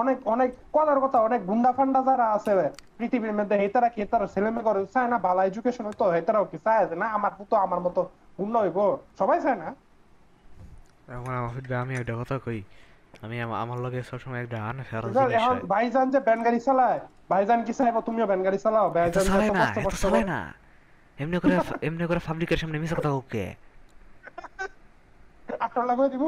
অনেক 0.00 0.18
অনেক 0.34 0.50
কথার 0.76 0.98
কথা 1.04 1.18
অনেক 1.28 1.40
গুন্ডা 1.50 1.70
ফান্ডা 1.76 2.00
যারা 2.08 2.26
আছে 2.36 2.52
পৃথিবীর 2.98 3.34
মধ্যে 3.38 3.56
হেতারা 3.62 3.88
কি 3.94 3.98
হেতারা 4.04 4.26
ছেলে 4.34 4.48
মেয়ে 4.54 4.66
করে? 4.68 4.80
চায় 4.94 5.08
না 5.12 5.16
ভালো 5.26 5.40
এডুকেশন 5.48 5.84
হইতো 5.88 6.04
হেতারাও 6.16 6.44
কি 6.50 6.58
চায় 6.66 6.84
না 7.02 7.06
আমার 7.16 7.32
পুতো 7.38 7.54
আমার 7.66 7.80
মতো 7.86 8.00
গুন্ডা 8.38 8.58
হইবো। 8.64 8.84
সবাই 9.20 9.38
চায় 9.44 9.58
না? 9.62 9.68
এখন 11.14 11.32
আমি 11.82 11.92
একটা 12.00 12.14
কথা 12.20 12.36
কই 12.44 12.60
আমি 13.24 13.36
আমার 13.64 13.78
লগে 13.84 14.00
সবসময় 14.10 14.40
একটা 14.44 14.58
বুঝলে, 15.14 15.28
জিনিস 15.30 15.36
এখন 15.40 15.56
ভাইজান 15.72 16.06
যে 16.14 16.18
ব্যান 16.26 16.40
গাড়ি 16.46 16.58
চালায় 16.66 16.98
ভাইজান 17.30 17.60
কি 17.66 17.72
চাইব? 17.78 17.96
তুমিও 18.08 18.26
ব্যান 18.30 18.40
গাড়ি 18.46 18.58
চালাও। 18.64 18.86
ভাইজান 18.96 19.24
চালায় 19.30 19.50
না 19.58 19.64
চালায় 20.04 20.26
না। 20.32 20.40
এমনি 21.18 21.36
করে 21.42 21.54
এমনি 21.86 22.04
করে 22.10 22.20
পাবলিকের 22.26 22.58
সামনে 22.62 22.76
মিশা 22.82 22.96
কথা 22.98 23.10
ওকে 23.20 23.44
আটটা 25.64 25.80
লাগাই 25.90 26.08
দিব। 26.14 26.24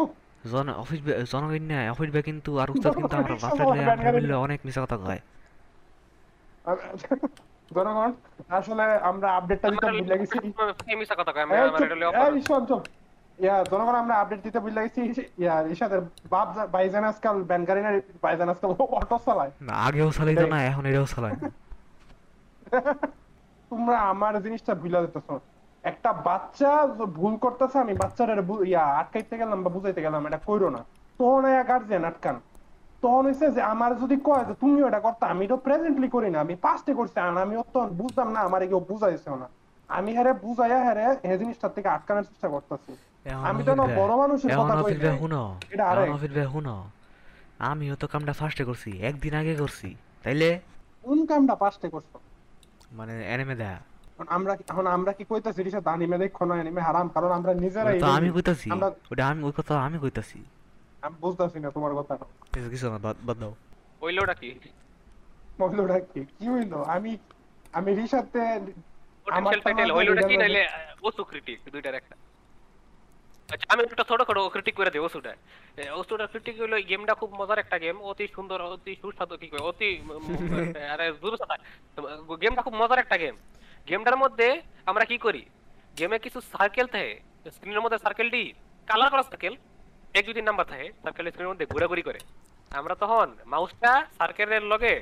জন 0.51 0.67
অফিস 0.83 1.01
জনগণ 1.33 1.65
না 1.71 1.79
অফিস 1.95 2.09
বে 2.15 2.21
কিন্তু 2.29 2.51
আর 2.63 2.69
উস্তাদ 2.75 2.93
কিন্তু 2.99 3.15
আমার 3.17 4.37
অনেক 4.47 4.59
মিশা 4.67 4.81
কথা 4.85 4.97
কয়। 5.05 5.21
জনগণ 7.77 8.11
আসলে 8.59 8.85
আমরা 9.11 9.29
আপডেটটা 9.39 9.69
দিতে 9.73 9.87
ভুলে 9.97 10.17
গেছি। 10.21 10.37
মিশা 11.01 11.15
কথা 11.21 11.33
কয় 11.35 11.45
আমি 11.47 11.53
আমার 11.57 11.83
এটা 11.85 11.95
হলো 11.97 12.05
এই 12.05 12.09
অপরাধ। 12.11 12.35
শোন, 12.49 12.63
ইয়া, 13.39 13.57
জনগণ 13.73 13.97
আমরা 14.03 14.15
আপডেট 14.23 14.41
দিতে 14.47 14.59
ভুলে 14.65 14.81
গেছি। 14.85 15.03
ইয়া 15.43 15.55
ইশাদের 15.75 16.01
বাপ 16.33 16.49
ভাইজান 16.75 17.05
আজকাল 17.11 17.37
ব্যান 17.51 17.63
গাড়ি 17.69 17.81
না 17.87 17.91
ভাইজান 18.25 18.49
আজকাল 18.53 18.71
অটো 18.99 19.17
চালায়। 19.27 19.53
না 19.69 19.75
আগেও 19.87 20.09
চালাইতো 20.17 20.47
না 20.55 20.59
এখন 20.71 20.83
এটাও 20.91 21.07
চালায় 21.15 21.37
তোমরা 23.71 23.97
আমার 24.13 24.35
জিনিসটা 24.45 24.73
ভুলে 24.83 24.99
যেতেছ। 25.05 25.29
একটা 25.85 26.11
বাচ্চা 26.29 26.71
ভুল 27.19 27.35
করতেছে 27.45 27.77
আমি 27.85 27.95
বাচ্চাটারে 28.03 28.43
ইয়া 28.71 28.83
আটকাইতে 29.01 29.35
গেলাম 29.43 29.59
বা 29.65 29.71
বুঝাইতে 29.77 30.01
গেলাম 30.07 30.23
এটা 30.29 30.39
কইরো 30.49 30.69
না। 30.77 30.81
তখন 31.19 31.45
গার্জিয়ান 31.71 32.05
আটকান। 32.11 32.37
তখন 33.03 33.23
হইছে 33.29 33.47
যে 33.57 33.61
আমার 33.73 33.91
যদি 34.03 34.17
কয় 34.29 34.45
যে 34.49 34.55
তুমিও 34.63 34.85
এটা 34.91 35.01
করতে 35.07 35.25
আমি 35.33 35.45
তো 35.53 35.57
প্রেজেন্টলি 35.67 36.09
করি 36.17 36.29
না 36.35 36.39
আমি 36.45 36.55
পাস্টে 36.67 36.93
করছি 36.99 37.17
আর 37.25 37.29
আমি 37.47 37.55
তখন 37.75 37.91
বুঝতাম 38.01 38.29
না 38.35 38.41
আমার 38.49 38.61
কেউ 38.71 38.81
বুঝাইছেও 38.91 39.37
না। 39.43 39.49
আমি 39.91 40.11
হারে 40.17 40.33
বুঝাইয়া 40.45 40.81
হারে 40.87 41.05
এই 41.29 41.37
জিনিসটার 41.41 41.73
থেকে 41.77 41.89
আটকানোর 41.97 42.25
চেষ্টা 42.31 42.49
করতেছি। 42.55 42.93
আমি 43.51 43.61
তো 43.69 43.73
বড় 44.01 44.13
মানুষের 44.23 44.51
কথা 44.61 44.75
কই 44.83 44.93
এটা। 44.95 45.11
এখনও 46.47 46.77
আমিও 47.71 47.95
তো 48.03 48.07
কামটা 48.13 48.33
ফার্স্টে 48.41 48.65
করছি 48.71 48.91
একদিন 49.09 49.33
আগে 49.41 49.55
করছি 49.63 49.89
তাইলে? 50.25 50.49
কোন 51.05 51.19
কামটা 51.31 51.55
পাস্টে 51.63 51.89
করছ? 51.95 52.11
মানে 52.99 53.13
দেয়া। 53.63 53.79
আমরা 54.37 54.53
এখন 54.73 54.85
আমরা 54.97 55.13
কি 55.19 55.25
কইতাছি 55.31 55.61
রিসা 55.67 55.81
দানিমে 55.89 56.17
দেখো 56.23 56.43
না 56.51 56.55
এনিমে 56.63 56.83
হারাম 56.89 57.07
কারণ 57.15 57.31
আমরা 57.39 57.53
নিজেরাই 57.65 57.97
আমি 58.19 58.29
কইতাছি 58.37 58.67
আমরা 58.75 58.89
ওটা 59.13 59.25
আমি 59.33 59.41
ওই 59.49 59.55
কথা 59.59 59.75
আমি 59.87 59.99
কইতাছি। 60.05 60.39
আমি 61.03 61.17
বুঝতাছি 61.21 61.59
না 61.61 61.69
তোমার 61.71 61.93
কথা। 61.99 62.15
কিছু 62.53 62.69
কিছু 62.71 62.87
না 62.87 62.99
বাদ 62.99 63.17
বাদ 63.23 63.37
দাও। 63.43 63.53
হইলোটা 64.03 64.35
কি? 64.35 64.51
মহিলাটা 65.61 65.97
কি? 66.07 66.21
কি 66.33 66.45
হইল? 66.55 66.73
আমি 66.95 67.11
আমি 67.75 67.91
রিসাতে 67.95 68.41
আমার 69.27 69.53
হইলোটা 69.97 70.23
কি 70.31 70.35
নাইলে 70.37 70.63
ওসু 71.03 71.23
ক্রিটিক 71.31 71.59
দুইটার 71.75 71.95
একটা। 71.95 72.15
আচ্ছা 73.49 73.67
আমি 73.73 73.81
একটা 73.83 74.05
ছোট 74.11 74.21
ছোট 74.29 74.39
ক্রিটিক 74.55 74.75
করে 74.79 74.91
দিই 74.91 75.03
ওসুটা। 75.07 75.33
ওসুটা 76.01 76.27
ক্রিটিক 76.33 76.55
হইল 76.61 76.75
গেমটা 76.91 77.15
খুব 77.21 77.31
মজার 77.41 77.59
একটা 77.59 77.77
গেম 77.79 77.97
অতি 78.11 78.25
সুন্দর 78.37 78.59
অতি 78.67 78.93
সুস্বাদু 79.03 79.35
কি 79.43 79.47
কয় 79.53 79.65
অতি 79.71 79.91
আরে 80.93 81.07
দূর 81.23 81.35
গেমটা 82.43 82.63
খুব 82.63 82.75
মজার 82.81 82.99
একটা 82.99 83.17
গেম 83.19 83.35
গেমটার 83.89 84.17
মধ্যে 84.17 84.49
আমরা 84.87 85.05
কি 85.05 85.17
করি? 85.19 85.43
গেমে 85.97 86.19
কিছু 86.19 86.39
সার্কেল 86.53 86.87
থাকে। 86.87 87.13
স্ক্রিনের 87.55 87.83
মধ্যে 87.85 87.99
সার্কেলটি 87.99 88.43
কালার 88.89 89.09
করা 89.11 89.23
সার্কেল 89.23 89.55
এক 90.19 90.25
তিন 90.37 90.47
নাম্বার 90.51 90.67
থাকে 90.73 90.87
সার্কেল 91.03 91.27
স্ক্রিনের 91.31 91.51
মধ্যে 91.53 91.67
ঘোরাঘুরি 91.73 92.03
করে। 92.09 92.21
আমরা 92.71 92.95
তখন 93.03 93.27
মাউসটা 93.53 93.93
সার্কেলের 94.19 94.65
লগে 94.73 94.95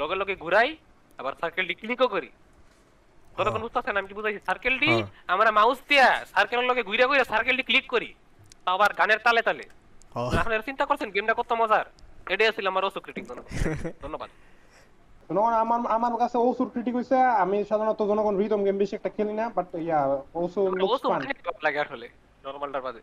লগে 0.00 0.16
লগে 0.20 0.34
ঘুরাই 0.36 0.70
আবার 1.18 1.32
সার্কেলটি 1.40 1.74
ক্লিকও 1.74 2.08
করি। 2.14 2.30
ততক্ষণ 3.36 3.62
বুঝতে 3.64 3.76
পারছেন 3.78 3.96
আমি 4.00 4.08
কি 4.10 4.14
বুঝাইছি? 4.18 4.40
সার্কেলটি 4.48 4.90
হ্যাঁ। 4.92 5.06
আমরা 5.28 5.50
মাউস 5.58 5.78
দিয়া 5.90 6.08
সার্কেলের 6.34 6.66
লগে 6.70 6.82
ঘুরে 6.82 7.04
ঘুরে 7.10 7.22
সার্কেলটি 7.32 7.64
ক্লিক 7.68 7.86
করি 7.94 8.10
আবার 8.66 8.90
গানের 8.98 9.20
তালে 9.26 9.42
তালে। 9.48 9.64
হ্যাঁ। 10.14 10.30
আপনারা 10.42 10.64
চিন্তা 10.68 10.84
করছেন 10.86 11.08
গেমটা 11.14 11.34
কত 11.40 11.50
মজার? 11.52 11.86
এটাই 12.32 12.52
ছিল 12.56 12.66
আমার 12.66 12.84
অসু 12.84 13.00
ক্রিটিক 13.00 13.24
ধন্যবাদ। 14.04 14.30
আমার 15.64 15.80
আমার 15.96 16.12
কাছে 16.22 16.36
ওসুর 16.38 16.68
ক্রিটিক 16.72 16.94
হইছে 16.94 17.16
আমি 17.44 17.58
সাধারণত 17.70 18.00
জনগণ 18.10 18.34
রিদম 18.36 18.60
গেম 18.66 18.76
বেশি 18.82 18.94
একটা 18.96 19.10
খেলি 19.16 19.34
না 19.40 19.44
but 19.56 19.68
yeah 19.86 19.98
osu 20.42 20.60
looks 20.80 21.02
fun 21.02 21.20
লাগে 21.66 21.78
আসলে 21.80 22.06
নরমালটার 22.44 22.82
বাদে? 22.82 23.00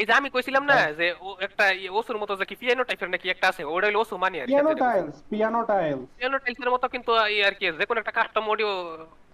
এই 0.00 0.06
যে 0.08 0.12
আমি 0.20 0.28
কইছিলাম 0.34 0.64
না 0.70 0.74
হ্যাঁ। 0.78 0.92
যে 1.00 1.06
ও 1.26 1.28
একটা 1.46 1.64
ইয়ে 1.80 1.90
ওসুর 1.98 2.16
মতো 2.22 2.32
যে 2.40 2.44
কি 2.50 2.54
পিয়ানো 2.60 2.82
টাইপের 2.88 3.08
নাকি 3.14 3.26
একটা 3.34 3.46
আছে 3.50 3.62
ওটা 3.74 3.86
হলো 3.88 3.98
ওসু 4.04 4.14
মানি 4.24 4.36
আর 4.42 4.46
piano 4.50 4.72
tiles 4.84 5.16
piano 5.30 5.60
tiles 5.70 6.00
piano 6.16 6.70
মতো 6.74 6.86
কিন্তু 6.94 7.10
এই 7.34 7.40
আর 7.48 7.54
কি 7.58 7.64
যে 7.78 7.84
কোনো 7.88 7.98
একটা 8.02 8.14
কাস্টম 8.18 8.44
অডিও 8.52 8.70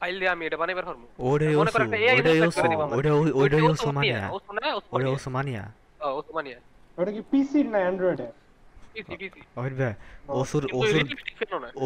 ফাইল 0.01 0.15
দিয়ে 0.21 0.33
আমি 0.35 0.43
এটা 0.49 0.59
বানাইবার 0.63 0.85
পারব। 0.89 1.01
ওরে 1.29 1.47
ওসু 1.61 1.73
করো 1.75 1.85
একটা 1.87 1.99
AI 2.05 2.17
ওরে 2.19 2.33
ওসু। 2.49 2.65
ওরে 2.99 3.11
ওরে 3.41 3.59
ওসু 3.73 3.89
মানিয়া 3.97 4.19
ওসু 4.37 4.51
না 4.57 4.63
ওরে 4.95 5.07
ওসু 5.17 5.29
মানিয়া। 5.37 5.63
ও, 6.05 6.07
ওসু 6.19 6.31
মানিয়া। 6.37 6.59
ওটা 6.99 7.11
কি 7.17 7.23
পিসি 7.31 7.59
না 7.75 7.79
অ্যান্ড্রয়েডে 7.85 8.29
ওসুর 10.41 10.65
ওসুর 10.79 11.03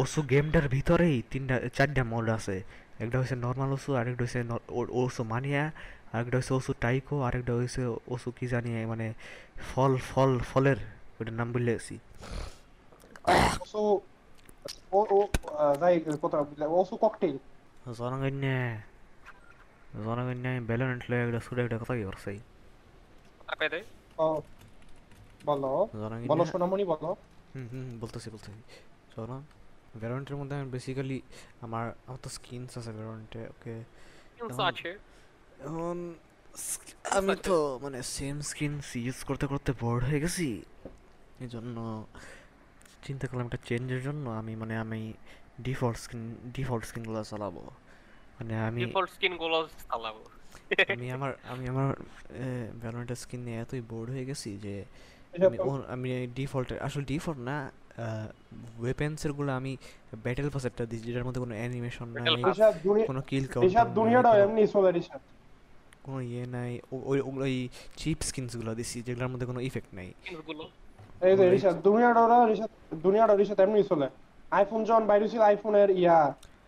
ওসু 0.01 0.19
গেমটার 0.31 0.65
ভিতরেই 0.75 1.15
তিনটা 1.31 1.55
চারটা 1.77 2.03
মোড 2.11 2.27
আছে। 2.37 2.55
একটা 3.03 3.15
হচ্ছে 3.19 3.35
নর্মাল 3.45 3.69
ওসু 3.77 3.89
আরেকটা 3.99 4.23
হচ্ছে 4.25 4.39
ওসু 5.01 5.21
মানিয়া। 5.33 5.63
আরেকটা 6.13 6.37
হচ্ছে 6.37 6.53
ওসু 6.53 6.73
টাইকো 6.81 7.21
আরেকটা 7.21 7.53
হচ্ছে 7.53 7.81
ওসু 8.07 8.31
কি 8.31 8.47
জানি 8.47 8.85
মানে 8.85 9.13
ফল 9.75 9.97
ফল 9.97 10.39
ফলের 10.39 10.77
ওটার 11.19 11.33
নাম 11.33 11.51
বললে 11.51 11.73
জনগণ্য 17.97 18.45
জনগণ্য 20.05 20.45
ব্যালেন্ট 20.67 21.01
লয়ে 21.09 21.23
একটা 21.27 21.39
সুরে 21.39 21.63
একটা 21.63 21.77
কথা 21.77 21.93
কি 21.95 22.03
করছে 22.03 22.31
আপে 23.47 23.69
দে 23.69 23.79
ও 24.17 24.41
বলো। 25.45 25.87
বলো 26.27 26.45
সোনামণি 26.45 26.83
বলো। 26.83 27.09
হুম 27.55 27.67
হুম 27.71 27.99
বলতেছি 27.99 28.29
বলতেছি। 28.29 28.61
শোনো 29.15 29.37
ভ্যারন্টের 29.99 30.35
মধ্যে 30.35 30.55
আমি 30.55 30.69
বেসিক্যালি 30.71 31.21
আমার 31.61 31.85
আমার 32.07 32.19
তো 32.23 32.29
স্কিনস 32.29 32.77
আছে 32.77 32.91
ওকে 33.49 33.73
আছে। 34.69 34.89
এখন 35.65 35.97
আমি 37.17 37.33
তো 37.47 37.57
মানে 37.83 37.99
সেম 38.17 38.35
স্ক্রিন 38.49 38.73
ইউজ 39.05 39.19
করতে 39.29 39.45
করতে 39.51 39.71
বোর্ড 39.81 40.01
হয়ে 40.07 40.21
গেছি। 40.25 40.47
এই 41.43 41.49
জন্য 41.55 41.75
চিন্তা 43.05 43.25
করলাম 43.29 43.45
একটা 43.49 43.61
চেঞ্জের 43.67 44.01
জন্য 44.07 44.25
আমি 44.41 44.53
মানে 44.61 44.73
আমি 44.83 45.01
ডিফল্ট 45.67 45.97
স্ক্রিন 46.03 46.25
ডিফল্ট 46.57 46.83
স্ক্রিনগুলো 46.89 47.17
চালাবো। 47.31 47.63
মানে 48.37 48.53
আমি 48.67 48.79
ডিফল্ট 48.85 49.09
স্কিনগুলো 49.15 49.57
চালাবো। 49.89 50.23
আমি 50.95 51.07
আমার 51.15 51.31
আমি 51.51 51.63
আমার 51.73 51.87
ভ্যালোরেন্টের 52.81 53.19
স্কিন 53.23 53.41
নিয়ে 53.45 53.57
এতই 53.63 53.81
বোর্ড 53.91 54.07
হয়ে 54.13 54.25
গেছি 54.29 54.49
যে 54.65 54.75
আমি 55.47 55.57
আমি 55.95 56.07
ডিফল্টের 56.39 56.77
আসলে 56.87 57.03
ডিফল্ট 57.13 57.39
না 57.49 57.57
ওয়েপেন্সেরগুলো 58.81 59.49
আমি 59.59 59.71
ব্যাটেল 60.25 60.49
পাসেরটা 60.55 60.83
দিই 60.91 61.01
যেটার 61.05 61.25
মধ্যে 61.27 61.41
কোনো 61.43 61.53
অ্যানিমেশন 61.59 62.07
নাই 62.13 62.25
কোনো 63.09 63.21
কিল 63.29 63.43
রিসাদ 63.43 63.53
কাউন্টার 63.53 63.87
দুনিয়াটা 63.99 64.31
এমনি 64.45 64.63
চলে 64.75 64.91
কোনো 66.05 66.19
ইয়ে 66.31 66.45
নাই 66.55 66.71
ওই 67.11 67.19
ওগুলো 67.27 67.45
ওই 67.49 67.57
চিপ 67.99 68.19
স্কিনসগুলো 68.29 68.71
দিছি 68.79 68.97
যেগুলোর 69.07 69.29
মধ্যে 69.33 69.47
কোনো 69.51 69.59
ইফেক্ট 69.69 69.91
নাই। 69.99 70.09
এই 71.27 71.33
যে 71.37 71.43
Right. 71.43 71.53
রিসাদ 71.55 71.75
দুনিয়াটা 71.87 72.21
ওরা 72.25 72.37
রিসাদ 72.51 72.71
দুনিয়াটা 73.05 73.33
রিসাদ 73.41 73.59
এমনি 73.65 73.81
চলে। 73.91 74.07
আইফোন 74.57 74.79
যখন 74.89 75.03
বাইরে 75.11 75.25
ছিল 75.31 75.41
আইফোনের 75.49 75.89
ইয়া 76.01 76.17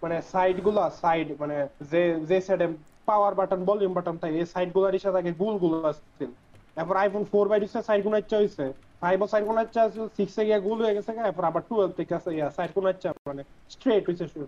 মানে 0.04 0.18
সাইডগুলা 0.34 0.86
সাইড 1.02 1.28
মানে 1.42 1.58
যে 1.92 2.02
যে 2.30 2.38
সাইডে 2.48 2.68
পাওয়ার 3.10 3.34
বাটন 3.40 3.62
ভলিউম 3.70 3.94
বাটন 3.98 4.16
থাকে 4.22 4.36
এই 4.42 4.48
সাইডগুলা 4.54 4.90
রিসাদ 4.90 5.16
আগে 5.20 5.32
গুলগুলো 5.42 5.78
আসছিল। 5.92 6.32
এরপর 6.80 6.96
আইফোন 7.04 7.24
ফোর 7.32 7.46
বাইরে 7.52 7.66
ছিল 7.72 7.82
সাইডগুলো 7.90 8.16
ইচ্ছা 8.22 8.38
হয়েছে 8.42 8.66
ফাইভ 9.02 9.18
ও 9.24 9.26
সাইডগুলো 9.34 9.60
ইচ্ছা 9.66 9.82
আছে 9.88 10.00
সিক্স 10.18 10.36
এ 10.40 10.44
গিয়ে 10.48 10.60
গুল 10.68 10.78
হয়ে 10.84 10.96
গেছে 10.98 11.12
এরপর 11.30 11.44
আবার 11.50 11.64
টুয়েলভ 11.70 11.92
থেকে 12.00 12.14
আছে 12.20 12.30
ইয়া 12.38 12.48
সাইডগুলো 12.58 12.88
ইচ্ছা 12.94 13.10
মানে 13.32 13.44
স্ট্রেট 13.74 14.04
হয়েছে 14.08 14.26
শুরু। 14.34 14.46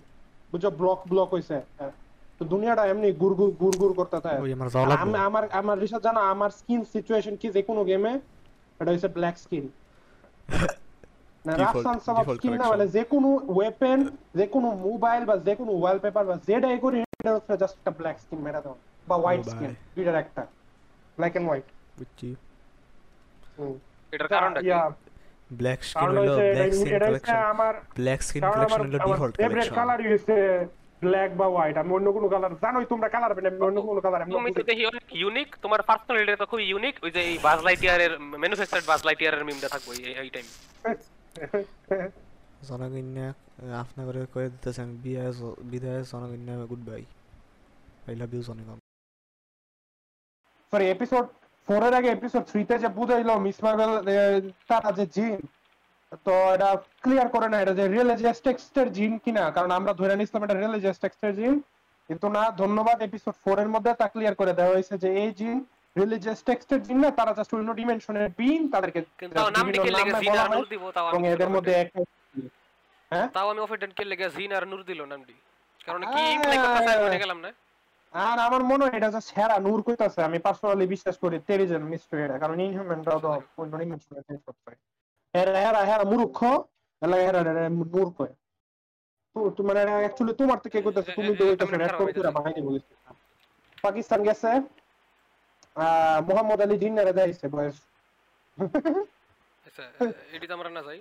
বুঝছ 0.51 0.65
ব্লক 0.79 0.99
ব্লক 1.11 1.29
হয়েছে 1.35 1.57
তো 2.39 2.43
দুনিয়াটা 2.53 2.83
এমনি 2.91 3.09
গুর 3.21 3.33
গুর 3.39 3.51
গুর 3.61 3.73
গুর 3.81 3.91
করতে 3.99 4.17
থাকে। 4.25 4.39
আমার 4.55 4.97
আমি 5.03 5.13
আমার 5.27 5.43
আমার 5.59 5.77
রিসার্চ 5.83 6.03
জানো 6.07 6.19
আমার 6.33 6.51
স্কিন 6.59 6.81
সিচুয়েশন 6.93 7.35
কি 7.41 7.47
যে 7.55 7.61
কোনো 7.69 7.81
গেমে 7.89 8.11
এটা 8.79 8.89
হচ্ছে 8.93 9.09
ব্ল্যাক 9.17 9.35
স্কিন 9.43 9.65
না 11.45 11.51
রাফসান 11.61 11.97
সাবাব 12.05 12.25
স্কিন 12.37 12.53
না 12.61 12.65
মানে 12.73 12.85
যে 12.95 13.03
কোনো 13.13 13.29
ওয়েপেন 13.55 13.99
যে 14.39 14.45
কোনো 14.55 14.67
মোবাইল 14.87 15.21
বা 15.29 15.35
যে 15.47 15.53
কোনো 15.59 15.71
ওয়ালপেপার 15.81 16.23
বা 16.29 16.35
যেটাই 16.47 16.77
করি 16.85 16.97
এটা 17.21 17.31
হচ্ছে 17.35 17.51
জাস্ট 17.61 17.75
একটা 17.79 17.91
ব্ল্যাক 17.99 18.17
স্কিন 18.23 18.39
মেরা 18.45 18.61
দাও। 18.65 18.75
বা 19.07 19.15
হোয়াইট 19.21 19.41
স্কিন 19.51 19.71
দুইটার 19.95 20.17
একটা। 20.23 20.43
ব্ল্যাক 21.17 21.33
এন্ড 21.37 21.45
হোয়াইট 21.49 21.67
বুঝছি। 21.99 22.27
এটার 24.13 24.29
কারণটা 24.33 24.59
কি? 24.61 24.71
ব্ল্যাক 25.59 25.79
স্কিন 25.89 26.01
কারণ 26.01 26.15
হলো 26.21 26.33
ব্ল্যাক 26.55 26.71
স্কিন 26.77 26.93
কালেকশন 27.03 27.39
আমার 27.53 27.73
ব্ল্যাক 27.99 28.21
স্কিন 28.27 28.41
কারণ 28.43 28.53
কালেকশন 28.55 28.75
আমার 28.75 28.81
হলো 28.81 28.97
আমার 29.05 29.17
ডিফল্ট 29.17 29.33
কালেকশন 29.43 29.75
কালারই 29.79 30.07
হচ্ছে 30.13 30.35
ব্ল্যাক 31.01 31.31
বা 31.35 31.45
হোয়াইট 31.47 31.75
আমি 31.77 31.91
অন্য 31.93 32.07
কোনো 32.15 32.27
কালার 32.33 32.53
জানোই 32.63 32.85
তোমরা 32.91 33.07
কালার 33.09 33.31
আমি 33.33 33.65
অন্য 33.69 33.79
কোনো 33.83 33.99
কালার 34.01 34.21
আমি 34.21 34.31
তুমি 34.35 34.49
তো 34.53 34.61
দেখি 34.63 34.83
অনেক 34.85 35.03
ইউনিক 35.15 35.49
তোমার 35.63 35.81
পার্সোনালিটি 35.89 36.33
তো 36.35 36.45
খুব 36.51 36.61
ইউনিক 36.63 36.95
ওই 37.03 37.11
যে 37.15 37.21
এই 37.23 37.35
বাজ 37.45 37.59
লাইটিয়ারের 37.67 38.11
ম্যানুফ্যাকচার্ড 38.35 38.85
বাজ 38.87 39.01
লাইটিয়ারের 39.07 39.43
মিমটা 39.47 39.69
থাকবে 39.73 39.91
এই- 39.99 40.17
এই 40.17 40.29
টাইম 40.31 40.47
জনগণ্য 42.69 43.17
আপনার 43.81 44.03
করে 44.07 44.21
কয়ে 44.33 44.47
দিতেছে 44.53 44.79
আমি 44.81 44.95
বিদায় 45.03 45.31
বিদায় 45.71 46.01
জনগণ্য 46.11 46.49
good 46.71 46.81
bye 46.87 47.01
I 48.07 48.15
love 48.15 48.31
you 48.33 48.41
জনগণ। 48.49 48.77
সরি 50.73 50.85
এপিসোড 50.89 51.25
ফোর 51.67 51.81
এর 51.83 51.93
আগে 51.99 52.09
এপিসোড 52.11 52.43
থ্রি 52.49 52.61
তে 52.69 52.75
যে 52.77 52.89
বুঝাইলো 52.97 53.33
মিস 53.45 53.57
মার্বেল 53.63 53.91
তারা 54.69 54.89
যে 54.97 55.05
জিন 55.15 55.33
তো 56.25 56.33
এটা 56.55 56.69
ক্লিয়ার 57.03 57.27
করে 57.35 57.47
না 57.51 57.57
এটা 57.63 57.73
যে 57.79 57.85
রিয়েলিজিয়াস 57.87 58.39
টেক্সটের 58.45 58.87
জিন 58.97 59.13
কিনা 59.23 59.43
কারণ 59.55 59.71
আমরা 59.79 59.91
ধরে 60.01 60.13
নিছিলাম 60.19 60.41
এটা 60.45 60.55
রিয়েলিজিয়াস 60.55 60.97
টেক্সটের 61.03 61.33
জিন 61.39 61.55
কিন্তু 62.09 62.25
না 62.37 62.43
ধন্যবাদ 62.61 62.97
এপিসোড 63.01 63.35
ফোর 63.43 63.57
এর 63.63 63.69
মধ্যে 63.75 63.91
তা 64.01 64.05
ক্লিয়ার 64.13 64.35
করে 64.41 64.53
দেওয়া 64.59 64.73
হয়েছে 64.75 64.93
যে 65.03 65.09
এই 65.23 65.31
জিন 65.39 65.57
রিলিজিয়াস 65.95 66.39
টেক্সটের 66.47 66.81
জিন 66.87 66.97
না 67.03 67.09
তারা 67.19 67.31
জাস্ট 67.37 67.51
অন্য 67.55 67.71
ডিমেনশনের 67.79 68.27
বিন 68.39 68.61
তাদেরকে 68.73 68.99
নাম 69.55 69.65
লিখে 69.73 69.91
লেগে 69.95 70.13
জিন 70.23 70.35
আর 70.41 70.49
নূর 70.53 70.67
দিব 70.73 70.83
তাও 70.95 71.05
এবং 71.09 71.19
আমি 71.19 71.27
এদের 71.35 71.49
মধ্যে 71.55 71.73
একটা 71.75 71.99
হ্যাঁ? 73.11 73.27
তাও 73.35 73.47
আমি 73.51 73.61
অফেন্ডেড 73.65 73.91
কে 73.97 74.03
লেগে 74.05 74.27
জিন 74.35 74.51
আর 74.57 74.63
নূর 74.71 74.81
দিল 74.89 74.99
নামটি। 75.11 75.33
কারণ 75.81 76.01
কি 76.11 76.19
ইমপ্লাই 76.35 76.57
করতে 76.57 76.81
চাই 76.87 77.23
গেলাম 77.23 77.39
না? 77.45 77.49
আর 78.13 78.37
আমার 78.47 78.61
মনে 78.71 78.83
হয় 78.83 78.95
এটা 78.97 79.09
যে 79.15 79.21
সেরা 79.29 79.57
নূর 79.59 79.79
কইতাছে 79.87 80.19
আমি 80.27 80.37
পার্সোনালি 80.45 80.85
বিশ্বাস 80.93 81.15
করি 81.23 81.37
তেরিজেন 81.47 81.83
মিস্ট্রি 81.91 82.19
এটা 82.23 82.37
কারণ 82.43 82.57
ইনহিউম্যানরাও 82.59 83.19
তো 83.23 83.29
অন্য 83.61 83.73
ডিমেনশনে 83.81 84.21
চেঞ্জ 84.27 84.41
করতে 84.47 84.61
পারে 84.65 84.77
হেরা 85.35 85.53
হেরা 85.59 85.81
হেরা 85.85 86.03
মূর্খ 86.03 86.37
এলা 87.01 87.17
হেরা 87.17 87.41
নূর 87.69 87.87
তো- 89.35 89.65
মানে 89.65 89.79
অ্যাকচুয়ালি 89.85 90.33
তোমার 90.33 90.59
থেকে 90.59 90.77
কইতাছে 90.81 91.11
তুমি 91.15 91.31
তো 91.35 91.43
খারাপ 91.67 92.33
বাহিনী 92.33 92.61
বলিস 92.61 92.83
পাকিস্তান 93.83 94.19
গেছে 94.23 94.51
মোহাম্মদ 96.27 96.59
আলী 96.61 96.75
জিন্নারে 96.77 97.11
বয়স। 97.47 97.77
আচ্ছা 99.67 99.83
এটি 100.33 100.45
তো 100.47 100.53
আমরা 100.53 100.69
না 100.69 100.81
যাই। 100.81 100.99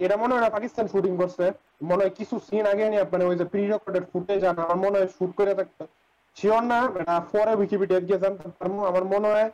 এটা 0.00 0.16
মনে 0.16 0.32
হয় 0.34 0.42
না 0.42 0.50
পাকিস্তান 0.50 0.84
শুটিং 0.88 1.12
করছে। 1.16 1.44
মনে 1.82 2.00
হয় 2.04 2.10
কিছু 2.10 2.34
সিন 2.38 2.64
আগে 2.66 2.84
নিয়ে 2.88 3.04
মানে 3.12 3.24
ওই 3.24 3.36
যে 3.36 3.44
প্রি 3.44 3.62
রেকর্ডেড 3.66 4.04
ফুটেজ 4.12 4.40
আর 4.44 4.56
আমার 4.58 4.78
মনে 4.84 4.96
হয় 4.98 5.08
শুট 5.08 5.30
করে 5.36 5.52
থাকতো। 5.54 5.82
শিওর 6.36 6.62
না 6.62 6.78
পরে 7.32 7.52
উইকিপিডিয়া 7.54 8.00
গিয়ে 8.00 8.18
জানতে 8.18 8.48
পারব। 8.48 8.74
আমার 8.86 9.04
মনে 9.04 9.28
হয় 9.28 9.48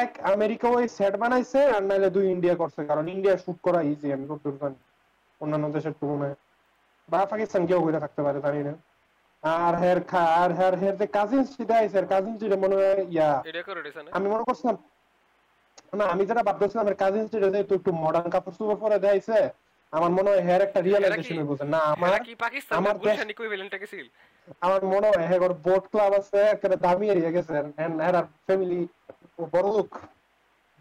এক 0.00 0.10
আমেরিকা 0.32 0.66
ওই 0.76 0.84
সেট 0.96 1.14
বানাইছে 1.22 1.60
আর 1.74 1.82
নাহলে 1.88 2.08
দুই 2.16 2.26
ইন্ডিয়া 2.34 2.54
করছে 2.54 2.80
কারণ 2.90 3.04
ইন্ডিয়া 3.14 3.34
শুট 3.44 3.58
করা 3.66 3.80
ইজি 3.92 4.08
আমি 4.16 4.24
যতদূর 4.30 4.56
জানি। 4.60 4.78
অন্যান্য 5.40 5.66
দেশের 5.76 5.94
তুলনায়। 6.00 6.36
বা 7.08 7.20
পাকিস্তান 7.32 7.62
কেউ 7.68 7.80
করে 7.84 7.98
থাকতে 8.04 8.20
পারে 8.26 8.38
জানি 8.46 8.60
না। 8.68 8.72
আর 9.42 9.74
হের 9.82 10.00
খা 10.10 10.24
আর 10.42 10.50
হের 10.58 10.74
হের 10.82 10.94
যে 11.00 11.06
কাজিন 11.16 11.42
সিটা 11.52 11.74
আইছে 11.80 11.98
কাজিন 12.12 12.34
সিটা 12.40 12.56
মনে 12.64 12.74
হয় 12.78 13.02
ইয়া 13.14 13.30
আমি 14.16 14.26
মনে 14.34 14.44
করছিলাম 14.48 14.76
না 15.98 16.04
আমি 16.14 16.22
যেটা 16.28 16.42
ভাবতেছিলাম 16.48 16.86
এর 16.90 16.96
কাজিন 17.02 17.22
স্টেটে 17.26 17.48
যেহেতু 17.54 17.72
একটু 17.74 17.90
মডার্ন 18.04 18.28
কাপড় 18.34 18.54
চোপড় 18.58 18.78
পরে 18.82 18.98
দেয়ছে 18.98 19.38
আমার 19.92 20.10
মনে 20.10 20.28
হয় 20.30 20.42
হের 20.48 20.60
একটা 20.66 20.80
রিয়েলাইজেশন 20.80 21.36
না 21.74 21.80
আমার 21.94 22.20
কি 22.28 22.34
পাকিস্তান 22.44 22.74
আমার 22.80 22.94
গুলশান 23.00 23.28
আমার 24.66 24.80
মনে 24.92 25.06
হয় 25.10 25.24
হ্যাঁ 25.28 25.40
বোট 25.66 25.84
ক্লাব 25.92 26.12
আছে 26.20 26.38
একটা 26.54 26.66
দামি 26.86 27.06
এরিয়া 27.12 27.30
গেছে 27.36 27.52
এন্ড 27.84 27.96
এর 28.08 28.14
ফ্যামিলি 28.46 28.80
বড় 29.38 29.68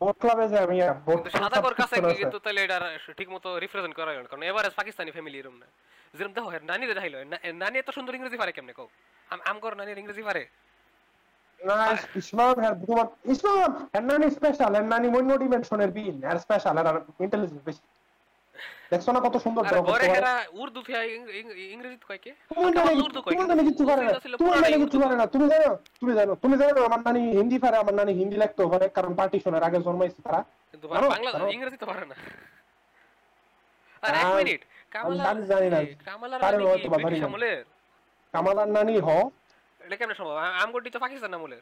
বোট 0.01 0.15
ক্লাবে 0.19 0.47
যায় 0.47 0.63
আমি 0.63 0.75
কিন্তু 1.09 1.29
সাদা 1.31 1.57
কর 1.61 1.73
কাছে 1.73 1.95
কিন্তু 2.15 2.37
তাহলে 2.39 2.59
এটা 2.63 2.77
ঠিকমতো 3.17 3.59
রিপ্রেজেন্ট 3.59 3.95
করা 3.95 4.13
গেল 4.13 4.25
কারণ 4.25 4.43
এভারেজ 4.43 4.73
পাকিস্তানি 4.73 5.11
ফ্যামিলি 5.11 5.37
এরকম 5.39 5.57
না। 5.57 5.67
যেরকম 6.13 6.33
দেখো 6.33 6.49
নানি 6.63 6.85
রে 6.85 6.93
রাহিল 6.93 7.15
নানি 7.53 7.79
এত 7.79 7.89
সুন্দর 7.91 8.15
ইংরেজি 8.15 8.37
পারে 8.37 8.51
কেমনে 8.51 8.73
কও? 8.73 8.87
আম- 9.29 9.59
কর 9.59 9.73
ইংরেজি 9.97 10.23
পারে? 10.23 10.43
না 11.59 11.75
ইসলাম 12.15 12.53
হ্যাঁ 12.59 12.75
ইসলাম 13.25 13.69
হ্যাঁ 13.91 14.01
নানি 14.01 14.31
স্পেশাল 14.31 14.71
হ্যাঁ 14.71 14.83
নানি 14.83 15.07
অন্য 15.17 15.37
ডিমেনশনের 15.37 15.91
বিন 15.91 16.15
হ্যাঁ 16.23 16.39
স্পেশাল 16.39 16.75
এর 16.77 16.87
ইন্টেলিজেন্স 17.19 17.61
বেশি। 17.65 17.81
দেখছ 18.91 19.09
না 19.09 19.19
কত 19.19 19.37
সুন্দর 19.37 19.63
বড় 19.63 19.81
করতে 19.81 20.07
পারে? 20.07 20.47
উর্দু 20.51 20.81
ফিয়া 20.81 21.03
ইং- 21.03 21.29
ইং- 21.29 21.51
ইংরেজি 21.51 21.97
কয় 22.07 22.17
কে? 22.17 22.33
উর্দু 22.57 23.21
কয় 23.21 23.63
কিছু 23.69 23.87
পারে 23.87 24.01
না। 24.01 24.13
নানি 24.59 24.85
কিছু 24.85 24.99
পারে 24.99 25.15
না। 25.15 25.27
তুমি 25.27 25.49
জানো 25.49 25.75
তুমি 25.75 26.13
জানো 26.13 26.35
তুমি 26.35 26.57
জানো 26.57 26.85
আমার 26.85 26.99
নানি 26.99 27.31
হিন্দি 27.31 27.59
পারে 27.59 27.77
আমার 27.77 27.93
নানি 27.93 28.13
হিন্দি 28.13 28.37
লিখতেও 28.37 28.69
পারে 28.69 28.89
কারণ 28.89 29.15
পার্টিশনের 29.15 29.63
আগে 29.63 29.81
জন্মাইছে 29.81 30.21
তারা। 30.21 30.43
কিন্তু? 30.71 30.87
বাংলা 30.87 31.49
ইংরেজি 31.49 31.77
তো 31.77 31.85
পারে 31.85 32.05
না। 32.05 32.15
আর 34.01 34.15
এক 34.15 34.25
মিনিট। 34.25 34.61
কামালা 34.91 35.33
জানি 35.33 35.69
না। 35.69 35.83
কামালার 36.05 36.41
নানি 36.41 36.65
হয়তো 36.65 36.89
কামালার? 38.31 38.67
নানি 38.67 38.99
হ। 38.99 39.09
এটা 39.79 39.95
কেমনে 39.95 40.15
সম্ভব? 40.15 40.31
আ- 40.31 40.79
তো 40.93 40.99
পাকিস্তান 40.99 41.33
আমলের 41.33 41.61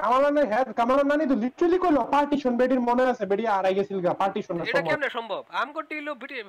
হ্যাঁ 0.00 0.64
কামালার 0.78 1.04
তো 1.32 1.36
লিটারালি 1.42 1.78
কইলো 1.84 2.00
পার্টিশন 2.14 2.52
বেডির 2.60 2.82
মনে 2.88 3.02
আছে 3.12 3.24
বেডি 3.30 3.44
আড়াই 3.56 3.74
গেছিল 3.78 3.98
গা 4.06 4.12
পার্টিশনের 4.22 4.66
এটা 4.70 4.82
কেমনে 4.88 5.10
সম্ভব? 5.16 5.42
আমগরটি 5.62 5.94
হলো 6.00 6.12
ব্রিটিশ 6.20 6.40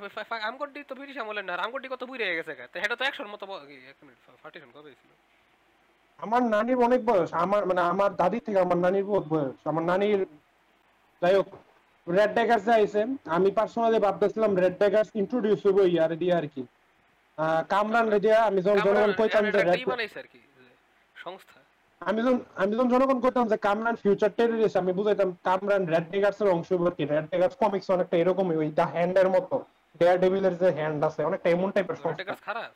আমগরটি 0.49 0.79
তো 0.89 0.93
ব্রিটিশ 0.99 1.17
আমলের 1.23 1.45
না 1.47 1.53
আর 1.55 1.61
কত 1.93 2.01
বুড়ে 2.09 2.37
গেছে 2.39 2.53
গা। 2.57 2.65
তো 2.71 2.77
এটা 2.85 2.95
তো 2.99 3.03
একশোর 3.09 3.29
মতো 3.33 3.43
এক 3.91 3.97
মিনিট 4.05 4.19
পার্টিশন 4.43 4.69
কবে 4.75 4.89
ছিল 5.01 5.11
আমার 6.19 6.41
নানির 6.53 6.79
অনেক 6.87 7.01
বয়স 7.09 7.29
আমার 7.43 7.61
মানে 7.69 7.81
আমার 7.91 8.11
দাদি 8.21 8.39
থেকে 8.45 8.59
আমার 8.65 8.79
নানির 8.85 9.05
বহুত 9.09 9.25
বয়স। 9.33 9.57
আমার 9.71 9.83
নানির 9.91 10.19
যাই 11.21 11.33
হোক 11.37 11.47
রেড 12.07 12.31
ড্যাগার্স 12.37 12.63
যাইছে 12.69 13.01
আমি 13.35 13.49
পার্সোনালি 13.57 13.99
ভাবতেছিলাম 14.05 14.51
রেড 14.63 14.75
ড্যাগার্স 14.81 15.09
ইন্ট্রোডিউস 15.21 15.59
হইব 15.65 15.77
ইয়ার 15.93 16.11
দিয়ে 16.21 16.33
আর 16.39 16.45
কি। 16.53 16.63
কামরান 17.73 18.07
রেডিয়া 18.15 18.37
আমি 18.49 18.59
যখন 18.65 18.79
জনগণ 18.87 19.11
কইতাম 19.19 19.43
যে 19.53 19.59
কি 19.77 19.85
বানাইছে 19.93 20.17
আর 20.23 20.27
কি? 20.33 20.41
সংস্থা। 21.23 21.59
আমি 22.01 22.19
যখন 22.25 22.39
আমি 22.61 22.71
যখন 22.73 22.87
জনগণ 22.93 23.17
কইতাম 23.23 23.45
যে 23.51 23.57
কামরান 23.67 23.95
ফিউচার 24.03 24.31
টেররিস্ট 24.37 24.77
আমি 24.81 24.91
বুঝাইতাম 24.99 25.29
কামরান 25.47 25.83
রেড 25.93 26.05
ড্যাগার্স 26.11 26.39
এর 26.41 26.49
অংশ 26.55 26.69
কি? 26.97 27.03
রেড 27.13 27.25
ড্যাগার্স 27.31 27.55
কমিক্স 27.61 27.87
অনেকটা 27.95 28.15
এরকমই 28.21 28.57
ওই 28.61 28.69
দা 28.79 28.85
হ্যান্ড 28.95 29.15
এর 29.21 29.29
মতো। 29.35 29.55
ডেয়ার 29.99 30.17
ডেভিলের 30.23 30.55
যে 30.61 30.67
হ্যান্ড 30.77 30.99
আছে 31.07 31.21
অনেকটা 31.29 31.47
এমন 31.55 31.69
টাইপের 31.75 31.97
খারাপ? 32.47 32.71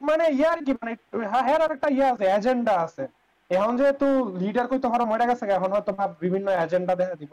মানে 0.00 0.24
ইয়ার 0.40 0.58
কি 0.66 0.72
মানে 0.80 0.92
হ্যাঁ 1.32 1.58
আর 1.64 1.70
একটা 1.76 1.88
ইয়ে 1.96 2.06
আছে 2.12 2.24
এজেন্ডা 2.36 2.74
আছে। 2.86 3.04
এখন 3.50 3.74
যেহেতু 3.80 4.06
লিডার 4.42 4.66
কইতে 4.70 4.88
পারো 4.92 5.04
মরে 5.10 5.24
গেছে 5.30 5.44
এখন 5.58 5.70
হয়তো 5.74 5.92
ভাব 5.98 6.10
বিভিন্ন 6.24 6.48
এজেন্ডা 6.64 6.94
দেখা 7.00 7.16
দিব। 7.22 7.32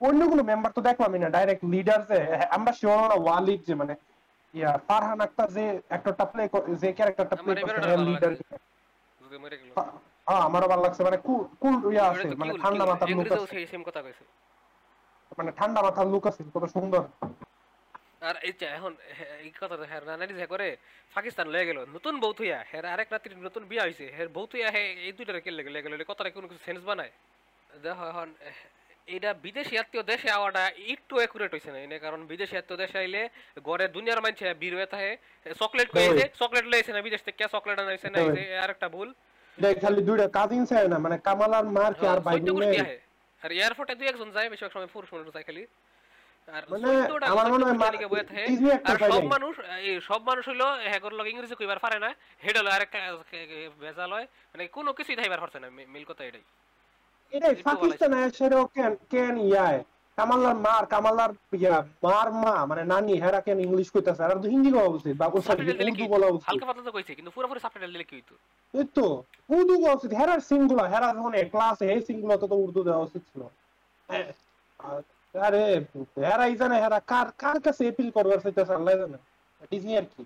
অন্য 0.00 0.20
কোনো 0.30 0.42
মেম্বার 0.50 0.70
তো 0.76 0.80
দেখলামই 0.88 1.18
না 1.22 1.28
ডাইরেক্ট 1.36 1.62
লিডার 1.74 2.00
যে 2.10 2.18
হ্যাঁ, 2.30 2.48
আমরা 2.56 2.72
শিওর 2.78 2.98
না 3.10 3.16
ওয়ালিদ 3.24 3.60
যে 3.68 3.74
মানে 3.80 3.94
ইয়া 4.54 4.70
ফারহান 4.88 5.20
আক্তার 5.26 5.48
যে 5.56 5.64
অ্যাক্টরটা 5.90 6.24
প্লে 6.32 6.42
যে 6.82 6.88
ক্যারেক্টারটা 6.98 7.36
প্লে 7.42 7.52
করছে 7.60 7.80
লিডার 8.10 8.32
যদি 9.36 9.44
মরে 9.44 9.56
গেল? 9.60 9.70
হ্যাঁ 10.28 10.42
আমারও 10.48 10.66
ভালো 10.72 10.82
লাগছে। 10.86 11.02
মানে 11.08 11.18
কুল 11.26 11.42
কুল 11.62 11.74
ইয়া 11.94 12.04
আছে 12.12 12.28
মানে 12.42 12.52
ঠান্ডা 12.62 12.84
মাথার 12.90 13.08
লুক 13.18 13.30
আছে। 13.34 13.46
সেই 13.54 13.66
সেম 13.72 13.82
কথা 13.88 14.00
কইছে। 14.06 14.24
মানে 15.38 15.50
ঠান্ডা 15.58 15.80
মাথার 15.86 16.06
লুক 16.12 16.24
আছে 16.30 16.40
কত 16.54 16.64
সুন্দর। 16.74 17.02
আর 18.28 18.36
এই 18.48 18.52
যে 18.60 18.66
এখন 18.76 18.92
এই 19.44 19.50
কথা 19.60 19.74
হ্যাঁ 19.90 20.48
করে 20.52 20.68
পাকিস্তান 21.16 21.46
লয়ে 21.52 21.68
গেল 21.68 21.78
নতুন 21.96 22.14
বউ 22.22 22.32
থইয়া 22.38 22.58
আরেক 22.94 23.08
রাত্রি 23.14 23.32
নতুন 23.48 23.62
বিয়া 23.70 23.84
হইছে 23.86 24.04
বউ 24.36 24.44
থইয়া 24.50 24.68
এই 25.06 25.12
দুইটারে 25.18 25.40
কে 25.44 25.50
লেগে 25.58 25.84
গেল? 25.84 25.92
কথাটা 26.10 26.30
কোনো 26.38 26.46
কিছু 26.50 26.62
সেন্স 26.68 26.82
বানায়? 26.88 27.12
দেখো 27.84 28.04
এখন 28.12 28.28
এইটা 29.14 29.30
বিদেশি 29.44 29.74
আত্মীয় 29.82 30.02
দেশে 30.12 30.28
আওয়াটা 30.38 30.62
একটু 30.94 31.14
একুরেট 31.26 31.50
হইছে 31.54 31.70
না 31.74 31.78
এনে 31.84 31.96
কারণ 32.04 32.20
বিদেশি 32.32 32.54
আত্মীয় 32.60 32.78
দেশে 32.82 32.96
আইলে 33.02 33.22
ঘরে 33.68 33.84
দুনিয়ার 33.96 34.20
মানছে 34.24 34.46
বীর 34.60 34.74
হয়ে 34.78 34.90
থাকে 34.94 35.12
চকলেট 35.60 35.88
কইছে 35.94 36.24
চকলেট 36.40 36.66
লইছে 36.72 36.90
না 36.94 37.00
বিদেশ 37.06 37.22
থেকে 37.26 37.44
চকলেট 37.54 37.78
আনাইছে 37.82 38.08
না 38.14 38.18
আরেকটা 38.64 38.88
ভুল। 38.94 39.08
এটা 39.58 39.80
খালি 39.80 40.00
দুইটা 40.02 40.26
কাজিন 40.28 40.62
না 40.88 40.98
মানে 40.98 41.16
কামাল 41.18 41.52
আর 41.54 41.64
মার 41.70 41.92
কি 41.94 42.04
আর 42.06 42.18
ভাই 42.20 42.34
চৈত্য 42.36 42.52
মিলে 42.54 42.68
আর 43.42 43.50
এয়ারপোর্টে 43.52 43.94
দুই 43.94 44.08
একজন 44.08 44.28
যায় 44.30 44.48
বেশিরভাগ 44.50 44.72
সময় 44.72 44.90
পুরুষ 44.92 45.08
মানুষ 45.14 45.34
যায় 45.34 45.44
খালি। 45.44 45.62
আর 46.48 46.62
মানে 46.70 46.88
আমার 47.26 47.46
মনে 47.52 47.64
হয় 47.64 47.74
চৈত্য 47.74 47.98
মা- 47.98 48.08
বয়ে 48.08 48.24
থাকে। 48.24 48.44
আর 48.84 48.96
সব 49.10 49.24
মানুষ 49.26 49.54
এই 49.80 50.00
সব 50.00 50.20
মানুষ 50.22 50.44
হইল 50.48 50.62
হ্যাগর 50.88 51.12
লগে 51.12 51.30
ইংরেজি 51.30 51.54
কইবার 51.54 51.78
পারে 51.78 51.98
না 51.98 52.10
হেড 52.44 52.56
হলো 52.58 52.70
আরেক 52.70 52.92
ভেজাল 53.80 54.12
হয়। 54.12 54.26
মানে 54.54 54.66
কোনো 54.66 54.92
কিছুই 54.92 55.16
থাইবার 55.16 55.40
পারছে 55.40 55.58
না 55.58 55.68
মিল 55.88 56.04
কথা 56.04 56.24
এটাই। 56.24 56.44
এটাই 57.32 57.54
পাকিস্তান 57.62 58.12
কেন 58.74 58.94
কেন 59.10 59.34
ইয়ায়? 59.38 59.80
কামালার 60.18 60.56
মার 60.66 60.84
কামালার 60.92 61.32
ইয়া 61.62 61.74
মার 62.06 62.28
মা 62.42 62.54
মানে 62.70 62.82
নানি 62.92 63.14
হেরা 63.24 63.40
কেন 63.46 63.58
ইংলিশ 63.66 63.88
কইতাছে? 63.94 64.22
আর 64.24 64.38
তো 64.44 64.48
হিন্দি 64.54 64.70
বলা 64.76 64.90
উচিত 64.96 65.14
বা 65.20 65.26
দিলে 65.58 65.72
উর্দু 65.90 66.06
বলা 66.14 66.28
উচিত। 66.36 66.48
হালকা 66.50 66.66
পাতলা 66.68 66.84
তো 66.88 66.92
কইছে 66.96 67.12
কিন্তু 67.18 67.30
পুরোপুরি 67.36 67.60
সাবটাইটেল 67.64 67.90
দিলে 67.94 68.06
কি 68.10 68.14
হইতো? 68.18 68.34
এই 68.74 68.86
তো 68.96 69.06
উর্দু 69.54 69.74
বলা 69.82 69.94
উচিত। 69.98 70.10
হেরার 70.20 70.40
সিনগুলো 70.48 70.82
হেরা 70.92 71.08
যখন 71.16 71.32
ক্লাসে 71.52 71.84
এই 71.94 72.00
সিনগুলো 72.06 72.34
তো 72.42 72.56
উর্দু 72.64 72.80
দেওয়া 72.88 73.02
উচিত 73.06 73.22
ছিল। 73.30 73.42
আরে 75.34 75.62
হেরাই 76.24 76.54
জানে 76.60 76.76
হেরা 76.84 76.98
কার 77.12 77.28
কার 77.42 77.58
কাছে 77.66 77.82
এপিল 77.90 78.08
করবার 78.16 78.38
চাইতেছে 78.44 78.72
আল্লাহ 78.78 78.94
জানে। 79.02 79.18
ডিজনি 79.70 79.92
আর 80.00 80.06
কি। 80.12 80.22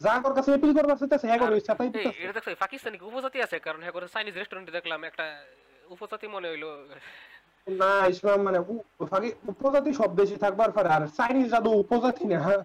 যাগর 0.00 0.32
কাছে 0.38 0.50
এপিল 0.56 0.72
করবার 0.78 0.96
চাইতেছে 1.00 1.26
হ্যাঁ 1.30 1.40
করে 1.42 1.54
সাথে 1.68 1.82
এই, 1.86 2.06
এটা 2.24 2.32
দেখছ 2.36 2.48
পাকিস্তানি 2.64 2.96
উপজাতি 3.10 3.38
আছে? 3.46 3.56
কারণ 3.66 3.80
হ্যাঁ 3.84 3.94
করে 3.96 4.06
চাইনিজ 4.14 4.34
রেস্টুরেন্টে 4.36 4.72
দেখলাম 4.78 5.00
একটা 5.10 5.26
উপজাতি 5.94 6.26
মনে 6.34 6.48
হইল 6.52 6.64
না 7.66 7.90
ইসলাম 8.12 8.38
মানে 8.46 8.58
উপজাতি 9.52 9.90
সব 10.00 10.10
দেশে 10.20 10.36
থাকবার 10.44 10.70
পারে। 10.76 10.88
আর 10.96 11.02
চাইনিজ 11.18 11.46
জাদু 11.54 11.70
উপজাতি 11.82 12.24
না 12.32 12.38
হ্যাঁ? 12.46 12.62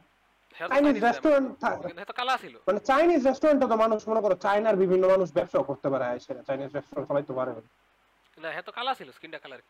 চাইনিজ 0.72 0.98
রেস্টুরেন্ট 1.06 1.48
হ্যাঁ 1.64 2.08
কালা 2.20 2.36
ছিল। 2.44 2.56
মানে 2.68 2.80
চাইনিজ 2.90 3.22
রেস্টুরেন্টে 3.30 3.66
তো 3.72 3.76
মানুষ 3.84 4.00
মনে 4.10 4.22
করো 4.24 4.36
চাইনার 4.46 4.76
বিভিন্ন 4.84 5.04
মানুষ 5.14 5.28
ব্যবসা 5.38 5.58
করতে 5.70 5.88
পারে 5.94 6.06
সেটা 6.26 6.42
চাইনিজ 6.50 6.70
রেস্টুরেন্ট 6.78 7.06
চালাইতে 7.10 7.34
পারে। 7.40 7.52
না 8.38 8.50
হ্যাঁ 8.54 8.66
তো 8.68 8.72
কালা 8.78 8.92
ছিল 9.00 9.10
স্কিনটা 9.18 9.40
কালার। 9.44 9.62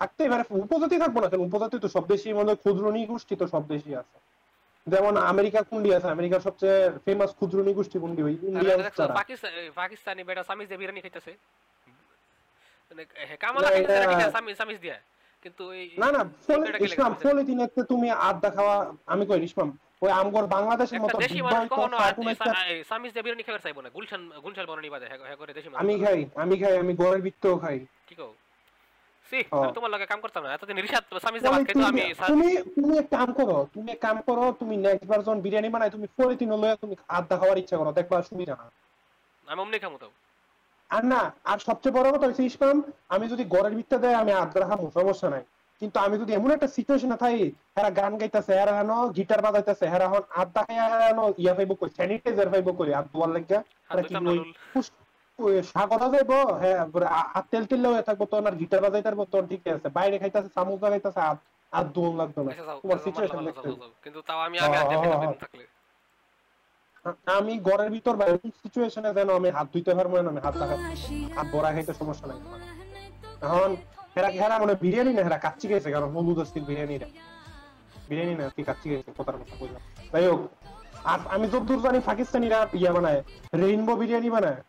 থাকতেই 0.00 0.28
পারে 0.32 0.42
উপজাতি 0.64 0.96
থাকব 1.02 1.16
না 1.22 1.28
কেন? 1.30 1.40
উপজাতি 1.48 1.76
তো 1.84 1.88
সব 1.96 2.04
দেশই 2.12 2.34
মনে 2.38 2.48
হয় 2.50 2.58
ক্ষুদ্র 2.62 2.84
নিগোষ্ঠী 2.96 3.34
তো 3.40 3.46
সব 3.54 3.62
দেশই 3.72 3.94
আছে। 4.02 4.16
যেমন 4.86 5.14
আমেরিকা 5.32 5.60
কুন্ডি 5.70 5.90
আছে 5.96 6.08
আমেরিকার 6.16 6.44
সবচেয়ে 6.46 6.78
ফেমাস 7.04 7.30
ক্ষুদ্র 7.38 7.58
নিগোষ্ঠী 7.68 7.96
কুন্ডি 8.02 8.20
ওই 8.28 8.34
ইন্ডিয়ান 8.50 8.78
পাকিস্তানি 9.80 10.22
বেটা 10.28 10.42
সামিজ 10.48 10.66
দিয়ে 10.68 10.80
বিরিয়ানি 10.80 11.00
খাইতেছে 11.04 11.32
কামালা 12.90 13.60
না, 13.60 13.70
খাইতেছে 13.70 13.94
এটা- 13.94 14.08
ঠিক 14.08 14.18
আছে 14.18 14.32
সামিজ 14.32 14.56
সামিজ 14.56 14.78
দিয়া। 14.80 14.96
কিন্তু 15.44 15.64
এই 15.72 15.86
না 15.98 16.08
না 16.12 16.20
ফলে 16.46 16.64
এটা 16.68 16.78
কি 16.78 16.84
ইসলাম 16.84 17.12
লেগে 17.12 17.22
ফলে 17.24 17.40
তুমি 17.84 18.06
আড্ডা 18.28 18.50
খাওয়া 18.50 18.76
আমি 19.06 19.24
কই 19.26 19.40
ইসলাম 19.42 19.68
ওই 20.02 20.10
আমগর 20.10 20.44
বাংলাদেশের 20.46 21.00
মতো 21.00 21.16
দেশি 21.18 21.38
মানুষ 21.42 21.68
কখনো 21.68 21.96
কার্টুন 21.98 22.26
একটা 22.28 22.52
বিরিয়ানি 23.16 23.42
খাবার 23.42 23.60
চাইব 23.60 23.78
না। 23.80 23.88
গুলশান 23.90 24.22
গুলশান 24.44 24.66
বনানি 24.66 24.88
বাদে 24.90 25.06
হ্যাঁ 25.08 25.36
করে 25.36 25.52
দেশি 25.52 25.68
মানুষ 25.68 25.80
আমি 25.82 25.94
খাই 26.04 26.18
আমি 26.36 26.54
খাই 26.58 26.74
আমি 26.78 26.92
গড়ের 26.94 27.20
বৃত্তও 27.22 27.56
খাই। 27.58 27.78
কি 28.08 28.14
কও? 28.14 28.30
সি 29.28 29.38
তোমার 29.74 29.90
লগে 29.90 30.06
কাম 30.06 30.20
করতাম 30.20 30.42
না। 30.44 30.50
এতদিন 30.54 30.76
রিসাদ 30.76 31.04
সামিজ 31.22 31.40
দিয়ে 31.42 31.52
ভাত 31.52 31.62
খাইতো 31.66 31.86
আমি 31.86 32.00
তুমি- 32.00 32.26
তুমি 32.26 32.48
তুমি 32.76 32.94
এক 32.98 33.08
কাম 33.10 33.28
করো 33.32 33.58
তুমি 33.74 33.88
এক 33.92 34.00
কাম 34.00 34.16
করো 34.22 34.44
তুমি 34.60 34.74
নেক্সট 34.76 35.06
বার 35.06 35.18
যখন 35.22 35.40
বিরিয়ানি 35.40 35.68
বানাই 35.68 35.90
তুমি 35.90 36.06
লয়ে 36.16 36.76
তুমি 36.76 36.94
আড্ডা 37.08 37.36
খাওয়ার 37.36 37.58
ইচ্ছা 37.58 37.76
করো। 37.76 37.90
দেখবা 37.92 38.16
সুবিধা 38.22 38.54
না 38.56 38.66
আমি 39.46 39.60
অমনি 39.60 39.78
খামো 39.78 39.98
তো। 39.98 40.08
আর 40.90 41.04
না 41.04 41.20
আর 41.44 41.58
সবচেয়ে 41.58 41.92
বড় 41.92 42.12
কথা 42.12 42.26
হচ্ছে 42.26 42.44
ইসলাম 42.44 42.76
আমি 43.08 43.28
যদি 43.28 43.44
গড়ের 43.44 43.74
ভিত্তে 43.74 43.96
দেয় 43.98 44.14
আমি 44.14 44.32
খাব 44.68 44.90
সমস্যা 44.94 45.28
নাই। 45.30 45.44
কিন্তু 45.82 45.96
আমি 46.00 46.18
যদি 46.18 46.32
এমন 46.32 46.50
একটা 46.50 46.68
সিচুয়েশনে 46.68 47.16
থাকি 47.16 47.44
এরা 47.76 47.90
গান 47.90 48.18
গাইতেছে 48.18 48.52
এরা 48.54 48.72
হেন 48.78 48.90
গিটার 49.16 49.42
বাজাইতেছে 49.42 49.84
এরা 49.86 50.04
এখন 50.04 50.22
হাত 50.30 50.48
দেখায় 50.54 50.78
হেন 51.02 51.18
ইয়া 51.38 51.54
পাইব 51.54 51.70
কই 51.74 51.88
স্যানিটাইজার 51.88 52.48
পাইব 52.48 52.72
কই 52.72 52.92
হাত 52.92 53.06
ধোয়ার 53.12 53.30
লাগিয়া 53.30 53.60
স্বাগত 55.62 56.02
যাইব 56.12 56.32
হ্যাঁ 56.58 56.86
পরে 56.92 57.06
আ- 57.10 57.28
হাত 57.34 57.44
তেল 57.50 57.64
তেল 57.66 57.86
হয়ে 57.86 58.02
থাকব 58.02 58.22
তখন 58.24 58.46
আর 58.46 58.52
গিটার 58.52 58.80
বাজাইতে 58.80 59.08
পারব 59.08 59.20
তখন 59.24 59.46
ঠিক 59.46 59.68
আছে। 59.68 59.88
বাইরে 59.88 60.16
খাইতেছে 60.18 60.48
চামচ 60.48 60.78
লাগাইতেছে 60.82 61.20
হাত 61.20 61.38
হাত 61.72 61.86
ধোন 61.94 62.16
লাগতো 62.16 62.40
না। 62.42 62.50
আচ্ছা, 62.50 62.74
তোমার 62.82 62.98
সিচুয়েশন। 62.98 63.38
কিন্তু 64.04 64.20
তাও 64.22 64.38
আমি 64.38 64.56
আগে 64.58 64.76
থাকলে। 65.38 65.64
আমি 67.38 67.52
ঘরের 67.68 67.90
ভিতর 67.94 68.14
এরকম 68.28 68.50
সিচুয়েশনে 68.62 69.10
যেন 69.18 69.28
আমি 69.40 69.48
হাত 69.56 69.66
ধুইতে 69.72 69.92
পারব 69.98 70.12
না 70.24 70.28
আমি 70.34 70.40
হাত 70.46 70.54
লাগা 70.62 70.76
হাত 71.36 71.46
বড়া 71.54 71.70
খাইতে 71.74 71.92
সমস্যা 72.00 72.26
নাই। 72.30 72.38
এখন 73.46 73.70
হেরা 74.14 74.30
হেরা 74.40 74.56
মানে 74.62 74.74
বিরিয়ানি 74.84 75.12
না 75.16 75.22
হেরা 75.26 75.38
কাচ্চি 75.46 75.66
গেছে 75.70 75.88
কারণ 75.94 76.08
হলুদ 76.14 76.38
আসছিল 76.42 76.64
বিরিয়ানি 76.70 76.96
বিরিয়ানি 78.08 78.34
না 78.40 78.44
কি 78.56 78.62
কাচ্চি 78.68 78.86
গেছে 78.90 79.10
কথার 79.18 79.36
কথা 79.40 79.54
বললাম 79.62 79.82
যাই 80.12 80.24
হোক 80.30 80.40
আর 81.12 81.18
আমি 81.34 81.46
যতদূর 81.52 81.80
জানি 81.84 81.98
পাকিস্তানিরা 82.10 82.58
ইয়া 82.80 82.92
বানায় 82.96 83.20
রেইনবো 83.60 83.92
বিরিয়ানি 84.00 84.30
বানায়। 84.36 84.60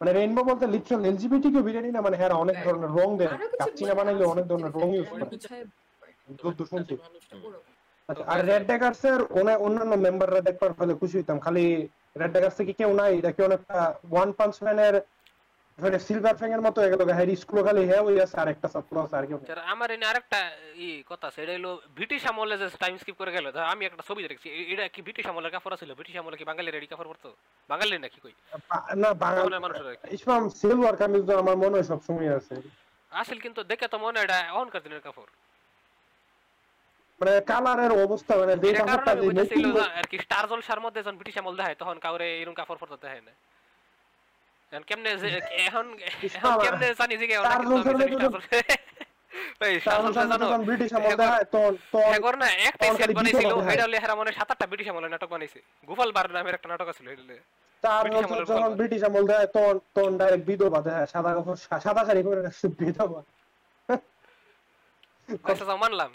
মানে 0.00 0.10
রেইনবো 0.18 0.40
বলতে 0.48 0.64
লিটারাল 0.74 1.02
এলজিবিটি 1.10 1.48
কেউ 1.52 1.62
বিরিয়ানি 1.68 1.90
না 1.96 2.00
মানে 2.06 2.16
হেরা 2.20 2.34
অনেক 2.44 2.56
ধরনের 2.64 2.90
রং 2.98 3.08
দেয়। 3.20 3.34
কাচ্চি 3.60 3.84
না 3.88 3.94
বানাইলে 3.98 4.24
অনেক 4.34 4.44
ধরনের 4.50 4.72
রং 4.78 4.88
ইউজ 4.96 5.08
করে। 5.10 5.24
যতদূর 6.40 6.66
শুনছি। 6.72 6.94
আচ্ছা, 6.96 7.36
আর 8.32 8.40
রেড 8.50 8.64
ড্যাগার্স 8.70 9.02
এর 9.10 9.20
অন্যান্য 9.66 9.94
মেম্বাররা 10.06 10.40
দেখবার 10.48 10.72
ফলে 10.78 10.92
খুশি 11.00 11.14
হইতাম। 11.18 11.38
খালি 11.46 11.64
রেড 12.20 12.30
ড্যাগার্স 12.34 12.56
থেকে 12.60 12.72
কেউ 12.80 12.90
নাই? 13.00 13.12
এটা 13.20 13.30
কি 13.36 13.40
অনেকটা 13.48 13.76
ওয়ান 14.12 14.28
পাঞ্চ 14.38 14.56
ম্যানের 14.66 14.96
সিলভার 16.06 16.36
ফ্যাং 16.40 16.50
এর 16.56 16.62
মতো 16.66 16.78
হয়ে 16.80 16.92
গেল 16.92 17.00
হ্যারি 17.18 17.34
স্কুল 17.42 17.58
খালি 17.66 17.82
হ্যাঁ 17.90 18.02
ওই 18.08 18.16
আছে 18.24 18.36
আর 18.42 18.48
একটা 18.54 18.68
ছাত্র 18.74 18.94
আছে 19.04 19.14
আর 19.18 19.24
কেউ 19.28 19.38
আমার 19.74 19.88
এনে 19.94 20.06
আরেকটা 20.10 20.40
ই 20.84 20.88
কথা 21.10 21.24
আছে 21.30 21.38
এটা 21.44 21.52
হলো 21.58 21.72
ব্রিটিশ 21.96 22.22
আমলে 22.30 22.54
যে 22.62 22.66
টাইম 22.82 22.94
স্কিপ 23.00 23.16
করে 23.20 23.32
গেল 23.36 23.46
আমি 23.72 23.82
একটা 23.84 24.02
ছবি 24.08 24.20
দেখছি 24.24 24.48
এটা 24.72 24.84
কি 24.94 25.00
ব্রিটিশ 25.06 25.24
আমলের 25.30 25.52
কাপড় 25.54 25.76
ছিল 25.80 25.90
ব্রিটিশ 25.98 26.14
আমলে 26.20 26.36
কি 26.40 26.44
বাঙালি 26.50 26.68
রেডি 26.70 26.88
কাপড় 26.92 27.08
পরতো 27.10 27.30
বাঙালি 27.70 27.94
নাকি 28.04 28.18
কই? 28.24 28.34
না 29.02 29.08
বাংলার 29.24 29.62
মানুষের 29.64 29.86
ইসলাম 30.16 30.42
সিলভার 30.60 30.94
কামিজ 31.00 31.24
আমার 31.42 31.56
মনে 31.62 31.74
হয় 31.76 31.86
সবসময় 31.90 32.30
আছে। 32.38 32.54
আসল 33.12 33.38
কিন্তু 33.44 33.60
দেখে 33.70 33.86
তো 33.92 33.96
মনে 34.04 34.16
হয় 34.18 34.26
এটা 34.28 34.38
অহংকার 34.56 34.80
দিনের 34.86 35.02
কাপড় 35.06 35.30
মানে 37.20 37.32
কালারের 37.50 37.92
অবস্থা 38.06 38.32
মানে 38.40 38.54
যে 38.62 38.70
কাপড়টা 38.78 39.10
আর 39.98 40.06
কি 40.10 40.16
স্টার 40.24 40.44
জলসার 40.50 40.80
মধ্যে 40.84 41.00
যখন 41.02 41.16
ব্রিটিশ 41.18 41.36
আমল 41.40 41.54
দেখায় 41.58 41.76
তখন 41.82 41.96
কাউরে 42.04 42.26
এরকম 42.40 42.56
কাপড় 42.60 42.78
পরতে 42.80 42.96
দেখায় 43.04 43.24
না। 43.28 43.32
এখন 44.72 44.84
কেমনে 44.88 45.10
এখন 45.68 45.86
কেমনে 46.64 46.86
জানি 47.00 47.14
যে 47.20 47.26
জলসার 47.26 47.62
গোপাল 55.88 56.10
বার 56.16 56.26
নামের 56.36 56.54
একটা 56.54 56.68
নাটক 56.68 56.88
এটা 56.94 58.20
ব্রিটিশ 58.24 58.48
যখন 58.50 58.72
ব্রিটিশ 58.78 59.00
আমল 59.08 59.24
দেয় 59.30 59.46
তখন 59.56 59.76
তখন 59.94 60.12
ডাইরেক্ট 60.20 60.44
বিধবা 60.50 60.80
দেয় 60.86 61.04
সাদা 61.12 61.30
কাপড় 61.36 61.58
সাদা 61.84 62.02
শাড়ি 62.08 62.20
পরে 62.26 62.40
বিধবা। 62.80 63.20
আচ্ছা 65.48 65.76
মানলাম। 65.84 66.10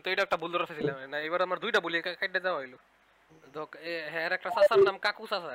কিন্তু 0.00 0.12
এটা 0.14 0.24
একটা 0.26 0.38
ভুল 0.42 0.50
ধরে 0.54 0.66
ফেছিলাম 0.70 0.96
না 1.12 1.18
এবার 1.28 1.40
আমার 1.46 1.58
দুইটা 1.64 1.80
বলি 1.86 1.96
কাইটে 2.04 2.40
যাওয়া 2.46 2.60
হইল। 2.60 2.74
এ 3.90 3.92
হ্যাঁ 4.12 4.26
একটা 4.36 4.50
চাচার 4.56 4.80
নাম 4.88 4.96
কাকু 5.06 5.24
চাচা। 5.32 5.50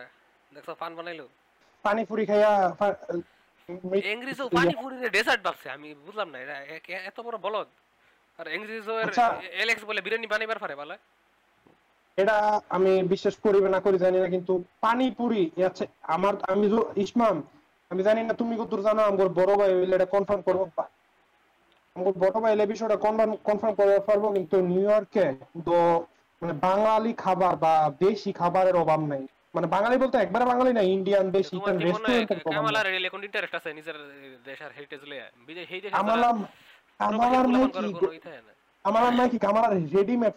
দেখছ 0.52 0.70
পান 0.82 0.92
বানাইলো? 0.98 1.26
পানি 1.86 2.02
পুরি 2.10 2.24
খাইয়া 2.30 2.52
ইংরেজও 4.14 4.46
পানি 4.58 4.74
পুরিরে 4.82 5.10
ডেজার্ট 5.16 5.42
ভাবছে 5.48 5.68
আমি 5.76 5.88
বুঝলাম 6.06 6.28
না 6.34 6.38
এটা 6.44 6.56
এত 7.10 7.18
বড় 7.28 7.38
বলদ। 7.46 7.68
আর 8.40 8.46
ইংরেজও 8.58 8.96
আচ্ছা। 9.06 9.26
এলেক্স 9.64 9.84
বলে 9.90 10.00
বিরিয়ানি 10.06 10.28
বানাইবার 10.34 10.60
পারে 10.64 10.76
বলে? 10.82 10.96
এটা 12.18 12.36
আমি 12.78 12.92
বিশ্বাস 13.14 13.36
করিবে 13.46 13.70
না 13.76 13.80
করি 13.86 13.98
জানি 14.06 14.18
না 14.24 14.28
কিন্তু 14.36 14.54
পানিপুরি 14.86 15.44
আচ্ছা 15.70 15.86
আমার 16.16 16.34
আমি 16.54 16.66
যে 16.74 16.80
ইসমাম 17.06 17.36
আমি 17.92 18.02
জানি 18.08 18.22
না 18.30 18.34
তুমি 18.42 18.54
কত 18.62 18.74
জানো 18.88 19.02
আমার 19.12 19.30
বড় 19.40 19.52
ভাই 19.60 19.72
হইলে 19.78 19.96
এটা 19.98 20.08
কনফার্ম 20.16 20.42
করব 20.48 20.62
বড় 21.96 22.38
ভাই 22.44 22.54
এই 22.64 22.70
বিষয়টা 22.74 22.98
কনফার্ম 23.06 23.32
কনফার্ম 23.48 23.74
করতে 23.80 24.00
পারব 24.10 24.24
কিন্তু 24.36 24.56
নিউ 24.72 24.86
ইয়র্কে 24.90 25.26
তো 25.68 25.78
মানে 26.42 26.54
বাঙালি 26.68 27.12
খাবার 27.24 27.54
বা 27.64 27.74
দেশি 28.06 28.32
খাবারের 28.40 28.76
অভাব 28.84 29.02
নাই। 29.12 29.24
মানে 29.56 29.68
বাঙালি 29.76 29.96
বলতে 30.04 30.16
একবারে 30.18 30.46
বাঙালি 30.52 30.72
না 30.78 30.84
ইন্ডিয়ান 30.96 31.26
দেশি 31.38 31.56
কামালার 32.58 32.88
এলে 32.98 33.10
কোন 33.14 33.22
ইন্টারেস্ট 33.28 33.56
আছে? 33.60 33.70
নিজের 33.80 33.98
দেশের 34.48 34.72
হেরিটেজ 34.78 35.02
বিদেশ 35.48 35.66
দেশে 35.84 35.96
নাম 35.96 36.38
আমার 38.86 39.12
নাই 39.20 39.28
কি? 39.34 39.38
কোনো 39.46 39.62
রেডিমেড 39.98 40.34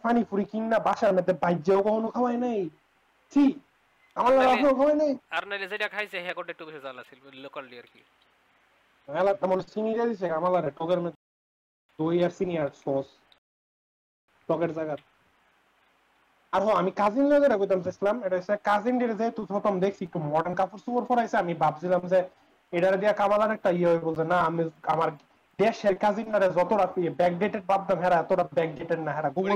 কিনা 0.50 0.78
বাসার 0.88 1.12
মধ্যে 1.16 1.34
বাইজেও 1.42 1.80
কখনো 1.86 2.08
খাওয়াই 2.14 2.36
নাই। 2.44 2.60
ছি 3.32 3.44
আমার 4.16 4.32
খাওয়াই 4.78 4.96
নাই। 5.02 5.12
আর 5.36 5.42
নাইলে 5.48 5.66
যেটা 5.72 5.88
খাইছে 5.94 6.18
হ্যাঁ 6.24 6.34
কোটা 6.38 6.50
একটু 6.54 6.64
বেশি 6.68 6.80
জ্বালা 6.84 7.02
ছিল 7.08 7.18
লোকালি 7.44 7.74
আর 7.82 7.88
কি। 7.92 8.00
মেলা 9.08 9.32
তেমন 9.40 9.58
দিছে 10.10 10.26
টকের 10.78 11.00
মধ্যে 11.04 11.17
দই 11.98 12.18
আর 12.26 12.32
চিনি 12.38 12.54
আর 12.62 12.70
টকের 14.48 14.72
জায়গা 14.78 14.94
আর 16.52 16.60
হো 16.66 16.70
আমি 16.80 16.90
কাজিন 17.00 17.24
লোকেরা 17.32 17.56
কইতাম 17.60 17.80
চাইছিলাম 17.84 18.16
এটা 18.26 18.36
হচ্ছে 18.38 18.54
কাজিন 18.68 18.94
ডের 19.00 19.12
যেহেতু 19.20 19.40
প্রথম 19.52 19.74
দেখছি 19.84 20.02
একটু 20.04 20.18
মডার্ন 20.30 20.54
কাপড় 20.60 20.80
চোপড় 20.84 21.06
পরাইছে 21.10 21.36
আমি 21.42 21.52
ভাবছিলাম 21.62 22.02
যে 22.12 22.18
এটার 22.72 22.94
দিয়া 23.00 23.12
কামালার 23.20 23.54
একটা 23.56 23.70
ইয়ে 23.78 23.88
হয়ে 23.90 24.06
বলছে 24.08 24.24
না 24.32 24.38
আমি 24.48 24.62
আমার 24.94 25.08
দেশের 25.58 25.94
কাজিনরা 26.04 26.48
যতটা 26.58 26.86
ব্যাকডেটেড 27.20 27.62
ভাবতাম 27.70 27.98
হেরা 28.04 28.16
এতটা 28.22 28.44
ব্যাকডেটেড 28.58 29.00
না 29.06 29.12
হেরা 29.16 29.28
গুগল 29.36 29.50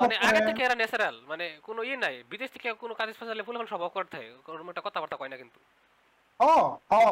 মানে 0.00 0.14
আগে 0.28 0.40
থেকে 0.48 0.60
এরা 0.66 0.76
ন্যাচারাল 0.80 1.16
মানে 1.30 1.44
কোনো 1.66 1.80
ইয়ে 1.88 1.98
নাই। 2.04 2.14
বিদেশ 2.32 2.48
থেকে 2.54 2.68
কোনো 2.80 2.92
একটা 4.70 4.82
কথাবার্তা 4.86 5.16
কয় 5.20 5.30
না 5.32 5.36
কিন্তু। 5.42 5.58
ও 6.40 6.52
ও 6.98 7.02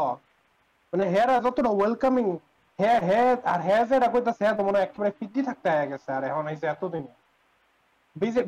মানে 0.92 1.04
হেরা 1.14 1.34
যতটা 1.44 1.70
ওয়েলকামিং 1.74 2.26
হ্যাঁ 2.82 3.00
হ্যাঁ 3.08 3.30
আর 3.52 3.60
হ্যাঁ 3.66 3.82
যেটা 3.90 4.08
কইতাছে 4.14 4.42
মনে 4.68 4.78
একেবারে 4.84 5.10
ফিটি 5.18 5.40
থাকতে 5.48 5.68
হয়ে 5.74 5.90
গেছে, 5.92 6.08
আর 6.16 6.22
এখন 6.30 6.44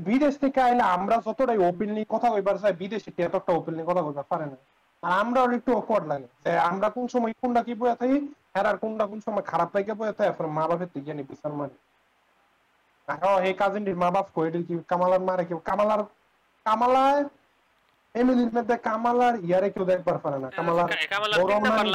বিদেশ 0.08 0.34
থেকে 0.42 0.60
আইলে 0.66 0.84
আমরা 0.96 1.16
যতটাই 1.26 1.58
ওপেনলি 1.70 2.02
কথা 2.14 2.28
কইবার 2.34 2.56
চাই, 2.62 2.72
বিদেশে 2.82 3.10
এতটা 3.28 3.52
ওপেনলি 3.60 3.82
কথা 3.88 4.02
পারে 4.32 4.46
না। 4.52 4.56
আর 5.02 5.12
আমরা 5.22 5.40
একটু 5.58 5.70
অকওয়ার্ড 5.80 6.06
লাগে, 6.12 6.28
যে 6.44 6.50
আমরা 6.70 6.88
কোন 6.96 7.04
সময় 7.14 7.32
কোনটা 7.42 7.60
কি 7.66 7.72
বয়ে 7.80 7.96
থাকি 8.00 8.18
হ্যাঁ 8.52 8.64
আর 8.70 8.76
কোনটা 8.82 9.04
কোন 9.10 9.18
সময় 9.26 9.44
খারাপ 9.50 9.68
বয়ে 10.00 10.12
মা 10.56 10.64
বাপের 10.68 10.88
বিচার 11.30 11.52
মানে 11.60 11.76
এই 13.48 13.54
কাজিনটির 13.62 13.98
মা 14.02 14.08
বাপ 14.14 14.26
কই 14.36 14.48
কি 14.68 14.74
কামালার 14.90 15.22
মারে 15.28 15.44
কেউ? 15.48 15.58
কামালার, 15.68 16.02
কামালায় 16.66 17.22
এমিলির 18.14 18.52
মধ্যে 18.56 18.76
কামালার 18.88 19.34
ইয়ারে 19.48 19.68
কেউ 19.74 19.84
দেখবার 19.92 20.18
পারে 20.24 20.38
না। 20.44 20.48
কামালার 20.58 20.88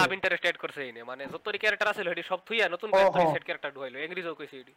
লাভ 0.02 0.12
ইন্টারেস্ট 0.18 0.46
এড 0.50 0.58
করছে 0.64 0.82
এনে 0.90 1.02
মানে 1.12 1.24
যত 1.34 1.46
ক্যারেক্টার 1.62 1.92
আছে 1.92 2.02
হেডি 2.12 2.24
সব 2.32 2.40
থুইয়া 2.48 2.66
নতুন 2.76 2.90
ক্যারেক্টার 2.92 3.34
সেট 3.36 3.46
ক্যারেক্টার 3.48 3.74
ঢুকাইলো 3.76 3.98
কইছে 4.40 4.58
এডি 4.64 4.74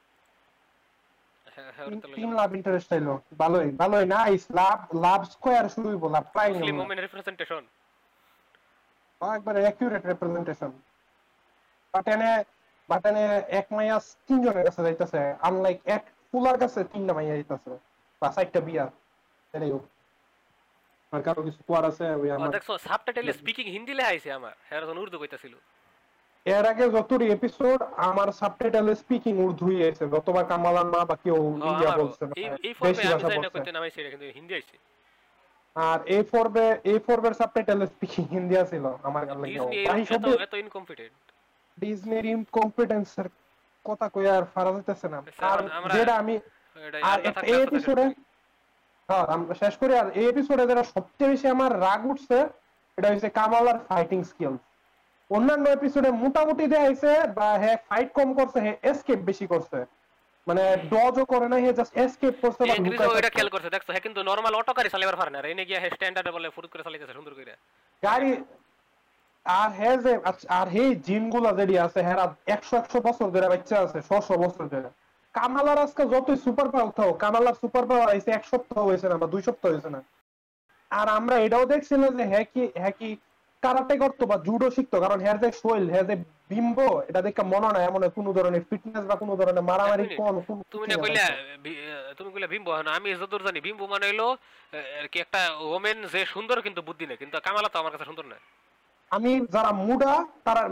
তিন 2.20 2.30
লাভ 2.40 2.50
ইন্টারেস্ট 2.58 2.90
আইলো 2.96 3.14
ভালোই 3.42 3.68
ভালোই 3.82 4.04
নাইস 4.16 4.42
লাভ 4.60 4.78
লাভ 5.04 5.20
স্কয়ার 5.34 5.64
শুরু 5.74 5.86
হইব 5.92 6.04
লাভ 6.16 6.24
প্রাইম 6.34 6.52
মুসলিম 6.54 6.78
ওমেন 6.84 6.98
রিপ্রেজেন্টেশন 7.06 7.62
একবারে 9.20 9.58
রিপ্রেজেন্টেশন 10.10 10.70
বাট 11.94 12.06
এনে 12.14 12.32
বাট 12.88 13.02
এনে 13.10 13.24
এক 13.58 13.66
মাইয়া 13.76 13.96
তিনজনের 14.28 14.64
কাছে 14.68 14.80
যাইতাছে। 14.86 15.20
আনলাইক 15.48 15.78
এক 15.96 16.04
ফুলার 16.28 16.56
কাছে 16.62 16.80
তিনটা 16.92 17.12
মাইয়া 17.16 17.34
যাইতাছে। 17.36 17.72
বা 18.22 18.28
চারটা 18.36 18.60
বিয়া 18.66 18.84
হোক। 19.74 19.84
আর 21.12 21.20
কারও 21.26 21.42
কিছু 21.46 21.60
কোয়ার 21.68 21.84
আছে 21.90 22.04
ওই 22.22 22.28
আমার 22.36 22.48
দেখছ 22.56 22.68
সাবটাইটেলে 22.88 23.32
স্পিকিং 23.40 23.66
হিন্দি 23.74 23.92
আইছে 24.10 24.28
আমার 24.38 24.54
হ্যাঁ 24.68 24.82
উর্দু 25.04 25.16
কইতাছিল। 25.22 25.54
এর 26.46 26.64
আগে 26.72 26.84
এপিসোড 27.36 27.78
আমার 28.08 28.28
সাবটাইটেলে 28.40 28.94
স্পিকিং 29.02 29.34
উর্দুই 29.46 29.78
আছে 29.88 30.04
যতবার 30.14 30.44
কামালার 30.50 30.88
মা 30.94 31.00
বা 31.10 31.16
কেউ 31.24 31.38
বলছে 32.00 32.22
এই 32.42 32.48
এই 32.68 32.74
ফর্মে 32.78 33.02
আমি 33.12 33.22
জানি 33.24 33.38
না 33.44 33.50
কইতে 33.54 33.72
নামাইছে 33.76 33.98
এটা 34.00 34.10
কিন্তু 34.14 34.26
হিন্দি 34.38 34.52
আইছে। 34.58 34.76
আর 35.76 35.98
এ 36.16 36.18
ফোরবে 36.30 36.64
এ 36.92 36.94
ফোরবের 37.06 37.34
সাবটাইটেলে 37.40 37.86
স্পিকিং 37.94 38.24
হিন্দি 38.34 38.54
আছিল 38.64 38.84
আমার 39.08 39.22
কাছে 39.28 39.46
এত 39.92 40.00
সব 40.10 40.22
এত 40.46 40.54
ইনকম্পিটেন্ট 40.64 41.14
ডিজনির 41.78 42.26
ইনকম্পিটেন্সের 42.36 43.28
কথা 43.88 44.06
কই 44.14 44.26
আর 44.36 44.44
ফারা 44.54 44.70
যাইতেছে 44.74 45.06
না। 45.14 45.18
আর 45.50 45.58
যেটা 45.94 46.12
আমি 46.22 46.34
আর 47.10 47.18
এই 47.52 47.60
এপিসোডে। 47.66 48.04
হ্যাঁ 49.12 49.26
আমরা 49.36 49.54
শেষ 49.62 49.74
করি 49.80 49.92
আর 50.00 50.06
এই 50.20 50.26
এপিসোডে 50.32 50.64
যেটা 50.70 50.84
সবচেয়ে 50.94 51.30
বেশি 51.32 51.46
আমার 51.56 51.70
রাগ 51.86 52.00
উঠছে 52.12 52.36
এটা 52.98 53.08
হচ্ছে 53.10 53.28
কামালার 53.38 53.78
ফাইটিং 53.88 54.20
স্কিল 54.30 54.54
অন্যান্য 55.30 55.66
এপিসোডে 55.68 56.10
মোটামুটি 56.22 56.64
দেখাইছে 56.74 57.10
বা 57.38 57.48
হ্যাঁ 57.62 57.78
ফাইট 57.88 58.10
কম 58.18 58.28
করছে 58.38 58.58
হ্যাঁ 58.64 58.76
এসকেপ 58.90 59.20
বেশি 59.30 59.46
করছে। 59.52 59.78
মানে 60.46 60.62
ডজও 60.92 61.24
করে 61.32 61.46
না 61.52 61.56
হ্যাঁ 61.62 61.76
জাস্ট 61.78 61.92
এসকেপ 62.04 62.34
করছে 62.44 62.62
বা 62.62 62.74
এটা। 63.18 63.30
খেয়াল 63.36 63.50
করছে 63.54 63.68
দেখছ? 63.74 63.88
হ্যাঁ 63.90 64.04
কিন্তু 64.06 64.20
নরমাল 64.28 64.54
অটো 64.54 64.72
গাড়ি 64.78 64.88
চালাবার 64.94 65.18
পারে 65.20 65.30
না 65.32 65.38
এনে 65.52 65.64
গিয়া 65.68 65.80
স্ট্যান্ডার্ড 65.94 66.28
বলে 66.36 66.48
ফুরুত 66.56 66.70
করে 66.72 66.84
চালাইতেছে 66.86 67.16
সুন্দর 67.18 67.32
করে 67.36 67.54
গাড়ি 68.02 68.30
আর 69.46 69.70
হে 69.78 69.90
যে 70.04 70.12
আর 70.58 70.66
হে 70.74 70.82
জিনগুলা 71.06 71.50
যেটি 71.58 71.74
আছে 71.86 72.00
হেরা 72.08 72.24
একশো 72.54 72.74
একশো 72.80 72.98
বছর 73.06 73.26
ধরে 73.34 73.46
বাচ্চা 73.52 73.76
আছে 73.84 73.98
ছশো 74.08 74.34
বছর 74.44 74.64
ধরে। 74.74 74.88
কামালার 75.34 75.78
আজকে 75.84 76.02
যতই 76.12 76.38
সুপার 76.44 76.68
পাওয়ার 76.74 76.90
থাও 76.98 77.10
কামালার 77.22 77.56
সুপার 77.62 77.84
পাওয়ার 77.90 78.08
আইছে 78.12 78.30
এক 78.34 78.44
সপ্তাহ 78.52 78.80
হয়েছে 78.88 79.06
না 79.12 79.16
বা 79.22 79.26
দুই 79.34 79.42
সপ্তাহ 79.48 79.68
হয়েছে 79.72 79.90
না। 79.96 80.00
আর 80.90 81.06
আমরা 81.18 81.36
এটাও 81.46 81.64
দেখছিলাম 81.72 82.12
যে 82.18 82.24
হ্যাঁ 82.32 82.46
কি 82.52 82.62
হ্যাঁ 82.82 82.94
কি 83.00 83.08
কারাতে 83.62 83.94
করতো 84.02 84.22
বা 84.30 84.36
জুডো 84.46 84.68
শিখতো 84.76 84.96
কারণ 85.04 85.18
হ্যাঁ 85.24 85.38
যে 85.42 85.48
শৈল 85.62 85.84
হ্যাঁ 85.92 86.06
যে 86.10 86.14
বিম্ব 86.50 86.78
এটা 87.08 87.20
দেখে 87.26 87.42
মনে 87.52 87.66
হয় 87.68 87.84
এমন 87.88 88.00
কোনো 88.16 88.30
ধরনের 88.38 88.62
ফিটনেস 88.70 89.04
বা 89.10 89.16
কোনো 89.22 89.34
ধরনের 89.40 89.64
মারামারি 89.70 90.04
কোন 90.20 90.34
তুমি 90.72 90.84
না 90.88 90.94
না 90.94 91.02
কইলা 91.04 91.26
তুমি 92.18 92.30
কইলা 92.34 92.48
বিম্ব 92.54 92.68
না। 92.86 92.90
আমি 92.98 93.08
যতদূর 93.20 93.42
জানি 93.46 93.58
বিম্ব 93.66 93.80
মানে 93.92 94.04
হইল 94.10 94.22
কি 95.12 95.18
একটা 95.24 95.40
ওমেন 95.74 95.98
যে 96.12 96.20
সুন্দর 96.34 96.56
কিন্তু 96.66 96.80
বুদ্ধি 96.88 97.04
নেই 97.08 97.18
কিন্তু 97.22 97.34
কামালা 97.46 97.68
তো 97.72 97.76
আমার 97.82 97.92
কাছে 97.94 98.08
সুন্দর 98.10 98.26
না। 98.32 98.36
আমি 99.16 99.30
যারা 99.54 99.70
মুডা 99.86 100.12
তারা 100.46 100.62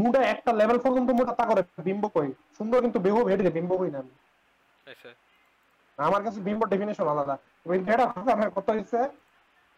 মুডা 0.00 0.20
একটা 0.34 0.50
লেভেল 0.60 0.78
পর্যন্ত 0.84 1.08
মুডা 1.18 1.32
তা 1.38 1.44
করে 1.50 1.62
বিম্ব 1.88 2.04
কই। 2.16 2.28
সুন্দর 2.58 2.78
কিন্তু 2.84 2.98
বেহু 3.06 3.20
ভেটে 3.28 3.50
বিম্ব 3.58 3.70
কই 3.80 3.90
না 3.94 3.98
আমি। 3.98 4.14
আচ্ছা। 4.92 5.10
আমার 5.98 6.20
কাছে 6.26 6.38
বিম্ব 6.40 6.62
ডেফিনেশন 6.72 7.06
আলাদা। 7.08 7.34
ওই 7.66 7.76
এটা 7.92 8.04
কথা 8.06 8.30
আমার 8.32 8.50
কথা 8.56 8.70
হচ্ছে 8.72 9.00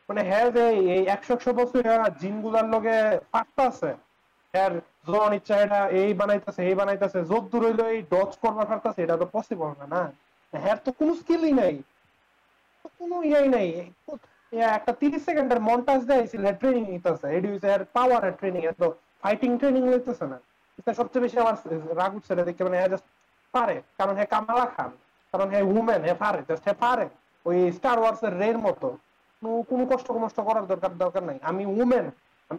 মানে 0.08 0.20
হ্যাঁ 0.28 0.48
যে 0.56 0.64
এই 0.94 1.02
একশো 1.14 1.30
একশো 1.34 1.50
বছর 1.58 1.84
জিনগুলার 2.20 2.66
লগে 2.74 2.96
পাত্তা 3.32 3.62
আছে। 3.70 3.90
হ্যাঁ 4.54 4.70
জন 5.06 5.30
ইচ্ছা 5.38 5.54
এটা 5.64 5.80
এই 6.00 6.10
বানাইতেছে 6.20 6.60
এই 6.68 6.74
বানাইতেছে 6.80 7.18
যোগ 7.24 7.42
দূর 7.50 7.62
হইল 7.66 7.80
এই 7.94 8.00
ডজ 8.12 8.32
করবার 8.42 8.66
পারতেছে 8.70 9.00
এটা 9.02 9.16
তো 9.16 9.26
পসিবল 9.36 9.70
না 9.80 9.86
না? 9.94 10.02
হ্যাঁ 10.52 10.78
তো 10.84 10.90
কোনো 10.98 11.12
স্কিলই 11.20 11.52
নাই। 11.60 11.74
কোনো 12.98 13.16
ইয়াই 13.30 13.46
নাই। 13.56 13.68
একটা 14.52 14.92
তিরিশ 14.92 15.24
সেকেন্ডের 15.24 15.60
মন্টাজ 15.60 16.00
দেয় 16.04 16.18
দেয়ছিল 16.18 16.44
ট্রেনিং 16.52 16.84
নিতেছে 16.90 17.26
এডি 17.36 17.48
হইছে 17.48 17.68
এর 17.68 17.84
পাওয়ার 17.84 18.32
ট্রেনিং 18.32 18.62
এত 18.64 18.82
ফাইটিং 19.22 19.58
ট্রেনিং 19.58 19.82
নিতেছে 19.88 20.26
না। 20.26 20.38
এটা 20.78 20.94
সবচেয়ে 20.94 21.22
বেশি 21.22 21.38
আমার 21.38 21.54
রাগ 21.96 22.14
উঠছে 22.14 22.34
দেখে 22.34 22.64
মানে 22.64 22.88
জাস্ট 22.88 23.06
পারে। 23.52 23.82
কারণ 23.98 24.14
হ্যাঁ 24.14 24.26
কামালা 24.26 24.66
খান 24.66 24.90
কারণ 25.32 25.48
হ্যাঁ 25.48 25.62
উমেন 25.62 26.00
হ্যাঁ 26.02 26.14
পারে 26.14 26.42
জাস্ট 26.48 26.64
হ্যাঁ 26.64 26.78
পারে। 26.80 27.08
ওই 27.44 27.72
স্টার 27.72 27.98
ওয়ার্স 27.98 28.22
এর 28.22 28.34
রের 28.38 28.58
মতো। 28.58 28.88
কোনো- 29.68 29.88
কষ্ট 29.92 30.08
কষ্ট 30.24 30.40
করার 30.40 30.66
দরকার 30.66 30.98
দরকার 30.98 31.22
নাই। 31.22 31.38
আমি 31.42 31.66
উমেন 31.66 32.10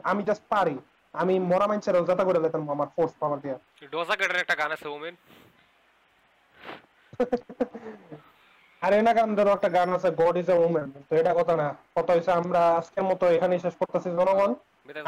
আমি 0.03 0.23
জাস্ট 0.23 0.43
পারি। 0.49 0.75
আমি 1.13 1.39
মরা 1.39 1.67
মানুষের 1.67 2.05
যাতা 2.05 2.23
করে 2.23 2.39
দিতাম 2.39 2.71
আমার 2.71 2.87
ফোর্স 2.95 3.13
পাওয়ার 3.19 3.39
দিয়ে। 3.39 3.57
ডোজা 3.91 4.15
গেটের 4.15 4.39
একটা 4.43 4.55
গান 4.55 4.71
আছে 4.71 4.87
ওমেন 4.87 5.15
আর 8.81 8.91
এনা 8.93 9.11
গানদেরও 9.13 9.51
একটা 9.53 9.69
গান 9.69 9.89
আছে 9.93 10.09
গড 10.21 10.35
ইজ 10.37 10.49
এ 10.49 10.57
উমেন 10.67 10.87
তো 11.07 11.13
এটা 11.15 11.31
কথা 11.39 11.53
না। 11.55 11.67
কথা 11.97 12.11
হয়েছে 12.13 12.31
আমরা 12.31 12.61
আজকের 12.79 13.03
মতো 13.03 13.23
এখানেই 13.27 13.59
শেষ 13.59 13.75
করতেছি 13.81 14.09
জনগণ। 14.19 14.51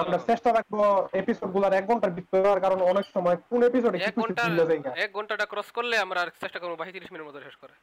আমরা 0.02 0.18
চেষ্টা 0.30 0.50
রাখব 0.54 0.80
এপিসোডগুলার 1.22 1.74
এক 1.74 1.86
ঘণ্টার 1.88 2.16
ভিতরে 2.18 2.40
হওয়ার 2.42 2.62
কারণ 2.62 2.80
অনেক 2.92 3.06
সময় 3.16 3.38
কোন 3.50 3.62
এপিসোডে 3.64 3.98
এক 4.00 4.16
ঘণ্টা 4.22 4.42
এক 5.06 5.12
ঘন্টাটা 5.14 5.46
ক্রস 5.46 5.70
করলে 5.72 5.96
আমরা 5.98 6.20
আর 6.22 6.30
চেষ্টা 6.42 6.60
করব 6.60 6.74
বাকি 6.80 6.92
তিরিশ 6.92 7.10
মিনিটের 7.12 7.28
মধ্যে 7.30 7.46
শেষ 7.48 7.56
করে 7.56 7.74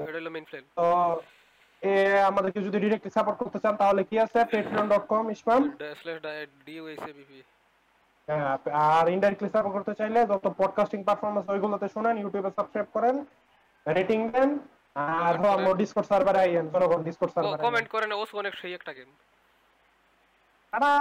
এটা 0.00 0.18
হলো 0.18 0.30
মেইন 0.30 0.44
প্ল্যান 0.50 0.64
তো 0.78 0.86
এ 1.82 1.94
আমাদেরকে 2.30 2.58
যদি 2.60 2.78
ডিরেক্টলি 2.80 3.10
সাপোর্ট 3.10 3.36
করতে 3.38 3.58
চান 3.58 3.74
তাহলে 3.76 4.02
কি 4.04 4.16
আছে? 4.18 4.38
patreon.com 4.52 5.24
ইসমাম? 5.36 5.62
হ্যাঁ, 8.28 8.56
আর 8.90 9.04
ইনডাইরেক্টলি 9.08 9.50
সাপোর্ট 9.54 9.74
করতে 9.76 9.92
চাইলে 9.94 10.18
যত 10.26 10.44
পডকাস্টিং 10.60 11.00
পারফরমেন্স 11.08 11.46
ওইগুলোতে 11.48 11.86
শুনেন 11.88 12.14
ইউটিউবে 12.18 12.50
সাবস্ক্রাইব 12.56 12.88
করেন 12.96 13.14
রেটিং 13.86 14.20
দেন। 14.28 14.50
আর 14.96 15.34
করেন। 15.34 15.52
আমার 15.56 15.74
ডিসকর্ড 15.82 16.06
সার্ভারে 16.10 16.40
আইয়েন 16.44 16.66
জনগণ 16.74 17.00
ডিসকর্ড 17.08 17.32
সার্ভারে 17.34 17.62
কমেন্ট 17.66 17.88
করেন 17.94 18.10
ওস 18.20 18.30
অনেক 18.34 18.52
সেই 18.60 18.72
একটা 18.78 18.92
গেম 18.92 19.10
টাটা 20.72 20.92